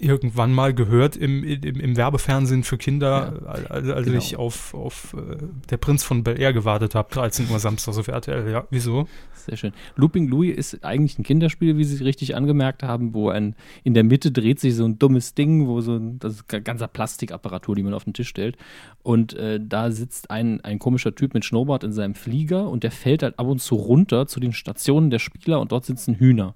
Irgendwann 0.03 0.51
mal 0.53 0.73
gehört 0.73 1.15
im, 1.15 1.43
im, 1.43 1.79
im 1.79 1.95
Werbefernsehen 1.97 2.63
für 2.63 2.77
Kinder, 2.77 3.33
Ja, 3.45 3.49
als, 3.51 3.89
als 3.89 4.05
genau. 4.05 4.17
ich 4.17 4.35
auf, 4.35 4.73
auf 4.73 5.15
äh, 5.17 5.37
Der 5.69 5.77
Prinz 5.77 6.03
von 6.03 6.23
Bel 6.23 6.39
Air 6.39 6.53
gewartet 6.53 6.93
habe, 6.95 7.09
13 7.13 7.49
Uhr 7.49 7.59
samstags 7.59 7.97
auf 7.97 8.07
RTL. 8.07 8.51
Ja, 8.51 8.65
wieso? 8.69 9.07
Sehr 9.33 9.57
schön. 9.57 9.73
Looping 9.95 10.27
Louis 10.27 10.55
ist 10.55 10.83
eigentlich 10.85 11.17
ein 11.19 11.23
Kinderspiel, 11.23 11.77
wie 11.77 11.83
Sie 11.83 12.03
richtig 12.03 12.35
angemerkt 12.35 12.83
haben, 12.83 13.13
wo 13.13 13.29
ein, 13.29 13.55
in 13.83 13.93
der 13.93 14.03
Mitte 14.03 14.31
dreht 14.31 14.59
sich 14.59 14.75
so 14.75 14.85
ein 14.85 14.99
dummes 14.99 15.33
Ding, 15.33 15.67
wo 15.67 15.81
so 15.81 15.95
ein, 15.95 16.19
das 16.19 16.33
ist 16.35 16.47
ga- 16.47 16.59
ganzer 16.59 16.87
Plastikapparatur, 16.87 17.75
die 17.75 17.83
man 17.83 17.93
auf 17.93 18.03
den 18.05 18.13
Tisch 18.13 18.29
stellt. 18.29 18.57
Und 19.03 19.33
äh, 19.33 19.59
da 19.61 19.91
sitzt 19.91 20.31
ein, 20.31 20.61
ein 20.61 20.79
komischer 20.79 21.13
Typ 21.15 21.33
mit 21.33 21.43
Schnurrbart 21.45 21.83
in 21.83 21.91
seinem 21.93 22.15
Flieger 22.15 22.69
und 22.69 22.83
der 22.83 22.91
fällt 22.91 23.23
halt 23.23 23.37
ab 23.39 23.47
und 23.47 23.61
zu 23.61 23.75
runter 23.75 24.27
zu 24.27 24.39
den 24.39 24.53
Stationen 24.53 25.09
der 25.09 25.19
Spieler 25.19 25.59
und 25.59 25.71
dort 25.71 25.85
sitzen 25.85 26.15
Hühner. 26.15 26.55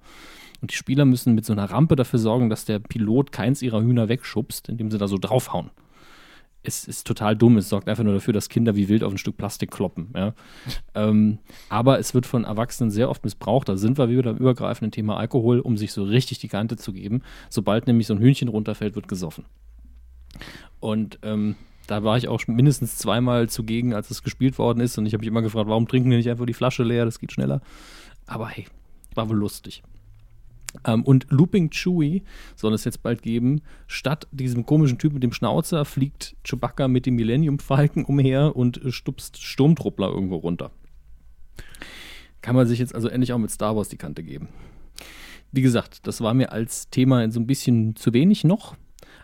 Und 0.61 0.71
die 0.71 0.75
Spieler 0.75 1.05
müssen 1.05 1.35
mit 1.35 1.45
so 1.45 1.53
einer 1.53 1.65
Rampe 1.65 1.95
dafür 1.95 2.19
sorgen, 2.19 2.49
dass 2.49 2.65
der 2.65 2.79
Pilot 2.79 3.31
keins 3.31 3.61
ihrer 3.61 3.81
Hühner 3.81 4.09
wegschubst, 4.09 4.69
indem 4.69 4.89
sie 4.89 4.97
da 4.97 5.07
so 5.07 5.17
draufhauen. 5.17 5.69
Es 6.63 6.85
ist 6.85 7.07
total 7.07 7.35
dumm. 7.35 7.57
Es 7.57 7.69
sorgt 7.69 7.87
einfach 7.87 8.03
nur 8.03 8.13
dafür, 8.13 8.33
dass 8.33 8.49
Kinder 8.49 8.75
wie 8.75 8.89
wild 8.89 9.03
auf 9.03 9.13
ein 9.13 9.17
Stück 9.17 9.37
Plastik 9.37 9.71
kloppen. 9.71 10.09
Ja. 10.15 10.33
ähm, 10.95 11.39
aber 11.69 11.99
es 11.99 12.13
wird 12.13 12.25
von 12.25 12.43
Erwachsenen 12.43 12.91
sehr 12.91 13.09
oft 13.09 13.23
missbraucht. 13.23 13.69
Da 13.69 13.77
sind 13.77 13.97
wir 13.97 14.09
wieder 14.09 14.23
beim 14.23 14.37
übergreifenden 14.37 14.91
Thema 14.91 15.17
Alkohol, 15.17 15.59
um 15.59 15.77
sich 15.77 15.93
so 15.93 16.03
richtig 16.03 16.39
die 16.39 16.49
Kante 16.49 16.75
zu 16.75 16.91
geben. 16.91 17.21
Sobald 17.49 17.87
nämlich 17.87 18.07
so 18.07 18.13
ein 18.13 18.19
Hühnchen 18.19 18.49
runterfällt, 18.49 18.95
wird 18.95 19.07
gesoffen. 19.07 19.45
Und 20.79 21.19
ähm, 21.23 21.55
da 21.87 22.03
war 22.03 22.17
ich 22.17 22.27
auch 22.27 22.45
mindestens 22.47 22.97
zweimal 22.97 23.47
zugegen, 23.49 23.93
als 23.93 24.11
es 24.11 24.23
gespielt 24.23 24.57
worden 24.57 24.81
ist. 24.81 24.97
Und 24.97 25.05
ich 25.05 25.13
habe 25.13 25.21
mich 25.21 25.29
immer 25.29 25.41
gefragt, 25.41 25.69
warum 25.69 25.87
trinken 25.87 26.09
wir 26.09 26.17
nicht 26.17 26.29
einfach 26.29 26.45
die 26.45 26.53
Flasche 26.53 26.83
leer? 26.83 27.05
Das 27.05 27.19
geht 27.19 27.31
schneller. 27.31 27.61
Aber 28.25 28.49
hey, 28.49 28.65
war 29.15 29.29
wohl 29.29 29.37
lustig. 29.37 29.83
Ähm, 30.85 31.03
und 31.03 31.27
Looping 31.29 31.69
Chewie 31.71 32.23
soll 32.55 32.73
es 32.73 32.83
jetzt 32.83 33.03
bald 33.03 33.21
geben. 33.21 33.61
Statt 33.87 34.27
diesem 34.31 34.65
komischen 34.65 34.97
Typ 34.97 35.13
mit 35.13 35.23
dem 35.23 35.33
Schnauzer 35.33 35.85
fliegt 35.85 36.35
Chewbacca 36.43 36.87
mit 36.87 37.05
dem 37.05 37.15
Millennium 37.15 37.59
Falcon 37.59 38.05
umher 38.05 38.55
und 38.55 38.83
äh, 38.83 38.91
stupst 38.91 39.41
Sturmtruppler 39.41 40.09
irgendwo 40.09 40.37
runter. 40.37 40.71
Kann 42.41 42.55
man 42.55 42.67
sich 42.67 42.79
jetzt 42.79 42.95
also 42.95 43.07
endlich 43.07 43.33
auch 43.33 43.37
mit 43.37 43.51
Star 43.51 43.75
Wars 43.75 43.89
die 43.89 43.97
Kante 43.97 44.23
geben. 44.23 44.47
Wie 45.51 45.61
gesagt, 45.61 46.05
das 46.07 46.21
war 46.21 46.33
mir 46.33 46.51
als 46.51 46.89
Thema 46.89 47.29
so 47.31 47.39
ein 47.39 47.47
bisschen 47.47 47.95
zu 47.95 48.13
wenig 48.13 48.43
noch. 48.43 48.75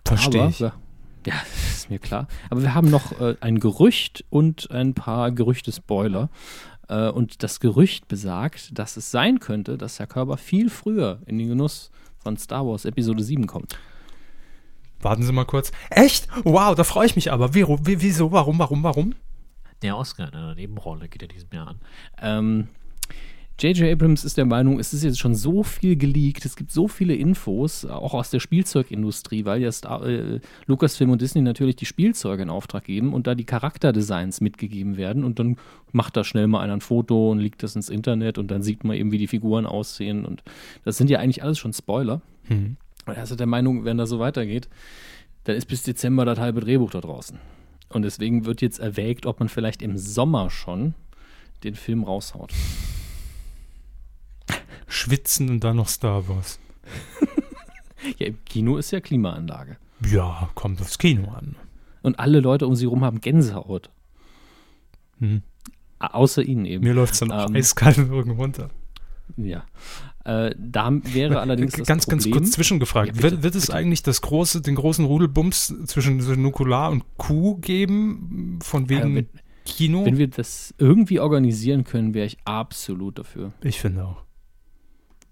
Versteh 0.06 0.40
Aber 0.40 0.50
ich. 0.50 0.60
Ja, 0.60 0.74
ist 1.72 1.90
mir 1.90 2.00
klar. 2.00 2.28
Aber 2.50 2.62
wir 2.62 2.74
haben 2.74 2.90
noch 2.90 3.20
äh, 3.20 3.36
ein 3.40 3.60
Gerücht 3.60 4.26
und 4.30 4.70
ein 4.72 4.94
paar 4.94 5.32
Gerüchte-Spoiler. 5.32 6.30
Äh, 6.94 7.10
und 7.10 7.42
das 7.44 7.60
Gerücht 7.60 8.08
besagt, 8.08 8.78
dass 8.78 8.98
es 8.98 9.10
sein 9.10 9.40
könnte, 9.40 9.78
dass 9.78 10.00
Herr 10.00 10.08
Körber 10.08 10.38
viel 10.38 10.70
früher 10.70 11.20
in 11.26 11.38
den 11.40 11.50
Genuss 11.50 11.90
von 12.20 12.38
Star 12.38 12.66
Wars 12.66 12.86
Episode 12.86 13.24
7 13.24 13.48
kommt. 13.48 13.78
Warten 15.02 15.24
Sie 15.24 15.34
mal 15.34 15.46
kurz. 15.46 15.72
Echt? 15.90 16.28
Wow, 16.44 16.76
da 16.76 16.84
freue 16.84 17.08
ich 17.08 17.16
mich 17.16 17.32
aber. 17.32 17.54
Wie, 17.54 17.68
wie, 17.68 18.02
wieso? 18.02 18.32
Warum? 18.32 18.60
Warum? 18.60 18.84
Warum? 18.84 19.16
Der 19.82 19.98
Oscar 19.98 20.30
in 20.30 20.34
einer 20.36 20.56
Nebenrolle 20.56 21.10
geht 21.10 21.24
in 21.24 21.30
diesem 21.30 21.50
Jahr 21.52 21.68
an. 21.68 21.80
Ähm, 22.22 22.68
J.J. 23.60 23.92
Abrams 23.92 24.26
ist 24.26 24.38
der 24.38 24.46
Meinung, 24.46 24.80
es 24.80 24.94
ist 24.94 25.04
jetzt 25.04 25.20
schon 25.20 25.36
so 25.36 25.64
viel 25.64 25.96
geleakt, 25.96 26.44
es 26.44 26.56
gibt 26.56 26.72
so 26.72 26.88
viele 26.88 27.14
Infos, 27.14 27.86
auch 27.86 28.14
aus 28.14 28.32
der 28.32 28.40
Spielzeugindustrie, 28.40 29.46
weil 29.46 29.72
Star, 29.72 30.06
äh, 30.06 30.40
Lucasfilm 30.66 31.12
und 31.12 31.22
Disney 31.22 31.42
natürlich 31.42 31.76
die 31.76 31.86
Spielzeuge 31.86 32.44
in 32.44 32.50
Auftrag 32.50 32.86
geben 32.86 33.14
und 33.14 33.28
da 33.28 33.36
die 33.36 33.46
Charakterdesigns 33.46 34.42
mitgegeben 34.42 34.98
werden 34.98 35.24
und 35.24 35.38
dann 35.38 35.58
macht 35.92 36.18
da 36.18 36.24
schnell 36.24 36.48
mal 36.48 36.62
einer 36.62 36.74
ein 36.74 36.82
Foto 36.82 37.32
und 37.32 37.40
legt 37.40 37.62
das 37.62 37.76
ins 37.76 37.90
Internet 37.90 38.40
und 38.40 38.50
dann 38.50 38.64
sieht 38.64 38.84
man 38.84 38.98
eben, 38.98 39.12
wie 39.12 39.20
die 39.20 39.28
Figuren 39.28 39.68
aussehen 39.68 40.26
und 40.26 40.44
das 40.84 40.98
sind 40.98 41.10
ja 41.10 41.20
eigentlich 41.20 41.44
alles 41.44 41.60
schon 41.60 41.74
Spoiler. 41.74 42.22
Hm. 42.46 42.78
Und 43.06 43.14
er 43.14 43.24
ist 43.24 43.40
der 43.40 43.48
Meinung, 43.48 43.86
wenn 43.86 43.98
das 43.98 44.10
so 44.10 44.20
weitergeht, 44.20 44.68
dann 45.44 45.56
ist 45.56 45.68
bis 45.68 45.84
Dezember 45.84 46.26
das 46.26 46.40
halbe 46.40 46.62
Drehbuch 46.62 46.90
da 46.90 47.02
draußen. 47.02 47.38
Und 47.90 48.02
deswegen 48.02 48.46
wird 48.46 48.62
jetzt 48.62 48.80
erwägt, 48.80 49.26
ob 49.26 49.40
man 49.40 49.50
vielleicht 49.50 49.82
im 49.82 49.98
Sommer 49.98 50.50
schon 50.50 50.96
den 51.64 51.76
Film 51.76 52.04
raushaut. 52.04 52.52
Schwitzen 54.94 55.50
und 55.50 55.64
dann 55.64 55.78
noch 55.78 55.88
Star 55.88 56.28
Wars. 56.28 56.60
Ja, 58.18 58.28
im 58.28 58.38
Kino 58.44 58.76
ist 58.76 58.92
ja 58.92 59.00
Klimaanlage. 59.00 59.78
Ja, 60.12 60.50
kommt 60.56 60.82
aufs 60.82 60.98
Kino 60.98 61.32
an. 61.32 61.56
Und 62.02 62.20
alle 62.20 62.42
Leute 62.42 62.68
um 62.68 62.76
sie 62.76 62.86
rum 62.86 63.02
haben 63.06 63.22
Gänsehaut. 63.22 63.90
Hm. 65.20 65.42
Außer 66.00 66.44
ihnen 66.44 66.66
eben. 66.66 66.84
Mir 66.84 66.94
läuft 66.94 67.14
es 67.14 67.20
dann 67.22 67.32
auch 67.32 67.48
Ähm, 67.48 67.56
eiskalt 67.56 67.98
im 68.00 68.12
Rücken 68.12 68.32
runter. 68.32 68.72
Ja. 69.38 69.64
Äh, 70.26 70.54
da 70.60 70.92
wäre 70.92 71.40
allerdings 71.40 71.76
das 71.76 71.88
ganz, 71.88 72.06
ganz 72.08 72.24
Problem, 72.26 72.42
kurz 72.42 72.52
zwischengefragt. 72.52 73.08
Ja, 73.08 73.14
bitte, 73.14 73.32
wird, 73.32 73.44
wird 73.44 73.56
es 73.56 73.68
bitte. 73.68 73.78
eigentlich 73.78 74.04
das 74.04 74.22
große, 74.22 74.62
den 74.62 74.76
großen 74.76 75.06
Rudelbums 75.06 75.74
zwischen, 75.86 76.20
zwischen 76.20 76.42
Nukular 76.42 76.92
und 76.92 77.06
Kuh 77.16 77.56
geben? 77.56 78.60
Von 78.62 78.90
wegen 78.90 79.16
wenn- 79.16 79.30
Kino? 79.66 80.04
wenn 80.06 80.18
wir 80.18 80.28
das 80.28 80.74
irgendwie 80.78 81.22
organisieren 81.22 81.86
können, 81.86 82.14
wäre 82.14 82.26
ich 82.26 82.38
absolut 82.44 83.18
dafür. 83.18 83.54
ich 83.64 83.80
finde 83.80 84.04
auch. 84.06 84.24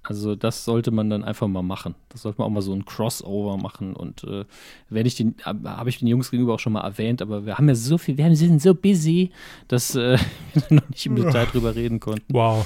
Also 0.04 0.36
das 0.36 0.66
sollte 0.66 0.90
man 0.90 1.12
dann 1.12 1.24
einfach 1.24 1.48
mal 1.48 1.62
machen. 1.62 1.94
Das 2.10 2.24
sollte 2.24 2.40
man 2.40 2.48
auch 2.48 2.52
mal 2.52 2.62
so 2.62 2.74
ein 2.74 2.86
Crossover 2.86 3.58
machen. 3.58 3.96
Und 3.96 4.24
äh, 4.24 4.46
wenn 4.90 5.06
ich 5.06 5.16
den, 5.16 5.36
hab- 5.44 5.64
habe 5.64 5.90
ich 5.90 6.00
den 6.00 6.08
Jungs 6.08 6.32
gegenüber 6.32 6.56
auch 6.56 6.60
schon 6.60 6.74
mal 6.74 6.82
erwähnt, 6.82 7.22
aber 7.22 7.46
wir 7.46 7.58
haben 7.58 7.68
ja 7.70 7.76
so 7.76 7.98
viel, 8.00 8.18
wir 8.18 8.26
haben- 8.26 8.36
sind 8.36 8.62
so 8.62 8.74
busy, 8.74 9.30
dass 9.68 9.96
äh, 9.96 10.18
wir 10.54 10.64
noch 10.80 10.90
nicht 10.90 11.06
im 11.06 11.16
Detail 11.16 11.46
drüber 11.46 11.76
reden 11.76 12.00
konnten. 12.00 12.34
Wow. 12.34 12.66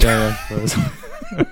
Ja, 0.00 0.10
ja, 0.12 0.30
ich 0.50 0.56
weiß. 0.56 0.78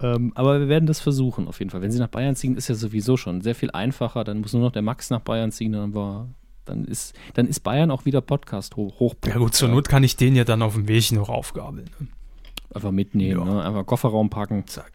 ähm, 0.00 0.32
aber 0.34 0.60
wir 0.60 0.68
werden 0.68 0.86
das 0.86 1.00
versuchen, 1.00 1.48
auf 1.48 1.58
jeden 1.58 1.70
Fall. 1.70 1.82
Wenn 1.82 1.90
sie 1.92 1.98
nach 1.98 2.08
Bayern 2.08 2.36
ziehen, 2.36 2.56
ist 2.56 2.68
ja 2.68 2.74
sowieso 2.74 3.16
schon 3.16 3.40
sehr 3.40 3.54
viel 3.54 3.70
einfacher. 3.72 4.24
Dann 4.24 4.40
muss 4.40 4.52
nur 4.52 4.62
noch 4.62 4.72
der 4.72 4.82
Max 4.82 5.10
nach 5.10 5.20
Bayern 5.20 5.52
ziehen, 5.52 5.72
dann 5.72 5.94
war. 5.94 6.28
Dann 6.64 6.84
ist, 6.84 7.14
dann 7.34 7.48
ist 7.48 7.60
Bayern 7.60 7.90
auch 7.90 8.04
wieder 8.04 8.20
Podcast 8.20 8.76
hoch. 8.76 9.00
hoch 9.00 9.14
Ja 9.26 9.36
gut, 9.38 9.52
zur 9.52 9.68
Not 9.68 9.88
kann 9.88 10.04
ich 10.04 10.14
den 10.16 10.36
ja 10.36 10.44
dann 10.44 10.62
auf 10.62 10.74
dem 10.74 10.86
Weg 10.86 11.10
noch 11.10 11.28
aufgabeln. 11.28 11.90
Einfach 12.74 12.90
mitnehmen, 12.90 13.44
Ja. 13.46 13.54
ne? 13.54 13.62
einfach 13.64 13.86
Kofferraum 13.86 14.30
packen. 14.30 14.66
Zack. 14.66 14.92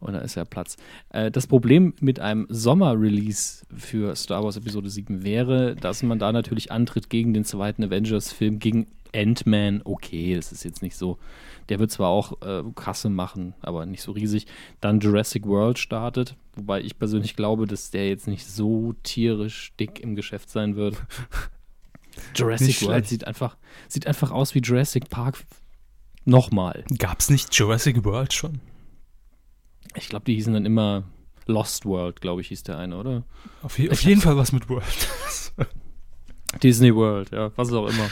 Und 0.00 0.14
da 0.14 0.18
ist 0.20 0.34
ja 0.34 0.44
Platz. 0.44 0.76
Äh, 1.10 1.30
das 1.30 1.46
Problem 1.46 1.94
mit 2.00 2.18
einem 2.18 2.46
Sommer-Release 2.48 3.64
für 3.76 4.16
Star 4.16 4.42
Wars 4.42 4.56
Episode 4.56 4.90
7 4.90 5.22
wäre, 5.22 5.76
dass 5.76 6.02
man 6.02 6.18
da 6.18 6.32
natürlich 6.32 6.72
antritt 6.72 7.08
gegen 7.08 7.32
den 7.34 7.44
zweiten 7.44 7.84
Avengers-Film, 7.84 8.58
gegen 8.58 8.88
Ant-Man. 9.14 9.82
Okay, 9.84 10.34
das 10.34 10.50
ist 10.50 10.64
jetzt 10.64 10.82
nicht 10.82 10.96
so. 10.96 11.18
Der 11.68 11.78
wird 11.78 11.92
zwar 11.92 12.08
auch 12.08 12.32
äh, 12.42 12.64
Kasse 12.74 13.10
machen, 13.10 13.54
aber 13.60 13.86
nicht 13.86 14.02
so 14.02 14.10
riesig. 14.10 14.46
Dann 14.80 14.98
Jurassic 14.98 15.46
World 15.46 15.78
startet, 15.78 16.34
wobei 16.56 16.80
ich 16.80 16.98
persönlich 16.98 17.36
glaube, 17.36 17.66
dass 17.66 17.90
der 17.92 18.08
jetzt 18.08 18.26
nicht 18.26 18.44
so 18.46 18.94
tierisch 19.04 19.72
dick 19.78 20.00
im 20.00 20.16
Geschäft 20.16 20.50
sein 20.50 20.74
wird. 20.74 20.96
Jurassic 22.34 22.82
World 22.82 23.06
sieht 23.06 23.26
einfach, 23.26 23.56
sieht 23.88 24.06
einfach 24.06 24.30
aus 24.32 24.54
wie 24.54 24.60
Jurassic 24.60 25.08
Park 25.08 25.38
nochmal. 26.24 26.84
Gab's 26.98 27.30
nicht 27.30 27.54
Jurassic 27.54 28.04
World 28.04 28.32
schon? 28.32 28.60
Ich 29.94 30.08
glaube, 30.08 30.24
die 30.24 30.34
hießen 30.34 30.52
dann 30.52 30.64
immer 30.66 31.04
Lost 31.46 31.84
World, 31.84 32.20
glaube 32.20 32.40
ich, 32.40 32.48
hieß 32.48 32.62
der 32.62 32.78
eine, 32.78 32.96
oder? 32.96 33.24
Auf, 33.62 33.78
je, 33.78 33.90
auf 33.90 34.02
jeden 34.02 34.20
Fall 34.20 34.36
was 34.36 34.52
mit 34.52 34.68
World. 34.68 35.10
Disney 36.62 36.94
World, 36.94 37.30
ja, 37.30 37.50
was 37.56 37.72
auch 37.72 37.88
immer. 37.88 38.08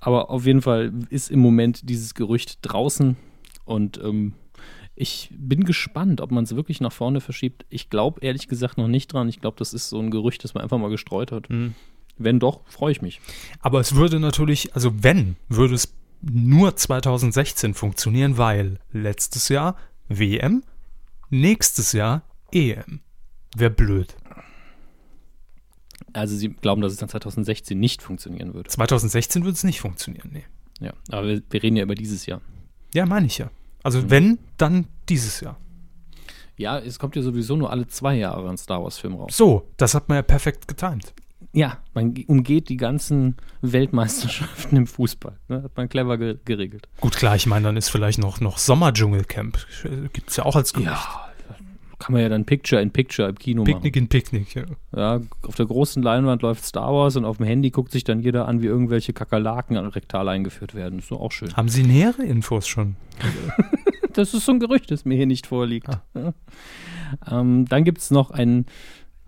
Aber 0.00 0.30
auf 0.30 0.46
jeden 0.46 0.62
Fall 0.62 0.92
ist 1.10 1.30
im 1.30 1.40
Moment 1.40 1.88
dieses 1.88 2.14
Gerücht 2.14 2.58
draußen 2.62 3.16
und 3.64 3.98
ähm, 4.02 4.34
ich 4.94 5.30
bin 5.32 5.64
gespannt, 5.64 6.20
ob 6.20 6.30
man 6.30 6.44
es 6.44 6.54
wirklich 6.54 6.80
nach 6.80 6.92
vorne 6.92 7.20
verschiebt. 7.20 7.64
Ich 7.70 7.88
glaube 7.88 8.20
ehrlich 8.20 8.46
gesagt 8.46 8.76
noch 8.76 8.88
nicht 8.88 9.12
dran. 9.12 9.28
Ich 9.28 9.40
glaube, 9.40 9.56
das 9.58 9.72
ist 9.72 9.88
so 9.88 9.98
ein 9.98 10.10
Gerücht, 10.10 10.44
das 10.44 10.54
man 10.54 10.62
einfach 10.62 10.78
mal 10.78 10.90
gestreut 10.90 11.32
hat. 11.32 11.48
Wenn 12.18 12.38
doch, 12.38 12.60
freue 12.66 12.92
ich 12.92 13.00
mich. 13.00 13.20
Aber 13.60 13.80
es 13.80 13.94
würde 13.94 14.20
natürlich, 14.20 14.74
also 14.74 14.92
wenn, 15.02 15.36
würde 15.48 15.74
es 15.74 15.94
nur 16.22 16.76
2016 16.76 17.74
funktionieren, 17.74 18.38
weil 18.38 18.78
letztes 18.92 19.48
Jahr 19.48 19.76
WM, 20.08 20.62
nächstes 21.30 21.92
Jahr 21.92 22.22
EM. 22.52 23.00
Wäre 23.56 23.70
blöd. 23.70 24.14
Also 26.12 26.36
sie 26.36 26.48
glauben, 26.50 26.82
dass 26.82 26.92
es 26.92 26.98
dann 26.98 27.08
2016 27.08 27.78
nicht 27.78 28.02
funktionieren 28.02 28.54
würde. 28.54 28.68
2016 28.68 29.44
würde 29.44 29.54
es 29.54 29.64
nicht 29.64 29.80
funktionieren, 29.80 30.30
nee. 30.32 30.44
Ja, 30.80 30.92
aber 31.10 31.26
wir, 31.28 31.42
wir 31.48 31.62
reden 31.62 31.76
ja 31.76 31.84
über 31.84 31.94
dieses 31.94 32.26
Jahr. 32.26 32.40
Ja, 32.94 33.06
meine 33.06 33.26
ich 33.26 33.38
ja. 33.38 33.50
Also 33.82 34.00
Mhm. 34.02 34.10
wenn, 34.10 34.38
dann 34.58 34.86
dieses 35.08 35.40
Jahr. 35.40 35.58
Ja, 36.56 36.78
es 36.78 36.98
kommt 36.98 37.16
ja 37.16 37.22
sowieso 37.22 37.56
nur 37.56 37.70
alle 37.70 37.86
zwei 37.86 38.14
Jahre 38.16 38.48
ein 38.48 38.58
Star 38.58 38.82
Wars-Film 38.82 39.14
raus. 39.14 39.36
So, 39.36 39.68
das 39.78 39.94
hat 39.94 40.08
man 40.08 40.16
ja 40.16 40.22
perfekt 40.22 40.68
getimt. 40.68 41.14
Ja, 41.52 41.78
man 41.94 42.14
ge- 42.14 42.24
umgeht 42.26 42.68
die 42.68 42.76
ganzen 42.76 43.36
Weltmeisterschaften 43.60 44.76
im 44.76 44.86
Fußball. 44.86 45.38
Ne? 45.48 45.62
Hat 45.64 45.76
man 45.76 45.88
clever 45.88 46.18
ge 46.18 46.38
geregelt. 46.44 46.88
Gut, 47.00 47.16
klar, 47.16 47.36
ich 47.36 47.46
meine, 47.46 47.64
dann 47.66 47.76
ist 47.76 47.88
vielleicht 47.88 48.18
noch, 48.18 48.40
noch 48.40 48.58
Sommerdschungelcamp. 48.58 49.58
Gibt 50.12 50.30
es 50.30 50.36
ja 50.36 50.44
auch 50.44 50.56
als 50.56 50.72
Gerücht. 50.72 50.88
Ja, 50.90 51.28
kann 51.98 52.14
man 52.14 52.22
ja 52.22 52.28
dann 52.28 52.44
Picture 52.44 52.82
in 52.82 52.90
Picture 52.90 53.28
im 53.28 53.38
Kino 53.38 53.62
Picknick 53.62 53.94
in 53.94 54.08
Picknick, 54.08 54.54
ja. 54.56 54.62
machen. 54.62 54.76
Ja, 54.96 55.20
auf 55.46 55.54
der 55.54 55.66
großen 55.66 56.02
Leinwand 56.02 56.42
läuft 56.42 56.64
Star 56.64 56.92
Wars 56.92 57.14
und 57.14 57.24
auf 57.24 57.36
dem 57.36 57.46
Handy 57.46 57.70
guckt 57.70 57.92
sich 57.92 58.02
dann 58.02 58.18
jeder 58.18 58.48
an, 58.48 58.60
wie 58.60 58.66
irgendwelche 58.66 59.12
Kakerlaken 59.12 59.76
rektal 59.76 60.28
eingeführt 60.28 60.74
werden. 60.74 60.98
Ist 60.98 61.12
doch 61.12 61.20
auch 61.20 61.30
schön. 61.30 61.54
Haben 61.56 61.68
Sie 61.68 61.84
nähere 61.84 62.24
Infos 62.24 62.66
schon? 62.66 62.96
Das 64.14 64.34
ist 64.34 64.44
so 64.44 64.52
ein 64.52 64.60
Gerücht, 64.60 64.90
das 64.90 65.06
mir 65.06 65.14
hier 65.16 65.24
nicht 65.26 65.46
vorliegt. 65.46 65.88
Ja. 66.14 66.34
Ähm, 67.30 67.64
dann 67.64 67.82
gibt 67.82 67.96
es 67.96 68.10
noch 68.10 68.30
einen, 68.30 68.66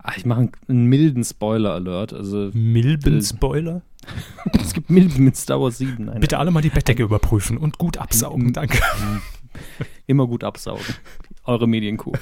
ach, 0.04 0.16
ich 0.16 0.24
mache 0.24 0.50
einen, 0.68 0.84
milden 0.86 1.24
Spoiler-Alert. 1.24 2.12
Also 2.12 2.50
Milben-Spoiler? 2.52 3.82
es 4.60 4.74
gibt 4.74 4.90
Milben 4.90 5.24
mit 5.24 5.36
Star 5.36 5.60
Wars 5.60 5.78
7. 5.78 6.04
Nein, 6.04 6.20
Bitte 6.20 6.38
alle 6.38 6.50
mal 6.50 6.60
die 6.60 6.68
Bettdecke 6.70 7.02
überprüfen 7.02 7.56
und 7.56 7.78
gut 7.78 7.98
absaugen, 7.98 8.52
danke. 8.52 8.78
immer 10.06 10.26
gut 10.26 10.44
absaugen. 10.44 10.84
Eure 11.44 11.66
Medienkuh. 11.66 12.12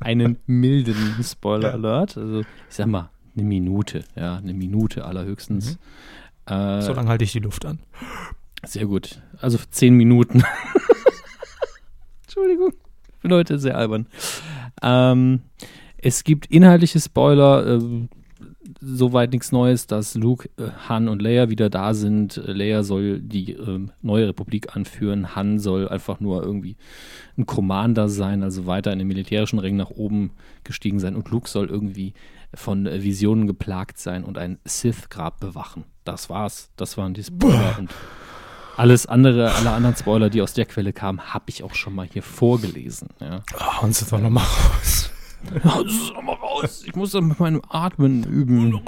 Einen 0.00 0.38
milden 0.46 1.16
Spoiler-Alert. 1.22 2.18
Also, 2.18 2.40
ich 2.40 2.46
sag 2.68 2.88
mal, 2.88 3.10
eine 3.36 3.44
Minute. 3.44 4.04
Ja, 4.16 4.36
eine 4.36 4.52
Minute 4.52 5.04
allerhöchstens. 5.04 5.78
Äh, 6.46 6.82
So 6.82 6.92
lange 6.92 7.08
halte 7.08 7.24
ich 7.24 7.32
die 7.32 7.38
Luft 7.38 7.64
an. 7.64 7.78
Sehr 8.64 8.86
gut. 8.86 9.20
Also 9.40 9.58
zehn 9.70 9.94
Minuten. 9.94 10.42
Entschuldigung. 12.24 12.72
Ich 13.14 13.20
bin 13.20 13.32
heute 13.32 13.58
sehr 13.58 13.76
albern. 13.76 14.06
Ähm, 14.82 15.42
es 16.04 16.22
gibt 16.22 16.46
inhaltliche 16.46 17.00
Spoiler. 17.00 17.66
Äh, 17.66 18.08
soweit 18.80 19.32
nichts 19.32 19.52
Neues, 19.52 19.86
dass 19.86 20.14
Luke, 20.14 20.48
äh, 20.58 20.68
Han 20.88 21.08
und 21.08 21.22
Leia 21.22 21.48
wieder 21.48 21.70
da 21.70 21.94
sind. 21.94 22.36
Äh, 22.36 22.52
Leia 22.52 22.82
soll 22.82 23.20
die 23.20 23.52
ähm, 23.52 23.90
neue 24.02 24.28
Republik 24.28 24.76
anführen. 24.76 25.34
Han 25.34 25.58
soll 25.58 25.88
einfach 25.88 26.20
nur 26.20 26.42
irgendwie 26.42 26.76
ein 27.38 27.46
Commander 27.46 28.08
sein, 28.08 28.42
also 28.42 28.66
weiter 28.66 28.92
in 28.92 28.98
den 28.98 29.08
militärischen 29.08 29.58
Rängen 29.58 29.78
nach 29.78 29.90
oben 29.90 30.32
gestiegen 30.62 31.00
sein. 31.00 31.16
Und 31.16 31.30
Luke 31.30 31.48
soll 31.48 31.68
irgendwie 31.68 32.12
von 32.52 32.86
äh, 32.86 33.02
Visionen 33.02 33.46
geplagt 33.46 33.98
sein 33.98 34.24
und 34.24 34.36
ein 34.36 34.58
Sith-Grab 34.64 35.40
bewachen. 35.40 35.84
Das 36.04 36.28
war's. 36.28 36.70
Das 36.76 36.98
waren 36.98 37.14
die 37.14 37.24
Spoiler. 37.24 37.78
Und 37.78 37.90
alles 38.76 39.06
andere, 39.06 39.54
alle 39.54 39.70
anderen 39.70 39.96
Spoiler, 39.96 40.28
die 40.28 40.42
aus 40.42 40.52
der 40.52 40.66
Quelle 40.66 40.92
kamen, 40.92 41.32
habe 41.32 41.46
ich 41.48 41.62
auch 41.62 41.74
schon 41.74 41.94
mal 41.94 42.06
hier 42.06 42.22
vorgelesen. 42.22 43.08
Ja. 43.20 43.42
Oh, 43.56 43.82
hauen 43.82 43.92
Sie 43.94 44.04
doch 44.04 44.20
noch 44.20 44.30
mal 44.30 44.42
raus. 44.42 45.13
Sag 45.52 46.22
mal 46.22 46.34
raus, 46.34 46.84
ich 46.86 46.94
muss 46.94 47.12
dann 47.12 47.28
mit 47.28 47.40
meinem 47.40 47.62
Atmen 47.68 48.24
üben. 48.24 48.80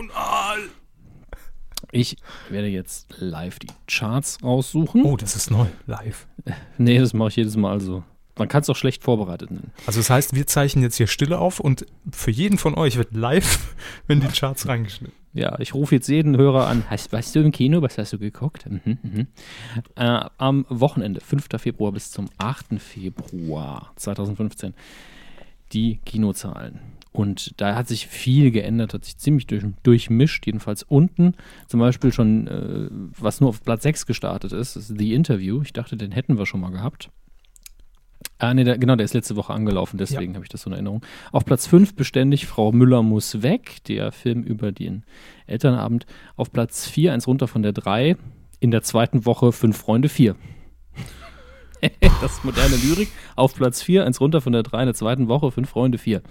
Ich 1.93 2.17
werde 2.51 2.69
jetzt 2.69 3.15
live 3.19 3.59
die 3.59 3.69
Charts 3.87 4.39
raussuchen. 4.43 5.03
Oh, 5.05 5.17
das 5.17 5.37
ist 5.37 5.51
neu, 5.51 5.67
live. 5.87 6.27
Nee, 6.79 6.99
das 6.99 7.13
mache 7.13 7.29
ich 7.29 7.37
jedes 7.37 7.57
Mal 7.57 7.81
so. 7.81 8.05
Man 8.39 8.49
kann 8.49 8.61
es 8.61 8.69
auch 8.69 8.77
schlecht 8.77 9.03
vorbereitet 9.03 9.51
nennen. 9.51 9.73
Also 9.87 9.99
das 9.99 10.11
heißt, 10.11 10.35
wir 10.35 10.47
zeichnen 10.47 10.85
jetzt 10.85 10.97
hier 10.97 11.07
Stille 11.07 11.39
auf 11.39 11.59
und 11.59 11.87
für 12.13 12.31
jeden 12.31 12.59
von 12.59 12.75
euch 12.75 12.99
wird 12.99 13.15
live 13.15 13.75
in 14.09 14.21
die 14.21 14.29
Charts 14.29 14.69
reingeschnitten. 14.69 15.17
Ja, 15.33 15.59
ich 15.59 15.75
rufe 15.75 15.95
jetzt 15.95 16.09
jeden 16.09 16.37
Hörer 16.37 16.67
an. 16.67 16.85
Hast, 16.89 17.13
weißt 17.13 17.35
du 17.35 17.41
im 17.41 17.53
Kino, 17.53 17.83
was 17.83 17.99
hast 17.99 18.13
du 18.13 18.19
geguckt? 18.19 18.67
Mhm, 18.69 18.99
mhm. 19.03 19.27
Äh, 19.95 20.25
am 20.39 20.67
Wochenende, 20.69 21.21
5. 21.21 21.47
Februar 21.59 21.93
bis 21.93 22.11
zum 22.11 22.29
8. 22.39 22.79
Februar 22.79 23.93
2015, 23.97 24.75
die 25.77 26.01
Kinozahlen. 26.07 26.81
Und 27.13 27.61
da 27.61 27.77
hat 27.77 27.89
sich 27.89 28.07
viel 28.07 28.51
geändert, 28.51 28.95
hat 28.95 29.05
sich 29.05 29.17
ziemlich 29.17 29.47
durch, 29.47 29.65
durchmischt, 29.83 30.47
jedenfalls 30.47 30.83
unten. 30.83 31.35
Zum 31.67 31.81
Beispiel 31.81 32.13
schon, 32.13 32.47
äh, 32.47 32.89
was 33.19 33.41
nur 33.41 33.51
auf 33.51 33.63
Platz 33.63 33.85
6 33.85 34.07
gestartet 34.07 34.53
ist, 34.53 34.77
ist 34.77 34.95
The 34.99 35.15
Interview. 35.15 35.63
Ich 35.63 35.73
dachte, 35.73 35.97
den 35.97 36.13
hätten 36.13 36.39
wir 36.39 36.47
schon 36.47 36.61
mal 36.61 36.71
gehabt. 36.71 37.11
Ah, 38.39 38.53
nee, 38.53 38.65
der, 38.65 38.77
genau, 38.77 38.97
der 38.97 39.05
ist 39.05 39.15
letzte 39.15 39.37
Woche 39.37 39.55
angelaufen, 39.55 39.97
deswegen 39.97 40.35
habe 40.35 40.45
ich 40.45 40.51
das 40.51 40.63
so 40.63 40.69
in 40.69 40.75
Erinnerung. 40.75 41.03
Auf 41.33 41.45
Platz 41.45 41.67
5 41.67 41.95
beständig 41.95 42.47
Frau 42.47 42.73
Müller 42.73 43.03
muss 43.03 43.43
weg, 43.43 43.83
der 43.85 44.13
Film 44.13 44.43
über 44.43 44.73
den 44.73 45.05
Elternabend. 45.47 46.07
Auf 46.37 46.53
Platz 46.53 46.87
4, 46.87 47.13
eins 47.13 47.27
runter 47.27 47.49
von 47.49 47.63
der 47.63 47.73
3. 47.73 48.17
In 48.61 48.71
der 48.71 48.83
zweiten 48.83 49.25
Woche 49.25 49.53
Fünf 49.53 49.79
Freunde 49.79 50.09
4. 50.09 50.37
das 52.21 52.33
ist 52.33 52.45
moderne 52.45 52.77
Lyrik. 52.77 53.09
Auf 53.35 53.55
Platz 53.55 53.83
4, 53.83 54.05
eins 54.05 54.21
runter 54.21 54.41
von 54.41 54.53
der 54.53 54.63
3, 54.63 54.81
in 54.81 54.87
der 54.87 54.95
zweiten 54.95 55.29
Woche 55.29 55.51
Fünf 55.51 55.69
Freunde 55.69 55.99
4. 55.99 56.23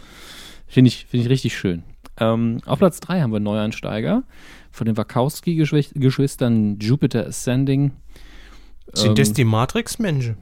Finde 0.67 0.87
ich, 0.87 1.05
find 1.05 1.23
ich 1.23 1.29
richtig 1.29 1.57
schön. 1.57 1.83
Ähm, 2.17 2.59
auf 2.65 2.79
Platz 2.79 2.99
3 3.01 3.21
haben 3.21 3.33
wir 3.33 3.39
Neueinsteiger 3.39 4.23
von 4.71 4.85
den 4.85 4.97
Wachowski-Geschwistern 4.97 6.79
Jupiter 6.79 7.27
Ascending. 7.27 7.91
Sind 8.93 9.09
Ähm, 9.09 9.15
das 9.15 9.33
die 9.33 9.43
Matrix-Menschen? 9.43 10.37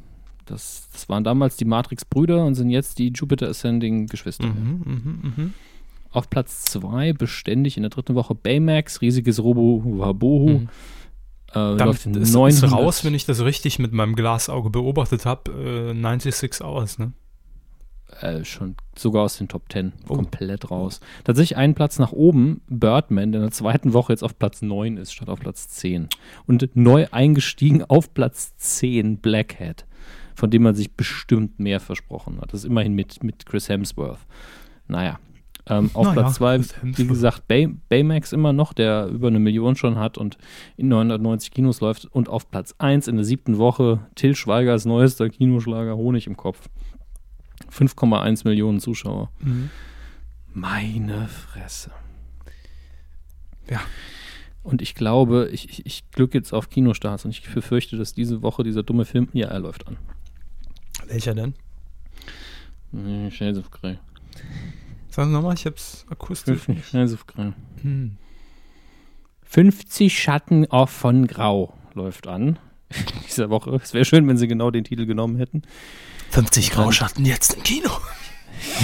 Das, 0.45 0.89
das 0.91 1.07
waren 1.09 1.23
damals 1.23 1.55
die 1.55 1.65
Matrix-Brüder 1.65 2.45
und 2.45 2.55
sind 2.55 2.69
jetzt 2.69 2.99
die 2.99 3.09
Jupiter 3.09 3.47
Ascending-Geschwister. 3.49 4.47
Mhm, 4.47 4.81
mhm, 4.85 5.33
mhm. 5.35 5.53
Auf 6.11 6.29
Platz 6.29 6.65
2 6.65 7.13
beständig 7.13 7.77
in 7.77 7.83
der 7.83 7.89
dritten 7.89 8.13
Woche 8.13 8.35
Baymax, 8.35 9.01
riesiges 9.01 9.41
Robo 9.41 9.83
Wabohu. 9.85 10.49
Mhm. 10.49 10.69
Äh, 11.53 11.77
Damit 11.77 12.05
ist, 12.05 12.15
ist 12.15 12.33
900. 12.33 12.71
raus, 12.71 13.03
wenn 13.05 13.13
ich 13.13 13.25
das 13.25 13.41
richtig 13.41 13.79
mit 13.79 13.93
meinem 13.93 14.15
Glasauge 14.15 14.69
beobachtet 14.69 15.25
habe, 15.25 15.51
äh, 15.51 15.93
96 15.93 16.61
Hours, 16.61 16.99
ne? 16.99 17.13
äh, 18.21 18.43
schon 18.43 18.75
sogar 18.97 19.23
aus 19.23 19.37
den 19.37 19.47
Top 19.47 19.71
10 19.71 19.93
Oh. 20.07 20.15
komplett 20.15 20.69
raus. 20.71 20.99
Tatsächlich 21.23 21.57
einen 21.57 21.73
Platz 21.75 21.99
nach 21.99 22.11
oben, 22.11 22.61
Birdman, 22.67 23.31
der 23.31 23.41
in 23.41 23.47
der 23.47 23.51
zweiten 23.51 23.93
Woche 23.93 24.13
jetzt 24.13 24.23
auf 24.23 24.37
Platz 24.37 24.61
9 24.61 24.97
ist, 24.97 25.13
statt 25.13 25.29
auf 25.29 25.39
Platz 25.39 25.67
10. 25.69 26.09
Und 26.45 26.75
neu 26.75 27.07
eingestiegen 27.11 27.83
auf 27.83 28.13
Platz 28.13 28.55
10, 28.57 29.17
Blackhead, 29.17 29.85
von 30.35 30.49
dem 30.51 30.63
man 30.63 30.75
sich 30.75 30.93
bestimmt 30.93 31.59
mehr 31.59 31.79
versprochen 31.79 32.39
hat. 32.41 32.53
Das 32.53 32.61
ist 32.61 32.65
immerhin 32.69 32.93
mit, 32.93 33.23
mit 33.23 33.45
Chris 33.45 33.69
Hemsworth. 33.69 34.19
Naja. 34.87 35.19
Ähm, 35.65 35.91
auf 35.93 36.07
Naja, 36.07 36.21
Platz 36.21 36.35
2, 36.35 36.57
Chris 36.57 36.75
wie 36.81 37.07
gesagt, 37.07 37.47
Bay, 37.47 37.69
Baymax 37.87 38.33
immer 38.33 38.51
noch, 38.51 38.73
der 38.73 39.07
über 39.07 39.27
eine 39.27 39.39
Million 39.39 39.75
schon 39.75 39.97
hat 39.97 40.17
und 40.17 40.37
in 40.75 40.89
990 40.89 41.51
Kinos 41.51 41.79
läuft. 41.79 42.05
Und 42.05 42.27
auf 42.27 42.49
Platz 42.51 42.75
1 42.79 43.07
in 43.07 43.15
der 43.15 43.25
siebten 43.25 43.57
Woche 43.57 44.05
Till 44.15 44.35
Schweigers 44.35 44.85
neuester 44.85 45.29
Kinoschlager 45.29 45.95
Honig 45.95 46.27
im 46.27 46.35
Kopf. 46.35 46.69
5,1 47.71 48.45
Millionen 48.47 48.79
Zuschauer. 48.79 49.31
Mhm. 49.39 49.69
Meine 50.53 51.27
Fresse. 51.27 51.91
Ja. 53.69 53.79
Und 54.63 54.81
ich 54.81 54.95
glaube, 54.95 55.49
ich, 55.51 55.69
ich, 55.69 55.85
ich 55.85 56.11
glück 56.11 56.33
jetzt 56.33 56.53
auf 56.53 56.69
Kinostarts 56.69 57.25
und 57.25 57.31
ich 57.31 57.53
befürchte, 57.53 57.97
dass 57.97 58.13
diese 58.13 58.41
Woche 58.41 58.63
dieser 58.63 58.83
dumme 58.83 59.05
Film, 59.05 59.29
ja, 59.33 59.47
er 59.47 59.59
läuft 59.59 59.87
an. 59.87 59.97
Welcher 61.07 61.33
denn? 61.33 61.53
Hm, 62.91 63.31
Shades 63.31 63.57
of 63.57 63.71
Grey. 63.71 63.97
Sag 65.15 65.29
nochmal, 65.29 65.53
ich 65.53 65.67
hab's 65.67 66.07
akustisch 66.09 66.67
nicht. 66.67 66.91
Grey. 67.27 67.53
Hm. 67.83 68.17
50 69.43 70.17
Schatten 70.19 70.65
auf 70.71 70.89
von 70.89 71.27
Grau 71.27 71.77
läuft 71.93 72.27
an. 72.27 72.57
Dieser 73.27 73.51
Woche. 73.51 73.79
Es 73.83 73.93
wäre 73.93 74.05
schön, 74.05 74.27
wenn 74.27 74.37
sie 74.37 74.47
genau 74.47 74.71
den 74.71 74.83
Titel 74.83 75.05
genommen 75.05 75.37
hätten. 75.37 75.61
50 76.31 76.71
Grauschatten 76.71 77.25
jetzt 77.25 77.53
im 77.53 77.61
Kino. 77.61 77.91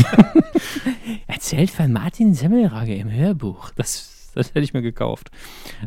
Erzählt 1.25 1.71
von 1.71 1.91
Martin 1.91 2.35
Semmelrage 2.35 2.93
im 2.93 3.11
Hörbuch. 3.11 3.71
Das, 3.71 4.31
das 4.35 4.49
hätte 4.49 4.59
ich 4.59 4.75
mir 4.75 4.83
gekauft. 4.83 5.31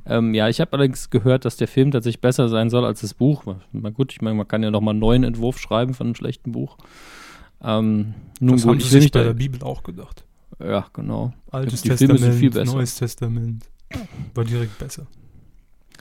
Ähm, 0.07 0.35
ja, 0.35 0.49
ich 0.49 0.61
habe 0.61 0.73
allerdings 0.73 1.11
gehört, 1.11 1.45
dass 1.45 1.57
der 1.57 1.69
Film 1.69 1.93
tatsächlich 1.93 2.21
besser 2.21 2.49
sein 2.49 2.69
soll 2.69 2.85
als 2.85 3.03
das 3.03 3.15
Buch. 3.15 3.45
Na 3.71 3.91
gut, 3.91 4.11
ich 4.11 4.21
meine, 4.21 4.35
man 4.35 4.49
kann 4.49 4.65
ja 4.65 4.73
nochmal 4.73 4.95
einen 4.95 5.01
neuen 5.01 5.23
Entwurf 5.23 5.61
schreiben 5.61 5.95
von 5.95 6.09
einem 6.09 6.17
schlechten 6.17 6.51
Buch. 6.51 6.79
Ähm, 7.63 8.15
nun 8.41 8.55
Das 8.55 8.63
gut, 8.63 8.71
haben 8.73 8.81
sie 8.81 8.89
sich 8.89 9.03
nicht 9.03 9.15
bei 9.15 9.23
der 9.23 9.35
Bibel 9.35 9.63
auch 9.63 9.85
gedacht. 9.85 10.25
Ja, 10.59 10.87
genau. 10.93 11.33
Altes 11.51 11.83
Die 11.83 11.89
Filme 11.89 11.99
Testament, 11.99 12.21
sind 12.21 12.41
viel 12.41 12.51
besser. 12.51 12.75
Neues 12.75 12.95
Testament. 12.97 13.65
War 14.35 14.45
direkt 14.45 14.79
besser. 14.79 15.07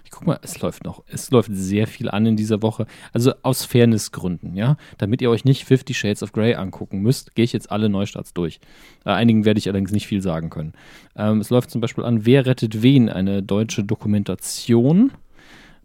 Ich 0.04 0.12
guck 0.12 0.28
mal, 0.28 0.40
es 0.42 0.60
läuft 0.60 0.84
noch. 0.84 1.04
Es 1.08 1.32
läuft 1.32 1.50
sehr 1.54 1.88
viel 1.88 2.10
an 2.10 2.26
in 2.26 2.36
dieser 2.36 2.62
Woche. 2.62 2.86
Also 3.14 3.34
aus 3.44 3.64
Fairnessgründen, 3.64 4.56
ja. 4.56 4.76
Damit 4.98 5.22
ihr 5.22 5.30
euch 5.30 5.46
nicht 5.46 5.64
Fifty 5.64 5.94
Shades 5.94 6.22
of 6.22 6.34
Grey 6.34 6.56
angucken 6.56 7.00
müsst, 7.00 7.34
gehe 7.34 7.46
ich 7.46 7.54
jetzt 7.54 7.72
alle 7.72 7.88
Neustarts 7.88 8.34
durch. 8.34 8.60
Äh, 9.06 9.12
einigen 9.12 9.46
werde 9.46 9.58
ich 9.58 9.70
allerdings 9.70 9.92
nicht 9.92 10.08
viel 10.08 10.22
sagen 10.22 10.50
können. 10.50 10.74
Ähm, 11.16 11.40
es 11.40 11.50
läuft 11.50 11.72
zum 11.72 11.80
Beispiel 11.80 12.04
an 12.04 12.26
Wer 12.26 12.46
rettet 12.46 12.82
wen? 12.82 13.08
Eine 13.08 13.42
deutsche 13.42 13.86
Dokumentation. 13.86 15.12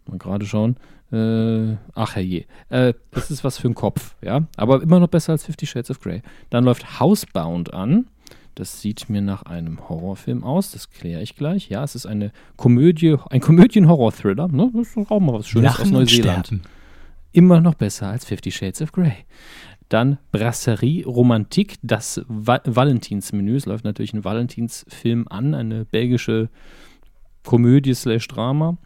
Mal 0.07 0.17
gerade 0.17 0.45
schauen. 0.45 0.75
Äh, 1.11 1.77
ach 1.95 2.15
herrje. 2.15 2.45
Äh, 2.67 2.93
das 3.11 3.31
ist 3.31 3.45
was 3.45 3.57
für 3.57 3.69
ein 3.69 3.75
Kopf, 3.75 4.15
ja. 4.21 4.45
Aber 4.57 4.81
immer 4.81 4.99
noch 4.99 5.07
besser 5.07 5.31
als 5.31 5.45
Fifty 5.45 5.65
Shades 5.65 5.89
of 5.89 6.01
Grey. 6.01 6.21
Dann 6.49 6.65
läuft 6.65 6.99
Housebound 6.99 7.73
an. 7.73 8.07
Das 8.57 8.81
sieht 8.81 9.07
mir 9.07 9.21
nach 9.21 9.43
einem 9.43 9.87
Horrorfilm 9.87 10.43
aus, 10.43 10.71
das 10.71 10.89
kläre 10.89 11.21
ich 11.21 11.35
gleich. 11.35 11.69
Ja, 11.69 11.83
es 11.83 11.93
ist 11.93 12.07
eine 12.07 12.31
Komödie, 12.55 13.15
ein 13.29 13.39
Komödien-Horror-Thriller. 13.39 14.47
Ne? 14.47 14.71
Das 14.73 14.97
ist 14.97 15.11
auch 15.11 15.19
mal 15.19 15.33
was 15.33 15.47
Schönes 15.47 15.79
aus 15.79 15.91
Neuseeland. 15.91 16.61
Immer 17.33 17.61
noch 17.61 17.75
besser 17.75 18.07
als 18.07 18.25
Fifty 18.25 18.49
Shades 18.49 18.81
of 18.81 18.93
Grey. 18.93 19.13
Dann 19.89 20.17
Brasserie 20.31 21.05
Romantique, 21.05 21.75
das 21.83 22.25
Va 22.27 22.59
Valentinsmenü. 22.65 23.57
Es 23.57 23.67
läuft 23.67 23.85
natürlich 23.85 24.15
ein 24.15 24.25
Valentinsfilm 24.25 25.27
an, 25.29 25.53
eine 25.53 25.85
belgische 25.85 26.49
Komödie 27.43 27.93
slash 27.93 28.27
Drama. 28.27 28.77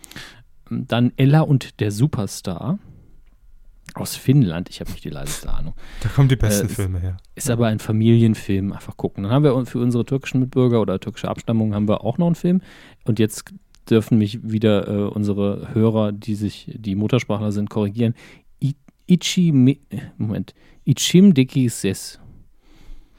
Dann 0.70 1.14
Ella 1.16 1.42
und 1.42 1.80
der 1.80 1.92
Superstar 1.92 2.78
aus 3.96 4.16
Finnland. 4.16 4.70
Ich 4.70 4.80
habe 4.80 4.92
nicht 4.92 5.04
die 5.04 5.10
leiseste 5.10 5.52
Ahnung. 5.52 5.74
Da 6.02 6.10
kommen 6.10 6.30
die 6.30 6.36
besten 6.36 6.68
Äh, 6.68 6.70
Filme 6.70 7.00
her. 7.00 7.18
Ist 7.36 7.50
aber 7.50 7.68
ein 7.68 7.80
Familienfilm. 7.80 8.74
Einfach 8.74 8.98
gucken. 8.98 9.24
Dann 9.24 9.32
haben 9.32 9.44
wir 9.44 9.66
für 9.66 9.80
unsere 9.80 10.06
türkischen 10.06 10.40
Mitbürger 10.40 10.82
oder 10.82 11.00
türkische 11.00 11.30
Abstammung 11.30 11.74
haben 11.74 11.88
wir 11.88 12.04
auch 12.04 12.18
noch 12.18 12.28
einen 12.28 12.36
Film. 12.36 12.62
Und 13.06 13.20
jetzt 13.20 13.54
dürfen 13.90 14.18
mich 14.18 14.40
wieder 14.44 14.88
äh, 14.88 15.04
unsere 15.10 15.74
Hörer, 15.74 16.12
die 16.12 16.36
sich, 16.36 16.72
die 16.74 16.96
Muttersprachler 16.96 17.52
sind, 17.52 17.70
korrigieren. 17.70 18.14
I 18.62 18.76
Ichi, 19.08 19.52
Moment. 20.18 20.54
Ichim 20.86 21.34
Diki 21.34 21.68
Ses 21.70 22.20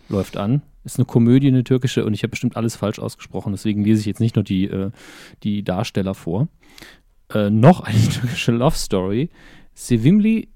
läuft 0.09 0.37
an. 0.37 0.63
Ist 0.85 0.99
eine 0.99 1.05
Komödie, 1.05 1.49
eine 1.49 1.63
türkische, 1.63 2.05
und 2.05 2.13
ich 2.13 2.25
habe 2.25 2.31
bestimmt 2.31 2.57
alles 2.57 2.75
falsch 2.75 2.99
ausgesprochen, 2.99 3.53
deswegen 3.53 3.85
lese 3.85 4.01
ich 4.01 4.07
jetzt 4.07 4.19
nicht 4.19 4.35
nur 4.35 4.43
die, 4.43 4.65
äh, 4.65 4.91
die 5.45 5.63
Darsteller 5.63 6.15
vor. 6.15 6.49
Äh, 7.33 7.51
noch 7.51 7.81
eine 7.81 8.01
türkische 8.09 8.51
Love 8.51 8.77
Story. 8.77 9.31
Sevimli 9.75 10.49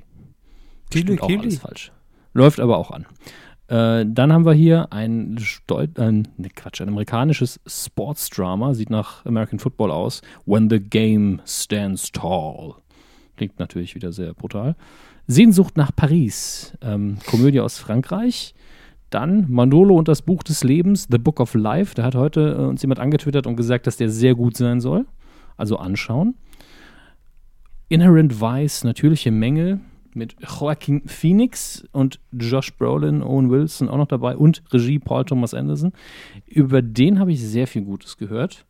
Auch 0.00 0.90
Titlikili? 0.90 1.38
alles 1.38 1.58
falsch. 1.58 1.92
Läuft 2.34 2.60
aber 2.60 2.78
auch 2.78 2.90
an. 2.90 3.06
Äh, 3.68 4.04
dann 4.06 4.32
haben 4.32 4.44
wir 4.44 4.52
hier 4.52 4.92
ein, 4.92 5.38
Steu 5.38 5.86
ein 5.96 6.28
ne 6.36 6.50
Quatsch, 6.50 6.80
ein 6.80 6.88
amerikanisches 6.88 7.60
Sportsdrama, 7.66 8.74
sieht 8.74 8.90
nach 8.90 9.24
American 9.24 9.58
Football 9.58 9.90
aus. 9.90 10.22
When 10.44 10.68
the 10.68 10.80
Game 10.80 11.40
Stands 11.46 12.12
Tall. 12.12 12.74
Klingt 13.36 13.58
natürlich 13.58 13.94
wieder 13.94 14.12
sehr 14.12 14.34
brutal. 14.34 14.76
Sehnsucht 15.26 15.76
nach 15.76 15.94
Paris, 15.94 16.76
ähm, 16.82 17.18
Komödie 17.26 17.60
aus 17.60 17.78
Frankreich. 17.78 18.54
Dann 19.08 19.50
Manolo 19.50 19.96
und 19.96 20.08
das 20.08 20.22
Buch 20.22 20.42
des 20.42 20.64
Lebens, 20.64 21.06
The 21.10 21.18
Book 21.18 21.40
of 21.40 21.54
Life. 21.54 21.94
Da 21.94 22.02
hat 22.02 22.14
heute 22.14 22.56
äh, 22.58 22.64
uns 22.64 22.82
jemand 22.82 23.00
angetwittert 23.00 23.46
und 23.46 23.56
gesagt, 23.56 23.86
dass 23.86 23.96
der 23.96 24.10
sehr 24.10 24.34
gut 24.34 24.56
sein 24.56 24.80
soll. 24.80 25.06
Also 25.56 25.76
anschauen. 25.76 26.34
Inherent 27.92 28.40
Vice, 28.40 28.84
natürliche 28.84 29.30
Mängel 29.30 29.78
mit 30.14 30.34
Joaquin 30.40 31.06
Phoenix 31.06 31.84
und 31.92 32.20
Josh 32.32 32.72
Brolin, 32.72 33.22
Owen 33.22 33.50
Wilson 33.50 33.90
auch 33.90 33.98
noch 33.98 34.08
dabei 34.08 34.34
und 34.34 34.62
Regie 34.72 34.98
Paul 34.98 35.26
Thomas 35.26 35.52
Anderson. 35.52 35.92
Über 36.46 36.80
den 36.80 37.18
habe 37.18 37.32
ich 37.32 37.42
sehr 37.42 37.66
viel 37.66 37.82
Gutes 37.82 38.16
gehört. 38.16 38.64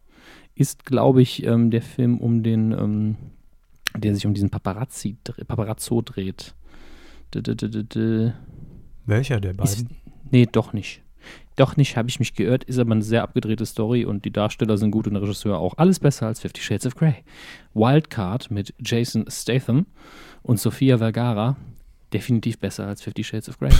Ist, 0.56 0.84
glaube 0.84 1.22
ich, 1.22 1.46
ähm, 1.46 1.70
der 1.70 1.82
Film 1.82 2.18
um 2.18 2.42
den, 2.42 2.72
ähm, 2.72 3.16
der 3.96 4.12
sich 4.16 4.26
um 4.26 4.34
diesen 4.34 4.50
Paparazzi, 4.50 5.16
Paparazzo 5.46 6.02
dreht. 6.02 6.56
D 7.32 7.38
-d 7.38 7.54
-d 7.54 8.32
Welcher 9.06 9.40
der 9.40 9.52
ist, 9.52 9.84
beiden? 9.84 9.96
nee, 10.32 10.48
doch 10.50 10.72
nicht. 10.72 11.00
Doch 11.56 11.76
nicht, 11.76 11.96
habe 11.96 12.08
ich 12.08 12.18
mich 12.18 12.34
geirrt, 12.34 12.64
ist 12.64 12.78
aber 12.78 12.92
eine 12.92 13.02
sehr 13.02 13.22
abgedrehte 13.22 13.66
Story 13.66 14.04
und 14.04 14.24
die 14.24 14.30
Darsteller 14.30 14.78
sind 14.78 14.90
gut 14.90 15.06
und 15.06 15.14
der 15.14 15.22
Regisseur 15.22 15.58
auch. 15.58 15.76
Alles 15.76 16.00
besser 16.00 16.26
als 16.26 16.40
Fifty 16.40 16.62
Shades 16.62 16.86
of 16.86 16.94
Grey. 16.96 17.16
Wildcard 17.74 18.50
mit 18.50 18.74
Jason 18.78 19.26
Statham 19.28 19.86
und 20.42 20.58
Sofia 20.58 20.98
Vergara, 20.98 21.56
definitiv 22.12 22.58
besser 22.58 22.86
als 22.86 23.02
Fifty 23.02 23.22
Shades 23.22 23.48
of 23.48 23.58
Grey. 23.58 23.72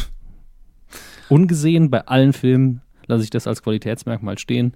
Ungesehen 1.28 1.90
bei 1.90 2.06
allen 2.06 2.34
Filmen 2.34 2.82
lasse 3.06 3.24
ich 3.24 3.30
das 3.30 3.46
als 3.46 3.62
Qualitätsmerkmal 3.62 4.38
stehen. 4.38 4.74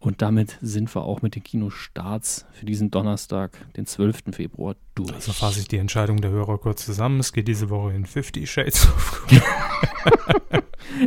Und 0.00 0.22
damit 0.22 0.56
sind 0.62 0.94
wir 0.94 1.02
auch 1.02 1.20
mit 1.20 1.34
den 1.34 1.44
Kinostarts 1.44 2.46
für 2.52 2.64
diesen 2.64 2.90
Donnerstag, 2.90 3.52
den 3.76 3.84
12. 3.84 4.32
Februar, 4.32 4.74
durch. 4.94 5.12
Also 5.12 5.32
fasse 5.32 5.60
ich 5.60 5.68
die 5.68 5.76
Entscheidung 5.76 6.22
der 6.22 6.30
Hörer 6.30 6.56
kurz 6.56 6.86
zusammen. 6.86 7.20
Es 7.20 7.34
geht 7.34 7.46
diese 7.46 7.68
Woche 7.68 7.92
in 7.92 8.06
50 8.06 8.50
Shades 8.50 8.88
of 8.88 9.26
Grey. 9.28 9.42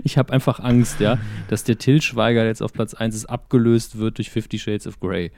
Ich 0.04 0.18
habe 0.18 0.32
einfach 0.34 0.60
Angst, 0.60 1.00
ja, 1.00 1.20
dass 1.50 1.64
der 1.64 1.78
Till 1.78 2.02
Schweiger 2.02 2.46
jetzt 2.46 2.62
auf 2.62 2.74
Platz 2.74 2.94
1 2.94 3.16
ist, 3.16 3.26
abgelöst 3.26 3.98
wird 3.98 4.18
durch 4.18 4.30
Fifty 4.30 4.58
Shades 4.58 4.88
of 4.88 5.00
Grey. 5.00 5.32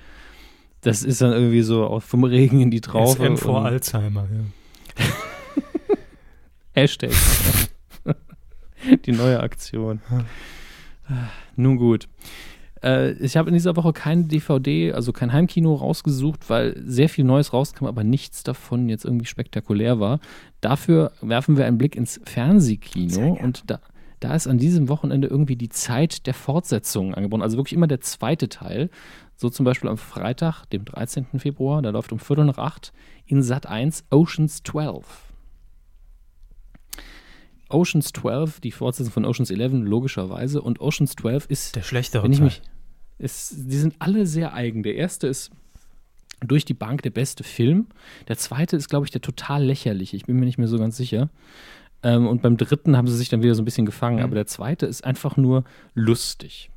Das 0.81 1.03
ist 1.03 1.21
dann 1.21 1.31
irgendwie 1.31 1.61
so 1.61 1.99
vom 1.99 2.23
Regen 2.23 2.61
in 2.61 2.71
die 2.71 2.81
Traufe. 2.81 3.25
SM 3.25 3.37
vor 3.37 3.65
Alzheimer. 3.65 4.27
Ja. 4.31 5.05
Hashtag. 6.73 7.11
die 9.05 9.11
neue 9.11 9.39
Aktion. 9.39 10.01
Nun 11.55 11.77
gut. 11.77 12.07
Äh, 12.85 13.13
ich 13.13 13.35
habe 13.35 13.49
in 13.49 13.53
dieser 13.55 13.75
Woche 13.75 13.91
keine 13.91 14.25
DVD, 14.25 14.93
also 14.93 15.11
kein 15.11 15.33
Heimkino 15.33 15.73
rausgesucht, 15.73 16.49
weil 16.49 16.81
sehr 16.85 17.09
viel 17.09 17.25
Neues 17.25 17.51
rauskam, 17.51 17.85
aber 17.85 18.03
nichts 18.03 18.43
davon 18.43 18.87
jetzt 18.87 19.03
irgendwie 19.03 19.25
spektakulär 19.25 19.99
war. 19.99 20.19
Dafür 20.61 21.11
werfen 21.21 21.57
wir 21.57 21.65
einen 21.65 21.79
Blick 21.79 21.95
ins 21.95 22.21
Fernsehkino 22.23 23.33
und 23.41 23.63
da, 23.67 23.79
da 24.19 24.35
ist 24.35 24.47
an 24.47 24.59
diesem 24.59 24.87
Wochenende 24.87 25.27
irgendwie 25.27 25.55
die 25.55 25.69
Zeit 25.69 26.27
der 26.27 26.35
Fortsetzungen 26.35 27.15
angeboten. 27.15 27.41
Also 27.41 27.57
wirklich 27.57 27.73
immer 27.73 27.87
der 27.87 28.01
zweite 28.01 28.47
Teil. 28.47 28.89
So 29.35 29.49
zum 29.49 29.65
Beispiel 29.65 29.89
am 29.89 29.97
Freitag, 29.97 30.65
dem 30.67 30.85
13. 30.85 31.39
Februar, 31.39 31.81
da 31.81 31.89
läuft 31.89 32.13
um 32.13 32.19
Viertel 32.19 32.45
nach 32.45 32.57
acht 32.57 32.93
in 33.25 33.41
Sat 33.43 33.65
1 33.65 34.05
Oceans 34.11 34.63
12. 34.63 35.05
Oceans 37.67 38.13
12, 38.13 38.61
die 38.61 38.71
Fortsetzung 38.71 39.11
von 39.11 39.25
Oceans 39.25 39.49
11, 39.49 39.73
logischerweise. 39.73 40.61
Und 40.61 40.79
Oceans 40.79 41.15
12 41.15 41.47
ist 41.47 41.75
Der 41.75 41.81
schlechtere 41.81 42.29
Teil. 42.29 42.51
Ist, 43.17 43.55
die 43.57 43.77
sind 43.77 43.95
alle 43.99 44.25
sehr 44.25 44.53
eigen. 44.53 44.83
Der 44.83 44.95
erste 44.95 45.27
ist 45.27 45.51
durch 46.41 46.65
die 46.65 46.73
Bank 46.73 47.01
der 47.01 47.11
beste 47.11 47.43
Film. 47.43 47.87
Der 48.27 48.37
zweite 48.37 48.75
ist, 48.75 48.89
glaube 48.89 49.05
ich, 49.05 49.11
der 49.11 49.21
total 49.21 49.63
lächerliche. 49.63 50.17
Ich 50.17 50.25
bin 50.25 50.37
mir 50.37 50.45
nicht 50.45 50.57
mehr 50.57 50.67
so 50.67 50.77
ganz 50.77 50.97
sicher. 50.97 51.29
Ähm, 52.03 52.27
und 52.27 52.41
beim 52.41 52.57
dritten 52.57 52.97
haben 52.97 53.07
sie 53.07 53.15
sich 53.15 53.29
dann 53.29 53.41
wieder 53.41 53.55
so 53.55 53.61
ein 53.61 53.65
bisschen 53.65 53.85
gefangen. 53.85 54.21
Aber 54.21 54.35
der 54.35 54.47
zweite 54.47 54.85
ist 54.85 55.05
einfach 55.05 55.37
nur 55.37 55.63
lustig. 55.93 56.69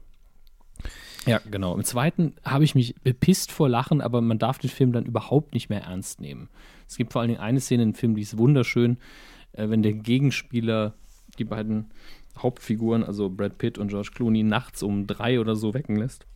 Ja, 1.27 1.41
genau. 1.51 1.75
Im 1.75 1.85
zweiten 1.85 2.35
habe 2.45 2.65
ich 2.65 2.75
mich 2.75 2.95
bepisst 3.03 3.53
vor 3.53 3.69
Lachen, 3.69 4.01
aber 4.01 4.21
man 4.21 4.39
darf 4.39 4.59
den 4.59 4.71
Film 4.71 4.93
dann 4.93 5.05
überhaupt 5.05 5.53
nicht 5.53 5.69
mehr 5.69 5.83
ernst 5.83 6.21
nehmen. 6.21 6.49
Es 6.87 6.97
gibt 6.97 7.13
vor 7.13 7.21
allen 7.21 7.29
Dingen 7.29 7.41
eine 7.41 7.61
Szene 7.61 7.83
im 7.83 7.95
Film, 7.95 8.15
die 8.15 8.23
ist 8.23 8.39
wunderschön, 8.39 8.97
äh, 9.53 9.69
wenn 9.69 9.83
der 9.83 9.93
Gegenspieler 9.93 10.95
die 11.39 11.45
beiden 11.45 11.91
Hauptfiguren, 12.39 13.05
also 13.05 13.31
Brad 13.31 13.59
Pitt 13.59 13.79
und 13.79 13.89
George 13.89 14.11
Clooney, 14.15 14.43
nachts 14.43 14.83
um 14.83 15.07
drei 15.07 15.41
oder 15.41 15.57
so 15.57 15.75
wecken 15.75 15.97
lässt 15.97 16.27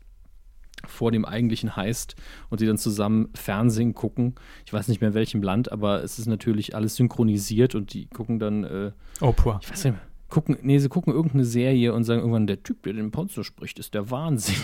vor 0.86 1.12
dem 1.12 1.24
eigentlichen 1.24 1.76
Heist 1.76 2.16
und 2.50 2.58
sie 2.58 2.66
dann 2.66 2.78
zusammen 2.78 3.28
Fernsehen 3.34 3.94
gucken. 3.94 4.34
Ich 4.66 4.72
weiß 4.72 4.88
nicht 4.88 5.00
mehr 5.00 5.10
in 5.10 5.14
welchem 5.14 5.42
Land, 5.42 5.70
aber 5.70 6.02
es 6.02 6.18
ist 6.18 6.26
natürlich 6.26 6.74
alles 6.74 6.96
synchronisiert 6.96 7.74
und 7.74 7.92
die 7.92 8.06
gucken 8.06 8.38
dann 8.38 8.64
äh, 8.64 8.90
Oprah. 9.20 9.60
ich 9.62 9.70
weiß 9.70 9.84
nicht 9.84 9.94
mehr, 9.94 10.02
gucken, 10.28 10.58
nee, 10.62 10.78
sie 10.78 10.88
gucken 10.88 11.12
irgendeine 11.12 11.44
Serie 11.44 11.92
und 11.92 12.04
sagen 12.04 12.20
irgendwann, 12.20 12.46
der 12.46 12.62
Typ, 12.62 12.82
der 12.82 12.94
den 12.94 13.10
Ponzo 13.10 13.42
spricht, 13.42 13.78
ist 13.78 13.94
der 13.94 14.10
Wahnsinn. 14.10 14.56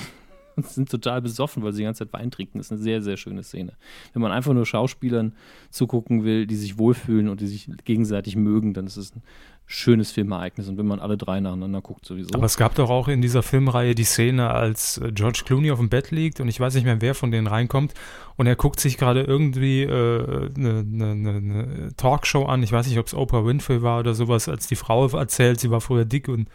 Und 0.59 0.67
sind 0.69 0.91
total 0.91 1.23
besoffen, 1.23 1.63
weil 1.63 1.73
sie 1.73 1.79
die 1.79 1.85
ganze 1.85 2.05
Zeit 2.05 2.13
Wein 2.13 2.31
trinken. 2.31 2.59
Das 2.59 2.67
ist 2.67 2.73
eine 2.73 2.81
sehr, 2.81 3.01
sehr 3.01 3.17
schöne 3.17 3.45
Szene. 3.45 3.75
Wenn 4.13 4.23
man 4.23 4.33
einfach 4.33 4.53
nur 4.53 4.67
Schauspielern 4.67 5.33
zugucken 5.71 6.25
will, 6.25 6.47
die 6.47 6.57
sich 6.57 6.79
wohlfühlen 6.79 7.29
und 7.29 7.41
die 7.41 7.47
sich 7.47 7.71
gegenseitig 7.85 8.35
mögen, 8.35 8.75
dann 8.75 8.87
ist 8.87 8.97
es 8.97 9.15
ein 9.15 9.23
schönes 9.67 10.11
Filmereignis. 10.11 10.69
Und 10.69 10.79
wenn 10.79 10.87
man 10.87 10.99
alle 10.99 11.17
drei 11.17 11.39
nacheinander 11.39 11.81
guckt, 11.81 12.07
sowieso. 12.07 12.31
Aber 12.35 12.47
es 12.47 12.57
gab 12.57 12.75
doch 12.75 12.91
auch 12.91 13.07
in 13.07 13.23
dieser 13.23 13.43
Filmreihe 13.45 13.95
die 13.95 14.05
Szene, 14.05 14.51
als 14.51 14.99
äh, 14.99 15.13
George 15.13 15.43
Clooney 15.45 15.71
auf 15.71 15.79
dem 15.79 15.91
Bett 15.91 16.11
liegt 16.11 16.41
und 16.41 16.49
ich 16.49 16.59
weiß 16.59 16.75
nicht 16.75 16.85
mehr, 16.85 17.01
wer 17.01 17.15
von 17.15 17.31
denen 17.31 17.47
reinkommt 17.47 17.95
und 18.37 18.47
er 18.47 18.57
guckt 18.57 18.81
sich 18.81 18.97
gerade 18.97 19.23
irgendwie 19.23 19.87
eine 19.87 20.51
äh, 20.57 20.59
ne, 20.59 20.85
ne, 20.85 21.15
ne 21.15 21.93
Talkshow 21.97 22.47
an. 22.47 22.63
Ich 22.63 22.73
weiß 22.73 22.89
nicht, 22.89 22.99
ob 22.99 23.07
es 23.07 23.15
Oprah 23.15 23.45
Winfrey 23.45 23.83
war 23.83 24.01
oder 24.01 24.15
sowas, 24.15 24.49
als 24.49 24.67
die 24.67 24.77
Frau 24.77 25.07
erzählt, 25.07 25.61
sie 25.61 25.71
war 25.71 25.81
früher 25.81 26.07
dick 26.07 26.29
und 26.29 26.49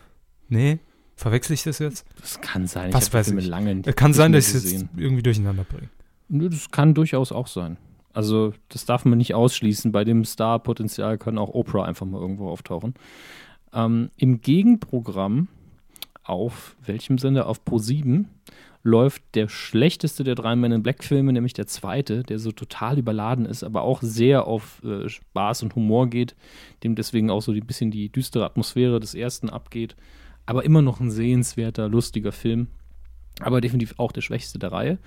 nee, 0.49 0.79
verwechsel 1.15 1.53
ich 1.53 1.63
das 1.63 1.79
jetzt? 1.79 2.05
das 2.19 2.41
kann 2.41 2.67
sein. 2.67 2.93
Was 2.93 3.09
die 3.09 3.13
weiß 3.13 3.27
Filme 3.27 3.41
ich. 3.41 3.47
lange 3.47 3.81
Kann 3.81 4.13
sein, 4.13 4.31
dass 4.31 4.49
ich 4.49 4.55
es 4.55 4.71
jetzt 4.71 4.85
irgendwie 4.95 5.23
durcheinander 5.23 5.63
bringe. 5.63 5.89
Nö, 6.29 6.49
das 6.49 6.71
kann 6.71 6.93
durchaus 6.93 7.31
auch 7.31 7.47
sein. 7.47 7.77
Also, 8.13 8.53
das 8.69 8.85
darf 8.85 9.05
man 9.05 9.17
nicht 9.17 9.33
ausschließen. 9.33 9.91
Bei 9.91 10.03
dem 10.03 10.23
Star-Potenzial 10.23 11.17
kann 11.17 11.37
auch 11.37 11.49
Oprah 11.49 11.85
einfach 11.85 12.05
mal 12.05 12.21
irgendwo 12.21 12.49
auftauchen. 12.49 12.93
Ähm, 13.73 14.09
Im 14.17 14.41
Gegenprogramm 14.41 15.47
auf 16.23 16.75
welchem 16.85 17.17
Sender? 17.17 17.47
Auf 17.47 17.61
Pro7 17.65 18.25
läuft 18.83 19.23
der 19.35 19.47
schlechteste 19.47 20.23
der 20.23 20.35
drei 20.35 20.55
Men 20.55 20.71
in 20.71 20.83
Black-Filme, 20.83 21.31
nämlich 21.31 21.53
der 21.53 21.67
zweite, 21.67 22.23
der 22.23 22.37
so 22.37 22.51
total 22.51 22.99
überladen 22.99 23.45
ist, 23.45 23.63
aber 23.63 23.81
auch 23.81 24.01
sehr 24.01 24.45
auf 24.45 24.83
äh, 24.83 25.07
Spaß 25.07 25.63
und 25.63 25.75
Humor 25.75 26.07
geht, 26.07 26.35
dem 26.83 26.95
deswegen 26.95 27.29
auch 27.29 27.41
so 27.41 27.53
ein 27.53 27.65
bisschen 27.65 27.91
die 27.91 28.09
düstere 28.09 28.45
Atmosphäre 28.45 28.99
des 28.99 29.15
ersten 29.15 29.49
abgeht. 29.49 29.95
Aber 30.45 30.65
immer 30.65 30.81
noch 30.81 30.99
ein 30.99 31.11
sehenswerter, 31.11 31.87
lustiger 31.89 32.31
Film. 32.31 32.67
Aber 33.39 33.61
definitiv 33.61 33.95
auch 33.97 34.11
der 34.11 34.21
schwächste 34.21 34.59
der 34.59 34.71
Reihe. 34.71 34.97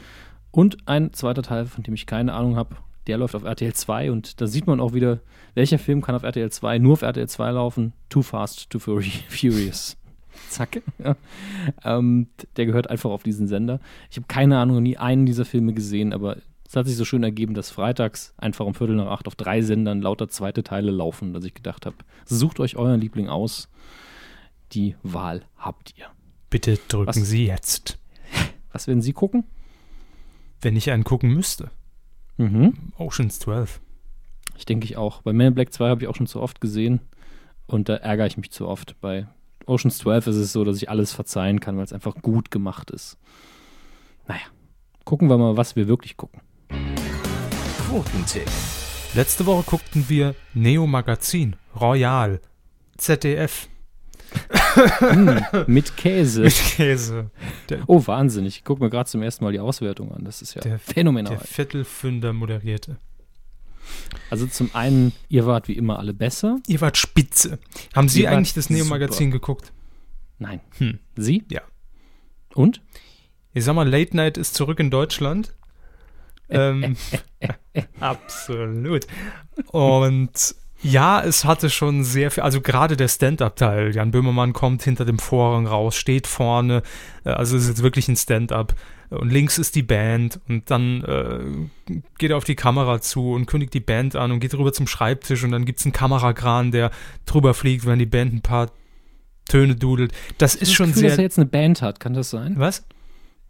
Und 0.51 0.79
ein 0.87 1.13
zweiter 1.13 1.43
Teil, 1.43 1.67
von 1.67 1.83
dem 1.85 1.95
ich 1.95 2.07
keine 2.07 2.33
Ahnung 2.33 2.57
habe, 2.57 2.77
der 3.07 3.19
läuft 3.19 3.35
auf 3.37 3.45
RTL 3.45 3.73
2 3.73 4.11
und 4.11 4.41
da 4.41 4.47
sieht 4.47 4.67
man 4.67 4.81
auch 4.81 4.93
wieder, 4.95 5.21
welcher 5.55 5.79
Film 5.79 6.03
kann 6.03 6.15
auf 6.17 6.25
RTL 6.25 6.51
2 6.51 6.79
nur 6.79 6.95
auf 6.95 7.03
RTL 7.03 7.29
2 7.29 7.51
laufen. 7.53 7.93
Too 8.09 8.23
Fast, 8.23 8.71
Too 8.71 8.79
Furi- 8.79 9.13
Furious. 9.29 9.97
Zack. 10.49 10.83
Ja. 10.99 11.17
Ähm, 11.85 12.29
der 12.57 12.67
gehört 12.67 12.91
einfach 12.91 13.11
auf 13.11 13.23
diesen 13.23 13.47
Sender. 13.47 13.81
Ich 14.11 14.17
habe 14.17 14.27
keine 14.27 14.59
Ahnung, 14.59 14.83
nie 14.83 14.97
einen 14.97 15.25
dieser 15.27 15.45
Filme 15.45 15.73
gesehen, 15.73 16.13
aber 16.13 16.39
es 16.67 16.75
hat 16.75 16.87
sich 16.87 16.97
so 16.97 17.05
schön 17.05 17.23
ergeben, 17.23 17.55
dass 17.55 17.71
freitags 17.71 18.35
einfach 18.39 18.67
um 18.67 18.75
Viertel 18.75 18.97
nach 18.97 19.07
acht 19.07 19.29
auf 19.29 19.37
drei 19.37 19.63
Sendern 19.63 20.03
lauter 20.03 20.29
zweite 20.29 20.65
Teile 20.65 20.91
laufen, 20.91 21.33
dass 21.33 21.45
ich 21.45 21.55
gedacht 21.55 21.87
habe, 21.87 21.97
sucht 22.25 22.59
euch 22.59 22.77
euren 22.77 23.01
Liebling 23.01 23.29
aus. 23.29 23.69
Die 24.73 24.97
Wahl 25.03 25.45
habt 25.57 25.95
ihr. 25.97 26.07
Bitte 26.51 26.79
drücken 26.89 27.09
Was? 27.09 27.17
Sie 27.17 27.47
jetzt. 27.47 27.99
Was 28.73 28.87
werden 28.87 29.03
Sie 29.03 29.13
gucken? 29.13 29.45
wenn 30.61 30.77
ich 30.77 30.91
einen 30.91 31.05
gucken 31.05 31.33
müsste. 31.33 31.71
Mhm. 32.39 32.93
Oceans 32.99 33.39
12. 33.41 33.81
Ich 34.57 34.65
denke 34.65 34.85
ich 34.85 34.97
auch. 34.97 35.23
Bei 35.23 35.33
Men 35.33 35.49
in 35.49 35.55
Black 35.55 35.73
2 35.73 35.89
habe 35.89 36.03
ich 36.03 36.09
auch 36.09 36.17
schon 36.17 36.27
zu 36.27 36.41
oft 36.41 36.61
gesehen 36.61 37.01
und 37.67 37.89
da 37.89 37.97
ärgere 37.97 38.27
ich 38.27 38.37
mich 38.37 38.51
zu 38.51 38.67
oft. 38.67 39.01
Bei 39.01 39.27
Oceans 39.67 39.99
12 39.99 40.29
ist 40.29 40.37
es 40.37 40.53
so, 40.53 40.65
dass 40.65 40.77
ich 40.77 40.91
alles 40.91 41.13
verzeihen 41.13 41.61
kann, 41.61 41.77
weil 41.77 41.85
es 41.85 41.93
einfach 41.93 42.15
gut 42.17 42.51
gemacht 42.51 42.91
ist. 42.91 43.19
Naja, 44.27 44.43
gucken 45.05 45.29
wir 45.29 45.39
mal, 45.39 45.57
was 45.57 45.77
wir 45.77 45.89
wirklich 45.89 46.17
gucken. 46.17 46.41
Quotentipp. 47.89 48.49
Letzte 49.15 49.47
Woche 49.47 49.65
guckten 49.71 50.09
wir 50.09 50.35
Neo 50.53 50.87
Magazin, 50.87 51.57
Royal, 51.79 52.41
ZDF 52.97 53.69
Mm, 55.01 55.39
mit 55.67 55.97
Käse. 55.97 56.43
mit 56.43 56.55
Käse. 56.55 57.31
Oh, 57.87 58.03
Wahnsinn. 58.07 58.45
Ich 58.47 58.65
gucke 58.65 58.83
mir 58.83 58.91
gerade 58.91 59.09
zum 59.09 59.23
ersten 59.23 59.45
Mal 59.45 59.53
die 59.53 59.61
Auswertung 59.61 60.13
an. 60.13 60.25
Das 60.25 60.43
ist 60.43 60.55
ja 60.55 60.61
Der- 60.63 60.79
phänomenal. 60.79 61.37
Der 61.37 61.45
Viertelfünder 61.47 62.33
moderierte. 62.33 62.99
Also 64.31 64.47
zum 64.47 64.71
einen, 64.75 65.13
ihr 65.29 65.47
wart 65.47 65.69
wie 65.69 65.75
immer 65.77 65.99
alle 65.99 66.13
besser. 66.13 66.59
Ihr 66.67 66.81
wart 66.81 66.97
spitze. 66.97 67.59
Haben 67.95 68.09
Sie 68.09 68.25
wart 68.25 68.35
eigentlich 68.35 68.55
das 68.55 68.69
Neo 68.71 68.85
Magazin 68.85 69.31
geguckt? 69.31 69.73
Nein. 70.39 70.61
Hm. 70.79 70.99
Sie? 71.17 71.45
Ja. 71.51 71.63
Und? 72.55 72.83
Ich 73.55 73.65
sag 73.65 73.75
mal, 73.75 73.89
Late 73.89 74.17
Night 74.17 74.37
ist 74.37 74.55
zurück 74.55 74.81
in 74.81 74.91
Deutschland. 74.91 75.55
ähm, 76.51 76.97
absolut. 78.01 79.07
Und 79.69 80.55
ja, 80.87 81.21
es 81.23 81.45
hatte 81.45 81.69
schon 81.71 82.05
sehr 82.05 82.31
viel, 82.31 82.43
also 82.43 82.61
gerade 82.61 82.97
der 82.97 83.09
Stand-Up-Teil. 83.09 83.95
Jan 83.95 84.11
Böhmermann 84.11 84.53
kommt 84.53 84.83
hinter 84.83 85.05
dem 85.05 85.19
Vorhang 85.19 85.67
raus, 85.67 85.97
steht 85.97 86.27
vorne, 86.27 86.83
äh, 87.25 87.31
also 87.31 87.57
es 87.57 87.65
ist 87.65 87.69
jetzt 87.71 87.83
wirklich 87.83 88.09
ein 88.09 88.17
Stand-Up. 88.17 88.75
Und 89.09 89.31
links 89.31 89.59
ist 89.59 89.77
die 89.77 89.85
Band 89.85 90.41
und 90.49 90.69
dann 90.71 91.03
äh, 91.05 91.93
geht 92.19 92.31
er 92.31 92.37
auf 92.37 92.45
die 92.45 92.57
Kamera 92.57 93.01
zu 93.01 93.33
und 93.33 93.47
kündigt 93.47 93.73
die 93.73 93.81
Band 93.81 94.17
an 94.17 94.33
und 94.33 94.41
geht 94.41 94.55
rüber 94.55 94.73
zum 94.73 94.89
Schreibtisch 94.89 95.45
und 95.45 95.53
dann 95.53 95.65
gibt 95.65 95.79
es 95.79 95.87
einen 95.87 95.93
Kamerakran, 95.93 96.73
der 96.73 96.91
drüber 97.25 97.55
fliegt, 97.55 97.87
wenn 97.87 98.01
die 98.01 98.07
Band 98.07 98.35
ein 98.35 98.41
paar 98.41 98.71
Töne 99.49 99.77
dudelt. 99.77 100.13
Das 100.39 100.55
ist 100.55 100.63
das 100.63 100.73
schon 100.73 100.89
Gefühl, 100.89 101.03
dass 101.05 101.13
er 101.13 101.17
sehr. 101.17 101.25
jetzt 101.25 101.39
eine 101.39 101.47
Band 101.47 101.83
hat. 101.83 102.01
Kann 102.01 102.15
das 102.15 102.31
sein? 102.31 102.55
Was? 102.57 102.85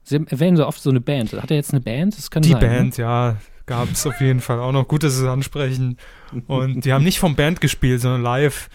Sie 0.03 0.17
erwähnen 0.29 0.59
so 0.59 0.67
oft 0.67 0.81
so 0.83 0.91
eine 0.91 1.01
Band. 1.01 1.33
Hat 1.33 1.51
er 1.51 1.57
jetzt 1.57 1.73
eine 1.73 1.81
Band? 1.81 2.17
Das 2.19 2.31
kann 2.31 2.43
Die 2.43 2.51
sein. 2.51 2.61
ne? 2.61 2.69
Band, 2.69 2.97
ja, 2.99 3.37
gab 3.67 3.91
es 3.93 4.07
auf 4.07 4.21
jeden 4.21 4.41
Fall 4.41 4.59
auch 4.61 4.73
noch. 4.73 4.87
Gut, 4.89 5.03
dass 5.03 5.17
Sie 5.17 5.23
es 5.25 5.29
ansprechen. 5.29 5.99
Und 6.47 6.85
die 6.85 6.93
haben 6.93 7.05
nicht 7.05 7.19
vom 7.19 7.35
Band 7.37 7.61
gespielt, 7.61 8.01
sondern 8.01 8.23
live. 8.23 8.69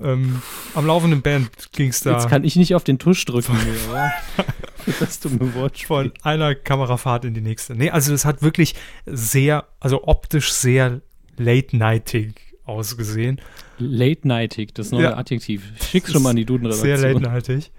Ähm, 0.00 0.42
am 0.74 0.86
laufenden 0.86 1.22
Band 1.22 1.48
ging 1.72 1.88
es 1.88 2.00
da 2.00 2.12
Jetzt 2.12 2.28
kann 2.28 2.44
ich 2.44 2.56
nicht 2.56 2.74
auf 2.74 2.84
den 2.84 2.98
Tusch 2.98 3.24
drücken. 3.24 3.56
Für 3.56 4.92
das 5.00 5.20
dumme 5.20 5.54
Wortspiel. 5.54 5.86
von 5.86 6.12
einer 6.22 6.54
Kamerafahrt 6.54 7.24
in 7.24 7.32
die 7.32 7.40
nächste. 7.40 7.74
Nee, 7.74 7.90
also 7.90 8.12
es 8.12 8.24
hat 8.26 8.42
wirklich 8.42 8.74
sehr, 9.06 9.64
also 9.80 10.04
optisch 10.04 10.52
sehr 10.52 11.00
late-nightig 11.38 12.34
ausgesehen. 12.64 13.40
Late-nightig, 13.78 14.74
das 14.74 14.90
neue 14.90 15.04
Ja. 15.04 15.16
Adjektiv. 15.16 15.62
Schick's 15.80 16.12
schon 16.12 16.22
mal 16.22 16.30
an 16.30 16.36
die 16.36 16.42
Sehr 16.42 16.46
Duden-Redaktion. 16.46 17.22
late-nightig. 17.22 17.72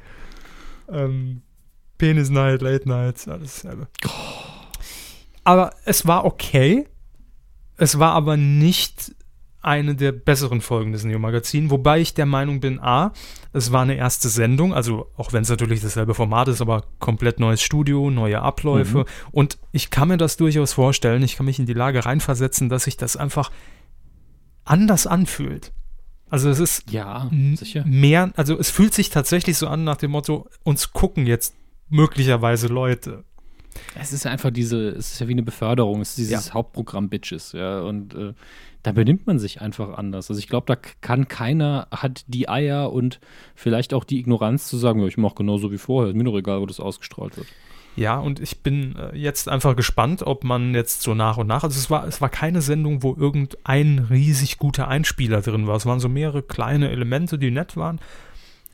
Ähm, 0.91 1.41
Penis 1.97 2.29
Night, 2.29 2.61
Late 2.61 2.87
Nights, 2.87 3.27
alles 3.27 3.61
dasselbe. 3.61 3.87
Aber 5.47 5.71
es 5.85 6.05
war 6.05 6.25
okay. 6.25 6.85
Es 7.77 7.99
war 7.99 8.11
aber 8.11 8.35
nicht 8.35 9.15
eine 9.61 9.95
der 9.95 10.11
besseren 10.11 10.59
Folgen 10.59 10.91
des 10.91 11.05
Neo-Magazin, 11.05 11.71
wobei 11.71 12.01
ich 12.01 12.13
der 12.13 12.25
Meinung 12.25 12.59
bin, 12.59 12.79
a, 12.81 13.13
es 13.53 13.71
war 13.71 13.83
eine 13.83 13.95
erste 13.95 14.27
Sendung, 14.27 14.73
also 14.73 15.09
auch 15.15 15.31
wenn 15.31 15.43
es 15.43 15.49
natürlich 15.49 15.79
dasselbe 15.79 16.13
Format 16.13 16.49
ist, 16.49 16.59
aber 16.61 16.83
komplett 16.99 17.39
neues 17.39 17.61
Studio, 17.61 18.09
neue 18.09 18.41
Abläufe 18.41 19.05
und 19.31 19.57
ich 19.71 19.89
kann 19.89 20.09
mir 20.09 20.17
das 20.17 20.35
durchaus 20.35 20.73
vorstellen, 20.73 21.23
ich 21.23 21.37
kann 21.37 21.45
mich 21.45 21.59
in 21.59 21.65
die 21.65 21.73
Lage 21.73 22.05
reinversetzen, 22.05 22.67
dass 22.67 22.83
sich 22.83 22.97
das 22.97 23.15
einfach 23.15 23.49
anders 24.65 25.07
anfühlt. 25.07 25.71
Also 26.29 26.49
es 26.49 26.59
ist 26.59 26.91
Ja, 26.91 27.29
sicher. 27.55 27.83
mehr, 27.85 28.31
also 28.35 28.59
es 28.59 28.69
fühlt 28.69 28.93
sich 28.93 29.09
tatsächlich 29.11 29.57
so 29.57 29.67
an 29.67 29.85
nach 29.85 29.97
dem 29.97 30.11
Motto, 30.11 30.49
uns 30.63 30.91
gucken 30.91 31.25
jetzt 31.25 31.55
möglicherweise 31.89 32.67
Leute. 32.67 33.23
Es 33.99 34.13
ist 34.13 34.25
ja 34.25 34.31
einfach 34.31 34.51
diese, 34.51 34.89
es 34.89 35.13
ist 35.13 35.19
ja 35.19 35.27
wie 35.27 35.33
eine 35.33 35.43
Beförderung, 35.43 36.01
es 36.01 36.09
ist 36.09 36.17
dieses 36.17 36.53
Hauptprogramm 36.53 37.09
Bitches, 37.09 37.51
ja, 37.53 37.81
und 37.81 38.13
äh, 38.15 38.33
da 38.83 38.91
benimmt 38.91 39.27
man 39.27 39.39
sich 39.39 39.61
einfach 39.61 39.97
anders. 39.97 40.29
Also 40.29 40.39
ich 40.39 40.47
glaube, 40.47 40.65
da 40.67 40.75
kann 41.01 41.27
keiner, 41.27 41.87
hat 41.91 42.23
die 42.27 42.47
Eier 42.47 42.91
und 42.93 43.19
vielleicht 43.55 43.93
auch 43.93 44.03
die 44.03 44.19
Ignoranz 44.19 44.67
zu 44.67 44.77
sagen, 44.77 45.01
ja, 45.01 45.07
ich 45.07 45.17
mache 45.17 45.35
genauso 45.35 45.71
wie 45.71 45.77
vorher, 45.77 46.09
ist 46.09 46.15
mir 46.15 46.23
doch 46.23 46.37
egal, 46.37 46.61
wo 46.61 46.65
das 46.65 46.79
ausgestrahlt 46.79 47.37
wird. 47.37 47.47
Ja, 47.97 48.19
und 48.19 48.39
ich 48.39 48.61
bin 48.61 48.95
äh, 48.95 49.17
jetzt 49.17 49.49
einfach 49.49 49.75
gespannt, 49.75 50.21
ob 50.21 50.43
man 50.43 50.75
jetzt 50.75 51.01
so 51.01 51.15
nach 51.15 51.37
und 51.37 51.47
nach, 51.47 51.63
also 51.63 51.79
es 51.79 51.89
war, 51.89 52.07
es 52.07 52.21
war 52.21 52.29
keine 52.29 52.61
Sendung, 52.61 53.01
wo 53.01 53.15
irgendein 53.15 53.97
riesig 53.97 54.59
guter 54.59 54.87
Einspieler 54.87 55.41
drin 55.41 55.65
war. 55.65 55.75
Es 55.75 55.87
waren 55.87 55.99
so 55.99 56.07
mehrere 56.07 56.43
kleine 56.43 56.91
Elemente, 56.91 57.39
die 57.39 57.49
nett 57.49 57.75
waren. 57.75 57.99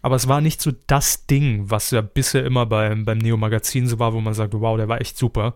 Aber 0.03 0.15
es 0.15 0.27
war 0.27 0.39
nicht 0.41 0.61
so 0.61 0.71
das 0.85 1.25
Ding, 1.25 1.71
was 1.71 1.89
ja 1.89 2.01
bisher 2.01 2.45
immer 2.45 2.65
beim, 2.67 3.05
beim 3.05 3.17
Neo-Magazin 3.17 3.87
so 3.87 3.97
war, 3.97 4.13
wo 4.13 4.21
man 4.21 4.35
sagt, 4.35 4.53
wow, 4.53 4.77
der 4.77 4.87
war 4.89 5.01
echt 5.01 5.17
super. 5.17 5.55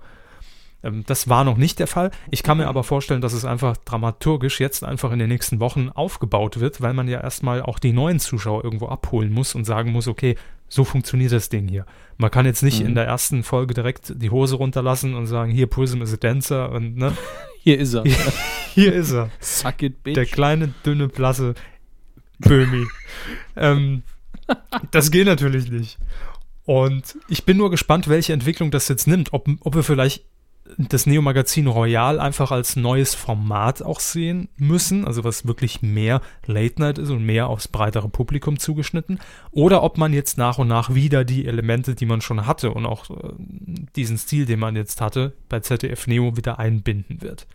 Ähm, 0.84 1.04
das 1.06 1.28
war 1.28 1.44
noch 1.44 1.58
nicht 1.58 1.80
der 1.80 1.88
Fall. 1.88 2.12
Ich 2.32 2.42
kann 2.44 2.58
mir 2.58 2.68
aber 2.68 2.84
vorstellen, 2.84 3.22
dass 3.22 3.34
es 3.34 3.46
einfach 3.46 3.78
dramaturgisch 3.78 4.60
jetzt 4.60 4.84
einfach 4.84 5.12
in 5.12 5.20
den 5.20 5.30
nächsten 5.30 5.60
Wochen 5.60 5.90
aufgebaut 5.90 6.60
wird, 6.60 6.82
weil 6.82 6.94
man 6.94 7.08
ja 7.08 7.20
erstmal 7.22 7.62
auch 7.62 7.78
die 7.78 7.92
neuen 7.94 8.20
Zuschauer 8.20 8.64
irgendwo 8.64 8.88
abholen 8.88 9.32
muss 9.34 9.54
und 9.54 9.66
sagen 9.66 9.92
muss, 9.92 10.08
okay, 10.08 10.36
so 10.70 10.84
funktioniert 10.84 11.32
das 11.32 11.50
Ding 11.50 11.68
hier. 11.68 11.86
Man 12.18 12.32
kann 12.32 12.46
jetzt 12.46 12.62
nicht 12.64 12.80
Mhm. 12.82 12.88
in 12.88 12.96
der 12.96 13.06
ersten 13.06 13.44
Folge 13.44 13.74
direkt 13.74 14.14
die 14.22 14.30
Hose 14.30 14.56
runterlassen 14.56 15.14
und 15.14 15.26
sagen, 15.28 15.52
hier 15.52 15.68
Prism 15.68 16.02
is 16.02 16.14
a 16.14 16.18
Dancer 16.18 16.72
und 16.72 16.96
ne, 16.98 17.16
Hier 17.64 17.80
ist 17.80 17.94
er. 17.96 18.04
hier 18.74 18.94
ist 18.94 19.12
er. 19.12 19.30
Suck 19.42 19.82
it, 19.82 20.02
bitch. 20.04 20.16
Der 20.16 20.26
kleine, 20.26 20.74
dünne, 20.86 21.10
blasse 21.10 21.54
Böhmi. 22.40 22.86
ähm, 23.58 24.04
das 24.92 25.12
geht 25.12 25.26
natürlich 25.26 25.72
nicht. 25.72 25.98
Und 26.66 27.18
ich 27.30 27.46
bin 27.46 27.58
nur 27.58 27.72
gespannt, 27.72 28.10
welche 28.10 28.34
Entwicklung 28.34 28.72
das 28.72 28.88
jetzt 28.88 29.08
nimmt. 29.08 29.32
Ob, 29.34 29.48
ob 29.62 29.76
wir 29.76 29.84
vielleicht 29.84 30.26
das 30.78 31.06
Neo-Magazin 31.06 31.68
Royal 31.68 32.20
einfach 32.20 32.52
als 32.52 32.76
neues 32.76 33.16
Format 33.16 33.82
auch 33.82 34.00
sehen 34.00 34.50
müssen, 34.58 35.06
also 35.06 35.24
was 35.24 35.48
wirklich 35.48 35.82
mehr 35.82 36.22
Late 36.46 36.82
Night 36.82 36.98
ist 36.98 37.10
und 37.10 37.26
mehr 37.26 37.48
aufs 37.48 37.68
breitere 37.68 38.10
Publikum 38.10 38.60
zugeschnitten, 38.60 39.20
oder 39.52 39.84
ob 39.84 39.98
man 39.98 40.14
jetzt 40.14 40.38
nach 40.38 40.58
und 40.58 40.68
nach 40.68 40.94
wieder 40.94 41.24
die 41.24 41.46
Elemente, 41.46 41.96
die 41.96 42.06
man 42.06 42.22
schon 42.22 42.46
hatte 42.46 42.72
und 42.72 42.86
auch 42.86 43.10
äh, 43.10 43.34
diesen 43.96 44.18
Stil, 44.18 44.46
den 44.46 44.60
man 44.60 44.76
jetzt 44.76 45.02
hatte, 45.02 45.34
bei 45.50 45.60
ZDF 45.60 46.08
Neo 46.08 46.36
wieder 46.38 46.60
einbinden 46.60 47.22
wird. 47.22 47.48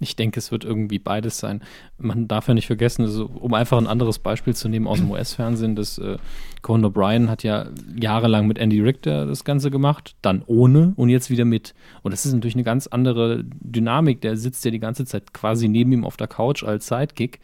Ich 0.00 0.16
denke, 0.16 0.38
es 0.38 0.52
wird 0.52 0.64
irgendwie 0.64 0.98
beides 0.98 1.38
sein. 1.38 1.62
Man 1.98 2.28
darf 2.28 2.48
ja 2.48 2.54
nicht 2.54 2.66
vergessen, 2.66 3.02
also, 3.02 3.26
um 3.26 3.52
einfach 3.54 3.78
ein 3.78 3.86
anderes 3.86 4.18
Beispiel 4.18 4.54
zu 4.54 4.68
nehmen 4.68 4.86
aus 4.86 4.98
dem 4.98 5.10
US-Fernsehen, 5.12 5.74
das 5.74 5.98
äh, 5.98 6.18
Conan 6.62 6.90
O'Brien 6.90 7.28
hat 7.28 7.42
ja 7.42 7.66
jahrelang 7.98 8.46
mit 8.46 8.58
Andy 8.58 8.80
Richter 8.80 9.26
das 9.26 9.44
Ganze 9.44 9.70
gemacht, 9.70 10.14
dann 10.22 10.42
ohne 10.46 10.92
und 10.96 11.08
jetzt 11.08 11.30
wieder 11.30 11.44
mit. 11.44 11.74
Und 12.02 12.12
das 12.12 12.26
ist 12.26 12.32
natürlich 12.32 12.54
eine 12.54 12.64
ganz 12.64 12.86
andere 12.86 13.44
Dynamik. 13.44 14.20
Der 14.20 14.36
sitzt 14.36 14.64
ja 14.64 14.70
die 14.70 14.78
ganze 14.78 15.04
Zeit 15.04 15.32
quasi 15.32 15.68
neben 15.68 15.92
ihm 15.92 16.04
auf 16.04 16.16
der 16.16 16.28
Couch 16.28 16.62
als 16.62 16.86
Sidekick. 16.86 17.40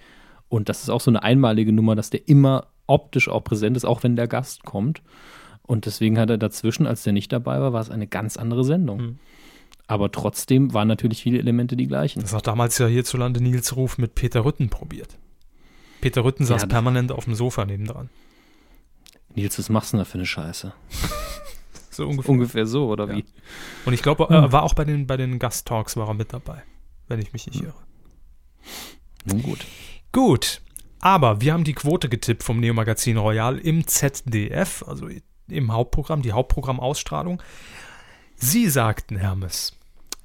Und 0.49 0.69
das 0.69 0.83
ist 0.83 0.91
auch 0.91 1.01
so 1.01 1.11
eine 1.11 1.23
einmalige 1.23 1.73
Nummer, 1.73 1.97
dass 1.97 2.11
der 2.11 2.29
immer 2.29 2.69
optisch 2.87 3.29
auch 3.29 3.43
präsent 3.43 3.77
ist, 3.77 3.85
auch 3.85 4.03
wenn 4.03 4.17
der 4.17 4.29
Gast 4.29 4.65
kommt. 4.65 5.03
Und 5.67 5.87
deswegen 5.87 6.19
hat 6.19 6.31
er 6.31 6.39
dazwischen, 6.39 6.87
als 6.87 7.03
der 7.03 7.13
nicht 7.13 7.33
dabei 7.33 7.61
war, 7.61 7.73
war 7.73 7.81
es 7.81 7.91
eine 7.91 8.07
ganz 8.07 8.37
andere 8.37 8.65
Sendung. 8.65 9.01
Mhm. 9.01 9.19
Aber 9.87 10.11
trotzdem 10.11 10.73
waren 10.73 10.89
natürlich 10.89 11.23
viele 11.23 11.39
Elemente 11.39 11.77
die 11.77 11.87
gleichen. 11.87 12.21
Das 12.23 12.33
hat 12.33 12.47
damals 12.47 12.79
ja 12.79 12.87
hierzulande 12.87 13.43
Nils 13.43 13.77
Ruf 13.77 13.99
mit 13.99 14.15
Peter 14.15 14.45
Rütten 14.45 14.71
probiert. 14.71 15.19
Peter 16.01 16.25
Rütten 16.25 16.45
saß 16.45 16.63
Ja, 16.63 16.69
permanent 16.69 17.13
auf 17.13 17.25
dem 17.25 17.35
Sofa 17.35 17.65
nebendran. 17.65 18.09
Nils, 19.35 19.59
was 19.59 19.69
machst 19.69 19.93
du 19.93 19.97
denn 19.97 20.05
da 20.05 20.11
für 20.11 20.15
eine 20.19 20.27
Scheiße? 20.27 20.73
So 21.91 22.09
ungefähr. 22.09 22.31
Ungefähr 22.31 22.67
so, 22.67 22.89
oder 22.89 23.07
Ja. 23.09 23.17
wie? 23.17 23.25
Und 23.85 23.93
ich 23.93 24.03
glaube, 24.03 24.27
er 24.29 24.53
war 24.53 24.63
auch 24.65 24.75
bei 24.75 24.85
den, 24.85 25.07
bei 25.07 25.17
den 25.17 25.39
Gasttalks 25.39 25.97
war 25.97 26.09
er 26.09 26.15
mit 26.15 26.33
dabei, 26.33 26.63
wenn 27.09 27.21
ich 27.21 27.33
mich 27.33 27.47
nicht 27.47 27.63
irre. 27.63 27.75
Nun 29.25 29.43
gut. 29.43 29.65
Gut, 30.13 30.61
aber 31.01 31.41
wir 31.41 31.53
haben 31.53 31.65
die 31.65 31.75
Quote 31.75 32.09
getippt 32.09 32.43
vom 32.43 32.61
Neo-Magazin 32.61 33.17
Royal 33.17 33.59
im 33.59 33.87
ZDF, 33.87 34.83
also 34.87 35.09
im 35.49 35.73
Hauptprogramm, 35.73 36.23
die 36.23 36.33
Hauptprogrammausstrahlung. 36.33 37.43
Sie 38.37 38.69
sagten, 38.69 39.17
Hermes, 39.17 39.73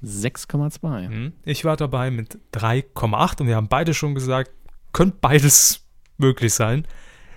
6,2. 0.04 1.06
hm, 1.08 1.32
ich 1.44 1.64
war 1.64 1.76
dabei 1.76 2.10
mit 2.10 2.38
3,8 2.52 3.40
und 3.42 3.46
wir 3.46 3.56
haben 3.56 3.68
beide 3.68 3.94
schon 3.94 4.14
gesagt, 4.14 4.50
könnte 4.92 5.18
beides 5.20 5.86
möglich 6.18 6.54
sein. 6.54 6.86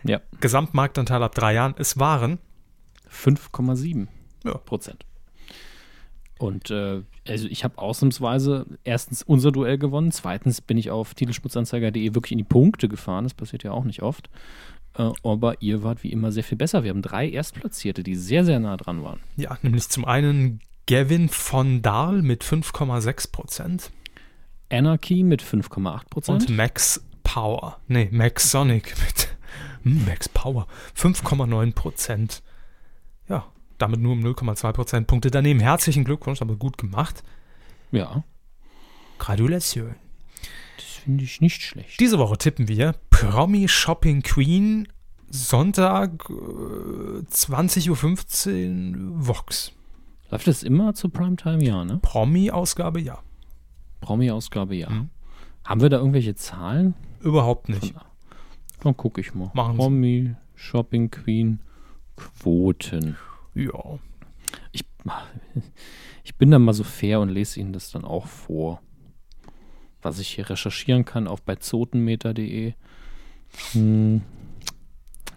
Ja. 0.04 0.22
Gesamtmarktanteil 0.42 1.24
ab 1.24 1.36
drei 1.36 1.54
Jahren, 1.54 1.76
es 1.78 1.98
waren 2.00 2.40
5,7 3.10 4.08
Ja. 4.44 4.58
Prozent. 4.58 5.06
Und 6.40 6.72
äh, 6.72 7.04
also 7.28 7.48
ich 7.48 7.64
habe 7.64 7.78
ausnahmsweise 7.78 8.66
erstens 8.84 9.24
unser 9.24 9.52
Duell 9.54 9.78
gewonnen, 9.78 10.12
zweitens 10.12 10.60
bin 10.60 10.78
ich 10.78 10.90
auf 10.92 11.14
titelschmutzanzeiger.de 11.14 12.16
wirklich 12.16 12.34
in 12.34 12.40
die 12.40 12.44
Punkte 12.44 12.90
gefahren, 12.90 13.24
das 13.24 13.34
passiert 13.34 13.64
ja 13.64 13.72
auch 13.72 13.86
nicht 13.86 14.02
oft. 14.02 14.30
Äh, 14.98 15.12
aber 15.24 15.62
ihr 15.62 15.84
wart 15.84 16.04
wie 16.04 16.12
immer 16.12 16.32
sehr 16.32 16.44
viel 16.44 16.58
besser. 16.58 16.84
Wir 16.84 16.92
haben 16.92 17.02
drei 17.02 17.30
Erstplatzierte, 17.30 18.04
die 18.04 18.16
sehr, 18.16 18.46
sehr 18.46 18.60
nah 18.60 18.78
dran 18.78 19.04
waren. 19.04 19.20
Ja, 19.36 19.58
nämlich 19.62 19.90
zum 19.90 20.06
einen 20.06 20.60
Gavin 20.88 21.30
von 21.30 21.82
Dahl 21.82 22.22
mit 22.22 22.44
5,6 22.44 23.32
Prozent. 23.32 23.92
Anarchy 24.70 25.24
mit 25.24 25.42
5,8 25.42 26.10
Prozent. 26.10 26.50
Und 26.50 26.56
Max 26.56 27.04
Power. 27.24 27.80
Nee, 27.88 28.10
Max 28.12 28.52
Sonic 28.52 28.94
mit 29.06 29.30
hm, 29.84 30.06
Max 30.06 30.30
Power. 30.30 30.68
5,9 30.98 31.74
Prozent. 31.74 32.44
Ja, 33.30 33.46
damit 33.78 34.00
nur 34.00 34.14
um 34.14 34.24
0,2 34.24 34.72
Prozentpunkte 34.74 35.32
daneben. 35.32 35.60
Herzlichen 35.60 36.04
Glückwunsch, 36.04 36.42
aber 36.42 36.56
gut 36.56 36.78
gemacht. 36.78 37.24
Ja, 37.92 38.24
Gratulation. 39.20 39.96
Finde 41.04 41.24
ich 41.24 41.42
nicht 41.42 41.62
schlecht. 41.62 42.00
Diese 42.00 42.18
Woche 42.18 42.38
tippen 42.38 42.68
wir 42.68 42.96
Promi 43.10 43.68
Shopping 43.68 44.22
Queen 44.22 44.88
Sonntag 45.30 46.30
äh, 46.30 47.24
20.15 47.24 47.90
Uhr 47.90 49.28
Vox. 49.28 49.74
Läuft 50.30 50.48
das 50.48 50.64
immer 50.64 50.94
zu 50.94 51.10
Primetime? 51.10 51.64
Ja, 51.64 51.84
ne? 51.84 52.00
Promi-Ausgabe 52.02 53.02
ja. 53.02 53.20
Promi-Ausgabe, 54.02 54.76
ja. 54.76 54.90
Mhm. 54.90 55.10
Haben 55.66 55.82
wir 55.82 55.90
da 55.90 55.98
irgendwelche 55.98 56.36
Zahlen? 56.36 56.94
Überhaupt 57.22 57.70
nicht. 57.70 57.94
Dann 58.82 58.98
gucke 58.98 59.22
ich 59.22 59.34
mal. 59.34 59.52
Machen 59.54 59.74
Sie. 59.74 59.78
Promi, 59.78 60.36
Shopping 60.56 61.10
Queen, 61.10 61.60
Quoten. 62.16 63.18
Ja. 63.56 64.00
Ich, 64.72 64.86
ich 66.24 66.36
bin 66.36 66.52
da 66.52 66.60
mal 66.60 66.74
so 66.74 66.84
fair 66.84 67.20
und 67.20 67.30
lese 67.30 67.60
Ihnen 67.60 67.74
das 67.74 67.92
dann 67.92 68.06
auch 68.06 68.28
vor. 68.28 68.82
Was 70.04 70.20
ich 70.20 70.30
hier 70.30 70.50
recherchieren 70.50 71.06
kann 71.06 71.28
auf 71.28 71.42
bei 71.42 71.56
zotenmeter.de. 71.56 72.74
Hm. 73.72 74.22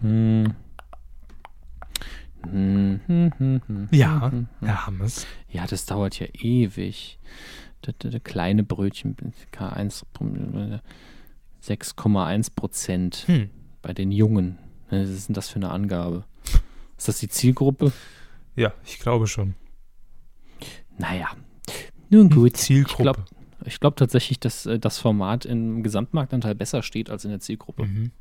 Hm. 0.01 0.55
Hm, 2.43 2.99
hm, 3.07 3.33
hm, 3.37 3.61
hm, 3.65 3.87
Ja, 3.91 4.31
hm. 4.31 4.47
Herr 4.61 4.85
Hammes. 4.85 5.25
Ja, 5.49 5.65
das 5.65 5.85
dauert 5.85 6.19
ja 6.19 6.27
ewig. 6.33 7.19
Das, 7.81 7.95
das, 7.99 8.11
das 8.11 8.23
kleine 8.23 8.63
Brötchen, 8.63 9.15
K1, 9.53 10.03
6,1 11.63 12.55
Prozent 12.55 13.27
bei 13.81 13.93
den 13.93 14.11
Jungen. 14.11 14.59
Was 14.89 15.09
ist 15.09 15.29
denn 15.29 15.33
das 15.33 15.49
für 15.49 15.57
eine 15.57 15.69
Angabe? 15.69 16.25
Ist 16.97 17.07
das 17.07 17.19
die 17.19 17.27
Zielgruppe? 17.27 17.91
Ja, 18.55 18.73
ich 18.85 18.99
glaube 18.99 19.27
schon. 19.27 19.55
Naja, 20.97 21.29
nun 22.09 22.29
gut. 22.29 22.57
Zielgruppe. 22.57 22.93
Ich 22.97 23.03
glaube 23.03 23.25
ich 23.67 23.79
glaub 23.79 23.95
tatsächlich, 23.95 24.39
dass 24.39 24.65
äh, 24.65 24.79
das 24.79 24.97
Format 24.99 25.45
im 25.45 25.83
Gesamtmarktanteil 25.83 26.55
besser 26.55 26.81
steht 26.83 27.09
als 27.09 27.25
in 27.25 27.31
der 27.31 27.39
Zielgruppe. 27.39 27.85
Mhm. 27.85 28.11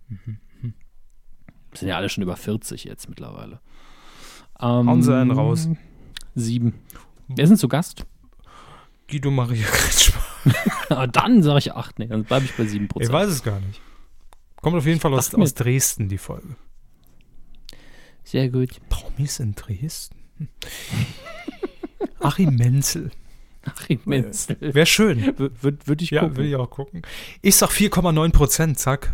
Sind 1.73 1.89
ja 1.89 1.97
alle 1.97 2.09
schon 2.09 2.23
über 2.23 2.37
40 2.37 2.85
jetzt 2.85 3.09
mittlerweile. 3.09 3.61
Hauen 4.61 5.03
Sie 5.03 5.15
einen 5.15 5.31
raus. 5.31 5.69
Sieben. 6.35 6.75
Wer 7.29 7.47
sind 7.47 7.59
zu 7.59 7.69
Gast? 7.69 8.07
Guido 9.09 9.31
Maria 9.31 9.67
Kretschmer. 9.71 10.23
Ah, 10.89 11.07
dann 11.07 11.43
sage 11.43 11.59
ich 11.59 11.73
acht. 11.75 11.99
Nee, 11.99 12.07
dann 12.07 12.25
bleibe 12.25 12.45
ich 12.47 12.55
bei 12.57 12.65
sieben 12.65 12.85
Ich 12.85 12.91
Prozent. 12.91 13.13
weiß 13.13 13.29
es 13.29 13.43
gar 13.43 13.61
nicht. 13.61 13.81
Kommt 14.63 14.77
auf 14.77 14.87
jeden 14.87 15.01
Fall 15.01 15.13
aus, 15.15 15.35
aus 15.35 15.55
Dresden, 15.55 16.09
die 16.09 16.19
Folge. 16.19 16.57
Sehr 18.25 18.49
gut. 18.49 18.71
Promis 18.89 19.39
in 19.39 19.55
Dresden? 19.55 20.17
Hm. 20.39 20.49
Achim 22.21 22.57
Menzel. 22.57 23.11
Achim 23.67 24.01
Menzel. 24.05 24.57
Wäre 24.61 24.87
schön. 24.87 25.39
Würde 25.39 25.79
würd 25.87 26.03
ich 26.03 26.11
Ja, 26.11 26.21
gucken. 26.23 26.37
will 26.37 26.47
ich 26.47 26.57
auch 26.57 26.71
gucken. 26.71 27.03
Ich 27.43 27.57
sag 27.57 27.71
4,9 27.71 28.33
Prozent, 28.33 28.79
zack. 28.79 29.13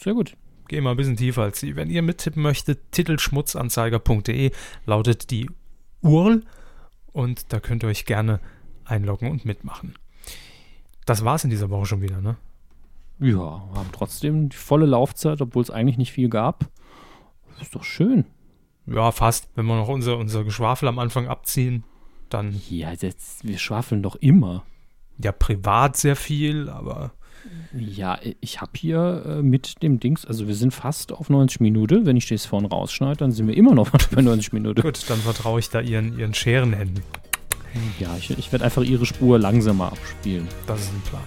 Sehr 0.00 0.14
gut. 0.14 0.36
Geh 0.68 0.80
mal 0.80 0.90
ein 0.92 0.96
bisschen 0.96 1.16
tiefer 1.16 1.42
als 1.42 1.60
Sie. 1.60 1.76
Wenn 1.76 1.90
ihr 1.90 2.02
mittippen 2.02 2.42
möchtet, 2.42 2.80
titelschmutzanzeiger.de 2.92 4.50
lautet 4.84 5.30
die 5.30 5.48
URL 6.02 6.42
und 7.12 7.52
da 7.52 7.60
könnt 7.60 7.82
ihr 7.84 7.88
euch 7.88 8.04
gerne 8.04 8.40
einloggen 8.84 9.30
und 9.30 9.44
mitmachen. 9.44 9.94
Das 11.04 11.24
war's 11.24 11.44
in 11.44 11.50
dieser 11.50 11.70
Woche 11.70 11.86
schon 11.86 12.02
wieder, 12.02 12.20
ne? 12.20 12.36
Ja, 13.18 13.62
haben 13.74 13.90
trotzdem 13.92 14.48
die 14.50 14.56
volle 14.56 14.86
Laufzeit, 14.86 15.40
obwohl 15.40 15.62
es 15.62 15.70
eigentlich 15.70 15.98
nicht 15.98 16.12
viel 16.12 16.28
gab. 16.28 16.66
Ist 17.60 17.74
doch 17.74 17.84
schön. 17.84 18.24
Ja, 18.86 19.10
fast. 19.12 19.48
Wenn 19.54 19.66
wir 19.66 19.76
noch 19.76 19.88
unser, 19.88 20.18
unser 20.18 20.44
Geschwafel 20.44 20.88
am 20.88 20.98
Anfang 20.98 21.26
abziehen, 21.28 21.84
dann 22.30 22.60
Ja, 22.68 22.92
jetzt, 22.92 23.44
wir 23.46 23.58
schwafeln 23.58 24.02
doch 24.02 24.16
immer. 24.16 24.64
ja 25.18 25.32
privat 25.32 25.96
sehr 25.96 26.16
viel, 26.16 26.68
aber 26.68 27.12
Ja, 27.72 28.18
ich 28.40 28.60
habe 28.60 28.72
hier 28.76 29.22
äh, 29.26 29.42
mit 29.42 29.82
dem 29.82 30.00
Dings, 30.00 30.24
also 30.26 30.48
wir 30.48 30.54
sind 30.54 30.72
fast 30.74 31.12
auf 31.12 31.30
90 31.30 31.60
Minuten. 31.60 32.06
Wenn 32.06 32.16
ich 32.16 32.26
das 32.28 32.46
vorne 32.46 32.68
rausschneide, 32.68 33.18
dann 33.18 33.32
sind 33.32 33.46
wir 33.46 33.56
immer 33.56 33.74
noch 33.74 33.90
bei 34.14 34.22
90 34.22 34.52
Minuten. 34.52 34.82
gut, 34.82 35.08
dann 35.08 35.18
vertraue 35.18 35.60
ich 35.60 35.70
da 35.70 35.80
ihren, 35.80 36.18
ihren 36.18 36.34
Scherenhänden. 36.34 37.02
Ja, 38.00 38.16
ich, 38.18 38.30
ich 38.30 38.50
werde 38.52 38.64
einfach 38.64 38.82
ihre 38.82 39.04
Spur 39.04 39.38
langsamer 39.38 39.92
abspielen. 39.92 40.48
Das 40.66 40.80
ist 40.80 40.92
ein 40.92 41.02
Plan. 41.02 41.22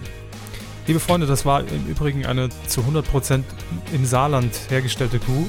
Liebe 0.88 1.00
Freunde, 1.00 1.28
das 1.28 1.46
war 1.46 1.62
im 1.62 1.86
Übrigen 1.88 2.26
eine 2.26 2.50
zu 2.66 2.82
100% 2.82 3.44
im 3.94 4.06
Saarland 4.06 4.52
hergestellte 4.70 5.20
Kuh. 5.20 5.46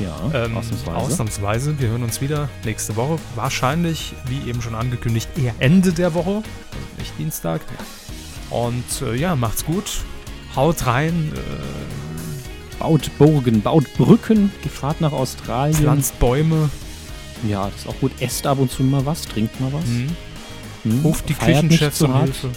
Ja, 0.00 0.16
Ähm, 0.44 0.56
ausnahmsweise. 0.56 0.96
ausnahmsweise. 0.96 1.78
Wir 1.78 1.88
hören 1.88 2.02
uns 2.02 2.20
wieder 2.20 2.48
nächste 2.64 2.96
Woche. 2.96 3.18
Wahrscheinlich, 3.36 4.12
wie 4.26 4.48
eben 4.48 4.60
schon 4.60 4.74
angekündigt, 4.74 5.28
eher 5.36 5.54
Ende 5.60 5.92
der 5.92 6.14
Woche, 6.14 6.30
also 6.36 6.44
nicht 6.98 7.12
Dienstag. 7.18 7.60
Und 8.50 8.84
äh, 9.02 9.14
ja, 9.14 9.36
macht's 9.36 9.64
gut. 9.64 9.84
Haut 10.56 10.86
rein, 10.86 11.32
äh, 11.34 12.78
Baut 12.80 13.08
Burgen, 13.18 13.62
baut 13.62 13.84
Brücken, 13.96 14.50
die 14.64 14.68
Fahrt 14.68 15.00
nach 15.00 15.12
Australien. 15.12 15.76
pflanzt 15.76 16.18
Bäume, 16.18 16.68
Ja, 17.48 17.66
das 17.66 17.82
ist 17.82 17.88
auch 17.88 17.98
gut. 18.00 18.12
Esst 18.20 18.46
ab 18.46 18.58
und 18.58 18.70
zu 18.70 18.82
mal 18.82 19.06
was, 19.06 19.22
trinkt 19.22 19.60
mal 19.60 19.72
was. 19.72 19.84
mhm. 19.86 20.08
Hm? 20.82 21.00
ruft 21.02 21.28
die 21.28 21.34
Küchenchefs 21.34 22.00
hart. 22.02 22.24
Hilfe, 22.24 22.50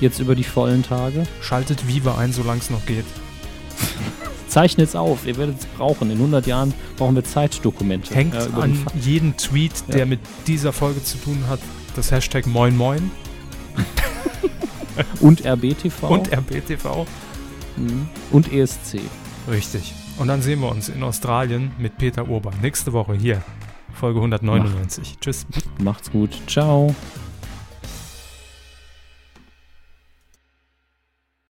Jetzt 0.00 0.18
über 0.18 0.34
die 0.34 0.44
vollen 0.44 0.82
Tage. 0.82 1.22
schaltet 1.40 1.86
Viva 1.86 2.18
ein, 2.18 2.32
solange 2.32 2.60
es 2.60 2.68
noch 2.68 2.84
geht. 2.84 3.04
Zeichnet 4.54 4.86
es 4.90 4.94
auf, 4.94 5.26
ihr 5.26 5.36
werdet 5.36 5.58
es 5.58 5.66
brauchen. 5.66 6.12
In 6.12 6.16
100 6.18 6.46
Jahren 6.46 6.72
brauchen 6.96 7.16
wir 7.16 7.24
Zeitdokumente. 7.24 8.14
Hängt 8.14 8.36
äh, 8.36 8.46
an 8.54 8.86
jeden 9.00 9.36
Tweet, 9.36 9.72
der 9.88 9.98
Ja. 9.98 10.06
mit 10.06 10.20
dieser 10.46 10.72
Folge 10.72 11.02
zu 11.02 11.18
tun 11.18 11.42
hat, 11.48 11.58
das 11.96 12.12
Hashtag 12.12 12.46
Moin 12.46 12.76
Moin 12.76 13.10
und 15.20 15.44
RBTV 15.44 16.08
und 16.08 16.32
RBTV. 16.32 17.04
Mhm. 17.76 18.08
und 18.30 18.52
ESC. 18.52 19.00
Richtig. 19.50 19.92
Und 20.18 20.28
dann 20.28 20.40
sehen 20.40 20.60
wir 20.60 20.70
uns 20.70 20.88
in 20.88 21.02
Australien 21.02 21.72
mit 21.76 21.98
Peter 21.98 22.28
Urban 22.28 22.54
nächste 22.62 22.92
Woche 22.92 23.14
hier, 23.14 23.42
Folge 23.92 24.20
199. 24.20 25.16
Tschüss. 25.20 25.46
Macht's 25.82 26.12
gut. 26.12 26.30
Ciao. 26.46 26.94